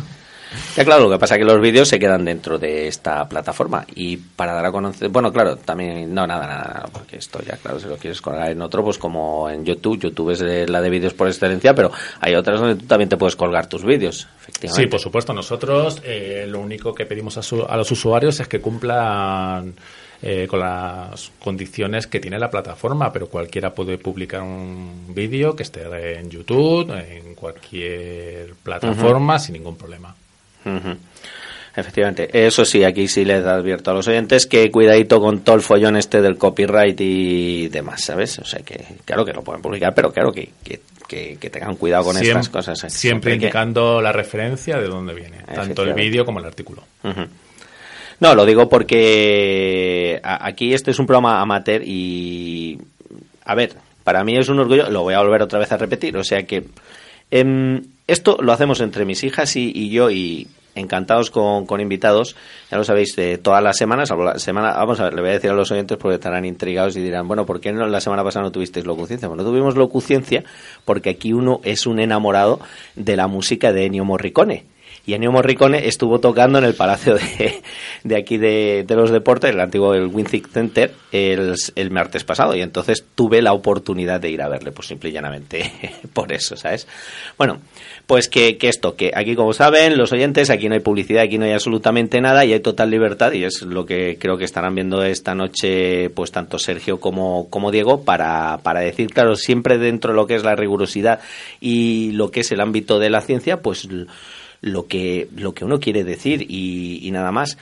Ya 0.76 0.84
claro, 0.84 1.04
lo 1.04 1.10
que 1.10 1.18
pasa 1.18 1.34
es 1.34 1.38
que 1.38 1.44
los 1.44 1.60
vídeos 1.60 1.88
se 1.88 1.98
quedan 1.98 2.24
dentro 2.24 2.58
de 2.58 2.88
esta 2.88 3.28
plataforma 3.28 3.84
y 3.94 4.16
para 4.16 4.52
dar 4.52 4.66
a 4.66 4.72
conocer, 4.72 5.08
bueno, 5.08 5.32
claro, 5.32 5.56
también, 5.56 6.12
no, 6.12 6.26
nada, 6.26 6.46
nada, 6.46 6.64
nada, 6.74 6.88
porque 6.92 7.16
esto 7.18 7.40
ya, 7.42 7.56
claro, 7.56 7.78
si 7.78 7.86
lo 7.86 7.96
quieres 7.96 8.20
colgar 8.20 8.50
en 8.50 8.60
otro, 8.62 8.82
pues 8.82 8.98
como 8.98 9.48
en 9.48 9.64
YouTube, 9.64 10.00
YouTube 10.00 10.30
es 10.30 10.40
eh, 10.40 10.66
la 10.68 10.80
de 10.80 10.90
vídeos 10.90 11.14
por 11.14 11.28
excelencia, 11.28 11.74
pero 11.74 11.90
hay 12.20 12.34
otras 12.34 12.58
donde 12.60 12.76
tú 12.76 12.86
también 12.86 13.08
te 13.08 13.16
puedes 13.16 13.36
colgar 13.36 13.68
tus 13.68 13.84
vídeos, 13.84 14.26
efectivamente. 14.40 14.82
Sí, 14.82 14.88
por 14.88 15.00
supuesto. 15.00 15.32
Nosotros 15.32 16.00
eh, 16.04 16.46
lo 16.48 16.58
único 16.60 16.92
que 16.94 17.06
pedimos 17.06 17.36
a, 17.38 17.42
su- 17.42 17.62
a 17.64 17.76
los 17.76 17.90
usuarios 17.92 18.40
es 18.40 18.48
que 18.48 18.60
cumplan 18.60 19.74
eh, 20.22 20.46
con 20.48 20.60
las 20.60 21.30
condiciones 21.38 22.06
que 22.06 22.20
tiene 22.20 22.38
la 22.38 22.50
plataforma, 22.50 23.12
pero 23.12 23.28
cualquiera 23.28 23.72
puede 23.72 23.98
publicar 23.98 24.42
un 24.42 25.14
vídeo 25.14 25.54
que 25.54 25.62
esté 25.62 26.18
en 26.18 26.28
YouTube, 26.28 26.90
en 26.90 27.34
cualquier 27.34 28.54
plataforma, 28.62 29.38
sin 29.38 29.54
ningún 29.54 29.76
problema. 29.76 30.14
Ujú. 30.64 30.96
Efectivamente, 31.76 32.28
eso 32.46 32.64
sí, 32.64 32.82
aquí 32.82 33.06
sí 33.06 33.24
les 33.24 33.44
advierto 33.46 33.92
a 33.92 33.94
los 33.94 34.06
oyentes 34.08 34.46
que 34.46 34.70
cuidadito 34.72 35.20
con 35.20 35.40
todo 35.40 35.54
el 35.56 35.62
follón 35.62 35.96
este 35.96 36.20
del 36.20 36.36
copyright 36.36 37.00
y 37.00 37.68
demás, 37.68 38.02
¿sabes? 38.02 38.38
O 38.40 38.44
sea 38.44 38.60
que, 38.60 38.84
claro 39.04 39.24
que 39.24 39.32
lo 39.32 39.42
pueden 39.42 39.62
publicar, 39.62 39.94
pero 39.94 40.12
claro 40.12 40.32
que, 40.32 40.50
que, 40.64 40.80
que- 41.08 41.38
que 41.40 41.50
tengan 41.50 41.76
cuidado 41.76 42.04
con 42.04 42.16
Siem- 42.16 42.28
estas 42.28 42.48
cosas. 42.48 42.84
¿eh? 42.84 42.90
Siempre 42.90 43.30
indicando 43.34 44.00
la 44.02 44.10
referencia 44.12 44.78
de 44.78 44.88
dónde 44.88 45.14
viene, 45.14 45.38
tanto 45.54 45.82
el 45.84 45.94
vídeo 45.94 46.24
como 46.24 46.40
el 46.40 46.44
artículo. 46.46 46.82
No, 48.18 48.34
lo 48.34 48.44
digo 48.44 48.68
porque 48.68 50.20
aquí 50.22 50.74
este 50.74 50.90
es 50.90 50.98
un 50.98 51.06
programa 51.06 51.40
amateur 51.40 51.82
y, 51.84 52.78
a 53.44 53.54
ver, 53.54 53.74
para 54.04 54.24
mí 54.24 54.36
es 54.36 54.48
un 54.48 54.58
orgullo, 54.58 54.90
lo 54.90 55.02
voy 55.02 55.14
a 55.14 55.20
volver 55.20 55.42
otra 55.42 55.58
vez 55.58 55.70
a 55.72 55.76
repetir, 55.76 56.16
o 56.16 56.24
sea 56.24 56.42
que 56.42 56.64
em, 57.30 57.82
esto 58.06 58.38
lo 58.40 58.52
hacemos 58.52 58.80
entre 58.80 59.04
mis 59.04 59.24
hijas 59.24 59.56
y, 59.56 59.90
yo 59.90 60.10
y 60.10 60.48
encantados 60.74 61.30
con, 61.30 61.80
invitados, 61.80 62.36
ya 62.70 62.76
lo 62.76 62.84
sabéis, 62.84 63.16
todas 63.42 63.62
las 63.62 63.76
semanas, 63.76 64.10
la 64.10 64.38
semana, 64.38 64.72
vamos 64.72 65.00
a 65.00 65.04
ver, 65.04 65.14
le 65.14 65.20
voy 65.20 65.30
a 65.30 65.34
decir 65.34 65.50
a 65.50 65.54
los 65.54 65.70
oyentes 65.70 65.98
porque 65.98 66.14
estarán 66.14 66.44
intrigados 66.44 66.96
y 66.96 67.02
dirán, 67.02 67.28
bueno, 67.28 67.46
¿por 67.46 67.60
qué 67.60 67.72
no, 67.72 67.86
la 67.86 68.00
semana 68.00 68.24
pasada 68.24 68.44
no 68.44 68.52
tuvisteis 68.52 68.86
locuciencia? 68.86 69.28
Bueno, 69.28 69.44
tuvimos 69.44 69.76
locuciencia 69.76 70.44
porque 70.84 71.10
aquí 71.10 71.32
uno 71.32 71.60
es 71.64 71.86
un 71.86 72.00
enamorado 72.00 72.60
de 72.94 73.16
la 73.16 73.26
música 73.26 73.72
de 73.72 73.86
Ennio 73.86 74.04
Morricone 74.04 74.64
y 75.06 75.14
Ennio 75.14 75.32
Morricone 75.32 75.88
estuvo 75.88 76.20
tocando 76.20 76.58
en 76.58 76.64
el 76.64 76.74
Palacio 76.74 77.14
de, 77.14 77.62
de 78.04 78.16
aquí 78.16 78.38
de, 78.38 78.84
de, 78.86 78.94
los 78.96 79.10
Deportes, 79.10 79.50
el 79.50 79.60
antiguo 79.60 79.94
el 79.94 80.06
Winzig 80.06 80.48
Center, 80.48 80.92
el, 81.10 81.54
el, 81.74 81.90
martes 81.90 82.24
pasado. 82.24 82.54
Y 82.54 82.60
entonces 82.60 83.04
tuve 83.14 83.42
la 83.42 83.52
oportunidad 83.52 84.20
de 84.20 84.30
ir 84.30 84.42
a 84.42 84.48
verle, 84.48 84.72
pues 84.72 84.88
simple 84.88 85.10
y 85.10 85.12
llanamente 85.12 85.72
por 86.12 86.32
eso, 86.32 86.56
¿sabes? 86.56 86.86
Bueno, 87.38 87.60
pues 88.06 88.28
que, 88.28 88.58
que, 88.58 88.68
esto, 88.68 88.96
que 88.96 89.12
aquí 89.14 89.34
como 89.34 89.52
saben 89.52 89.96
los 89.96 90.12
oyentes, 90.12 90.50
aquí 90.50 90.68
no 90.68 90.74
hay 90.74 90.80
publicidad, 90.80 91.22
aquí 91.22 91.38
no 91.38 91.44
hay 91.44 91.52
absolutamente 91.52 92.20
nada 92.20 92.44
y 92.44 92.52
hay 92.52 92.60
total 92.60 92.90
libertad 92.90 93.32
y 93.32 93.44
es 93.44 93.62
lo 93.62 93.86
que 93.86 94.18
creo 94.18 94.36
que 94.36 94.44
estarán 94.44 94.74
viendo 94.74 95.02
esta 95.02 95.34
noche 95.34 96.10
pues 96.10 96.32
tanto 96.32 96.58
Sergio 96.58 97.00
como, 97.00 97.48
como 97.50 97.70
Diego 97.70 98.04
para, 98.04 98.58
para 98.62 98.80
decir, 98.80 99.10
claro, 99.10 99.36
siempre 99.36 99.78
dentro 99.78 100.12
de 100.12 100.16
lo 100.16 100.26
que 100.26 100.34
es 100.34 100.44
la 100.44 100.56
rigurosidad 100.56 101.20
y 101.60 102.12
lo 102.12 102.30
que 102.30 102.40
es 102.40 102.52
el 102.52 102.60
ámbito 102.60 102.98
de 102.98 103.10
la 103.10 103.20
ciencia, 103.20 103.62
pues 103.62 103.88
lo 104.60 104.86
que, 104.86 105.28
lo 105.36 105.52
que 105.54 105.64
uno 105.64 105.80
quiere 105.80 106.04
decir 106.04 106.46
y, 106.48 107.08
nada 107.12 107.32
más. 107.32 107.58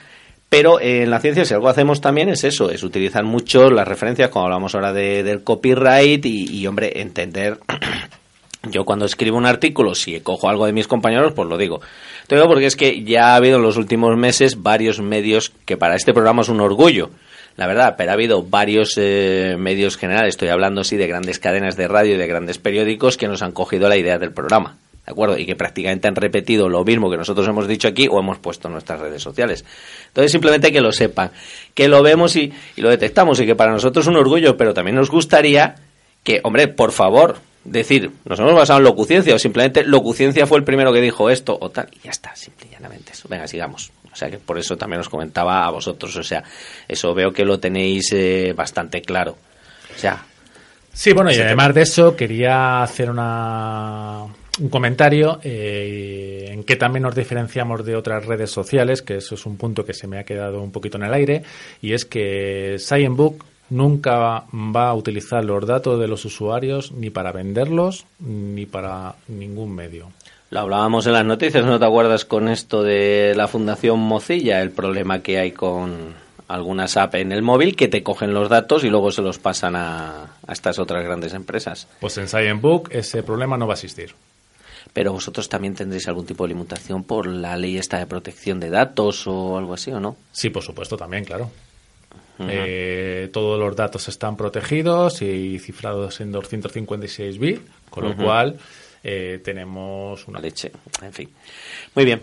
Pero 0.49 0.81
en 0.81 1.11
la 1.11 1.19
ciencia, 1.19 1.45
si 1.45 1.53
algo 1.53 1.69
hacemos 1.69 2.01
también 2.01 2.29
es 2.29 2.43
eso, 2.43 2.71
es 2.71 2.83
utilizar 2.83 3.23
mucho 3.23 3.69
las 3.69 3.87
referencias, 3.87 4.29
como 4.29 4.45
hablamos 4.45 4.73
ahora 4.73 4.93
de, 4.93 5.23
del 5.23 5.43
copyright 5.43 6.25
y, 6.25 6.57
y, 6.57 6.67
hombre, 6.67 7.01
entender. 7.01 7.59
Yo 8.69 8.83
cuando 8.83 9.05
escribo 9.05 9.37
un 9.37 9.45
artículo, 9.45 9.95
si 9.95 10.19
cojo 10.19 10.49
algo 10.49 10.65
de 10.65 10.73
mis 10.73 10.87
compañeros, 10.87 11.33
pues 11.33 11.47
lo 11.47 11.57
digo. 11.57 11.81
Te 12.27 12.35
digo 12.35 12.47
porque 12.47 12.65
es 12.65 12.75
que 12.75 13.03
ya 13.03 13.31
ha 13.31 13.35
habido 13.35 13.57
en 13.57 13.63
los 13.63 13.77
últimos 13.77 14.17
meses 14.17 14.61
varios 14.61 14.99
medios 14.99 15.53
que 15.65 15.77
para 15.77 15.95
este 15.95 16.13
programa 16.13 16.41
es 16.41 16.49
un 16.49 16.59
orgullo. 16.59 17.09
La 17.55 17.67
verdad, 17.67 17.95
pero 17.97 18.11
ha 18.11 18.13
habido 18.13 18.43
varios 18.43 18.93
eh, 18.97 19.55
medios 19.57 19.97
generales, 19.97 20.35
estoy 20.35 20.49
hablando 20.49 20.83
sí 20.83 20.97
de 20.97 21.07
grandes 21.07 21.39
cadenas 21.39 21.75
de 21.77 21.87
radio 21.87 22.15
y 22.15 22.17
de 22.17 22.27
grandes 22.27 22.57
periódicos 22.57 23.17
que 23.17 23.27
nos 23.27 23.41
han 23.41 23.51
cogido 23.51 23.87
la 23.87 23.97
idea 23.97 24.17
del 24.17 24.31
programa. 24.31 24.77
¿De 25.09 25.13
acuerdo? 25.13 25.39
Y 25.39 25.47
que 25.47 25.55
prácticamente 25.55 26.07
han 26.07 26.15
repetido 26.15 26.69
lo 26.69 26.85
mismo 26.85 27.09
que 27.09 27.17
nosotros 27.17 27.47
hemos 27.47 27.67
dicho 27.67 27.87
aquí 27.87 28.07
o 28.07 28.19
hemos 28.19 28.37
puesto 28.37 28.67
en 28.67 28.73
nuestras 28.73 28.99
redes 28.99 29.23
sociales. 29.23 29.65
Entonces, 30.09 30.31
simplemente 30.31 30.71
que 30.71 30.81
lo 30.81 30.91
sepan, 30.91 31.31
que 31.73 31.87
lo 31.87 32.03
vemos 32.03 32.35
y, 32.35 32.53
y 32.75 32.81
lo 32.81 32.89
detectamos 32.91 33.39
y 33.39 33.47
que 33.47 33.55
para 33.55 33.71
nosotros 33.71 34.05
es 34.05 34.07
un 34.07 34.17
orgullo, 34.17 34.55
pero 34.55 34.71
también 34.71 34.95
nos 34.95 35.09
gustaría 35.09 35.77
que, 36.23 36.41
hombre, 36.43 36.67
por 36.67 36.91
favor, 36.91 37.37
decir, 37.63 38.11
nos 38.23 38.37
hemos 38.37 38.53
basado 38.53 38.77
en 38.77 38.85
locuciencia 38.85 39.33
o 39.33 39.39
simplemente 39.39 39.83
locuciencia 39.83 40.45
fue 40.45 40.59
el 40.59 40.63
primero 40.63 40.93
que 40.93 41.01
dijo 41.01 41.31
esto 41.31 41.57
o 41.59 41.71
tal, 41.71 41.89
y 41.91 42.05
ya 42.05 42.11
está, 42.11 42.35
simple 42.35 42.67
y 42.69 42.73
llanamente 42.73 43.13
eso. 43.13 43.27
Venga, 43.27 43.47
sigamos. 43.47 43.91
O 44.11 44.15
sea 44.15 44.29
que 44.29 44.37
por 44.37 44.59
eso 44.59 44.77
también 44.77 44.99
os 44.99 45.09
comentaba 45.09 45.65
a 45.65 45.71
vosotros, 45.71 46.15
o 46.17 46.23
sea, 46.23 46.43
eso 46.87 47.15
veo 47.15 47.31
que 47.31 47.45
lo 47.45 47.59
tenéis 47.59 48.13
eh, 48.13 48.53
bastante 48.55 49.01
claro. 49.01 49.37
O 49.95 49.99
sea. 49.99 50.23
Sí, 50.93 51.13
bueno, 51.13 51.31
y 51.31 51.39
además 51.39 51.73
de 51.73 51.81
eso 51.81 52.15
quería 52.15 52.83
hacer 52.83 53.09
una, 53.09 54.25
un 54.59 54.69
comentario 54.69 55.39
eh, 55.43 56.49
en 56.51 56.63
que 56.63 56.75
también 56.75 57.03
nos 57.03 57.15
diferenciamos 57.15 57.85
de 57.85 57.95
otras 57.95 58.25
redes 58.25 58.51
sociales, 58.51 59.01
que 59.01 59.17
eso 59.17 59.35
es 59.35 59.45
un 59.45 59.57
punto 59.57 59.85
que 59.85 59.93
se 59.93 60.07
me 60.07 60.19
ha 60.19 60.23
quedado 60.23 60.61
un 60.61 60.71
poquito 60.71 60.97
en 60.97 61.03
el 61.03 61.13
aire, 61.13 61.43
y 61.81 61.93
es 61.93 62.05
que 62.05 62.75
Scienbook 62.77 63.45
nunca 63.69 64.45
va 64.51 64.89
a 64.89 64.93
utilizar 64.93 65.43
los 65.45 65.65
datos 65.65 65.99
de 65.99 66.07
los 66.07 66.25
usuarios 66.25 66.91
ni 66.91 67.09
para 67.09 67.31
venderlos 67.31 68.05
ni 68.19 68.65
para 68.65 69.15
ningún 69.27 69.75
medio. 69.75 70.11
Lo 70.51 70.61
hablábamos 70.61 71.05
en 71.05 71.13
las 71.13 71.25
noticias, 71.25 71.63
¿no 71.63 71.77
te 71.77 71.85
acuerdas 71.85 72.25
con 72.25 72.49
esto 72.49 72.81
de 72.81 73.33
la 73.35 73.47
Fundación 73.47 73.99
Mozilla, 73.99 74.61
el 74.61 74.71
problema 74.71 75.21
que 75.21 75.37
hay 75.37 75.51
con 75.51 76.15
algunas 76.47 76.97
apps 76.97 77.19
en 77.19 77.31
el 77.31 77.43
móvil 77.43 77.75
que 77.75 77.87
te 77.87 78.01
cogen 78.01 78.33
los 78.33 78.49
datos 78.49 78.83
y 78.83 78.89
luego 78.89 79.11
se 79.11 79.21
los 79.21 79.37
pasan 79.37 79.75
a, 79.75 80.23
a 80.47 80.51
estas 80.51 80.79
otras 80.79 81.03
grandes 81.05 81.35
empresas? 81.35 81.87
Pues 81.99 82.17
en 82.17 82.27
Scienbook 82.27 82.89
ese 82.91 83.21
problema 83.21 83.57
no 83.57 83.67
va 83.67 83.73
a 83.73 83.75
existir. 83.75 84.15
Pero 84.93 85.13
vosotros 85.13 85.47
también 85.49 85.75
tendréis 85.75 86.07
algún 86.07 86.25
tipo 86.25 86.43
de 86.43 86.53
limitación 86.53 87.03
por 87.03 87.27
la 87.27 87.55
ley 87.55 87.77
esta 87.77 87.99
de 87.99 88.07
protección 88.07 88.59
de 88.59 88.69
datos 88.69 89.27
o 89.27 89.57
algo 89.57 89.73
así, 89.73 89.91
¿o 89.91 89.99
no? 89.99 90.15
Sí, 90.31 90.49
por 90.49 90.63
supuesto, 90.63 90.97
también, 90.97 91.25
claro. 91.25 91.51
Uh 92.39 92.43
-huh. 92.43 92.47
eh, 92.49 93.29
todos 93.31 93.59
los 93.59 93.75
datos 93.75 94.07
están 94.07 94.35
protegidos 94.35 95.21
y 95.21 95.59
cifrados 95.59 96.21
en 96.21 96.31
256 96.31 97.37
bits, 97.37 97.61
con 97.89 98.05
lo 98.05 98.11
uh 98.11 98.13
-huh. 98.13 98.23
cual 98.23 98.59
eh, 99.03 99.39
tenemos 99.43 100.27
una 100.27 100.39
leche. 100.39 100.71
En 101.01 101.13
fin. 101.13 101.29
Muy 101.95 102.05
bien. 102.05 102.21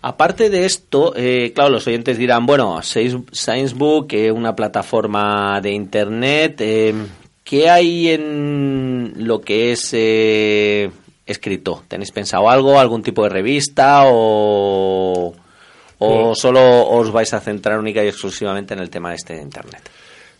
Aparte 0.00 0.48
de 0.48 0.64
esto, 0.64 1.12
eh, 1.16 1.52
claro, 1.54 1.70
los 1.70 1.86
oyentes 1.88 2.18
dirán, 2.18 2.46
bueno, 2.46 2.80
ScienceBook, 2.82 4.12
eh, 4.12 4.30
una 4.30 4.54
plataforma 4.54 5.60
de 5.60 5.72
Internet, 5.72 6.60
eh, 6.60 6.94
¿qué 7.42 7.68
hay 7.68 8.08
en 8.10 9.14
lo 9.16 9.40
que 9.40 9.72
es 9.72 9.90
eh, 9.92 10.88
escrito? 11.28 11.84
¿Tenéis 11.86 12.10
pensado 12.10 12.50
algo, 12.50 12.78
algún 12.78 13.02
tipo 13.02 13.22
de 13.22 13.28
revista 13.28 14.02
o, 14.06 15.34
o 15.98 16.34
sí. 16.34 16.40
solo 16.40 16.88
os 16.88 17.12
vais 17.12 17.32
a 17.34 17.40
centrar 17.40 17.78
única 17.78 18.02
y 18.02 18.08
exclusivamente 18.08 18.74
en 18.74 18.80
el 18.80 18.90
tema 18.90 19.14
este 19.14 19.34
de 19.34 19.42
Internet? 19.42 19.88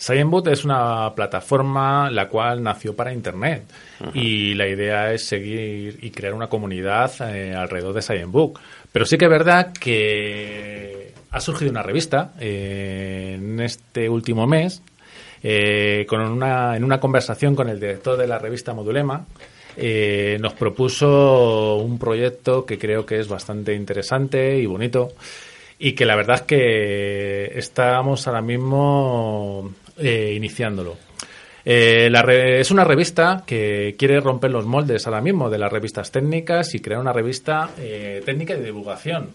ScienceBoot 0.01 0.47
es 0.49 0.65
una 0.65 1.13
plataforma 1.15 2.09
la 2.11 2.29
cual 2.29 2.63
nació 2.63 2.95
para 2.95 3.13
Internet 3.13 3.65
uh 4.01 4.05
-huh. 4.05 4.11
y 4.15 4.55
la 4.55 4.69
idea 4.69 5.13
es 5.13 5.25
seguir 5.27 5.99
y 6.01 6.11
crear 6.11 6.35
una 6.35 6.47
comunidad 6.47 7.11
eh, 7.21 7.55
alrededor 7.55 7.95
de 7.95 8.03
ScienceBook. 8.03 8.61
Pero 8.93 9.05
sí 9.05 9.19
que 9.19 9.25
es 9.25 9.31
verdad 9.31 9.73
que 9.73 11.13
ha 11.31 11.41
surgido 11.41 11.71
una 11.71 11.83
revista 11.83 12.33
eh, 12.41 13.35
en 13.37 13.61
este 13.61 14.09
último 14.09 14.47
mes 14.47 14.83
eh, 15.43 16.05
con 16.09 16.21
una, 16.21 16.77
en 16.77 16.85
una 16.85 16.99
conversación 16.99 17.55
con 17.55 17.69
el 17.69 17.79
director 17.79 18.17
de 18.17 18.27
la 18.27 18.39
revista 18.39 18.75
Modulema. 18.75 19.27
Eh, 19.77 20.39
nos 20.41 20.55
propuso 20.55 21.77
un 21.77 21.99
proyecto 21.99 22.65
que 22.67 22.79
creo 22.79 23.07
que 23.07 23.19
es 23.19 23.29
bastante 23.29 23.75
interesante 23.75 24.59
y 24.59 24.67
bonito 24.67 25.13
y 25.79 25.93
que 25.93 26.05
la 26.05 26.17
verdad 26.17 26.37
es 26.37 26.43
que 26.43 27.59
estamos 27.59 28.27
ahora 28.27 28.43
mismo 28.43 29.71
eh, 29.97 30.33
iniciándolo. 30.35 30.97
Eh, 31.65 32.11
es 32.61 32.71
una 32.71 32.83
revista 32.83 33.45
que 33.47 33.95
quiere 33.99 34.21
romper 34.21 34.51
los 34.51 34.65
moldes 34.65 35.07
ahora 35.07 35.21
mismo 35.21 35.51
de 35.51 35.59
las 35.59 35.71
revistas 35.71 36.11
técnicas 36.11 36.75
y 36.75 36.81
crear 36.81 37.01
una 37.01 37.13
revista 37.13 37.71
eh, 37.79 38.23
técnica 38.25 38.55
de 38.55 38.65
divulgación. 38.65 39.31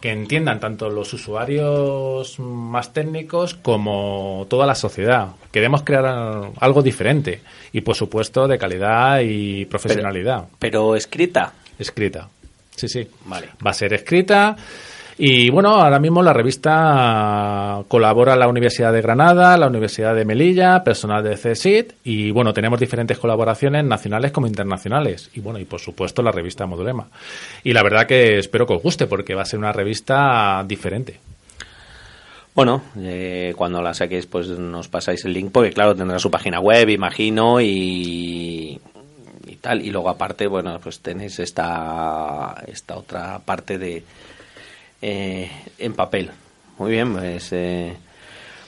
Que 0.00 0.10
entiendan 0.10 0.60
tanto 0.60 0.88
los 0.88 1.12
usuarios 1.12 2.38
más 2.38 2.92
técnicos 2.92 3.54
como 3.54 4.46
toda 4.48 4.66
la 4.66 4.74
sociedad. 4.74 5.28
Queremos 5.52 5.82
crear 5.82 6.52
algo 6.58 6.82
diferente 6.82 7.42
y, 7.72 7.82
por 7.82 7.96
supuesto, 7.96 8.48
de 8.48 8.58
calidad 8.58 9.20
y 9.20 9.66
profesionalidad. 9.66 10.44
Pero, 10.58 10.82
pero 10.82 10.96
escrita. 10.96 11.52
Escrita. 11.78 12.28
Sí, 12.74 12.88
sí. 12.88 13.06
Vale. 13.26 13.48
Va 13.64 13.72
a 13.72 13.74
ser 13.74 13.92
escrita. 13.92 14.56
Y 15.22 15.50
bueno, 15.50 15.68
ahora 15.74 15.98
mismo 15.98 16.22
la 16.22 16.32
revista 16.32 17.84
colabora 17.88 18.36
la 18.36 18.48
Universidad 18.48 18.90
de 18.90 19.02
Granada, 19.02 19.54
la 19.58 19.66
Universidad 19.66 20.14
de 20.14 20.24
Melilla, 20.24 20.82
personal 20.82 21.22
de 21.22 21.34
CSIT 21.36 21.92
y 22.04 22.30
bueno, 22.30 22.54
tenemos 22.54 22.80
diferentes 22.80 23.18
colaboraciones 23.18 23.84
nacionales 23.84 24.32
como 24.32 24.46
internacionales. 24.46 25.28
Y 25.34 25.40
bueno, 25.40 25.58
y 25.58 25.66
por 25.66 25.78
supuesto 25.78 26.22
la 26.22 26.32
revista 26.32 26.64
Modulema. 26.64 27.08
Y 27.62 27.74
la 27.74 27.82
verdad 27.82 28.06
que 28.06 28.38
espero 28.38 28.66
que 28.66 28.72
os 28.72 28.82
guste 28.82 29.06
porque 29.06 29.34
va 29.34 29.42
a 29.42 29.44
ser 29.44 29.58
una 29.58 29.72
revista 29.72 30.64
diferente. 30.66 31.20
Bueno, 32.54 32.80
eh, 32.96 33.52
cuando 33.54 33.82
la 33.82 33.92
saquéis 33.92 34.24
pues 34.24 34.48
nos 34.48 34.88
pasáis 34.88 35.22
el 35.26 35.34
link 35.34 35.52
porque 35.52 35.72
claro, 35.72 35.94
tendrá 35.94 36.18
su 36.18 36.30
página 36.30 36.60
web, 36.60 36.88
imagino, 36.88 37.60
y, 37.60 38.80
y 39.46 39.56
tal. 39.56 39.84
Y 39.84 39.90
luego 39.90 40.08
aparte, 40.08 40.46
bueno, 40.46 40.80
pues 40.82 41.00
tenéis 41.00 41.40
esta, 41.40 42.54
esta 42.66 42.96
otra 42.96 43.38
parte 43.40 43.76
de 43.76 44.02
eh, 45.02 45.50
en 45.78 45.92
papel. 45.94 46.30
Muy 46.78 46.92
bien, 46.92 47.12
pues 47.14 47.52
eh, 47.52 47.94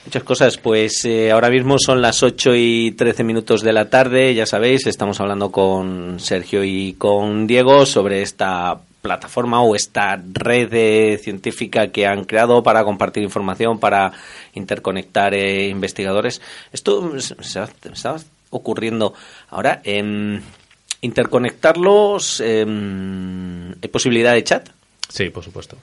muchas 0.05 0.23
cosas. 0.23 0.57
Pues 0.57 1.05
eh, 1.05 1.31
ahora 1.31 1.49
mismo 1.49 1.77
son 1.79 2.01
las 2.01 2.23
8 2.23 2.55
y 2.55 2.91
13 2.91 3.23
minutos 3.23 3.61
de 3.61 3.73
la 3.73 3.89
tarde, 3.89 4.33
ya 4.33 4.45
sabéis, 4.45 4.87
estamos 4.87 5.19
hablando 5.19 5.51
con 5.51 6.19
Sergio 6.19 6.63
y 6.63 6.93
con 6.93 7.47
Diego 7.47 7.85
sobre 7.85 8.21
esta 8.21 8.79
plataforma 9.01 9.61
o 9.61 9.75
esta 9.75 10.21
red 10.31 11.19
científica 11.19 11.89
que 11.89 12.07
han 12.07 12.23
creado 12.23 12.63
para 12.63 12.85
compartir 12.85 13.23
información, 13.23 13.79
para 13.79 14.13
interconectar 14.53 15.33
eh, 15.33 15.67
investigadores. 15.67 16.41
Esto 16.71 17.19
se, 17.19 17.59
ocurriendo 18.49 19.13
ahora. 19.49 19.81
Eh, 19.83 20.39
interconectarlos, 21.01 22.39
¿hay 22.39 23.89
posibilidad 23.91 24.33
de 24.33 24.43
chat? 24.45 24.69
Sí, 25.09 25.29
por 25.29 25.43
supuesto. 25.43 25.77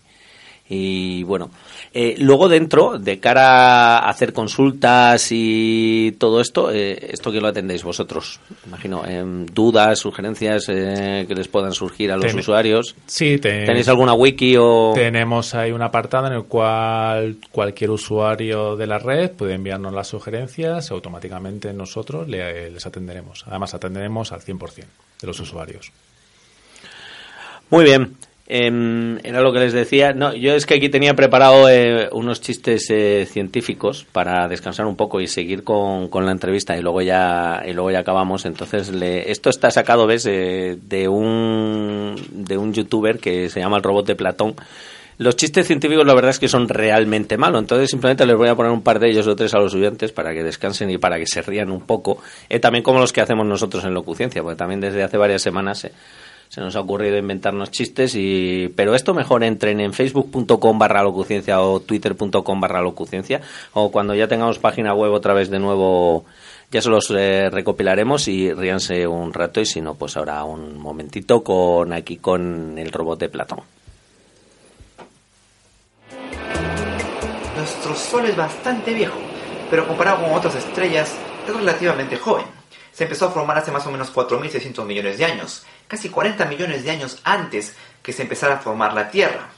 y 0.74 1.23
bueno, 1.24 1.51
eh, 1.93 2.15
luego 2.19 2.49
dentro, 2.49 2.99
de 2.99 3.20
cara 3.20 3.99
a 3.99 4.09
hacer 4.09 4.32
consultas 4.32 5.28
y 5.31 6.12
todo 6.12 6.40
esto, 6.40 6.73
eh, 6.73 7.11
¿esto 7.11 7.31
que 7.31 7.40
lo 7.40 7.49
atendéis 7.49 7.85
vosotros? 7.85 8.40
Imagino, 8.66 9.05
em, 9.05 9.44
dudas, 9.44 9.99
sugerencias 9.99 10.70
eh, 10.70 11.27
que 11.28 11.35
les 11.35 11.49
puedan 11.49 11.73
surgir 11.73 12.11
a 12.11 12.16
los 12.16 12.32
usuarios. 12.32 12.97
Sí, 13.05 13.39
¿tenéis 13.39 13.89
alguna 13.89 14.15
wiki 14.15 14.57
o...? 14.59 14.93
Tenemos 14.94 15.55
ahí 15.55 15.73
un 15.73 15.82
apartado 15.82 16.28
en 16.28 16.32
el 16.32 16.44
cual 16.44 17.36
cualquier 17.51 17.90
usuario 17.90 18.74
de 18.74 18.86
la 18.86 18.99
red 18.99 19.32
puede 19.32 19.55
enviarnos 19.55 19.93
las 19.93 20.09
sugerencias 20.09 20.90
y 20.90 20.94
automáticamente 20.94 21.74
nosotros 21.74 22.27
les 22.28 22.86
atenderemos. 22.86 23.44
Además, 23.47 23.74
atenderemos 23.74 24.32
al 24.32 24.40
100% 24.40 24.86
de 25.20 25.27
los 25.27 25.39
usuarios. 25.39 25.93
Muy 27.69 27.85
bien. 27.85 28.16
Em, 28.55 29.16
era 29.24 29.41
lo 29.41 29.51
que 29.51 29.61
les 29.61 29.73
decía. 29.73 30.12
No, 30.12 30.35
yo 30.35 30.55
es 30.55 30.66
que 30.66 30.74
aquí 30.74 30.91
tenía 30.91 31.15
preparado 31.15 31.70
eh, 31.70 32.11
unos 32.12 32.43
chistes 32.43 32.85
eh, 32.91 33.24
científicos 33.24 34.05
para 34.12 34.47
descansar 34.47 34.85
un 34.85 34.95
poco 34.95 35.23
y 35.23 35.27
seguir 35.27 35.65
con, 35.65 36.09
con, 36.09 36.27
la 36.27 36.33
entrevista 36.33 36.77
y 36.77 36.83
luego 36.83 37.01
ya 37.01 37.62
y 37.66 37.73
luego 37.73 37.91
ya 37.91 38.01
acabamos. 38.01 38.45
Entonces, 38.45 38.91
le, 38.91 39.31
esto 39.31 39.49
está 39.49 39.70
sacado, 39.70 40.07
ves, 40.07 40.27
eh, 40.27 40.77
de 40.83 41.09
un 41.09 42.15
de 42.31 42.59
un 42.59 42.74
youtuber 42.74 43.19
que 43.20 43.49
se 43.49 43.59
llama 43.59 43.79
el 43.79 43.83
robot 43.83 44.07
de 44.07 44.16
Platón. 44.16 44.55
Los 45.16 45.37
chistes 45.37 45.66
científicos, 45.66 46.05
la 46.05 46.15
verdad 46.15 46.33
es 46.33 46.39
que 46.39 46.49
son 46.49 46.69
realmente 46.69 47.39
malos. 47.39 47.62
Entonces, 47.62 47.89
simplemente 47.89 48.27
les 48.27 48.37
voy 48.37 48.49
a 48.49 48.55
poner 48.55 48.70
un 48.70 48.83
par 48.83 48.99
de 48.99 49.09
ellos 49.09 49.27
o 49.29 49.35
tres 49.35 49.55
a 49.55 49.61
los 49.61 49.74
oyentes 49.74 50.12
para 50.12 50.35
que 50.35 50.43
descansen 50.43 50.91
y 50.91 50.99
para 50.99 51.16
que 51.16 51.27
se 51.27 51.41
rían 51.41 51.70
un 51.70 51.87
poco. 51.87 52.19
también 52.61 52.85
como 52.85 53.01
los 53.01 53.15
que 53.15 53.23
hacemos 53.23 53.47
nosotros 53.47 53.83
en 53.85 53.95
Locuciencia, 53.95 54.43
porque 54.43 54.57
también 54.57 54.81
desde 54.81 55.03
hace 55.03 55.16
varias 55.16 55.41
semanas 55.41 55.87
se 56.53 56.61
nos 56.61 56.77
ha 56.77 56.81
ocurrido 56.81 57.16
inventarnos 57.16 57.70
chistes 57.70 58.15
y 58.15 58.70
pero 58.77 58.95
esto 58.95 59.15
mejor 59.15 59.43
entren 59.43 59.81
en 59.81 59.95
facebook.com 59.95 60.79
barra 60.79 61.03
locuciencia 61.03 61.62
o 61.62 61.81
twitter.com 61.81 62.61
barra 62.61 62.83
locuciencia 62.83 63.41
o 63.73 63.91
cuando 63.91 64.15
ya 64.15 64.29
tengamos 64.29 64.59
página 64.59 64.93
web 64.93 65.12
otra 65.12 65.33
vez 65.33 65.49
de 65.49 65.59
nuevo 65.59 66.27
ya 66.70 66.83
se 66.83 66.91
los 66.91 67.11
eh, 67.11 67.49
recopilaremos 67.49 68.29
y 68.29 68.53
ríanse 68.53 69.07
un 69.07 69.33
rato 69.33 69.62
y 69.62 69.65
si 69.65 69.81
no 69.81 69.95
pues 69.95 70.19
ahora 70.19 70.45
un 70.45 70.79
momentito 70.79 71.43
con 71.43 71.91
aquí 71.95 72.19
con 72.19 72.77
el 72.77 72.93
robot 72.93 73.20
de 73.20 73.29
Platón. 73.31 73.61
Nuestro 77.57 77.95
sol 77.95 78.27
es 78.27 78.37
bastante 78.37 78.93
viejo 78.93 79.16
pero 79.70 79.89
comparado 79.89 80.24
con 80.24 80.35
otras 80.35 80.57
estrellas 80.57 81.16
es 81.49 81.57
relativamente 81.57 82.19
joven 82.19 82.61
se 82.93 83.05
empezó 83.05 83.27
a 83.27 83.31
formar 83.31 83.59
hace 83.59 83.73
más 83.73 83.86
o 83.86 83.90
menos 83.90 84.12
4.600 84.12 84.85
millones 84.85 85.19
de 85.19 85.24
años, 85.24 85.64
casi 85.89 86.10
40 86.10 86.44
millones 86.44 86.85
de 86.85 86.90
años 86.90 87.20
antes 87.24 87.74
que 88.02 88.12
se 88.12 88.23
empezara 88.23 88.56
a 88.56 88.59
formar 88.59 88.93
la 88.93 89.10
Tierra. 89.10 89.48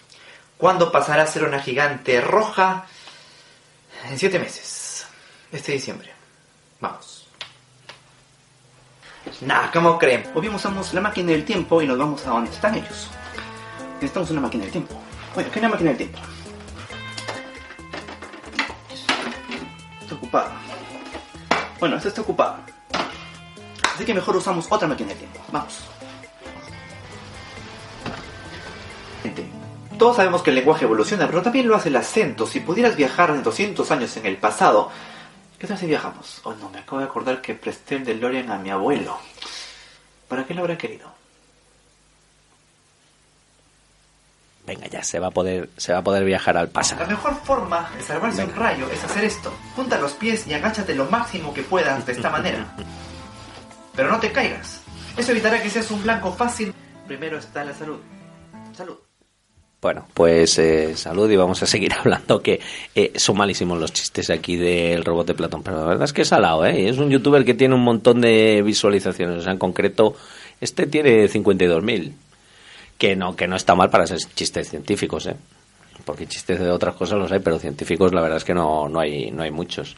¿Cuándo 0.57 0.93
pasará 0.93 1.25
a 1.25 1.27
ser 1.27 1.45
una 1.45 1.61
gigante 1.61 2.21
roja? 2.21 2.87
En 4.09 4.19
7 4.19 4.39
meses, 4.39 5.07
este 5.51 5.73
diciembre. 5.73 6.13
Vamos. 6.81 7.27
Nah, 9.41 9.71
¿cómo 9.73 9.99
creen? 9.99 10.31
Hoy 10.35 10.49
usamos 10.49 10.93
la 10.95 11.01
máquina 11.01 11.33
del 11.33 11.45
tiempo 11.45 11.83
y 11.83 11.87
nos 11.87 11.99
vamos 11.99 12.25
a 12.27 12.31
donde 12.31 12.51
están 12.51 12.75
ellos. 12.75 13.11
Necesitamos 13.95 14.31
una 14.31 14.43
máquina 14.43 14.65
del 14.65 14.73
tiempo. 14.73 15.01
Bueno, 15.35 15.51
¿qué 15.51 15.59
es 15.59 15.63
una 15.63 15.71
máquina 15.71 15.91
del 15.91 15.99
tiempo? 15.99 16.19
Está 20.03 20.15
ocupada. 20.15 20.53
Bueno, 21.81 21.97
esta 21.97 22.09
está 22.09 22.21
ocupada. 22.21 22.65
Así 23.95 24.05
que 24.05 24.13
mejor 24.13 24.37
usamos 24.37 24.67
otra 24.71 24.89
máquina 24.89 25.11
de 25.11 25.17
tiempo. 25.17 25.41
Vamos. 25.53 25.79
Todos 29.99 30.17
sabemos 30.17 30.43
que 30.43 30.51
el 30.51 30.57
lenguaje 30.57 30.85
evoluciona, 30.85 31.27
pero 31.27 31.41
también 31.41 31.69
lo 31.69 31.77
hace 31.77 31.89
el 31.89 31.97
acento. 31.97 32.47
Si 32.47 32.59
pudieras 32.59 32.97
viajar 32.97 33.33
de 33.33 33.43
200 33.43 33.89
años 33.93 34.17
en 34.17 34.27
el 34.27 34.37
pasado, 34.37 34.91
¿qué 35.59 35.69
tal 35.69 35.79
si 35.79 35.87
viajamos? 35.87 36.41
Oh 36.43 36.55
no, 36.55 36.69
me 36.71 36.81
acabo 36.81 36.99
de 36.99 37.05
acordar 37.05 37.41
que 37.41 37.55
presté 37.55 37.95
el 37.97 38.05
DeLorean 38.05 38.51
a 38.51 38.59
mi 38.59 38.71
abuelo. 38.71 39.17
¿Para 40.27 40.45
qué 40.45 40.55
lo 40.55 40.63
habrá 40.63 40.77
querido? 40.77 41.15
Venga 44.67 44.89
ya, 44.89 45.05
se 45.05 45.21
va 45.21 45.29
a 45.29 45.31
poder, 45.31 45.71
se 45.77 45.93
va 45.93 46.01
a 46.01 46.03
poder 46.03 46.25
viajar 46.25 46.57
al 46.57 46.69
pasado. 46.69 47.03
La 47.03 47.09
mejor 47.09 47.37
forma 47.45 47.91
de 47.97 48.03
salvarse 48.03 48.43
un 48.43 48.55
rayo 48.57 48.91
es 48.91 49.05
hacer 49.05 49.25
esto. 49.25 49.53
Junta 49.77 49.99
los 50.01 50.15
pies 50.15 50.47
y 50.49 50.55
agáchate 50.55 50.95
lo 50.95 51.05
máximo 51.05 51.55
que 51.55 51.63
puedas 51.63 52.05
de 52.05 52.13
esta 52.13 52.31
manera. 52.31 52.75
Pero 53.97 54.11
no 54.11 54.21
te 54.21 54.33
caigas. 54.33 54.83
Eso 55.17 55.33
evitará 55.33 55.63
que 55.63 55.71
seas 55.71 55.91
un 55.91 56.03
blanco 56.03 56.33
fácil. 56.33 56.75
Primero 57.07 57.39
está 57.39 57.65
la 57.65 57.75
salud. 57.75 57.99
Salud. 58.73 58.97
Bueno, 59.85 60.09
pues 60.15 60.59
eh, 60.59 60.97
salud 60.97 61.31
y 61.31 61.37
vamos 61.37 61.63
a 61.63 61.67
seguir 61.67 61.93
hablando 61.99 62.41
que 62.41 62.59
eh, 62.95 63.13
son 63.17 63.37
malísimos 63.37 63.79
los 63.79 63.93
chistes 63.93 64.31
aquí 64.31 64.57
del 64.57 65.05
robot 65.05 65.27
de 65.27 65.35
Platón, 65.35 65.63
pero 65.63 65.79
la 65.79 65.85
verdad 65.85 66.05
es 66.05 66.15
que 66.15 66.23
es 66.23 66.29
salado, 66.29 66.65
¿eh? 66.65 66.89
Es 66.89 66.97
un 66.97 67.11
youtuber 67.11 67.45
que 67.45 67.53
tiene 67.53 67.75
un 67.75 67.83
montón 67.83 68.23
de 68.23 68.63
visualizaciones, 68.63 69.41
o 69.41 69.43
sea, 69.43 69.53
en 69.53 69.59
concreto 69.59 70.17
este 70.63 70.87
tiene 70.87 71.29
52.000, 71.29 72.13
que 72.97 73.15
no, 73.15 73.37
que 73.37 73.47
no 73.47 73.57
está 73.57 73.75
mal 73.75 73.91
para 73.91 74.07
ser 74.07 74.17
chistes 74.35 74.71
científicos, 74.71 75.27
¿eh? 75.27 75.37
Porque 76.07 76.27
chistes 76.27 76.59
de 76.59 76.71
otras 76.71 76.95
cosas 76.95 77.19
los 77.19 77.31
hay, 77.31 77.41
pero 77.41 77.59
científicos 77.59 78.15
la 78.15 78.23
verdad 78.23 78.39
es 78.39 78.45
que 78.45 78.55
no, 78.55 78.89
no, 78.89 79.01
hay, 79.01 79.31
no 79.33 79.43
hay 79.43 79.51
muchos. 79.51 79.97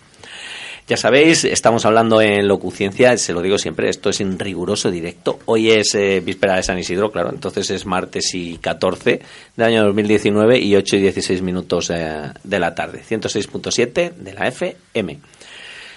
Ya 0.89 0.97
sabéis, 0.97 1.43
estamos 1.43 1.85
hablando 1.85 2.21
en 2.21 2.47
Locuciencia, 2.47 3.17
se 3.17 3.33
lo 3.33 3.43
digo 3.43 3.59
siempre, 3.59 3.89
esto 3.89 4.11
es 4.11 4.21
en 4.21 4.39
riguroso 4.39 4.89
directo. 4.89 5.41
Hoy 5.47 5.73
es 5.73 5.97
eh, 5.97 6.23
víspera 6.25 6.55
de 6.55 6.63
San 6.63 6.79
Isidro, 6.79 7.11
claro, 7.11 7.31
entonces 7.31 7.71
es 7.71 7.87
martes 7.87 8.33
y 8.35 8.59
14 8.59 9.21
del 9.57 9.67
año 9.67 9.85
2019 9.85 10.61
y 10.61 10.77
8 10.77 10.97
y 10.97 11.01
16 11.01 11.43
minutos 11.43 11.91
eh, 11.91 12.31
de 12.45 12.59
la 12.61 12.73
tarde, 12.77 13.03
106.7 13.03 14.13
de 14.13 14.33
la 14.33 14.47
FM. 14.47 15.19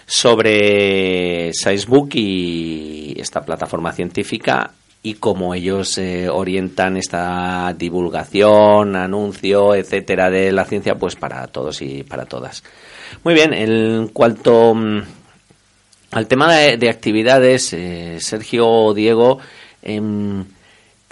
Sobre 0.07 1.51
Facebook 1.53 2.09
y 2.15 3.13
esta 3.19 3.41
plataforma 3.45 3.91
científica 3.91 4.71
y 5.03 5.13
cómo 5.13 5.53
ellos 5.53 5.99
eh, 5.99 6.29
orientan 6.29 6.97
esta 6.97 7.75
divulgación, 7.77 8.95
anuncio, 8.95 9.75
etcétera, 9.75 10.31
de 10.31 10.51
la 10.51 10.65
ciencia, 10.65 10.95
pues 10.95 11.15
para 11.15 11.45
todos 11.45 11.79
y 11.83 12.01
para 12.01 12.25
todas. 12.25 12.63
Muy 13.23 13.33
bien, 13.33 13.53
en 13.53 14.07
cuanto 14.09 14.73
mm, 14.73 15.01
al 16.11 16.27
tema 16.27 16.53
de, 16.55 16.89
actividades, 16.89 17.73
eh, 17.73 18.17
Sergio 18.19 18.93
Diego, 18.93 19.39
em, 19.81 20.45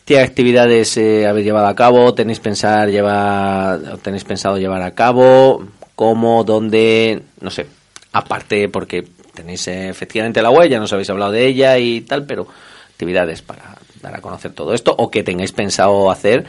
¿qué 0.06 0.20
actividades 0.20 0.98
eh, 0.98 1.28
habéis 1.28 1.46
llevado 1.46 1.68
a 1.68 1.76
cabo? 1.76 2.14
¿Tenéis, 2.14 2.40
pensar, 2.40 2.90
llevar, 2.90 3.98
¿Tenéis 4.02 4.24
pensado 4.24 4.58
llevar 4.58 4.82
a 4.82 4.96
cabo? 4.96 5.64
¿Cómo? 5.96 6.44
¿Dónde? 6.44 7.24
No 7.42 7.50
sé. 7.50 7.68
Aparte, 8.14 8.70
porque 8.70 9.08
tenéis 9.34 9.68
eh, 9.68 9.90
efectivamente 9.90 10.42
la 10.42 10.50
web, 10.50 10.70
ya 10.70 10.80
nos 10.80 10.94
habéis 10.94 11.10
hablado 11.10 11.32
de 11.32 11.46
ella 11.46 11.78
y 11.78 12.02
tal, 12.02 12.26
pero 12.26 12.48
actividades 12.90 13.42
para 13.42 13.78
dar 14.02 14.16
a 14.16 14.22
conocer 14.22 14.54
todo 14.54 14.74
esto 14.74 14.96
o 14.98 15.12
que 15.12 15.24
tengáis 15.24 15.52
pensado 15.52 16.10
hacer 16.10 16.46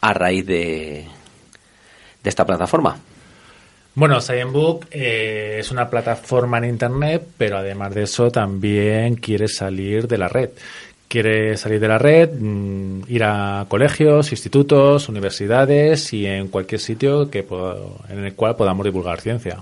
a 0.00 0.12
raíz 0.14 0.46
de, 0.46 1.06
de 2.22 2.30
esta 2.30 2.46
plataforma. 2.46 2.98
Bueno, 3.94 4.20
Scienbook 4.20 4.86
eh, 4.92 5.56
es 5.58 5.70
una 5.72 5.90
plataforma 5.90 6.58
en 6.58 6.66
Internet, 6.66 7.26
pero 7.36 7.58
además 7.58 7.94
de 7.94 8.04
eso 8.04 8.30
también 8.30 9.16
quiere 9.16 9.48
salir 9.48 10.06
de 10.06 10.18
la 10.18 10.28
red. 10.28 10.50
Quiere 11.08 11.56
salir 11.56 11.80
de 11.80 11.88
la 11.88 11.98
red, 11.98 12.30
mm, 12.32 13.02
ir 13.08 13.24
a 13.24 13.66
colegios, 13.68 14.30
institutos, 14.30 15.08
universidades 15.08 16.12
y 16.12 16.24
en 16.24 16.48
cualquier 16.48 16.80
sitio 16.80 17.28
que 17.28 17.44
en 18.08 18.24
el 18.24 18.34
cual 18.34 18.54
podamos 18.54 18.84
divulgar 18.84 19.20
ciencia. 19.20 19.58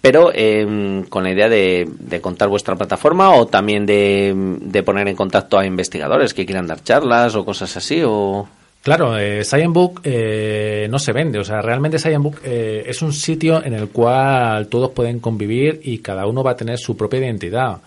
Pero 0.00 0.30
em, 0.32 1.04
con 1.04 1.24
la 1.24 1.32
idea 1.32 1.48
de, 1.48 2.20
contar 2.22 2.48
vuestra 2.48 2.74
plataforma 2.74 3.34
o 3.34 3.46
también 3.46 3.84
de 3.84 4.82
poner 4.84 5.08
en 5.08 5.16
contacto 5.16 5.58
a 5.58 5.66
investigadores 5.66 6.32
que 6.32 6.46
quieran 6.46 6.66
dar 6.66 6.82
charlas 6.82 7.34
o 7.34 7.44
cosas 7.44 7.76
así 7.76 8.02
o... 8.02 8.48
Claro, 8.86 9.18
eh, 9.18 9.42
Science 9.42 9.80
eh, 10.04 10.86
no 10.88 11.00
se 11.00 11.12
vende, 11.12 11.40
o 11.40 11.44
sea, 11.44 11.60
realmente 11.60 11.98
Science 11.98 12.38
eh, 12.44 12.84
es 12.86 13.02
un 13.02 13.12
sitio 13.12 13.60
en 13.64 13.74
el 13.74 13.88
cual 13.88 14.68
todos 14.68 14.92
pueden 14.92 15.18
convivir 15.18 15.80
y 15.82 15.98
cada 15.98 16.24
uno 16.24 16.44
va 16.44 16.52
a 16.52 16.56
tener 16.56 16.78
su 16.78 16.96
propia 16.96 17.18
identidad. 17.18 17.78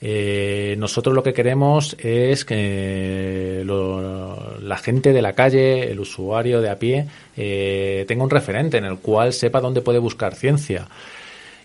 Eh, 0.00 0.74
nosotros 0.78 1.14
lo 1.14 1.22
que 1.22 1.34
queremos 1.34 1.94
es 1.98 2.46
que 2.46 3.66
la 3.66 4.78
gente 4.78 5.12
de 5.12 5.20
la 5.20 5.34
calle, 5.34 5.90
el 5.90 6.00
usuario 6.00 6.62
de 6.62 6.70
a 6.70 6.78
pie, 6.78 7.06
tenga 8.06 8.24
un 8.24 8.30
referente 8.30 8.78
en 8.78 8.86
el 8.86 8.96
cual 8.96 9.34
sepa 9.34 9.60
dónde 9.60 9.82
puede 9.82 9.98
buscar 9.98 10.34
ciencia. 10.34 10.88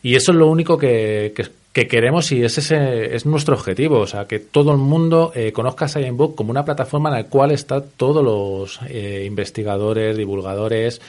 Y 0.04 0.16
eso 0.16 0.34
es 0.34 0.38
lo 0.38 0.48
único 0.48 0.78
que, 0.78 1.32
que 1.34 1.44
queremos 1.74 2.32
y 2.32 2.44
ese 2.44 3.16
es 3.16 3.26
nuestro 3.26 3.56
objetivo, 3.56 4.00
o 4.00 4.08
sea, 4.08 4.26
que 4.26 4.40
todo 4.40 4.72
el 4.72 4.78
mundo 4.78 5.32
eh, 5.36 5.54
conozca 5.54 5.88
Book 6.12 6.36
como 6.36 6.52
una 6.52 6.66
plataforma 6.66 7.10
en 7.10 7.16
la 7.16 7.24
cual 7.30 7.52
están 7.52 7.84
todos 7.96 8.24
los 8.24 8.80
eh, 8.90 9.24
investigadores, 9.26 10.18
divulgadores 10.18 11.02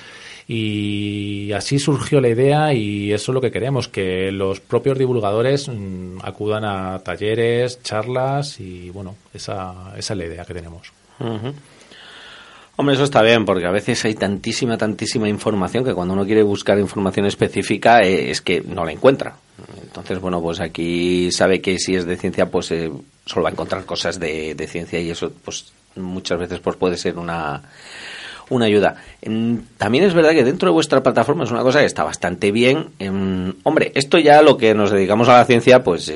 Y 0.47 1.51
así 1.53 1.79
surgió 1.79 2.21
la 2.21 2.29
idea 2.29 2.73
y 2.75 3.13
eso 3.13 3.33
es 3.33 3.35
lo 3.35 3.41
que 3.41 3.51
queremos, 3.51 3.89
que 3.89 4.31
los 4.31 4.61
propios 4.61 4.99
divulgadores 4.99 5.69
mm, 5.69 6.19
acudan 6.23 6.65
a 6.65 6.99
talleres, 7.01 7.83
charlas 7.83 8.61
y 8.61 8.91
bueno, 8.91 9.17
esa, 9.35 9.95
esa 9.97 10.15
es 10.15 10.19
la 10.19 10.27
idea 10.27 10.45
que 10.45 10.55
tenemos. 10.55 10.93
Hombre, 12.77 12.95
eso 12.95 13.05
está 13.05 13.23
bien, 13.23 13.45
porque 13.45 13.67
a 13.67 13.71
veces 13.71 14.03
hay 14.05 14.15
tantísima, 14.15 14.79
tantísima 14.79 15.29
información 15.29 15.85
que 15.85 15.93
cuando 15.93 16.15
uno 16.15 16.25
quiere 16.25 16.43
buscar 16.43 16.79
información 16.79 17.27
específica 17.27 18.01
eh, 18.01 18.31
es 18.31 18.41
que 18.41 18.63
no 18.63 18.85
la 18.85 18.93
encuentra. 18.93 19.37
Entonces, 19.83 20.19
bueno, 20.21 20.41
pues 20.41 20.61
aquí 20.61 21.31
sabe 21.31 21.61
que 21.61 21.79
si 21.79 21.95
es 21.95 22.07
de 22.07 22.17
ciencia, 22.17 22.51
pues 22.51 22.71
eh, 22.71 22.91
solo 23.27 23.43
va 23.43 23.51
a 23.51 23.53
encontrar 23.53 23.85
cosas 23.85 24.19
de, 24.19 24.55
de 24.55 24.67
ciencia 24.67 24.99
y 25.01 25.11
eso, 25.11 25.31
pues 25.45 25.73
muchas 25.97 26.39
veces 26.39 26.61
pues 26.61 26.77
puede 26.77 26.97
ser 26.97 27.19
una, 27.19 27.63
una 28.49 28.67
ayuda. 28.67 28.97
También 29.77 30.05
es 30.05 30.15
verdad 30.15 30.31
que 30.31 30.45
dentro 30.45 30.69
de 30.69 30.73
vuestra 30.73 31.03
plataforma 31.03 31.45
es 31.45 31.51
una 31.51 31.63
cosa 31.63 31.81
que 31.81 31.87
está 31.87 32.05
bastante 32.05 32.53
bien. 32.53 32.89
Hombre, 33.65 33.93
esto 33.95 34.19
ya 34.19 34.43
lo 34.43 34.57
que 34.57 34.75
nos 34.75 34.91
dedicamos 34.91 35.29
a 35.29 35.39
la 35.39 35.45
ciencia, 35.45 35.83
pues 35.83 36.13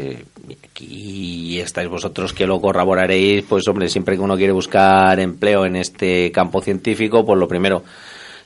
aquí 0.53 1.61
estáis 1.61 1.89
vosotros 1.89 2.33
que 2.33 2.47
lo 2.47 2.61
corroboraréis, 2.61 3.45
pues 3.49 3.67
hombre, 3.69 3.89
siempre 3.89 4.17
que 4.17 4.23
uno 4.23 4.37
quiere 4.37 4.53
buscar 4.53 5.19
empleo 5.21 5.67
en 5.67 5.77
este 5.77 6.31
campo 6.33 6.61
científico, 6.61 7.25
pues 7.25 7.39
lo 7.39 7.49
primero 7.49 7.83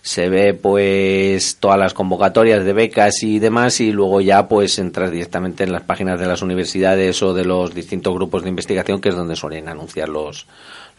se 0.02 0.30
ve 0.30 0.54
pues 0.54 1.56
todas 1.60 1.78
las 1.78 1.92
convocatorias 1.92 2.64
de 2.64 2.72
becas 2.72 3.22
y 3.22 3.38
demás 3.38 3.80
y 3.80 3.92
luego 3.92 4.20
ya 4.20 4.48
pues 4.48 4.78
entras 4.78 5.10
directamente 5.10 5.64
en 5.64 5.72
las 5.72 5.82
páginas 5.82 6.18
de 6.18 6.26
las 6.26 6.40
universidades 6.42 7.22
o 7.22 7.34
de 7.34 7.44
los 7.44 7.74
distintos 7.74 8.14
grupos 8.14 8.42
de 8.42 8.48
investigación 8.48 9.00
que 9.00 9.10
es 9.10 9.14
donde 9.14 9.36
suelen 9.36 9.68
anunciar 9.68 10.08
los, 10.08 10.46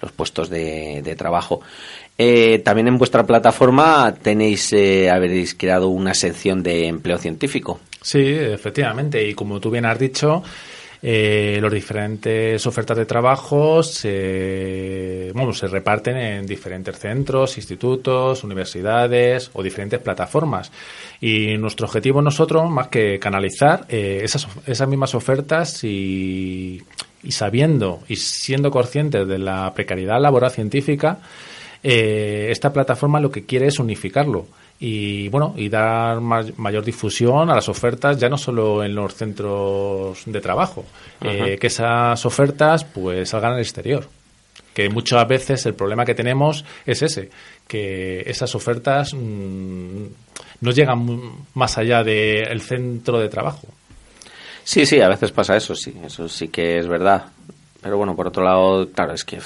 los 0.02 0.12
puestos 0.12 0.50
de, 0.50 1.02
de 1.04 1.16
trabajo. 1.16 1.62
Eh, 2.18 2.60
también 2.60 2.88
en 2.88 2.98
vuestra 3.00 3.26
plataforma 3.26 4.14
tenéis, 4.22 4.72
eh, 4.74 5.10
habéis 5.10 5.56
creado 5.56 5.88
una 5.88 6.14
sección 6.14 6.62
de 6.62 6.88
empleo 6.88 7.18
científico. 7.18 7.80
Sí, 8.02 8.20
efectivamente. 8.20 9.28
Y 9.28 9.34
como 9.34 9.60
tú 9.60 9.72
bien 9.72 9.86
has 9.86 9.98
dicho, 9.98 10.44
eh, 11.02 11.58
los 11.62 11.72
diferentes 11.74 12.66
ofertas 12.68 12.98
de 12.98 13.06
trabajo 13.06 13.84
se, 13.84 15.32
bueno, 15.34 15.54
se 15.54 15.68
reparten 15.68 16.18
en 16.18 16.46
diferentes 16.46 17.00
centros, 17.00 17.58
institutos, 17.58 18.44
universidades 18.44 19.50
o 19.54 19.64
diferentes 19.64 20.00
plataformas. 20.00 20.72
Y 21.20 21.58
nuestro 21.58 21.88
objetivo 21.88 22.22
nosotros, 22.22 22.70
más 22.70 22.88
que 22.88 23.20
canalizar 23.20 23.86
esas, 23.90 24.48
esas 24.66 24.88
mismas 24.88 25.16
ofertas 25.16 25.84
y, 25.84 26.82
y 27.24 27.32
sabiendo 27.32 28.02
y 28.08 28.16
siendo 28.16 28.72
conscientes 28.72 29.28
de 29.28 29.38
la 29.38 29.74
precariedad 29.74 30.20
laboral 30.20 30.52
científica, 30.52 31.20
eh, 31.84 32.48
esta 32.52 32.72
plataforma 32.72 33.20
lo 33.20 33.32
que 33.32 33.46
quiere 33.46 33.68
es 33.68 33.80
unificarlo 33.80 34.48
y 34.84 35.30
bueno 35.30 35.54
y 35.56 35.70
dar 35.70 36.20
mayor 36.22 36.84
difusión 36.84 37.52
a 37.52 37.56
las 37.56 37.70
ofertas 37.70 38.18
ya 38.18 38.30
no 38.30 38.38
solo 38.38 38.84
en 38.84 38.96
los 38.96 39.14
centros 39.14 40.24
de 40.26 40.42
trabajo 40.42 40.84
eh, 41.22 41.56
que 41.62 41.68
esas 41.68 42.26
ofertas 42.26 42.84
pues 42.84 43.30
salgan 43.30 43.54
al 43.54 43.60
exterior. 43.60 44.10
Que 44.74 44.90
muchas 44.90 45.28
veces 45.28 45.66
el 45.68 45.76
problema 45.76 46.04
que 46.04 46.16
tenemos 46.16 46.66
es 46.86 47.04
ese 47.04 47.30
que 47.68 48.22
esas 48.22 48.56
ofertas 48.56 49.14
mm, 49.14 50.06
no 50.62 50.72
llegan 50.72 51.46
más 51.54 51.78
allá 51.78 52.04
del 52.04 52.62
centro 52.62 53.20
de 53.20 53.30
trabajo. 53.30 53.68
Sí 54.64 54.88
sí 54.88 55.00
a 55.00 55.10
veces 55.10 55.32
pasa 55.32 55.56
eso 55.56 55.76
sí 55.76 55.94
eso 56.04 56.28
sí 56.28 56.48
que 56.48 56.80
es 56.80 56.88
verdad. 56.88 57.26
Pero 57.84 57.98
bueno 57.98 58.16
por 58.16 58.28
otro 58.28 58.44
lado 58.44 58.90
claro 58.90 59.14
es 59.14 59.24
que 59.24 59.38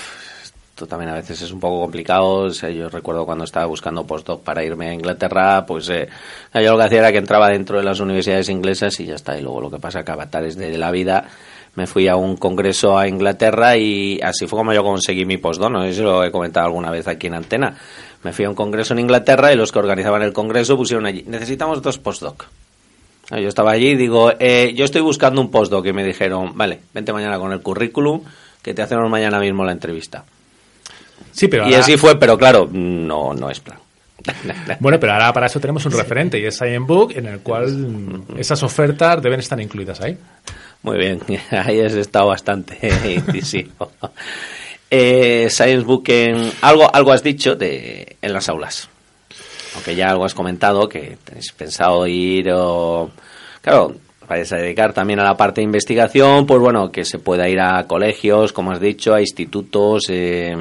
esto 0.75 0.87
también 0.87 1.09
a 1.09 1.13
veces 1.13 1.41
es 1.41 1.53
un 1.53 1.61
poco 1.61 1.79
complicado. 1.79 2.49
yo 2.49 2.89
recuerdo 2.89 3.25
cuando 3.25 3.45
estaba 3.45 3.65
buscando 3.65 4.05
postdoc 4.05 4.43
para 4.43 4.61
irme 4.61 4.89
a 4.89 4.93
Inglaterra, 4.93 5.65
pues 5.65 5.87
eh, 5.87 6.09
yo 6.53 6.73
lo 6.73 6.77
que 6.77 6.83
hacía 6.83 6.99
era 6.99 7.13
que 7.13 7.17
entraba 7.17 7.47
dentro 7.47 7.77
de 7.77 7.85
las 7.85 8.01
universidades 8.01 8.49
inglesas 8.49 8.99
y 8.99 9.05
ya 9.05 9.15
está. 9.15 9.37
Y 9.37 9.41
luego 9.41 9.61
lo 9.61 9.71
que 9.71 9.79
pasa 9.79 10.03
que 10.03 10.11
avatares 10.11 10.57
de 10.57 10.77
la 10.77 10.91
vida 10.91 11.29
me 11.75 11.87
fui 11.87 12.09
a 12.09 12.17
un 12.17 12.35
congreso 12.35 12.97
a 12.97 13.07
Inglaterra 13.07 13.77
y 13.77 14.19
así 14.21 14.47
fue 14.47 14.59
como 14.59 14.73
yo 14.73 14.83
conseguí 14.83 15.23
mi 15.23 15.37
postdoc. 15.37 15.71
No 15.71 15.81
sé 15.85 15.93
si 15.93 16.01
lo 16.01 16.25
he 16.25 16.29
comentado 16.29 16.65
alguna 16.65 16.91
vez 16.91 17.07
aquí 17.07 17.27
en 17.27 17.35
Antena. 17.35 17.77
Me 18.23 18.33
fui 18.33 18.43
a 18.43 18.49
un 18.49 18.55
congreso 18.55 18.91
en 18.91 18.99
Inglaterra 18.99 19.53
y 19.53 19.55
los 19.55 19.71
que 19.71 19.79
organizaban 19.79 20.23
el 20.23 20.33
congreso 20.33 20.75
pusieron 20.75 21.05
allí, 21.05 21.23
necesitamos 21.25 21.81
dos 21.81 21.99
postdoc. 21.99 22.47
Yo 23.31 23.47
estaba 23.47 23.71
allí 23.71 23.91
y 23.91 23.95
digo, 23.95 24.33
eh, 24.39 24.73
yo 24.75 24.83
estoy 24.83 24.99
buscando 24.99 25.39
un 25.39 25.51
postdoc 25.51 25.85
y 25.85 25.93
me 25.93 26.03
dijeron, 26.03 26.51
vale, 26.57 26.81
vente 26.93 27.13
mañana 27.13 27.39
con 27.39 27.53
el 27.53 27.61
currículum 27.61 28.23
que 28.61 28.73
te 28.73 28.81
hacemos 28.81 29.09
mañana 29.09 29.39
mismo 29.39 29.63
la 29.63 29.71
entrevista 29.71 30.25
y 31.67 31.73
así 31.73 31.97
fue, 31.97 32.17
pero 32.19 32.37
claro, 32.37 32.67
no, 32.71 33.33
no 33.33 33.49
es 33.49 33.59
plan. 33.59 33.77
Bueno, 34.79 34.99
pero 34.99 35.13
ahora 35.13 35.31
para 35.33 35.47
eso 35.47 35.59
tenemos 35.59 35.85
un 35.85 35.91
referente 35.91 36.39
y 36.39 36.45
es 36.45 36.59
Book 36.79 37.13
en 37.15 37.27
el 37.27 37.39
cual 37.39 38.23
esas 38.37 38.63
ofertas 38.63 39.21
deben 39.21 39.39
estar 39.39 39.59
incluidas 39.59 40.01
ahí. 40.01 40.17
Muy 40.83 40.97
bien, 40.97 41.19
ahí 41.51 41.79
has 41.81 41.93
estado 41.93 42.27
bastante 42.27 42.77
incisivo. 43.33 43.91
eh, 44.89 45.49
Book 45.85 46.03
en 46.07 46.51
algo, 46.61 46.93
algo 46.93 47.11
has 47.11 47.23
dicho 47.23 47.55
de 47.55 48.17
en 48.21 48.33
las 48.33 48.49
aulas. 48.49 48.89
Aunque 49.75 49.95
ya 49.95 50.09
algo 50.09 50.25
has 50.25 50.33
comentado 50.33 50.87
que 50.87 51.17
tenéis 51.23 51.51
pensado 51.51 52.07
ir 52.07 52.49
o 52.51 53.11
claro, 53.61 53.95
vais 54.27 54.51
a 54.53 54.57
dedicar 54.57 54.93
también 54.93 55.19
a 55.19 55.23
la 55.23 55.35
parte 55.35 55.61
de 55.61 55.65
investigación, 55.65 56.45
pues 56.45 56.59
bueno, 56.59 56.91
que 56.91 57.03
se 57.03 57.19
pueda 57.19 57.49
ir 57.49 57.59
a 57.59 57.85
colegios, 57.85 58.53
como 58.53 58.71
has 58.71 58.79
dicho, 58.79 59.13
a 59.13 59.21
institutos, 59.21 60.03
eh, 60.09 60.55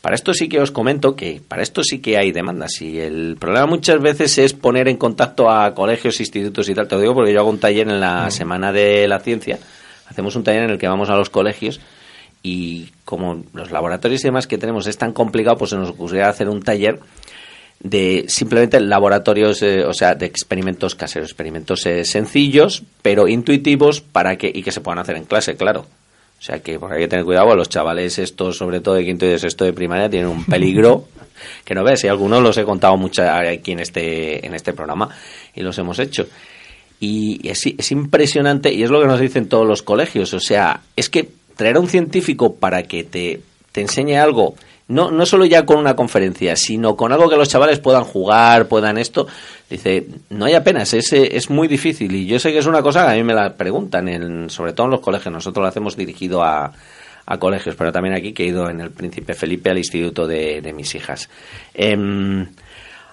para 0.00 0.14
esto 0.14 0.32
sí 0.32 0.48
que 0.48 0.60
os 0.60 0.70
comento 0.70 1.14
que 1.14 1.42
para 1.46 1.62
esto 1.62 1.84
sí 1.84 1.98
que 1.98 2.16
hay 2.16 2.32
demandas 2.32 2.80
y 2.80 2.98
el 2.98 3.36
problema 3.38 3.66
muchas 3.66 4.00
veces 4.00 4.38
es 4.38 4.54
poner 4.54 4.88
en 4.88 4.96
contacto 4.96 5.50
a 5.50 5.74
colegios, 5.74 6.20
institutos 6.20 6.68
y 6.68 6.74
tal. 6.74 6.88
Te 6.88 6.94
lo 6.94 7.02
digo 7.02 7.14
porque 7.14 7.32
yo 7.32 7.40
hago 7.40 7.50
un 7.50 7.60
taller 7.60 7.88
en 7.88 8.00
la 8.00 8.26
mm. 8.26 8.30
Semana 8.30 8.72
de 8.72 9.06
la 9.06 9.20
Ciencia. 9.20 9.58
Hacemos 10.08 10.34
un 10.36 10.44
taller 10.44 10.62
en 10.62 10.70
el 10.70 10.78
que 10.78 10.88
vamos 10.88 11.10
a 11.10 11.16
los 11.16 11.28
colegios 11.28 11.80
y 12.42 12.88
como 13.04 13.44
los 13.52 13.70
laboratorios 13.70 14.22
y 14.22 14.28
demás 14.28 14.46
que 14.46 14.56
tenemos 14.56 14.86
es 14.86 14.96
tan 14.96 15.12
complicado, 15.12 15.58
pues 15.58 15.70
se 15.70 15.76
nos 15.76 15.90
ocurriría 15.90 16.28
hacer 16.28 16.48
un 16.48 16.62
taller 16.62 16.98
de 17.80 18.24
simplemente 18.28 18.80
laboratorios, 18.80 19.62
eh, 19.62 19.84
o 19.84 19.92
sea, 19.92 20.14
de 20.14 20.26
experimentos 20.26 20.94
caseros, 20.94 21.28
experimentos 21.28 21.84
eh, 21.86 22.04
sencillos, 22.04 22.84
pero 23.02 23.28
intuitivos 23.28 24.00
para 24.00 24.36
que 24.36 24.50
y 24.52 24.62
que 24.62 24.72
se 24.72 24.80
puedan 24.80 24.98
hacer 24.98 25.16
en 25.16 25.24
clase, 25.24 25.56
claro. 25.56 25.86
O 26.40 26.42
sea 26.42 26.60
que 26.60 26.72
hay 26.72 27.00
que 27.00 27.08
tener 27.08 27.26
cuidado, 27.26 27.54
los 27.54 27.68
chavales 27.68 28.18
estos, 28.18 28.56
sobre 28.56 28.80
todo 28.80 28.94
de 28.94 29.04
quinto 29.04 29.26
y 29.26 29.28
de 29.28 29.38
sexto 29.38 29.66
de 29.66 29.74
primaria, 29.74 30.08
tienen 30.08 30.30
un 30.30 30.46
peligro 30.46 31.04
que 31.64 31.74
no 31.74 31.84
ves, 31.84 32.02
y 32.04 32.08
algunos 32.08 32.42
los 32.42 32.56
he 32.56 32.64
contado 32.64 32.96
mucho 32.96 33.22
aquí 33.22 33.72
en 33.72 33.80
este, 33.80 34.46
en 34.46 34.54
este 34.54 34.72
programa 34.72 35.10
y 35.54 35.60
los 35.60 35.76
hemos 35.76 35.98
hecho. 35.98 36.26
Y, 36.98 37.46
es, 37.46 37.66
es 37.66 37.92
impresionante, 37.92 38.72
y 38.72 38.82
es 38.82 38.90
lo 38.90 39.02
que 39.02 39.06
nos 39.06 39.20
dicen 39.20 39.48
todos 39.50 39.66
los 39.66 39.82
colegios, 39.82 40.32
o 40.32 40.40
sea, 40.40 40.80
es 40.96 41.10
que 41.10 41.28
traer 41.56 41.76
a 41.76 41.80
un 41.80 41.88
científico 41.88 42.54
para 42.54 42.84
que 42.84 43.04
te, 43.04 43.42
te 43.72 43.82
enseñe 43.82 44.16
algo 44.16 44.54
no, 44.90 45.10
no 45.10 45.24
solo 45.24 45.44
ya 45.44 45.64
con 45.64 45.78
una 45.78 45.94
conferencia, 45.94 46.56
sino 46.56 46.96
con 46.96 47.12
algo 47.12 47.30
que 47.30 47.36
los 47.36 47.48
chavales 47.48 47.78
puedan 47.78 48.04
jugar, 48.04 48.66
puedan 48.66 48.98
esto. 48.98 49.26
Dice, 49.68 50.06
no 50.30 50.46
hay 50.46 50.54
apenas, 50.54 50.92
es, 50.94 51.12
es 51.12 51.48
muy 51.48 51.68
difícil. 51.68 52.12
Y 52.14 52.26
yo 52.26 52.40
sé 52.40 52.52
que 52.52 52.58
es 52.58 52.66
una 52.66 52.82
cosa 52.82 53.10
a 53.10 53.14
mí 53.14 53.22
me 53.22 53.34
la 53.34 53.54
preguntan, 53.54 54.08
en, 54.08 54.50
sobre 54.50 54.72
todo 54.72 54.86
en 54.86 54.90
los 54.90 55.00
colegios. 55.00 55.32
Nosotros 55.32 55.62
lo 55.62 55.68
hacemos 55.68 55.96
dirigido 55.96 56.42
a, 56.42 56.72
a 57.24 57.38
colegios, 57.38 57.76
pero 57.76 57.92
también 57.92 58.16
aquí 58.16 58.32
que 58.32 58.42
he 58.42 58.48
ido 58.48 58.68
en 58.68 58.80
el 58.80 58.90
Príncipe 58.90 59.34
Felipe 59.34 59.70
al 59.70 59.78
instituto 59.78 60.26
de, 60.26 60.60
de 60.60 60.72
mis 60.72 60.92
hijas. 60.96 61.30
Em, 61.72 62.48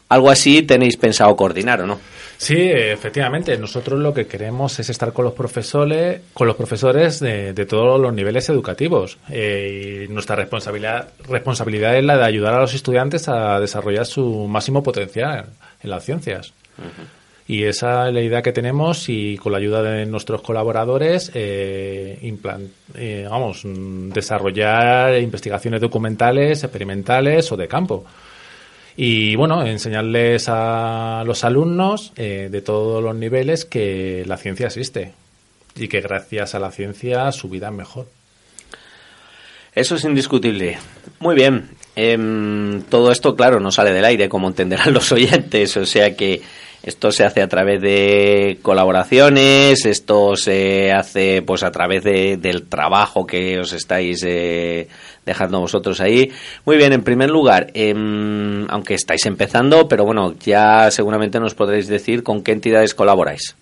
algo 0.09 0.29
así 0.29 0.61
tenéis 0.63 0.97
pensado 0.97 1.35
coordinar, 1.35 1.81
¿o 1.81 1.88
no? 1.88 1.99
Sí, 2.38 2.55
efectivamente. 2.55 3.57
Nosotros 3.57 3.99
lo 3.99 4.13
que 4.13 4.27
queremos 4.27 4.79
es 4.79 4.89
estar 4.89 5.11
con 5.11 5.25
los 5.25 5.34
profesores, 5.34 6.21
con 6.34 6.47
los 6.47 6.55
profesores 6.55 7.19
de, 7.19 7.65
todos 7.65 7.99
los 7.99 8.13
niveles 8.13 8.47
educativos. 8.49 9.17
Eh, 9.29 10.05
y 10.07 10.13
nuestra 10.13 10.35
responsabilidad, 10.35 11.09
responsabilidad 11.27 11.97
es 11.97 12.05
la 12.05 12.17
de 12.17 12.25
ayudar 12.25 12.53
a 12.53 12.61
los 12.61 12.73
estudiantes 12.73 13.27
a 13.27 13.59
desarrollar 13.59 14.05
su 14.05 14.47
máximo 14.47 14.84
potencial 14.84 15.47
en 15.81 15.89
las 15.89 16.05
ciencias. 16.05 16.53
Y 17.47 17.63
esa 17.63 18.09
es 18.09 18.13
la 18.13 18.21
idea 18.21 18.41
que 18.43 18.51
tenemos 18.51 19.09
y 19.09 19.38
con 19.38 19.51
la 19.53 19.57
ayuda 19.57 19.81
de 19.81 20.05
nuestros 20.05 20.41
colaboradores, 20.41 21.31
eh, 21.34 22.19
eh, 22.95 23.27
vamos, 23.27 23.61
desarrollar 23.63 25.17
investigaciones 25.19 25.81
documentales, 25.81 26.63
experimentales 26.63 27.51
o 27.51 27.57
de 27.57 27.67
campo 27.67 28.05
y 28.99 29.36
bueno, 29.36 29.64
enseñarles 29.64 30.48
a 30.49 31.24
los 31.26 31.44
alumnos 31.44 32.14
eh, 32.15 32.49
de 32.52 32.61
todos 32.61 33.03
los 33.03 33.15
niveles 33.15 33.64
que 33.64 34.24
la 34.26 34.38
ciencia 34.38 34.65
existe 34.65 35.14
y 35.76 35.88
que 35.88 36.02
gracias 36.02 36.56
a 36.56 36.60
la 36.60 36.72
ciencia 36.72 37.32
su 37.32 37.48
vida 37.48 37.68
es 37.68 37.74
mejor. 37.74 38.07
Eso 39.76 39.95
es 39.95 40.03
indiscutible. 40.03 40.80
Muy 41.19 41.36
bien. 41.36 41.69
Em, 41.95 42.82
todo 42.90 43.11
esto, 43.11 43.36
claro, 43.36 43.60
no 43.60 43.69
sale 43.69 43.91
del 43.91 44.03
aire, 44.03 44.28
como 44.28 44.48
entenderán 44.48 44.91
los 44.94 45.11
oyentes. 45.11 45.78
O 45.78 45.86
sea 45.86 46.15
que 46.15 46.41
esto 46.82 47.11
se 47.11 47.24
hace 47.24 47.44
a 47.44 47.48
través 47.48 47.80
de 47.82 48.57
colaboraciones, 48.64 49.86
esto 49.86 50.36
se 50.36 50.91
hace 50.91 51.44
pues 51.44 51.61
a 51.61 51.72
través 51.72 52.03
de, 52.03 52.38
del 52.38 52.68
trabajo 52.68 53.28
que 53.28 53.60
os 53.60 53.74
estáis 53.74 54.24
eh, 54.26 54.88
dejadnos 55.28 55.62
vosotros 55.62 56.02
ahí. 56.02 56.32
Muy 56.66 56.78
bien, 56.78 56.91
en 56.94 57.04
primer 57.04 57.30
lugar, 57.30 57.68
em, 57.76 58.66
aunque 58.70 58.95
estáis 58.95 59.24
empezando, 59.28 59.88
pero 59.88 60.04
bueno, 60.06 60.34
ya 60.44 60.90
seguramente 60.90 61.40
nos 61.40 61.54
podréis 61.54 61.88
decir 61.88 62.24
con 62.24 62.41
qué 62.41 62.54
entidades 62.54 62.95
colaboráis. 62.95 63.56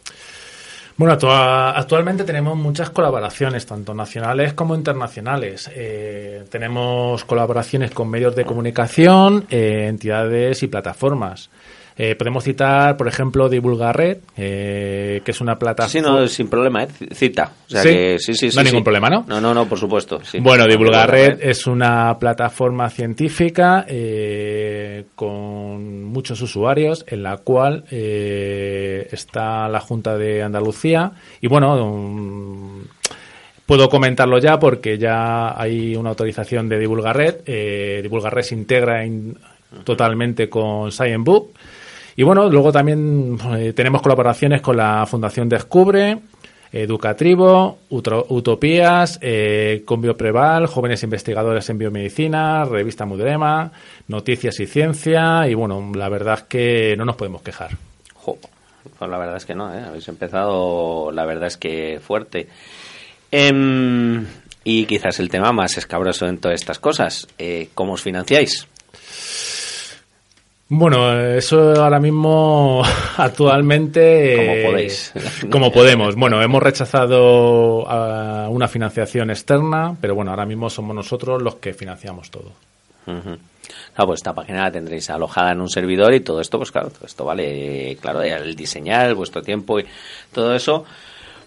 Bueno, 0.98 1.14
actua- 1.14 1.72
actualmente 1.76 2.24
tenemos 2.24 2.56
muchas 2.56 2.90
colaboraciones, 2.90 3.66
tanto 3.66 3.94
nacionales 3.94 4.54
como 4.54 4.76
internacionales. 4.76 5.70
Eh, 5.76 6.46
tenemos 6.50 7.26
colaboraciones 7.26 7.92
con 7.92 8.10
medios 8.10 8.34
de 8.34 8.46
comunicación, 8.46 9.46
eh, 9.50 9.88
entidades 9.90 10.64
y 10.64 10.68
plataformas. 10.68 11.50
Eh, 11.98 12.16
podemos 12.16 12.44
citar, 12.44 12.98
por 12.98 13.08
ejemplo, 13.08 13.48
Divulgared, 13.48 14.18
eh, 14.36 15.22
que 15.24 15.32
es 15.32 15.40
una 15.40 15.54
Sí, 15.54 15.60
plataforma. 15.60 16.10
no, 16.10 16.28
sin 16.28 16.50
problema, 16.50 16.84
¿eh? 16.84 16.88
Cita. 17.14 17.52
O 17.68 17.70
sea 17.70 17.84
¿Sí? 17.84 17.90
que 17.90 18.20
sí, 18.20 18.34
sí, 18.34 18.52
sí. 18.52 18.56
No 18.56 18.60
hay 18.62 18.66
sí. 18.68 18.72
ningún 18.74 18.84
problema, 18.84 19.10
¿no? 19.10 19.24
No, 19.28 19.40
no, 19.40 19.54
no, 19.54 19.66
por 19.66 19.80
supuesto. 19.80 20.20
sí. 20.24 20.40
Bueno, 20.42 20.66
Divulgared 20.68 21.24
Divulgared. 21.36 21.50
es 21.50 21.66
una 21.68 22.18
plataforma 22.20 22.90
científica 22.90 23.86
eh, 23.88 25.06
con 25.16 26.04
muchos 26.04 26.42
usuarios 26.42 27.06
en 27.08 27.24
la 27.24 27.38
cual 27.38 27.86
eh, 27.92 29.08
está 29.12 29.70
la 29.70 29.80
Junta 29.80 30.18
de 30.18 30.44
Andalucía 30.44 31.12
y 31.40 31.48
bueno, 31.48 31.78
mm, 31.96 32.82
puedo 33.66 33.88
comentarlo 33.90 34.38
ya 34.40 34.60
porque 34.60 34.98
ya 34.98 35.60
hay 35.60 35.96
una 35.96 36.10
autorización 36.10 36.68
de 36.68 36.78
Divulgared. 36.80 37.36
Eh, 37.46 38.02
Divulgared 38.04 38.44
se 38.44 38.56
integra 38.56 39.06
in- 39.06 39.38
totalmente 39.84 40.48
con 40.50 40.92
ScienceBook. 40.92 41.52
Y 42.16 42.24
bueno, 42.24 42.50
luego 42.50 42.72
también 42.72 43.38
eh, 43.58 43.74
tenemos 43.74 44.02
colaboraciones 44.02 44.62
con 44.62 44.78
la 44.78 45.06
Fundación 45.06 45.50
Descubre, 45.50 46.18
Educatribo, 46.72 47.80
Utro- 47.90 48.26
Utopías, 48.30 49.20
eh, 49.22 49.84
con 49.86 50.02
Biopreval, 50.02 50.68
Jóvenes 50.68 51.04
Investigadores 51.04 51.70
en 51.70 51.78
Biomedicina, 51.78 52.64
Revista 52.66 53.06
Mudrema, 53.06 53.72
Noticias 54.08 54.60
y 54.60 54.66
Ciencia, 54.66 55.48
y 55.48 55.54
bueno, 55.54 55.92
la 55.94 56.08
verdad 56.10 56.36
es 56.40 56.44
que 56.44 56.96
no 56.98 57.06
nos 57.06 57.16
podemos 57.16 57.42
quejar. 57.42 57.72
Pues 58.98 59.12
la 59.12 59.18
verdad 59.18 59.38
es 59.38 59.46
que 59.46 59.56
no, 59.56 59.74
¿eh? 59.74 59.82
habéis 59.86 60.08
empezado, 60.08 61.12
la 61.12 61.26
verdad 61.26 61.48
es 61.48 61.58
que 61.58 62.00
fuerte. 62.02 62.48
Em, 63.32 64.26
y 64.64 64.86
quizás 64.86 65.20
el 65.20 65.30
tema 65.30 65.52
más 65.52 65.78
escabroso 65.78 66.28
en 66.28 66.38
todas 66.38 66.60
estas 66.62 66.80
cosas, 66.80 67.28
eh, 67.38 67.70
¿cómo 67.74 67.94
os 67.94 68.02
financiáis? 68.02 68.68
Bueno, 70.68 71.20
eso 71.20 71.76
ahora 71.82 72.00
mismo 72.00 72.82
actualmente... 73.18 74.36
Como 74.36 74.72
podéis. 74.72 75.14
Como 75.52 75.72
podemos. 75.72 76.16
Bueno, 76.16 76.42
hemos 76.42 76.64
rechazado 76.64 77.84
una 78.50 78.68
financiación 78.68 79.30
externa, 79.30 79.96
pero 80.02 80.16
bueno, 80.16 80.32
ahora 80.32 80.46
mismo 80.46 80.70
somos 80.70 80.96
nosotros 80.96 81.42
los 81.42 81.56
que 81.56 81.74
financiamos 81.74 82.32
todo. 82.32 82.52
Ujú. 83.06 83.38
Claro, 83.94 84.08
pues 84.08 84.20
esta 84.20 84.34
página 84.34 84.64
la 84.64 84.72
tendréis 84.72 85.10
alojada 85.10 85.52
en 85.52 85.62
un 85.62 85.70
servidor 85.70 86.14
y 86.14 86.22
todo 86.22 86.42
esto, 86.42 86.58
pues 86.58 86.72
claro, 86.72 86.90
todo 86.90 87.06
esto 87.06 87.26
vale, 87.26 87.98
claro, 88.02 88.22
el 88.22 88.56
diseñar, 88.56 89.14
vuestro 89.14 89.42
tiempo 89.42 89.80
y 89.80 89.86
todo 90.32 90.56
eso. 90.56 90.86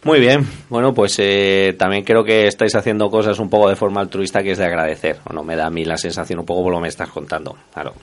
Muy 0.05 0.21
bien, 0.21 0.47
bueno, 0.69 0.95
pues 0.95 1.17
eh, 1.19 1.75
también 1.77 2.05
creo 2.05 2.23
que 2.23 2.47
estáis 2.47 2.75
haciendo 2.77 3.11
cosas 3.11 3.41
un 3.41 3.51
poco 3.51 3.69
de 3.69 3.75
forma 3.75 4.01
altruista 4.01 4.43
que 4.43 4.53
es 4.53 4.59
de 4.59 4.65
agradecer. 4.65 5.19
Bueno, 5.25 5.43
me 5.43 5.57
da 5.57 5.67
a 5.67 5.71
mí 5.71 5.85
la 5.85 5.97
sensación 5.97 6.39
un 6.39 6.47
poco 6.47 6.63
por 6.63 6.73
lo 6.73 6.79
que 6.79 6.83
me 6.83 6.89
estás 6.89 7.09
contando, 7.09 7.57
claro. 7.75 7.95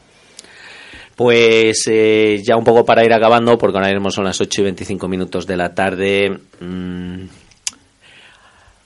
Pues 1.15 1.83
eh, 1.89 2.41
ya 2.43 2.57
un 2.57 2.63
poco 2.65 2.83
para 2.85 3.05
ir 3.05 3.13
acabando, 3.13 3.57
porque 3.57 3.77
ahora 3.77 3.91
mismo 3.91 4.11
son 4.11 4.25
las 4.25 4.39
8 4.41 4.61
y 4.61 4.63
25 4.65 5.07
minutos 5.07 5.47
de 5.47 5.57
la 5.57 5.73
tarde. 5.73 6.39
mm, 6.59 7.23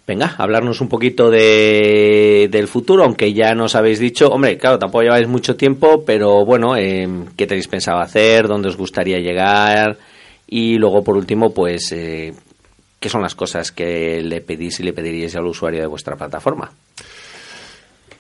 Venga, 0.10 0.34
hablarnos 0.40 0.82
un 0.82 0.90
poquito 0.90 1.30
de, 1.30 2.48
del 2.50 2.68
futuro, 2.68 3.04
aunque 3.04 3.32
ya 3.32 3.54
nos 3.54 3.76
habéis 3.76 4.00
dicho, 4.00 4.28
hombre, 4.30 4.58
claro, 4.58 4.80
tampoco 4.80 5.04
lleváis 5.04 5.28
mucho 5.28 5.56
tiempo, 5.56 6.04
pero 6.04 6.44
bueno, 6.46 6.76
eh, 6.76 7.08
¿qué 7.38 7.46
tenéis 7.46 7.68
pensado 7.68 8.00
hacer? 8.00 8.48
¿Dónde 8.48 8.70
os 8.70 8.76
gustaría 8.76 9.20
llegar? 9.20 9.98
Y 10.48 10.80
luego, 10.80 11.04
por 11.04 11.16
último, 11.16 11.54
pues, 11.54 11.92
eh, 11.92 12.34
¿qué 13.00 13.08
son 13.08 13.22
las 13.22 13.36
cosas 13.36 13.72
que 13.72 14.24
le 14.24 14.42
pedís 14.42 14.80
y 14.80 14.84
le 14.84 14.94
pediríais 14.94 15.36
al 15.36 15.46
usuario 15.46 15.82
de 15.82 15.86
vuestra 15.86 16.16
plataforma? 16.16 16.72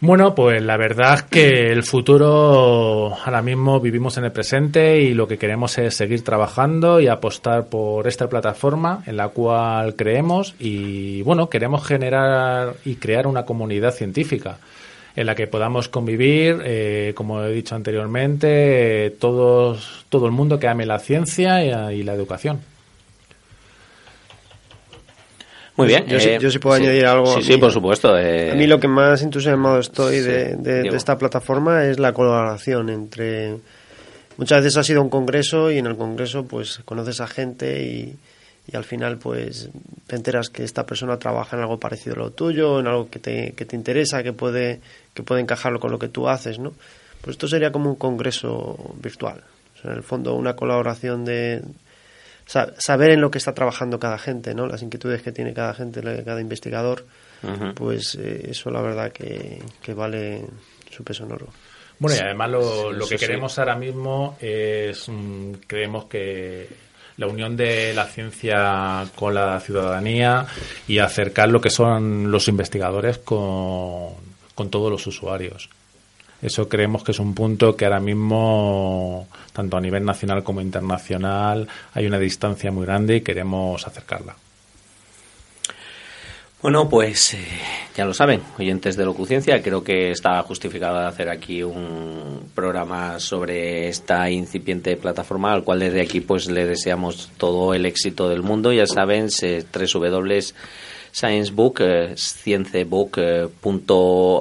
Bueno, 0.01 0.34
pues 0.34 0.63
la 0.63 0.77
verdad 0.77 1.19
que 1.30 1.73
el 1.73 1.84
futuro 1.84 3.13
ahora 3.15 3.41
mismo 3.41 3.81
vivimos 3.81 4.17
en 4.17 4.23
el 4.23 4.31
presente 4.31 5.01
y 5.01 5.13
lo 5.13 5.27
que 5.27 5.38
queremos 5.38 5.77
es 5.77 5.93
seguir 5.93 6.23
trabajando 6.23 7.01
y 7.01 7.07
apostar 7.07 7.65
por 7.65 8.07
esta 8.07 8.30
plataforma 8.30 9.03
en 9.07 9.17
la 9.17 9.27
cual 9.27 9.95
creemos 9.97 10.55
y 10.57 11.21
bueno, 11.23 11.49
queremos 11.49 11.85
generar 11.85 12.76
y 12.85 12.95
crear 12.95 13.27
una 13.27 13.43
comunidad 13.43 13.91
científica 13.91 14.59
en 15.17 15.26
la 15.26 15.35
que 15.35 15.47
podamos 15.47 15.89
convivir, 15.89 16.61
eh, 16.63 17.11
como 17.13 17.43
he 17.43 17.51
dicho 17.51 17.76
anteriormente, 17.76 19.13
todos, 19.19 20.05
todo 20.07 20.27
el 20.27 20.31
mundo 20.31 20.59
que 20.59 20.69
ame 20.69 20.85
la 20.85 20.99
ciencia 20.99 21.61
y 21.91 22.03
la 22.03 22.13
educación. 22.13 22.61
Muy 25.80 25.88
bien. 25.88 26.06
Yo 26.07 26.19
sí- 26.19 26.30
eh, 26.30 26.38
yo 26.39 26.49
sí 26.51 26.60
puedo 26.60 26.76
añadir 26.76 27.06
algo 27.06 27.35
Sí, 27.35 27.43
sí, 27.43 27.53
mí. 27.53 27.57
por 27.57 27.72
supuesto. 27.72 28.18
eh, 28.18 28.51
A 28.51 28.56
mí 28.56 28.68
lo 28.68 28.80
que 28.80 28.88
más 28.88 29.22
entusiasmado 29.22 29.80
estoy 29.80 30.19
de, 30.19 30.22
Sí, 30.22 30.30
de- 30.30 30.56
de 30.57 30.81
Diego. 30.84 30.95
esta 30.97 31.18
plataforma 31.18 31.85
es 31.85 31.99
la 31.99 32.14
colaboración 32.14 32.89
entre... 32.89 33.57
Muchas 34.38 34.64
veces 34.64 34.77
ha 34.77 34.84
sido 34.84 35.01
un 35.01 35.10
congreso 35.10 35.69
y 35.72 35.77
en 35.80 35.85
el 35.88 35.97
congreso 35.97 36.45
pues 36.45 36.80
conoces 36.85 37.19
a 37.19 37.27
gente 37.27 37.84
y, 37.84 38.15
y 38.72 38.76
al 38.77 38.85
final 38.85 39.18
pues 39.18 39.69
te 40.07 40.15
enteras 40.15 40.49
que 40.49 40.64
esta 40.64 40.85
persona 40.85 41.18
trabaja 41.19 41.57
en 41.57 41.64
algo 41.64 41.77
parecido 41.80 42.15
a 42.15 42.19
lo 42.19 42.31
tuyo, 42.31 42.80
en 42.80 42.88
algo 42.88 43.10
que 43.10 43.19
te, 43.19 43.51
que 43.53 43.65
te 43.65 43.76
interesa, 43.76 44.23
que 44.23 44.31
puede, 44.31 44.80
que 45.14 45.23
puede 45.23 45.41
encajarlo 45.41 45.80
con 45.81 45.91
lo 45.91 45.99
que 45.99 46.07
tú 46.07 46.30
haces, 46.30 46.57
¿no? 46.57 46.72
Pues 47.22 47.34
esto 47.35 47.49
sería 47.49 47.72
como 47.73 47.89
un 47.89 47.97
congreso 47.97 48.77
virtual. 49.01 49.41
O 49.77 49.81
sea, 49.81 49.91
en 49.91 49.97
el 49.97 50.03
fondo 50.03 50.34
una 50.35 50.56
colaboración 50.56 51.26
de, 51.26 51.61
saber 52.77 53.11
en 53.11 53.21
lo 53.21 53.30
que 53.30 53.38
está 53.38 53.53
trabajando 53.53 53.99
cada 53.99 54.17
gente, 54.17 54.53
¿no? 54.55 54.65
Las 54.65 54.81
inquietudes 54.81 55.21
que 55.21 55.31
tiene 55.31 55.53
cada 55.53 55.73
gente, 55.73 56.01
cada 56.23 56.41
investigador, 56.41 57.05
pues 57.76 58.15
eh, 58.15 58.47
eso 58.49 58.69
la 58.71 58.81
verdad 58.81 59.11
que, 59.11 59.61
que 59.81 59.93
vale 59.93 60.43
su 60.89 61.03
peso 61.03 61.26
en 61.26 61.31
oro. 61.34 61.47
Bueno, 61.99 62.17
y 62.17 62.26
además 62.26 62.49
lo, 62.49 62.61
Sí, 62.61 62.97
lo 62.97 62.97
eso 62.97 63.09
que 63.09 63.17
sí. 63.17 63.26
queremos 63.26 63.59
ahora 63.59 63.76
mismo 63.76 64.38
es, 64.39 65.07
mm, 65.09 65.51
creemos 65.67 66.05
que 66.05 66.67
la 67.17 67.27
unión 67.27 67.55
de 67.57 67.93
la 67.93 68.05
ciencia 68.05 69.05
con 69.15 69.34
la 69.35 69.59
ciudadanía 69.59 70.45
y 70.88 70.99
acercar 70.99 71.49
lo 71.49 71.59
que 71.59 71.69
son 71.69 72.31
los 72.31 72.47
investigadores 72.47 73.17
con, 73.17 74.13
con 74.55 74.69
todos 74.69 74.89
los 74.89 75.05
usuarios. 75.05 75.69
Eso 76.41 76.69
creemos 76.69 77.03
que 77.03 77.11
es 77.11 77.19
un 77.19 77.33
punto 77.33 77.75
que 77.75 77.85
ahora 77.85 77.99
mismo, 77.99 79.27
tanto 79.51 79.77
a 79.77 79.81
nivel 79.81 80.05
nacional 80.05 80.43
como 80.43 80.61
internacional, 80.61 81.67
hay 81.93 82.05
una 82.05 82.19
distancia 82.19 82.71
muy 82.71 82.85
grande 82.85 83.17
y 83.17 83.21
queremos 83.21 83.85
acercarla. 83.85 84.35
Bueno, 86.61 86.89
pues 86.89 87.35
eh, 87.35 87.37
ya 87.95 88.03
lo 88.03 88.13
saben, 88.13 88.41
oyentes 88.57 88.97
de 88.97 89.05
Locuciencia, 89.05 89.61
creo 89.61 89.81
que 89.81 90.11
está 90.11 90.43
justificado 90.43 90.97
hacer 90.97 91.29
aquí 91.29 91.63
un 91.63 92.51
programa 92.53 93.17
sobre 93.21 93.87
esta 93.87 94.29
incipiente 94.29 94.97
plataforma, 94.97 95.53
al 95.53 95.63
cual 95.63 95.79
desde 95.79 96.01
aquí 96.01 96.19
pues 96.19 96.49
le 96.49 96.65
deseamos 96.65 97.31
todo 97.37 97.73
el 97.73 97.85
éxito 97.85 98.27
del 98.27 98.43
mundo. 98.43 98.73
Ya 98.73 98.85
saben, 98.87 99.31
se, 99.31 99.65
www.sciencebook, 99.71 101.79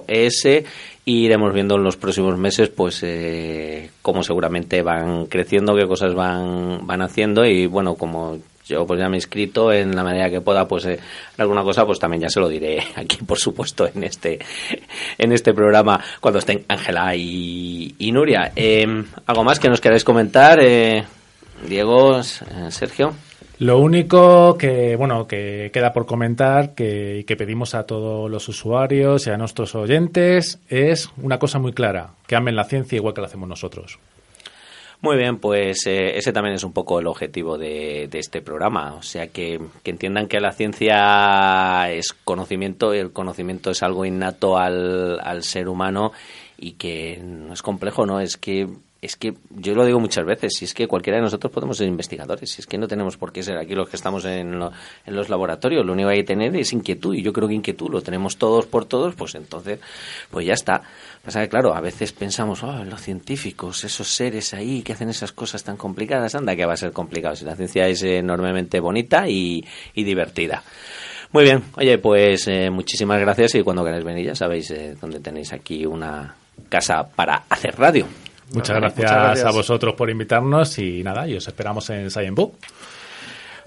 eh, 0.09 0.65
y 1.09 1.25
iremos 1.25 1.55
viendo 1.55 1.77
en 1.77 1.85
los 1.85 1.97
próximos 1.97 2.37
meses 2.37 2.69
pues 2.69 3.03
eh, 3.03 3.89
cómo 4.03 4.23
seguramente 4.23 4.83
van 4.83 5.25
creciendo, 5.25 5.75
qué 5.75 5.87
cosas 5.87 6.13
van, 6.13 6.87
van 6.87 7.01
haciendo 7.01 7.47
y 7.47 7.65
bueno, 7.65 7.95
como 7.95 8.37
yo 8.67 8.87
pues 8.87 9.01
ya 9.01 9.09
me 9.09 9.17
he 9.17 9.21
inscrito 9.21 9.73
en 9.73 9.97
la 9.97 10.05
medida 10.05 10.29
que 10.29 10.43
pueda 10.43 10.69
pues 10.69 10.85
eh, 10.85 11.01
alguna 11.39 11.63
cosa 11.63 11.87
pues 11.87 11.99
también 11.99 12.21
ya 12.21 12.29
se 12.29 12.41
lo 12.41 12.49
diré 12.51 12.83
aquí 12.97 13.25
por 13.25 13.39
supuesto 13.39 13.89
en 13.89 14.05
este 14.05 14.39
en 15.17 15.33
este 15.33 15.55
programa 15.55 15.99
cuando 16.21 16.41
estén 16.41 16.67
Ángela 16.69 17.17
y, 17.17 18.11
Nuria. 18.13 18.53
Eh, 18.55 18.87
algo 19.25 19.45
más 19.45 19.59
que 19.59 19.71
nos 19.71 19.81
queráis 19.81 20.05
comentar 20.05 20.61
eh, 20.61 21.05
Diego 21.67 22.23
Sergio 22.23 23.15
Lo 23.59 23.81
único 23.81 24.57
que, 24.57 24.95
bueno, 24.95 25.27
que 25.27 25.71
queda 25.73 25.93
por 25.93 26.07
comentar 26.07 26.77
que, 26.77 27.19
y 27.19 27.25
que 27.25 27.37
pedimos 27.37 27.75
a 27.75 27.85
todos 27.85 28.31
los 28.31 28.49
usuarios 28.49 29.27
y 29.27 29.31
a 29.31 29.37
nuestros 29.37 29.75
oyentes 29.75 30.61
es 30.69 31.11
una 31.17 31.41
cosa 31.41 31.59
muy 31.59 31.73
clara, 31.73 32.11
que 32.29 32.37
amen 32.37 32.55
la 32.55 32.65
ciencia 32.65 32.95
igual 32.97 33.15
que 33.15 33.21
la 33.21 33.27
hacemos 33.27 33.49
nosotros. 33.49 33.99
Muy 35.01 35.17
bien, 35.17 35.39
pues 35.39 35.87
eh, 35.87 36.17
ese 36.17 36.33
también 36.33 36.55
es 36.55 36.65
un 36.65 36.73
poco 36.73 36.99
el 37.01 37.07
objetivo 37.07 37.57
de, 37.57 38.09
de 38.09 38.19
este 38.19 38.43
programa. 38.43 38.95
O 38.95 39.03
sea, 39.03 39.29
que, 39.29 39.61
que 39.83 39.91
entiendan 39.91 40.27
que 40.27 40.41
la 40.41 40.53
ciencia 40.53 41.91
es 41.91 42.13
conocimiento 42.13 42.95
y 42.95 42.99
el 42.99 43.13
conocimiento 43.13 43.71
es 43.71 43.83
algo 43.85 44.05
innato 44.05 44.57
al, 44.59 45.21
al 45.21 45.45
ser 45.45 45.69
humano 45.69 46.13
y 46.57 46.73
que 46.73 47.21
no 47.23 47.53
es 47.53 47.63
complejo, 47.63 48.07
¿no? 48.07 48.21
Es 48.21 48.37
que 48.37 48.69
es 49.01 49.17
que 49.17 49.35
yo 49.51 49.75
lo 49.75 49.87
digo 49.87 50.01
muchas 50.01 50.27
veces, 50.27 50.55
si 50.59 50.65
es 50.65 50.75
que 50.75 50.89
cualquiera 50.89 51.19
de 51.19 51.23
nosotros 51.23 51.53
podemos 51.53 51.77
ser 51.77 51.87
investigadores, 51.87 52.51
si 52.51 52.61
es 52.61 52.67
que 52.67 52.79
no 52.79 52.89
tenemos 52.89 53.17
por 53.17 53.33
qué 53.33 53.45
ser 53.45 53.57
aquí 53.57 53.75
los 53.75 53.89
que 53.89 53.95
estamos 53.95 54.25
en, 54.25 54.59
los 54.59 55.29
laboratorios, 55.29 55.87
lo 55.87 55.93
único 55.93 56.09
que 56.09 56.15
hay 56.15 56.21
que 56.23 56.27
tener 56.27 56.57
es 56.57 56.73
inquietud 56.73 57.15
y 57.15 57.23
yo 57.23 57.33
creo 57.33 57.47
que 57.47 57.55
inquietud 57.55 57.91
lo 57.91 58.03
tenemos 58.03 58.39
todos 58.39 58.67
por 58.67 58.87
todos, 58.87 59.15
pues 59.15 59.37
entonces, 59.37 59.79
pues 60.31 60.47
ya 60.47 60.55
está. 60.55 60.83
Pasa 61.25 61.41
que 61.43 61.49
claro, 61.49 61.75
a 61.75 61.81
veces 61.81 62.13
pensamos, 62.13 62.65
oh, 62.65 62.85
los 62.85 63.01
científicos, 63.01 63.85
esos 63.85 64.09
seres 64.09 64.53
ahí 64.53 64.83
que 64.83 64.95
hacen 64.95 65.11
esas 65.11 65.31
cosas 65.31 65.63
tan 65.63 65.77
complicadas, 65.77 66.35
anda 66.35 66.57
que 66.57 66.67
va 66.67 66.73
a 66.73 66.77
ser 66.77 66.91
complicado, 66.91 67.37
si 67.37 67.45
la 67.45 67.55
ciencia 67.55 67.87
es 67.87 68.03
enormemente 68.03 68.81
bonita 68.81 69.29
y, 69.29 69.65
divertida. 69.95 70.65
Muy 71.31 71.45
bien, 71.45 71.63
oye, 71.77 71.99
pues 71.99 72.49
eh, 72.49 72.71
muchísimas 72.71 73.21
gracias 73.21 73.55
y 73.55 73.63
cuando 73.63 73.85
queráis 73.85 74.05
venir 74.05 74.27
ya 74.27 74.35
sabéis 74.35 74.71
eh, 74.71 74.97
dónde 74.99 75.21
tenéis 75.21 75.53
aquí 75.53 75.85
una 75.85 76.35
casa 76.69 77.07
para 77.15 77.45
hacer 77.49 77.77
radio. 77.77 78.07
Muchas, 78.53 78.77
gracias 78.79 79.45
a 79.45 79.51
vosotros 79.51 79.95
por 79.95 80.09
invitarnos 80.11 80.79
y 80.79 81.03
nada, 81.03 81.27
y 81.29 81.37
os 81.37 81.47
esperamos 81.47 81.91
en 81.91 82.11
Sciencebook. 82.11 82.55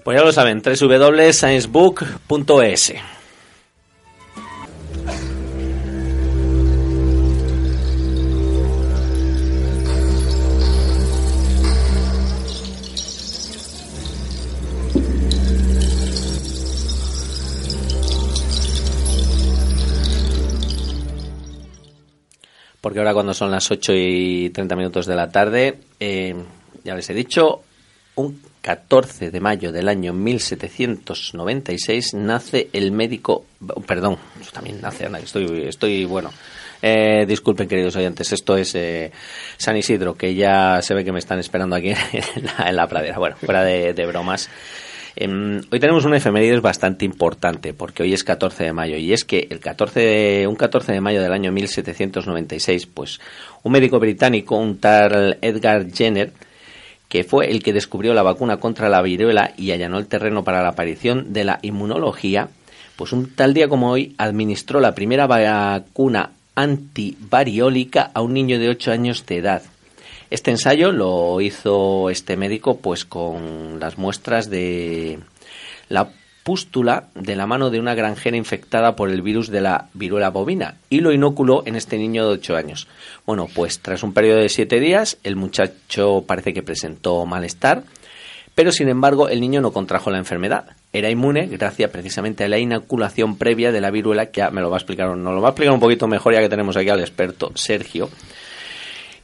Pues 0.02 0.18
ya 0.18 0.24
lo 0.24 0.32
saben, 0.32 0.60
www.sciencebook.es. 0.62 2.94
porque 22.82 22.98
ahora 22.98 23.14
cuando 23.14 23.32
son 23.32 23.50
las 23.50 23.70
8 23.70 23.94
y 23.94 24.50
30 24.50 24.76
minutos 24.76 25.06
de 25.06 25.16
la 25.16 25.30
tarde, 25.30 25.78
eh, 26.00 26.34
ya 26.84 26.94
les 26.94 27.08
he 27.08 27.14
dicho, 27.14 27.62
un 28.16 28.42
14 28.60 29.30
de 29.30 29.40
mayo 29.40 29.72
del 29.72 29.88
año 29.88 30.12
1796 30.12 32.12
nace 32.14 32.68
el 32.72 32.92
médico, 32.92 33.46
perdón, 33.86 34.18
también 34.52 34.80
nace, 34.80 35.08
estoy, 35.22 35.68
estoy 35.68 36.04
bueno. 36.04 36.32
Eh, 36.82 37.24
disculpen, 37.26 37.68
queridos 37.68 37.94
oyentes, 37.94 38.32
esto 38.32 38.56
es 38.56 38.74
eh, 38.74 39.12
San 39.56 39.76
Isidro, 39.76 40.16
que 40.16 40.34
ya 40.34 40.82
se 40.82 40.94
ve 40.94 41.04
que 41.04 41.12
me 41.12 41.20
están 41.20 41.38
esperando 41.38 41.76
aquí 41.76 41.90
en 41.92 42.76
la, 42.76 42.88
pradera. 42.88 43.18
Bueno, 43.18 43.36
fuera 43.36 43.62
de 43.62 44.06
bromas. 44.06 44.50
Em, 45.14 45.60
hoy 45.70 45.78
tenemos 45.78 46.04
una 46.06 46.16
efemérides 46.16 46.62
bastante 46.62 47.04
importante 47.04 47.74
porque 47.74 48.02
hoy 48.02 48.14
es 48.14 48.24
14 48.24 48.64
de 48.64 48.72
mayo 48.72 48.96
y 48.96 49.12
es 49.12 49.24
que 49.24 49.46
el 49.50 49.60
14 49.60 50.46
un 50.46 50.56
14 50.56 50.92
de 50.92 51.00
mayo 51.00 51.20
del 51.20 51.32
año 51.32 51.52
1796, 51.52 52.86
pues 52.86 53.20
un 53.62 53.72
médico 53.72 53.98
británico, 54.00 54.56
un 54.56 54.78
tal 54.78 55.38
Edgar 55.42 55.90
Jenner, 55.92 56.32
que 57.10 57.24
fue 57.24 57.50
el 57.50 57.62
que 57.62 57.74
descubrió 57.74 58.14
la 58.14 58.22
vacuna 58.22 58.56
contra 58.56 58.88
la 58.88 59.02
viruela 59.02 59.52
y 59.58 59.70
allanó 59.72 59.98
el 59.98 60.06
terreno 60.06 60.44
para 60.44 60.62
la 60.62 60.70
aparición 60.70 61.34
de 61.34 61.44
la 61.44 61.58
inmunología, 61.60 62.48
pues 62.96 63.12
un 63.12 63.34
tal 63.34 63.52
día 63.52 63.68
como 63.68 63.90
hoy 63.90 64.14
administró 64.16 64.80
la 64.80 64.94
primera 64.94 65.26
vacuna 65.26 66.30
antivariólica 66.54 68.10
a 68.14 68.22
un 68.22 68.32
niño 68.32 68.58
de 68.58 68.70
8 68.70 68.92
años 68.92 69.26
de 69.26 69.36
edad. 69.36 69.62
Este 70.32 70.50
ensayo 70.50 70.92
lo 70.92 71.42
hizo 71.42 72.08
este 72.08 72.38
médico 72.38 72.78
pues 72.78 73.04
con 73.04 73.78
las 73.78 73.98
muestras 73.98 74.48
de 74.48 75.18
la 75.90 76.08
pústula 76.42 77.08
de 77.14 77.36
la 77.36 77.46
mano 77.46 77.68
de 77.68 77.78
una 77.78 77.94
granjera 77.94 78.38
infectada 78.38 78.96
por 78.96 79.10
el 79.10 79.20
virus 79.20 79.50
de 79.50 79.60
la 79.60 79.90
viruela 79.92 80.30
bovina 80.30 80.76
y 80.88 81.00
lo 81.00 81.12
inoculó 81.12 81.64
en 81.66 81.76
este 81.76 81.98
niño 81.98 82.26
de 82.26 82.32
8 82.32 82.56
años. 82.56 82.88
Bueno, 83.26 83.46
pues 83.54 83.80
tras 83.80 84.02
un 84.02 84.14
periodo 84.14 84.38
de 84.38 84.48
7 84.48 84.80
días 84.80 85.18
el 85.22 85.36
muchacho 85.36 86.24
parece 86.26 86.54
que 86.54 86.62
presentó 86.62 87.26
malestar, 87.26 87.82
pero 88.54 88.72
sin 88.72 88.88
embargo 88.88 89.28
el 89.28 89.38
niño 89.38 89.60
no 89.60 89.74
contrajo 89.74 90.10
la 90.10 90.16
enfermedad. 90.16 90.64
Era 90.94 91.10
inmune 91.10 91.46
gracias 91.46 91.90
precisamente 91.90 92.44
a 92.44 92.48
la 92.48 92.58
inoculación 92.58 93.36
previa 93.36 93.70
de 93.70 93.82
la 93.82 93.90
viruela, 93.90 94.30
que 94.30 94.38
ya 94.38 94.50
me 94.50 94.62
lo 94.62 94.70
va 94.70 94.76
a 94.76 94.80
explicar, 94.80 95.14
nos 95.14 95.34
lo 95.34 95.42
va 95.42 95.48
a 95.48 95.50
explicar 95.50 95.74
un 95.74 95.80
poquito 95.80 96.08
mejor 96.08 96.32
ya 96.32 96.40
que 96.40 96.48
tenemos 96.48 96.74
aquí 96.78 96.88
al 96.88 97.00
experto 97.00 97.52
Sergio. 97.54 98.08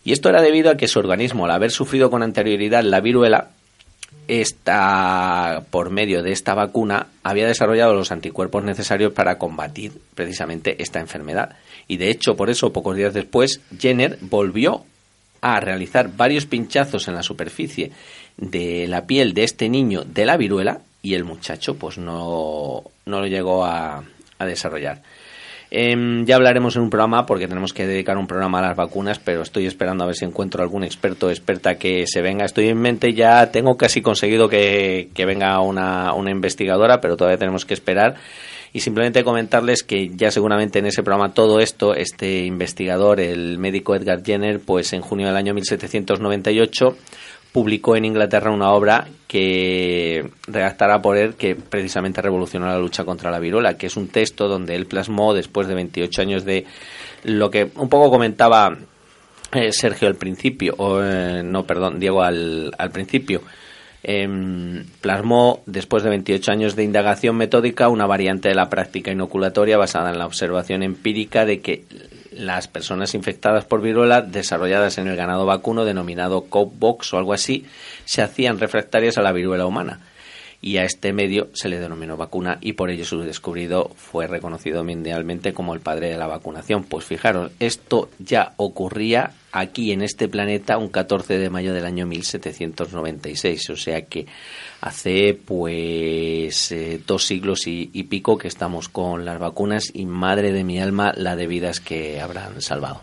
Y 0.08 0.12
esto 0.12 0.30
era 0.30 0.40
debido 0.40 0.70
a 0.70 0.78
que 0.78 0.88
su 0.88 1.00
organismo, 1.00 1.44
al 1.44 1.50
haber 1.50 1.70
sufrido 1.70 2.10
con 2.10 2.22
anterioridad 2.22 2.82
la 2.82 3.02
viruela, 3.02 3.50
esta, 4.26 5.64
por 5.70 5.90
medio 5.90 6.22
de 6.22 6.32
esta 6.32 6.54
vacuna, 6.54 7.08
había 7.22 7.46
desarrollado 7.46 7.92
los 7.92 8.10
anticuerpos 8.10 8.64
necesarios 8.64 9.12
para 9.12 9.36
combatir 9.36 9.92
precisamente 10.14 10.82
esta 10.82 10.98
enfermedad. 10.98 11.56
Y 11.88 11.98
de 11.98 12.08
hecho, 12.08 12.36
por 12.36 12.48
eso, 12.48 12.72
pocos 12.72 12.96
días 12.96 13.12
después, 13.12 13.60
Jenner 13.78 14.16
volvió 14.22 14.86
a 15.42 15.60
realizar 15.60 16.10
varios 16.16 16.46
pinchazos 16.46 17.06
en 17.08 17.14
la 17.14 17.22
superficie 17.22 17.92
de 18.38 18.86
la 18.88 19.04
piel 19.04 19.34
de 19.34 19.44
este 19.44 19.68
niño 19.68 20.04
de 20.04 20.24
la 20.24 20.38
viruela 20.38 20.80
y 21.02 21.16
el 21.16 21.24
muchacho 21.24 21.74
pues 21.74 21.98
no, 21.98 22.82
no 23.04 23.20
lo 23.20 23.26
llegó 23.26 23.62
a, 23.62 24.02
a 24.38 24.46
desarrollar. 24.46 25.02
Em, 25.70 26.24
ya 26.24 26.36
hablaremos 26.36 26.76
en 26.76 26.82
un 26.82 26.90
programa 26.90 27.26
porque 27.26 27.46
tenemos 27.46 27.74
que 27.74 27.86
dedicar 27.86 28.16
un 28.16 28.26
programa 28.26 28.60
a 28.60 28.62
las 28.62 28.76
vacunas, 28.76 29.18
pero 29.18 29.42
estoy 29.42 29.66
esperando 29.66 30.02
a 30.02 30.06
ver 30.06 30.16
si 30.16 30.24
encuentro 30.24 30.62
algún 30.62 30.82
experto 30.82 31.26
o 31.26 31.30
experta 31.30 31.76
que 31.76 32.06
se 32.06 32.22
venga. 32.22 32.46
Estoy 32.46 32.68
en 32.68 32.78
mente, 32.78 33.12
ya 33.12 33.50
tengo 33.50 33.76
casi 33.76 34.00
conseguido 34.00 34.48
que, 34.48 35.10
venga 35.14 35.60
una, 35.60 36.14
una 36.14 36.30
investigadora, 36.30 37.00
pero 37.00 37.16
todavía 37.16 37.38
tenemos 37.38 37.66
que 37.66 37.74
esperar. 37.74 38.16
Y 38.72 38.80
simplemente 38.80 39.24
comentarles 39.24 39.82
que 39.82 40.10
ya 40.14 40.30
seguramente 40.30 40.78
en 40.78 40.86
ese 40.86 41.02
programa 41.02 41.32
todo 41.32 41.58
esto, 41.58 41.94
este 41.94 42.44
investigador, 42.44 43.18
el 43.20 43.58
médico 43.58 43.94
Edgar 43.94 44.22
Jenner, 44.22 44.60
pues 44.60 44.92
en 44.92 45.00
junio 45.00 45.26
del 45.26 45.36
año 45.36 45.54
1798 45.54 46.96
publicó 47.52 47.96
en 47.96 48.04
Inglaterra 48.04 48.50
una 48.50 48.72
obra 48.72 49.08
que 49.26 50.30
redactará 50.46 51.00
por 51.02 51.16
él 51.16 51.34
que 51.34 51.54
precisamente 51.54 52.22
revolucionó 52.22 52.66
la 52.66 52.78
lucha 52.78 53.04
contra 53.04 53.30
la 53.30 53.38
viruela, 53.38 53.76
que 53.76 53.86
es 53.86 53.96
un 53.96 54.08
texto 54.08 54.48
donde 54.48 54.74
él 54.74 54.86
plasmó 54.86 55.34
después 55.34 55.68
de 55.68 55.74
28 55.74 56.22
años 56.22 56.44
de 56.44 56.66
lo 57.24 57.50
que 57.50 57.70
un 57.76 57.88
poco 57.88 58.10
comentaba 58.10 58.76
eh, 59.52 59.72
Sergio 59.72 60.08
al 60.08 60.16
principio, 60.16 60.74
o 60.78 61.00
eh, 61.02 61.42
no, 61.42 61.64
perdón, 61.64 61.98
Diego 61.98 62.22
al, 62.22 62.70
al 62.76 62.90
principio. 62.90 63.42
Em, 64.10 64.86
plasmó, 65.02 65.60
después 65.66 66.02
de 66.02 66.08
28 66.08 66.50
años 66.50 66.74
de 66.74 66.82
indagación 66.82 67.36
metódica, 67.36 67.90
una 67.90 68.06
variante 68.06 68.48
de 68.48 68.54
la 68.54 68.70
práctica 68.70 69.10
inoculatoria 69.10 69.76
basada 69.76 70.08
en 70.08 70.16
la 70.16 70.24
observación 70.24 70.82
empírica 70.82 71.44
de 71.44 71.60
que 71.60 71.84
las 72.32 72.68
personas 72.68 73.14
infectadas 73.14 73.66
por 73.66 73.82
viruela 73.82 74.22
desarrolladas 74.22 74.96
en 74.96 75.08
el 75.08 75.16
ganado 75.16 75.44
vacuno 75.44 75.84
denominado 75.84 76.46
cowpox 76.46 77.12
o 77.12 77.18
algo 77.18 77.34
así 77.34 77.66
se 78.06 78.22
hacían 78.22 78.58
refractarias 78.58 79.18
a 79.18 79.22
la 79.22 79.32
viruela 79.32 79.66
humana 79.66 80.00
y 80.60 80.78
a 80.78 80.84
este 80.84 81.12
medio 81.12 81.48
se 81.52 81.68
le 81.68 81.78
denominó 81.78 82.16
vacuna 82.16 82.58
y 82.60 82.72
por 82.72 82.90
ello 82.90 83.04
su 83.04 83.20
descubrido 83.20 83.90
fue 83.94 84.26
reconocido 84.26 84.82
mundialmente 84.82 85.52
como 85.52 85.74
el 85.74 85.80
padre 85.80 86.10
de 86.10 86.18
la 86.18 86.26
vacunación. 86.26 86.84
Pues 86.84 87.04
fijaros, 87.04 87.52
esto 87.60 88.10
ya 88.18 88.54
ocurría 88.56 89.32
aquí 89.52 89.92
en 89.92 90.02
este 90.02 90.28
planeta 90.28 90.78
un 90.78 90.88
14 90.88 91.38
de 91.38 91.50
mayo 91.50 91.72
del 91.72 91.86
año 91.86 92.06
1796, 92.06 93.70
o 93.70 93.76
sea 93.76 94.02
que 94.06 94.26
hace 94.80 95.38
pues 95.44 96.72
eh, 96.72 97.00
dos 97.06 97.24
siglos 97.24 97.66
y, 97.66 97.86
pico 98.08 98.38
que 98.38 98.48
estamos 98.48 98.88
con 98.88 99.24
las 99.24 99.38
vacunas 99.38 99.84
y 99.92 100.06
madre 100.06 100.50
de 100.52 100.64
mi 100.64 100.80
alma 100.80 101.12
la 101.14 101.36
de 101.36 101.46
vidas 101.46 101.80
que 101.80 102.20
habrán 102.20 102.62
salvado. 102.62 103.02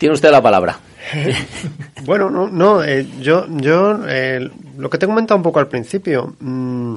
Tiene 0.00 0.14
usted 0.14 0.30
la 0.30 0.40
palabra. 0.40 0.80
bueno, 2.06 2.30
no, 2.30 2.48
no 2.48 2.82
eh, 2.82 3.06
yo, 3.20 3.46
yo 3.50 4.00
eh, 4.08 4.50
lo 4.78 4.88
que 4.88 4.96
te 4.96 5.04
he 5.04 5.08
comentado 5.08 5.36
un 5.36 5.42
poco 5.42 5.58
al 5.58 5.68
principio, 5.68 6.36
mm, 6.40 6.94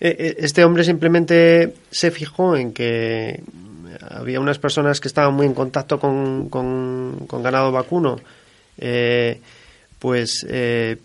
este 0.00 0.64
hombre 0.64 0.82
simplemente 0.82 1.72
se 1.88 2.10
fijó 2.10 2.56
en 2.56 2.72
que 2.72 3.40
había 4.10 4.40
unas 4.40 4.58
personas 4.58 4.98
que 4.98 5.06
estaban 5.06 5.32
muy 5.32 5.46
en 5.46 5.54
contacto 5.54 6.00
con, 6.00 6.48
con, 6.48 7.24
ganado 7.40 7.70
vacuno, 7.70 8.18
pues 10.00 10.44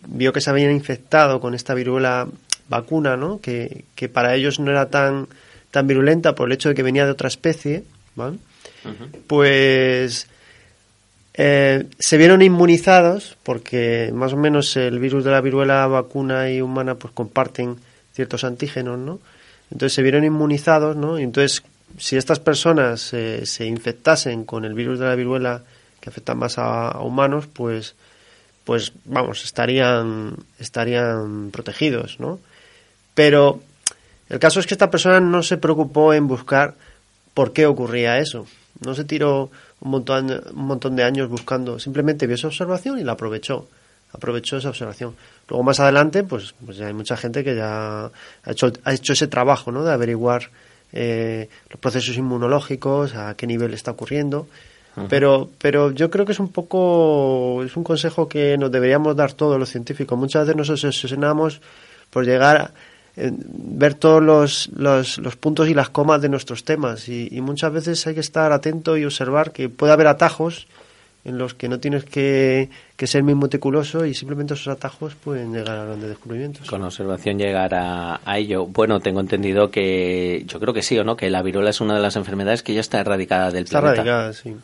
vio 0.08 0.34
que 0.34 0.42
se 0.42 0.50
habían 0.50 0.72
infectado 0.72 1.40
con 1.40 1.54
esta 1.54 1.76
viruela 1.76 2.28
vacuna, 2.70 3.18
¿no? 3.18 3.40
Que, 3.40 3.86
que, 3.94 4.10
para 4.10 4.34
ellos 4.34 4.60
no 4.60 4.72
era 4.72 4.90
tan, 4.90 5.28
tan 5.70 5.86
virulenta 5.86 6.34
por 6.34 6.48
el 6.48 6.54
hecho 6.54 6.70
de 6.70 6.76
que 6.76 6.82
venía 6.82 7.06
de 7.06 7.12
otra 7.12 7.28
especie, 7.28 7.84
¿vale? 8.16 8.38
Pues 9.28 10.28
eh, 11.38 11.88
se 12.00 12.18
vieron 12.18 12.42
inmunizados 12.42 13.38
porque 13.44 14.10
más 14.14 14.32
o 14.32 14.38
menos 14.38 14.78
el 14.78 15.00
virus 15.00 15.26
de 15.26 15.32
la 15.32 15.42
viruela 15.42 15.86
vacuna 15.88 16.50
y 16.50 16.62
humana 16.62 16.96
pues 16.96 17.14
comparten 17.14 17.76
ciertos 18.14 18.46
antígenos, 18.46 18.98
¿no? 18.98 19.20
Entonces 19.70 19.94
se 19.94 20.02
vieron 20.02 20.24
inmunizados, 20.24 20.96
¿no? 20.96 21.20
Y 21.20 21.24
entonces 21.24 21.64
si 21.98 22.16
estas 22.16 22.40
personas 22.40 23.14
eh, 23.14 23.46
se 23.46 23.66
infectasen 23.66 24.46
con 24.46 24.64
el 24.64 24.74
virus 24.74 25.00
de 25.00 25.08
la 25.08 25.16
viruela 25.16 25.64
que 26.00 26.10
afecta 26.10 26.36
más 26.36 26.58
a, 26.58 27.00
humanos, 27.02 27.48
pues 27.52 27.96
pues 28.64 28.94
vamos, 29.04 29.44
estarían 29.44 30.38
estarían 30.58 31.52
protegidos, 31.52 32.18
¿no? 32.20 32.40
Pero 33.14 33.60
el 34.30 34.40
caso 34.40 34.62
es 34.62 34.68
que 34.68 34.74
esta 34.74 34.90
persona 34.90 35.20
no 35.20 35.44
se 35.44 35.58
preocupó 35.58 36.14
en 36.14 36.30
buscar 36.30 36.76
por 37.34 37.52
qué 37.52 37.66
ocurría 37.66 38.20
eso. 38.20 38.48
No 38.80 38.96
se 38.96 39.04
tiró 39.04 39.52
un 39.86 39.92
montón, 39.92 40.42
un 40.54 40.66
montón 40.66 40.96
de 40.96 41.04
años 41.04 41.30
buscando. 41.30 41.80
Simplemente 41.80 42.26
vio 42.26 42.36
esa 42.36 42.48
observación 42.48 42.98
y 43.00 43.04
la 43.04 43.14
aprovechó. 43.14 43.68
Aprovechó 44.12 44.58
esa 44.58 44.70
observación. 44.70 45.16
Luego 45.48 45.64
más 45.64 45.80
adelante, 45.80 46.24
pues, 46.24 46.56
pues 46.66 46.78
ya 46.78 46.88
hay 46.88 46.94
mucha 46.94 47.16
gente 47.16 47.44
que 47.44 47.56
ya 47.56 48.06
ha 48.06 48.12
hecho, 48.52 48.74
ha 48.84 48.94
hecho 48.94 49.14
ese 49.14 49.28
trabajo, 49.28 49.72
¿no? 49.72 49.84
De 49.84 49.94
averiguar 49.94 50.50
eh, 50.92 51.50
los 51.70 51.80
procesos 51.80 52.18
inmunológicos, 52.18 53.14
a 53.14 53.36
qué 53.36 53.46
nivel 53.46 53.74
está 53.74 53.92
ocurriendo. 53.92 54.48
Pero, 55.10 55.50
pero 55.58 55.92
yo 55.92 56.10
creo 56.10 56.26
que 56.26 56.32
es 56.32 56.40
un 56.40 56.54
poco, 56.54 57.62
es 57.66 57.76
un 57.76 57.84
consejo 57.84 58.30
que 58.30 58.58
nos 58.58 58.72
deberíamos 58.72 59.14
dar 59.14 59.34
todos 59.34 59.60
los 59.60 59.70
científicos. 59.70 60.18
Muchas 60.18 60.48
veces 60.48 60.56
nos 60.56 60.70
obsesionamos 60.70 61.60
por 62.10 62.26
llegar 62.26 62.72
eh, 63.18 63.32
ver 63.34 63.94
todos 63.94 64.22
los, 64.22 64.70
los, 64.76 65.18
los, 65.20 65.36
puntos 65.36 65.70
y 65.70 65.74
las 65.74 65.90
comas 65.90 66.22
de 66.22 66.30
nuestros 66.30 66.64
temas 66.64 67.08
y, 67.08 67.30
y, 67.32 67.42
muchas 67.42 67.72
veces 67.72 68.06
hay 68.08 68.14
que 68.14 68.20
estar 68.20 68.52
atento 68.52 68.98
y 68.98 69.06
observar 69.06 69.52
que 69.52 69.70
puede 69.70 69.94
haber 69.94 70.08
atajos 70.08 70.68
en 71.26 71.40
los 71.40 71.56
que 71.56 71.68
no 71.68 71.80
tienes 71.80 72.06
que, 72.06 72.70
que 72.96 73.08
ser 73.08 73.24
muy 73.24 73.34
meticuloso 73.34 74.06
y 74.06 74.14
simplemente 74.14 74.54
esos 74.54 74.68
atajos 74.68 75.16
pueden 75.16 75.54
llegar 75.54 75.80
a 75.80 75.86
grandes 75.86 76.10
descubrimientos. 76.10 76.70
Con 76.70 76.84
observación 76.84 77.40
llegar 77.40 77.74
a, 77.74 78.22
a, 78.24 78.38
ello. 78.38 78.68
Bueno, 78.68 79.00
tengo 79.00 79.22
entendido 79.22 79.72
que 79.72 80.44
yo 80.46 80.60
creo 80.60 80.74
que 80.74 80.84
sí 80.84 80.98
o 81.00 81.04
no, 81.04 81.18
que 81.18 81.32
la 81.32 81.42
viruela 81.42 81.72
es 81.72 81.82
una 81.82 81.96
de 81.96 82.02
las 82.02 82.16
enfermedades 82.16 82.62
que 82.62 82.76
ya 82.76 82.82
está 82.82 83.00
erradicada 83.00 83.50
del 83.50 83.64
está 83.64 83.82
planeta. 83.82 84.02
Está 84.02 84.12
erradicada, 84.12 84.34
sí. 84.34 84.56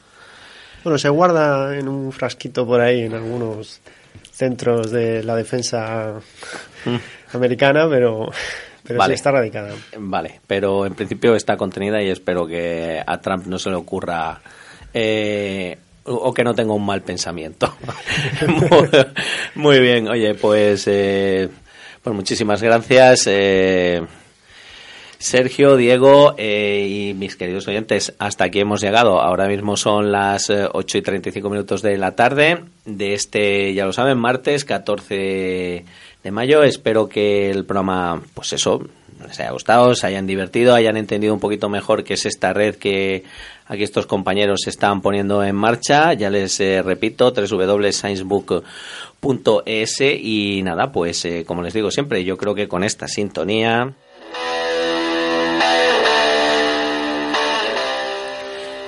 Bueno, 0.83 0.99
se 0.99 1.09
guarda 1.09 1.77
en 1.77 1.87
un 1.87 2.11
frasquito 2.11 2.65
por 2.65 2.79
ahí 2.79 3.01
en 3.01 3.13
algunos 3.13 3.81
centros 4.41 4.89
de 4.89 5.23
la 5.23 5.35
defensa 5.35 6.15
mm. 6.85 7.35
americana, 7.35 7.87
pero, 7.87 8.31
pero 8.81 8.97
vale. 8.97 9.13
sí 9.13 9.15
está 9.17 9.29
radicada. 9.29 9.75
Vale, 9.99 10.41
pero 10.47 10.87
en 10.87 10.95
principio 10.95 11.35
está 11.35 11.57
contenida 11.57 12.01
y 12.01 12.09
espero 12.09 12.47
que 12.47 12.99
a 13.05 13.21
Trump 13.21 13.45
no 13.45 13.59
se 13.59 13.69
le 13.69 13.75
ocurra 13.75 14.41
eh, 14.95 15.77
o 16.05 16.33
que 16.33 16.43
no 16.43 16.55
tenga 16.55 16.73
un 16.73 16.83
mal 16.83 17.03
pensamiento. 17.03 17.71
muy, 18.47 18.89
muy, 19.53 19.79
bien, 19.79 20.07
oye, 20.07 20.33
pues, 20.33 20.85
eh, 20.87 21.47
pues 22.01 22.15
muchísimas 22.15 22.63
gracias. 22.63 23.27
Eh, 23.27 24.01
Sergio, 25.21 25.77
Diego 25.77 26.33
eh, 26.39 26.87
y 26.89 27.13
mis 27.13 27.35
queridos 27.35 27.67
oyentes, 27.67 28.15
hasta 28.17 28.45
aquí 28.45 28.59
hemos 28.59 28.81
llegado. 28.81 29.21
Ahora 29.21 29.47
mismo 29.47 29.77
son 29.77 30.11
las 30.11 30.49
eh, 30.49 30.67
8 30.71 30.97
y 30.97 31.01
35 31.03 31.47
minutos 31.47 31.83
de 31.83 31.95
la 31.99 32.15
tarde 32.15 32.63
de 32.85 33.13
este, 33.13 33.75
ya 33.75 33.85
lo 33.85 33.93
saben, 33.93 34.17
martes 34.17 34.65
14 34.65 35.85
de 36.23 36.31
mayo. 36.31 36.63
Espero 36.63 37.07
que 37.07 37.51
el 37.51 37.65
programa, 37.65 38.19
pues 38.33 38.53
eso, 38.53 38.81
les 39.27 39.39
haya 39.39 39.51
gustado, 39.51 39.93
se 39.93 40.07
hayan 40.07 40.25
divertido, 40.25 40.73
hayan 40.73 40.97
entendido 40.97 41.35
un 41.35 41.39
poquito 41.39 41.69
mejor 41.69 42.03
qué 42.03 42.15
es 42.15 42.25
esta 42.25 42.51
red 42.51 42.77
que 42.77 43.23
aquí 43.67 43.83
estos 43.83 44.07
compañeros 44.07 44.61
están 44.65 45.01
poniendo 45.01 45.43
en 45.43 45.55
marcha. 45.55 46.13
Ya 46.13 46.31
les 46.31 46.59
eh, 46.59 46.81
repito, 46.81 47.31
www.sciencebook.es 47.31 50.01
y 50.01 50.63
nada, 50.63 50.91
pues 50.91 51.25
eh, 51.25 51.43
como 51.45 51.61
les 51.61 51.75
digo 51.75 51.91
siempre, 51.91 52.23
yo 52.23 52.37
creo 52.37 52.55
que 52.55 52.67
con 52.67 52.83
esta 52.83 53.07
sintonía... 53.07 53.93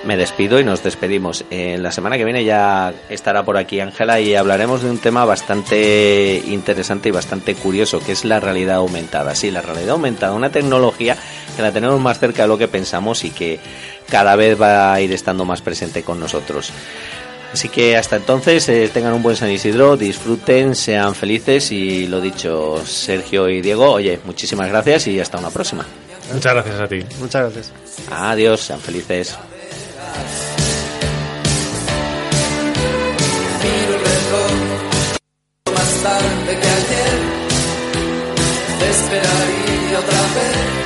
me 0.05 0.17
despido 0.17 0.59
y 0.59 0.63
nos 0.63 0.83
despedimos. 0.83 1.45
Eh, 1.49 1.77
la 1.79 1.91
semana 1.91 2.17
que 2.17 2.25
viene 2.25 2.43
ya 2.43 2.93
estará 3.09 3.43
por 3.43 3.57
aquí 3.57 3.79
Ángela 3.79 4.19
y 4.19 4.35
hablaremos 4.35 4.83
de 4.83 4.89
un 4.89 4.97
tema 4.97 5.25
bastante 5.25 6.41
interesante 6.47 7.09
y 7.09 7.11
bastante 7.11 7.55
curioso, 7.55 7.99
que 7.99 8.11
es 8.11 8.25
la 8.25 8.39
realidad 8.39 8.77
aumentada. 8.77 9.35
Sí, 9.35 9.51
la 9.51 9.61
realidad 9.61 9.91
aumentada, 9.91 10.33
una 10.33 10.51
tecnología 10.51 11.17
que 11.55 11.61
la 11.61 11.71
tenemos 11.71 11.99
más 11.99 12.19
cerca 12.19 12.43
de 12.43 12.47
lo 12.47 12.57
que 12.57 12.67
pensamos 12.67 13.23
y 13.23 13.31
que 13.31 13.59
cada 14.09 14.35
vez 14.35 14.59
va 14.61 14.93
a 14.93 15.01
ir 15.01 15.11
estando 15.13 15.45
más 15.45 15.61
presente 15.61 16.03
con 16.03 16.19
nosotros. 16.19 16.71
Así 17.53 17.69
que 17.69 17.95
hasta 17.95 18.15
entonces 18.15 18.67
eh, 18.69 18.89
tengan 18.91 19.13
un 19.13 19.21
buen 19.21 19.35
San 19.35 19.51
Isidro, 19.51 19.95
disfruten, 19.95 20.75
sean 20.75 21.13
felices 21.13 21.71
y 21.71 22.07
lo 22.07 22.19
dicho, 22.19 22.83
Sergio 22.83 23.47
y 23.47 23.61
Diego, 23.61 23.91
oye, 23.91 24.19
muchísimas 24.25 24.69
gracias 24.69 25.07
y 25.07 25.19
hasta 25.19 25.37
una 25.37 25.51
próxima. 25.51 25.85
Muchas 26.33 26.53
gracias 26.53 26.79
a 26.79 26.87
ti. 26.87 26.99
Muchas 27.19 27.43
gracias. 27.43 27.71
Adiós, 28.09 28.59
sean 28.59 28.79
felices. 28.79 29.37
Miro 33.63 33.93
el 33.95 34.01
reloj 34.11 34.53
más 35.75 35.91
tarde 36.03 36.59
que 36.61 36.67
ayer. 36.79 37.19
Te 38.79 38.89
esperaría 38.89 39.99
otra 39.99 40.21
vez. 40.35 40.82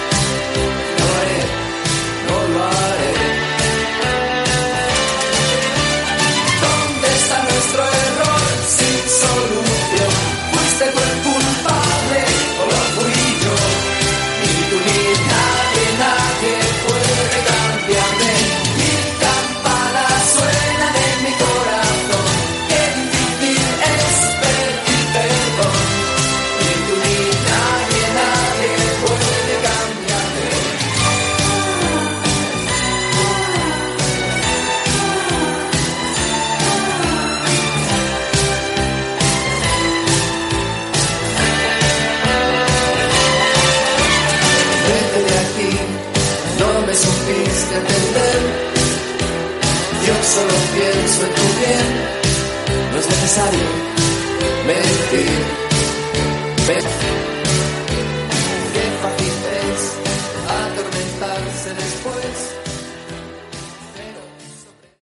No 53.38 53.77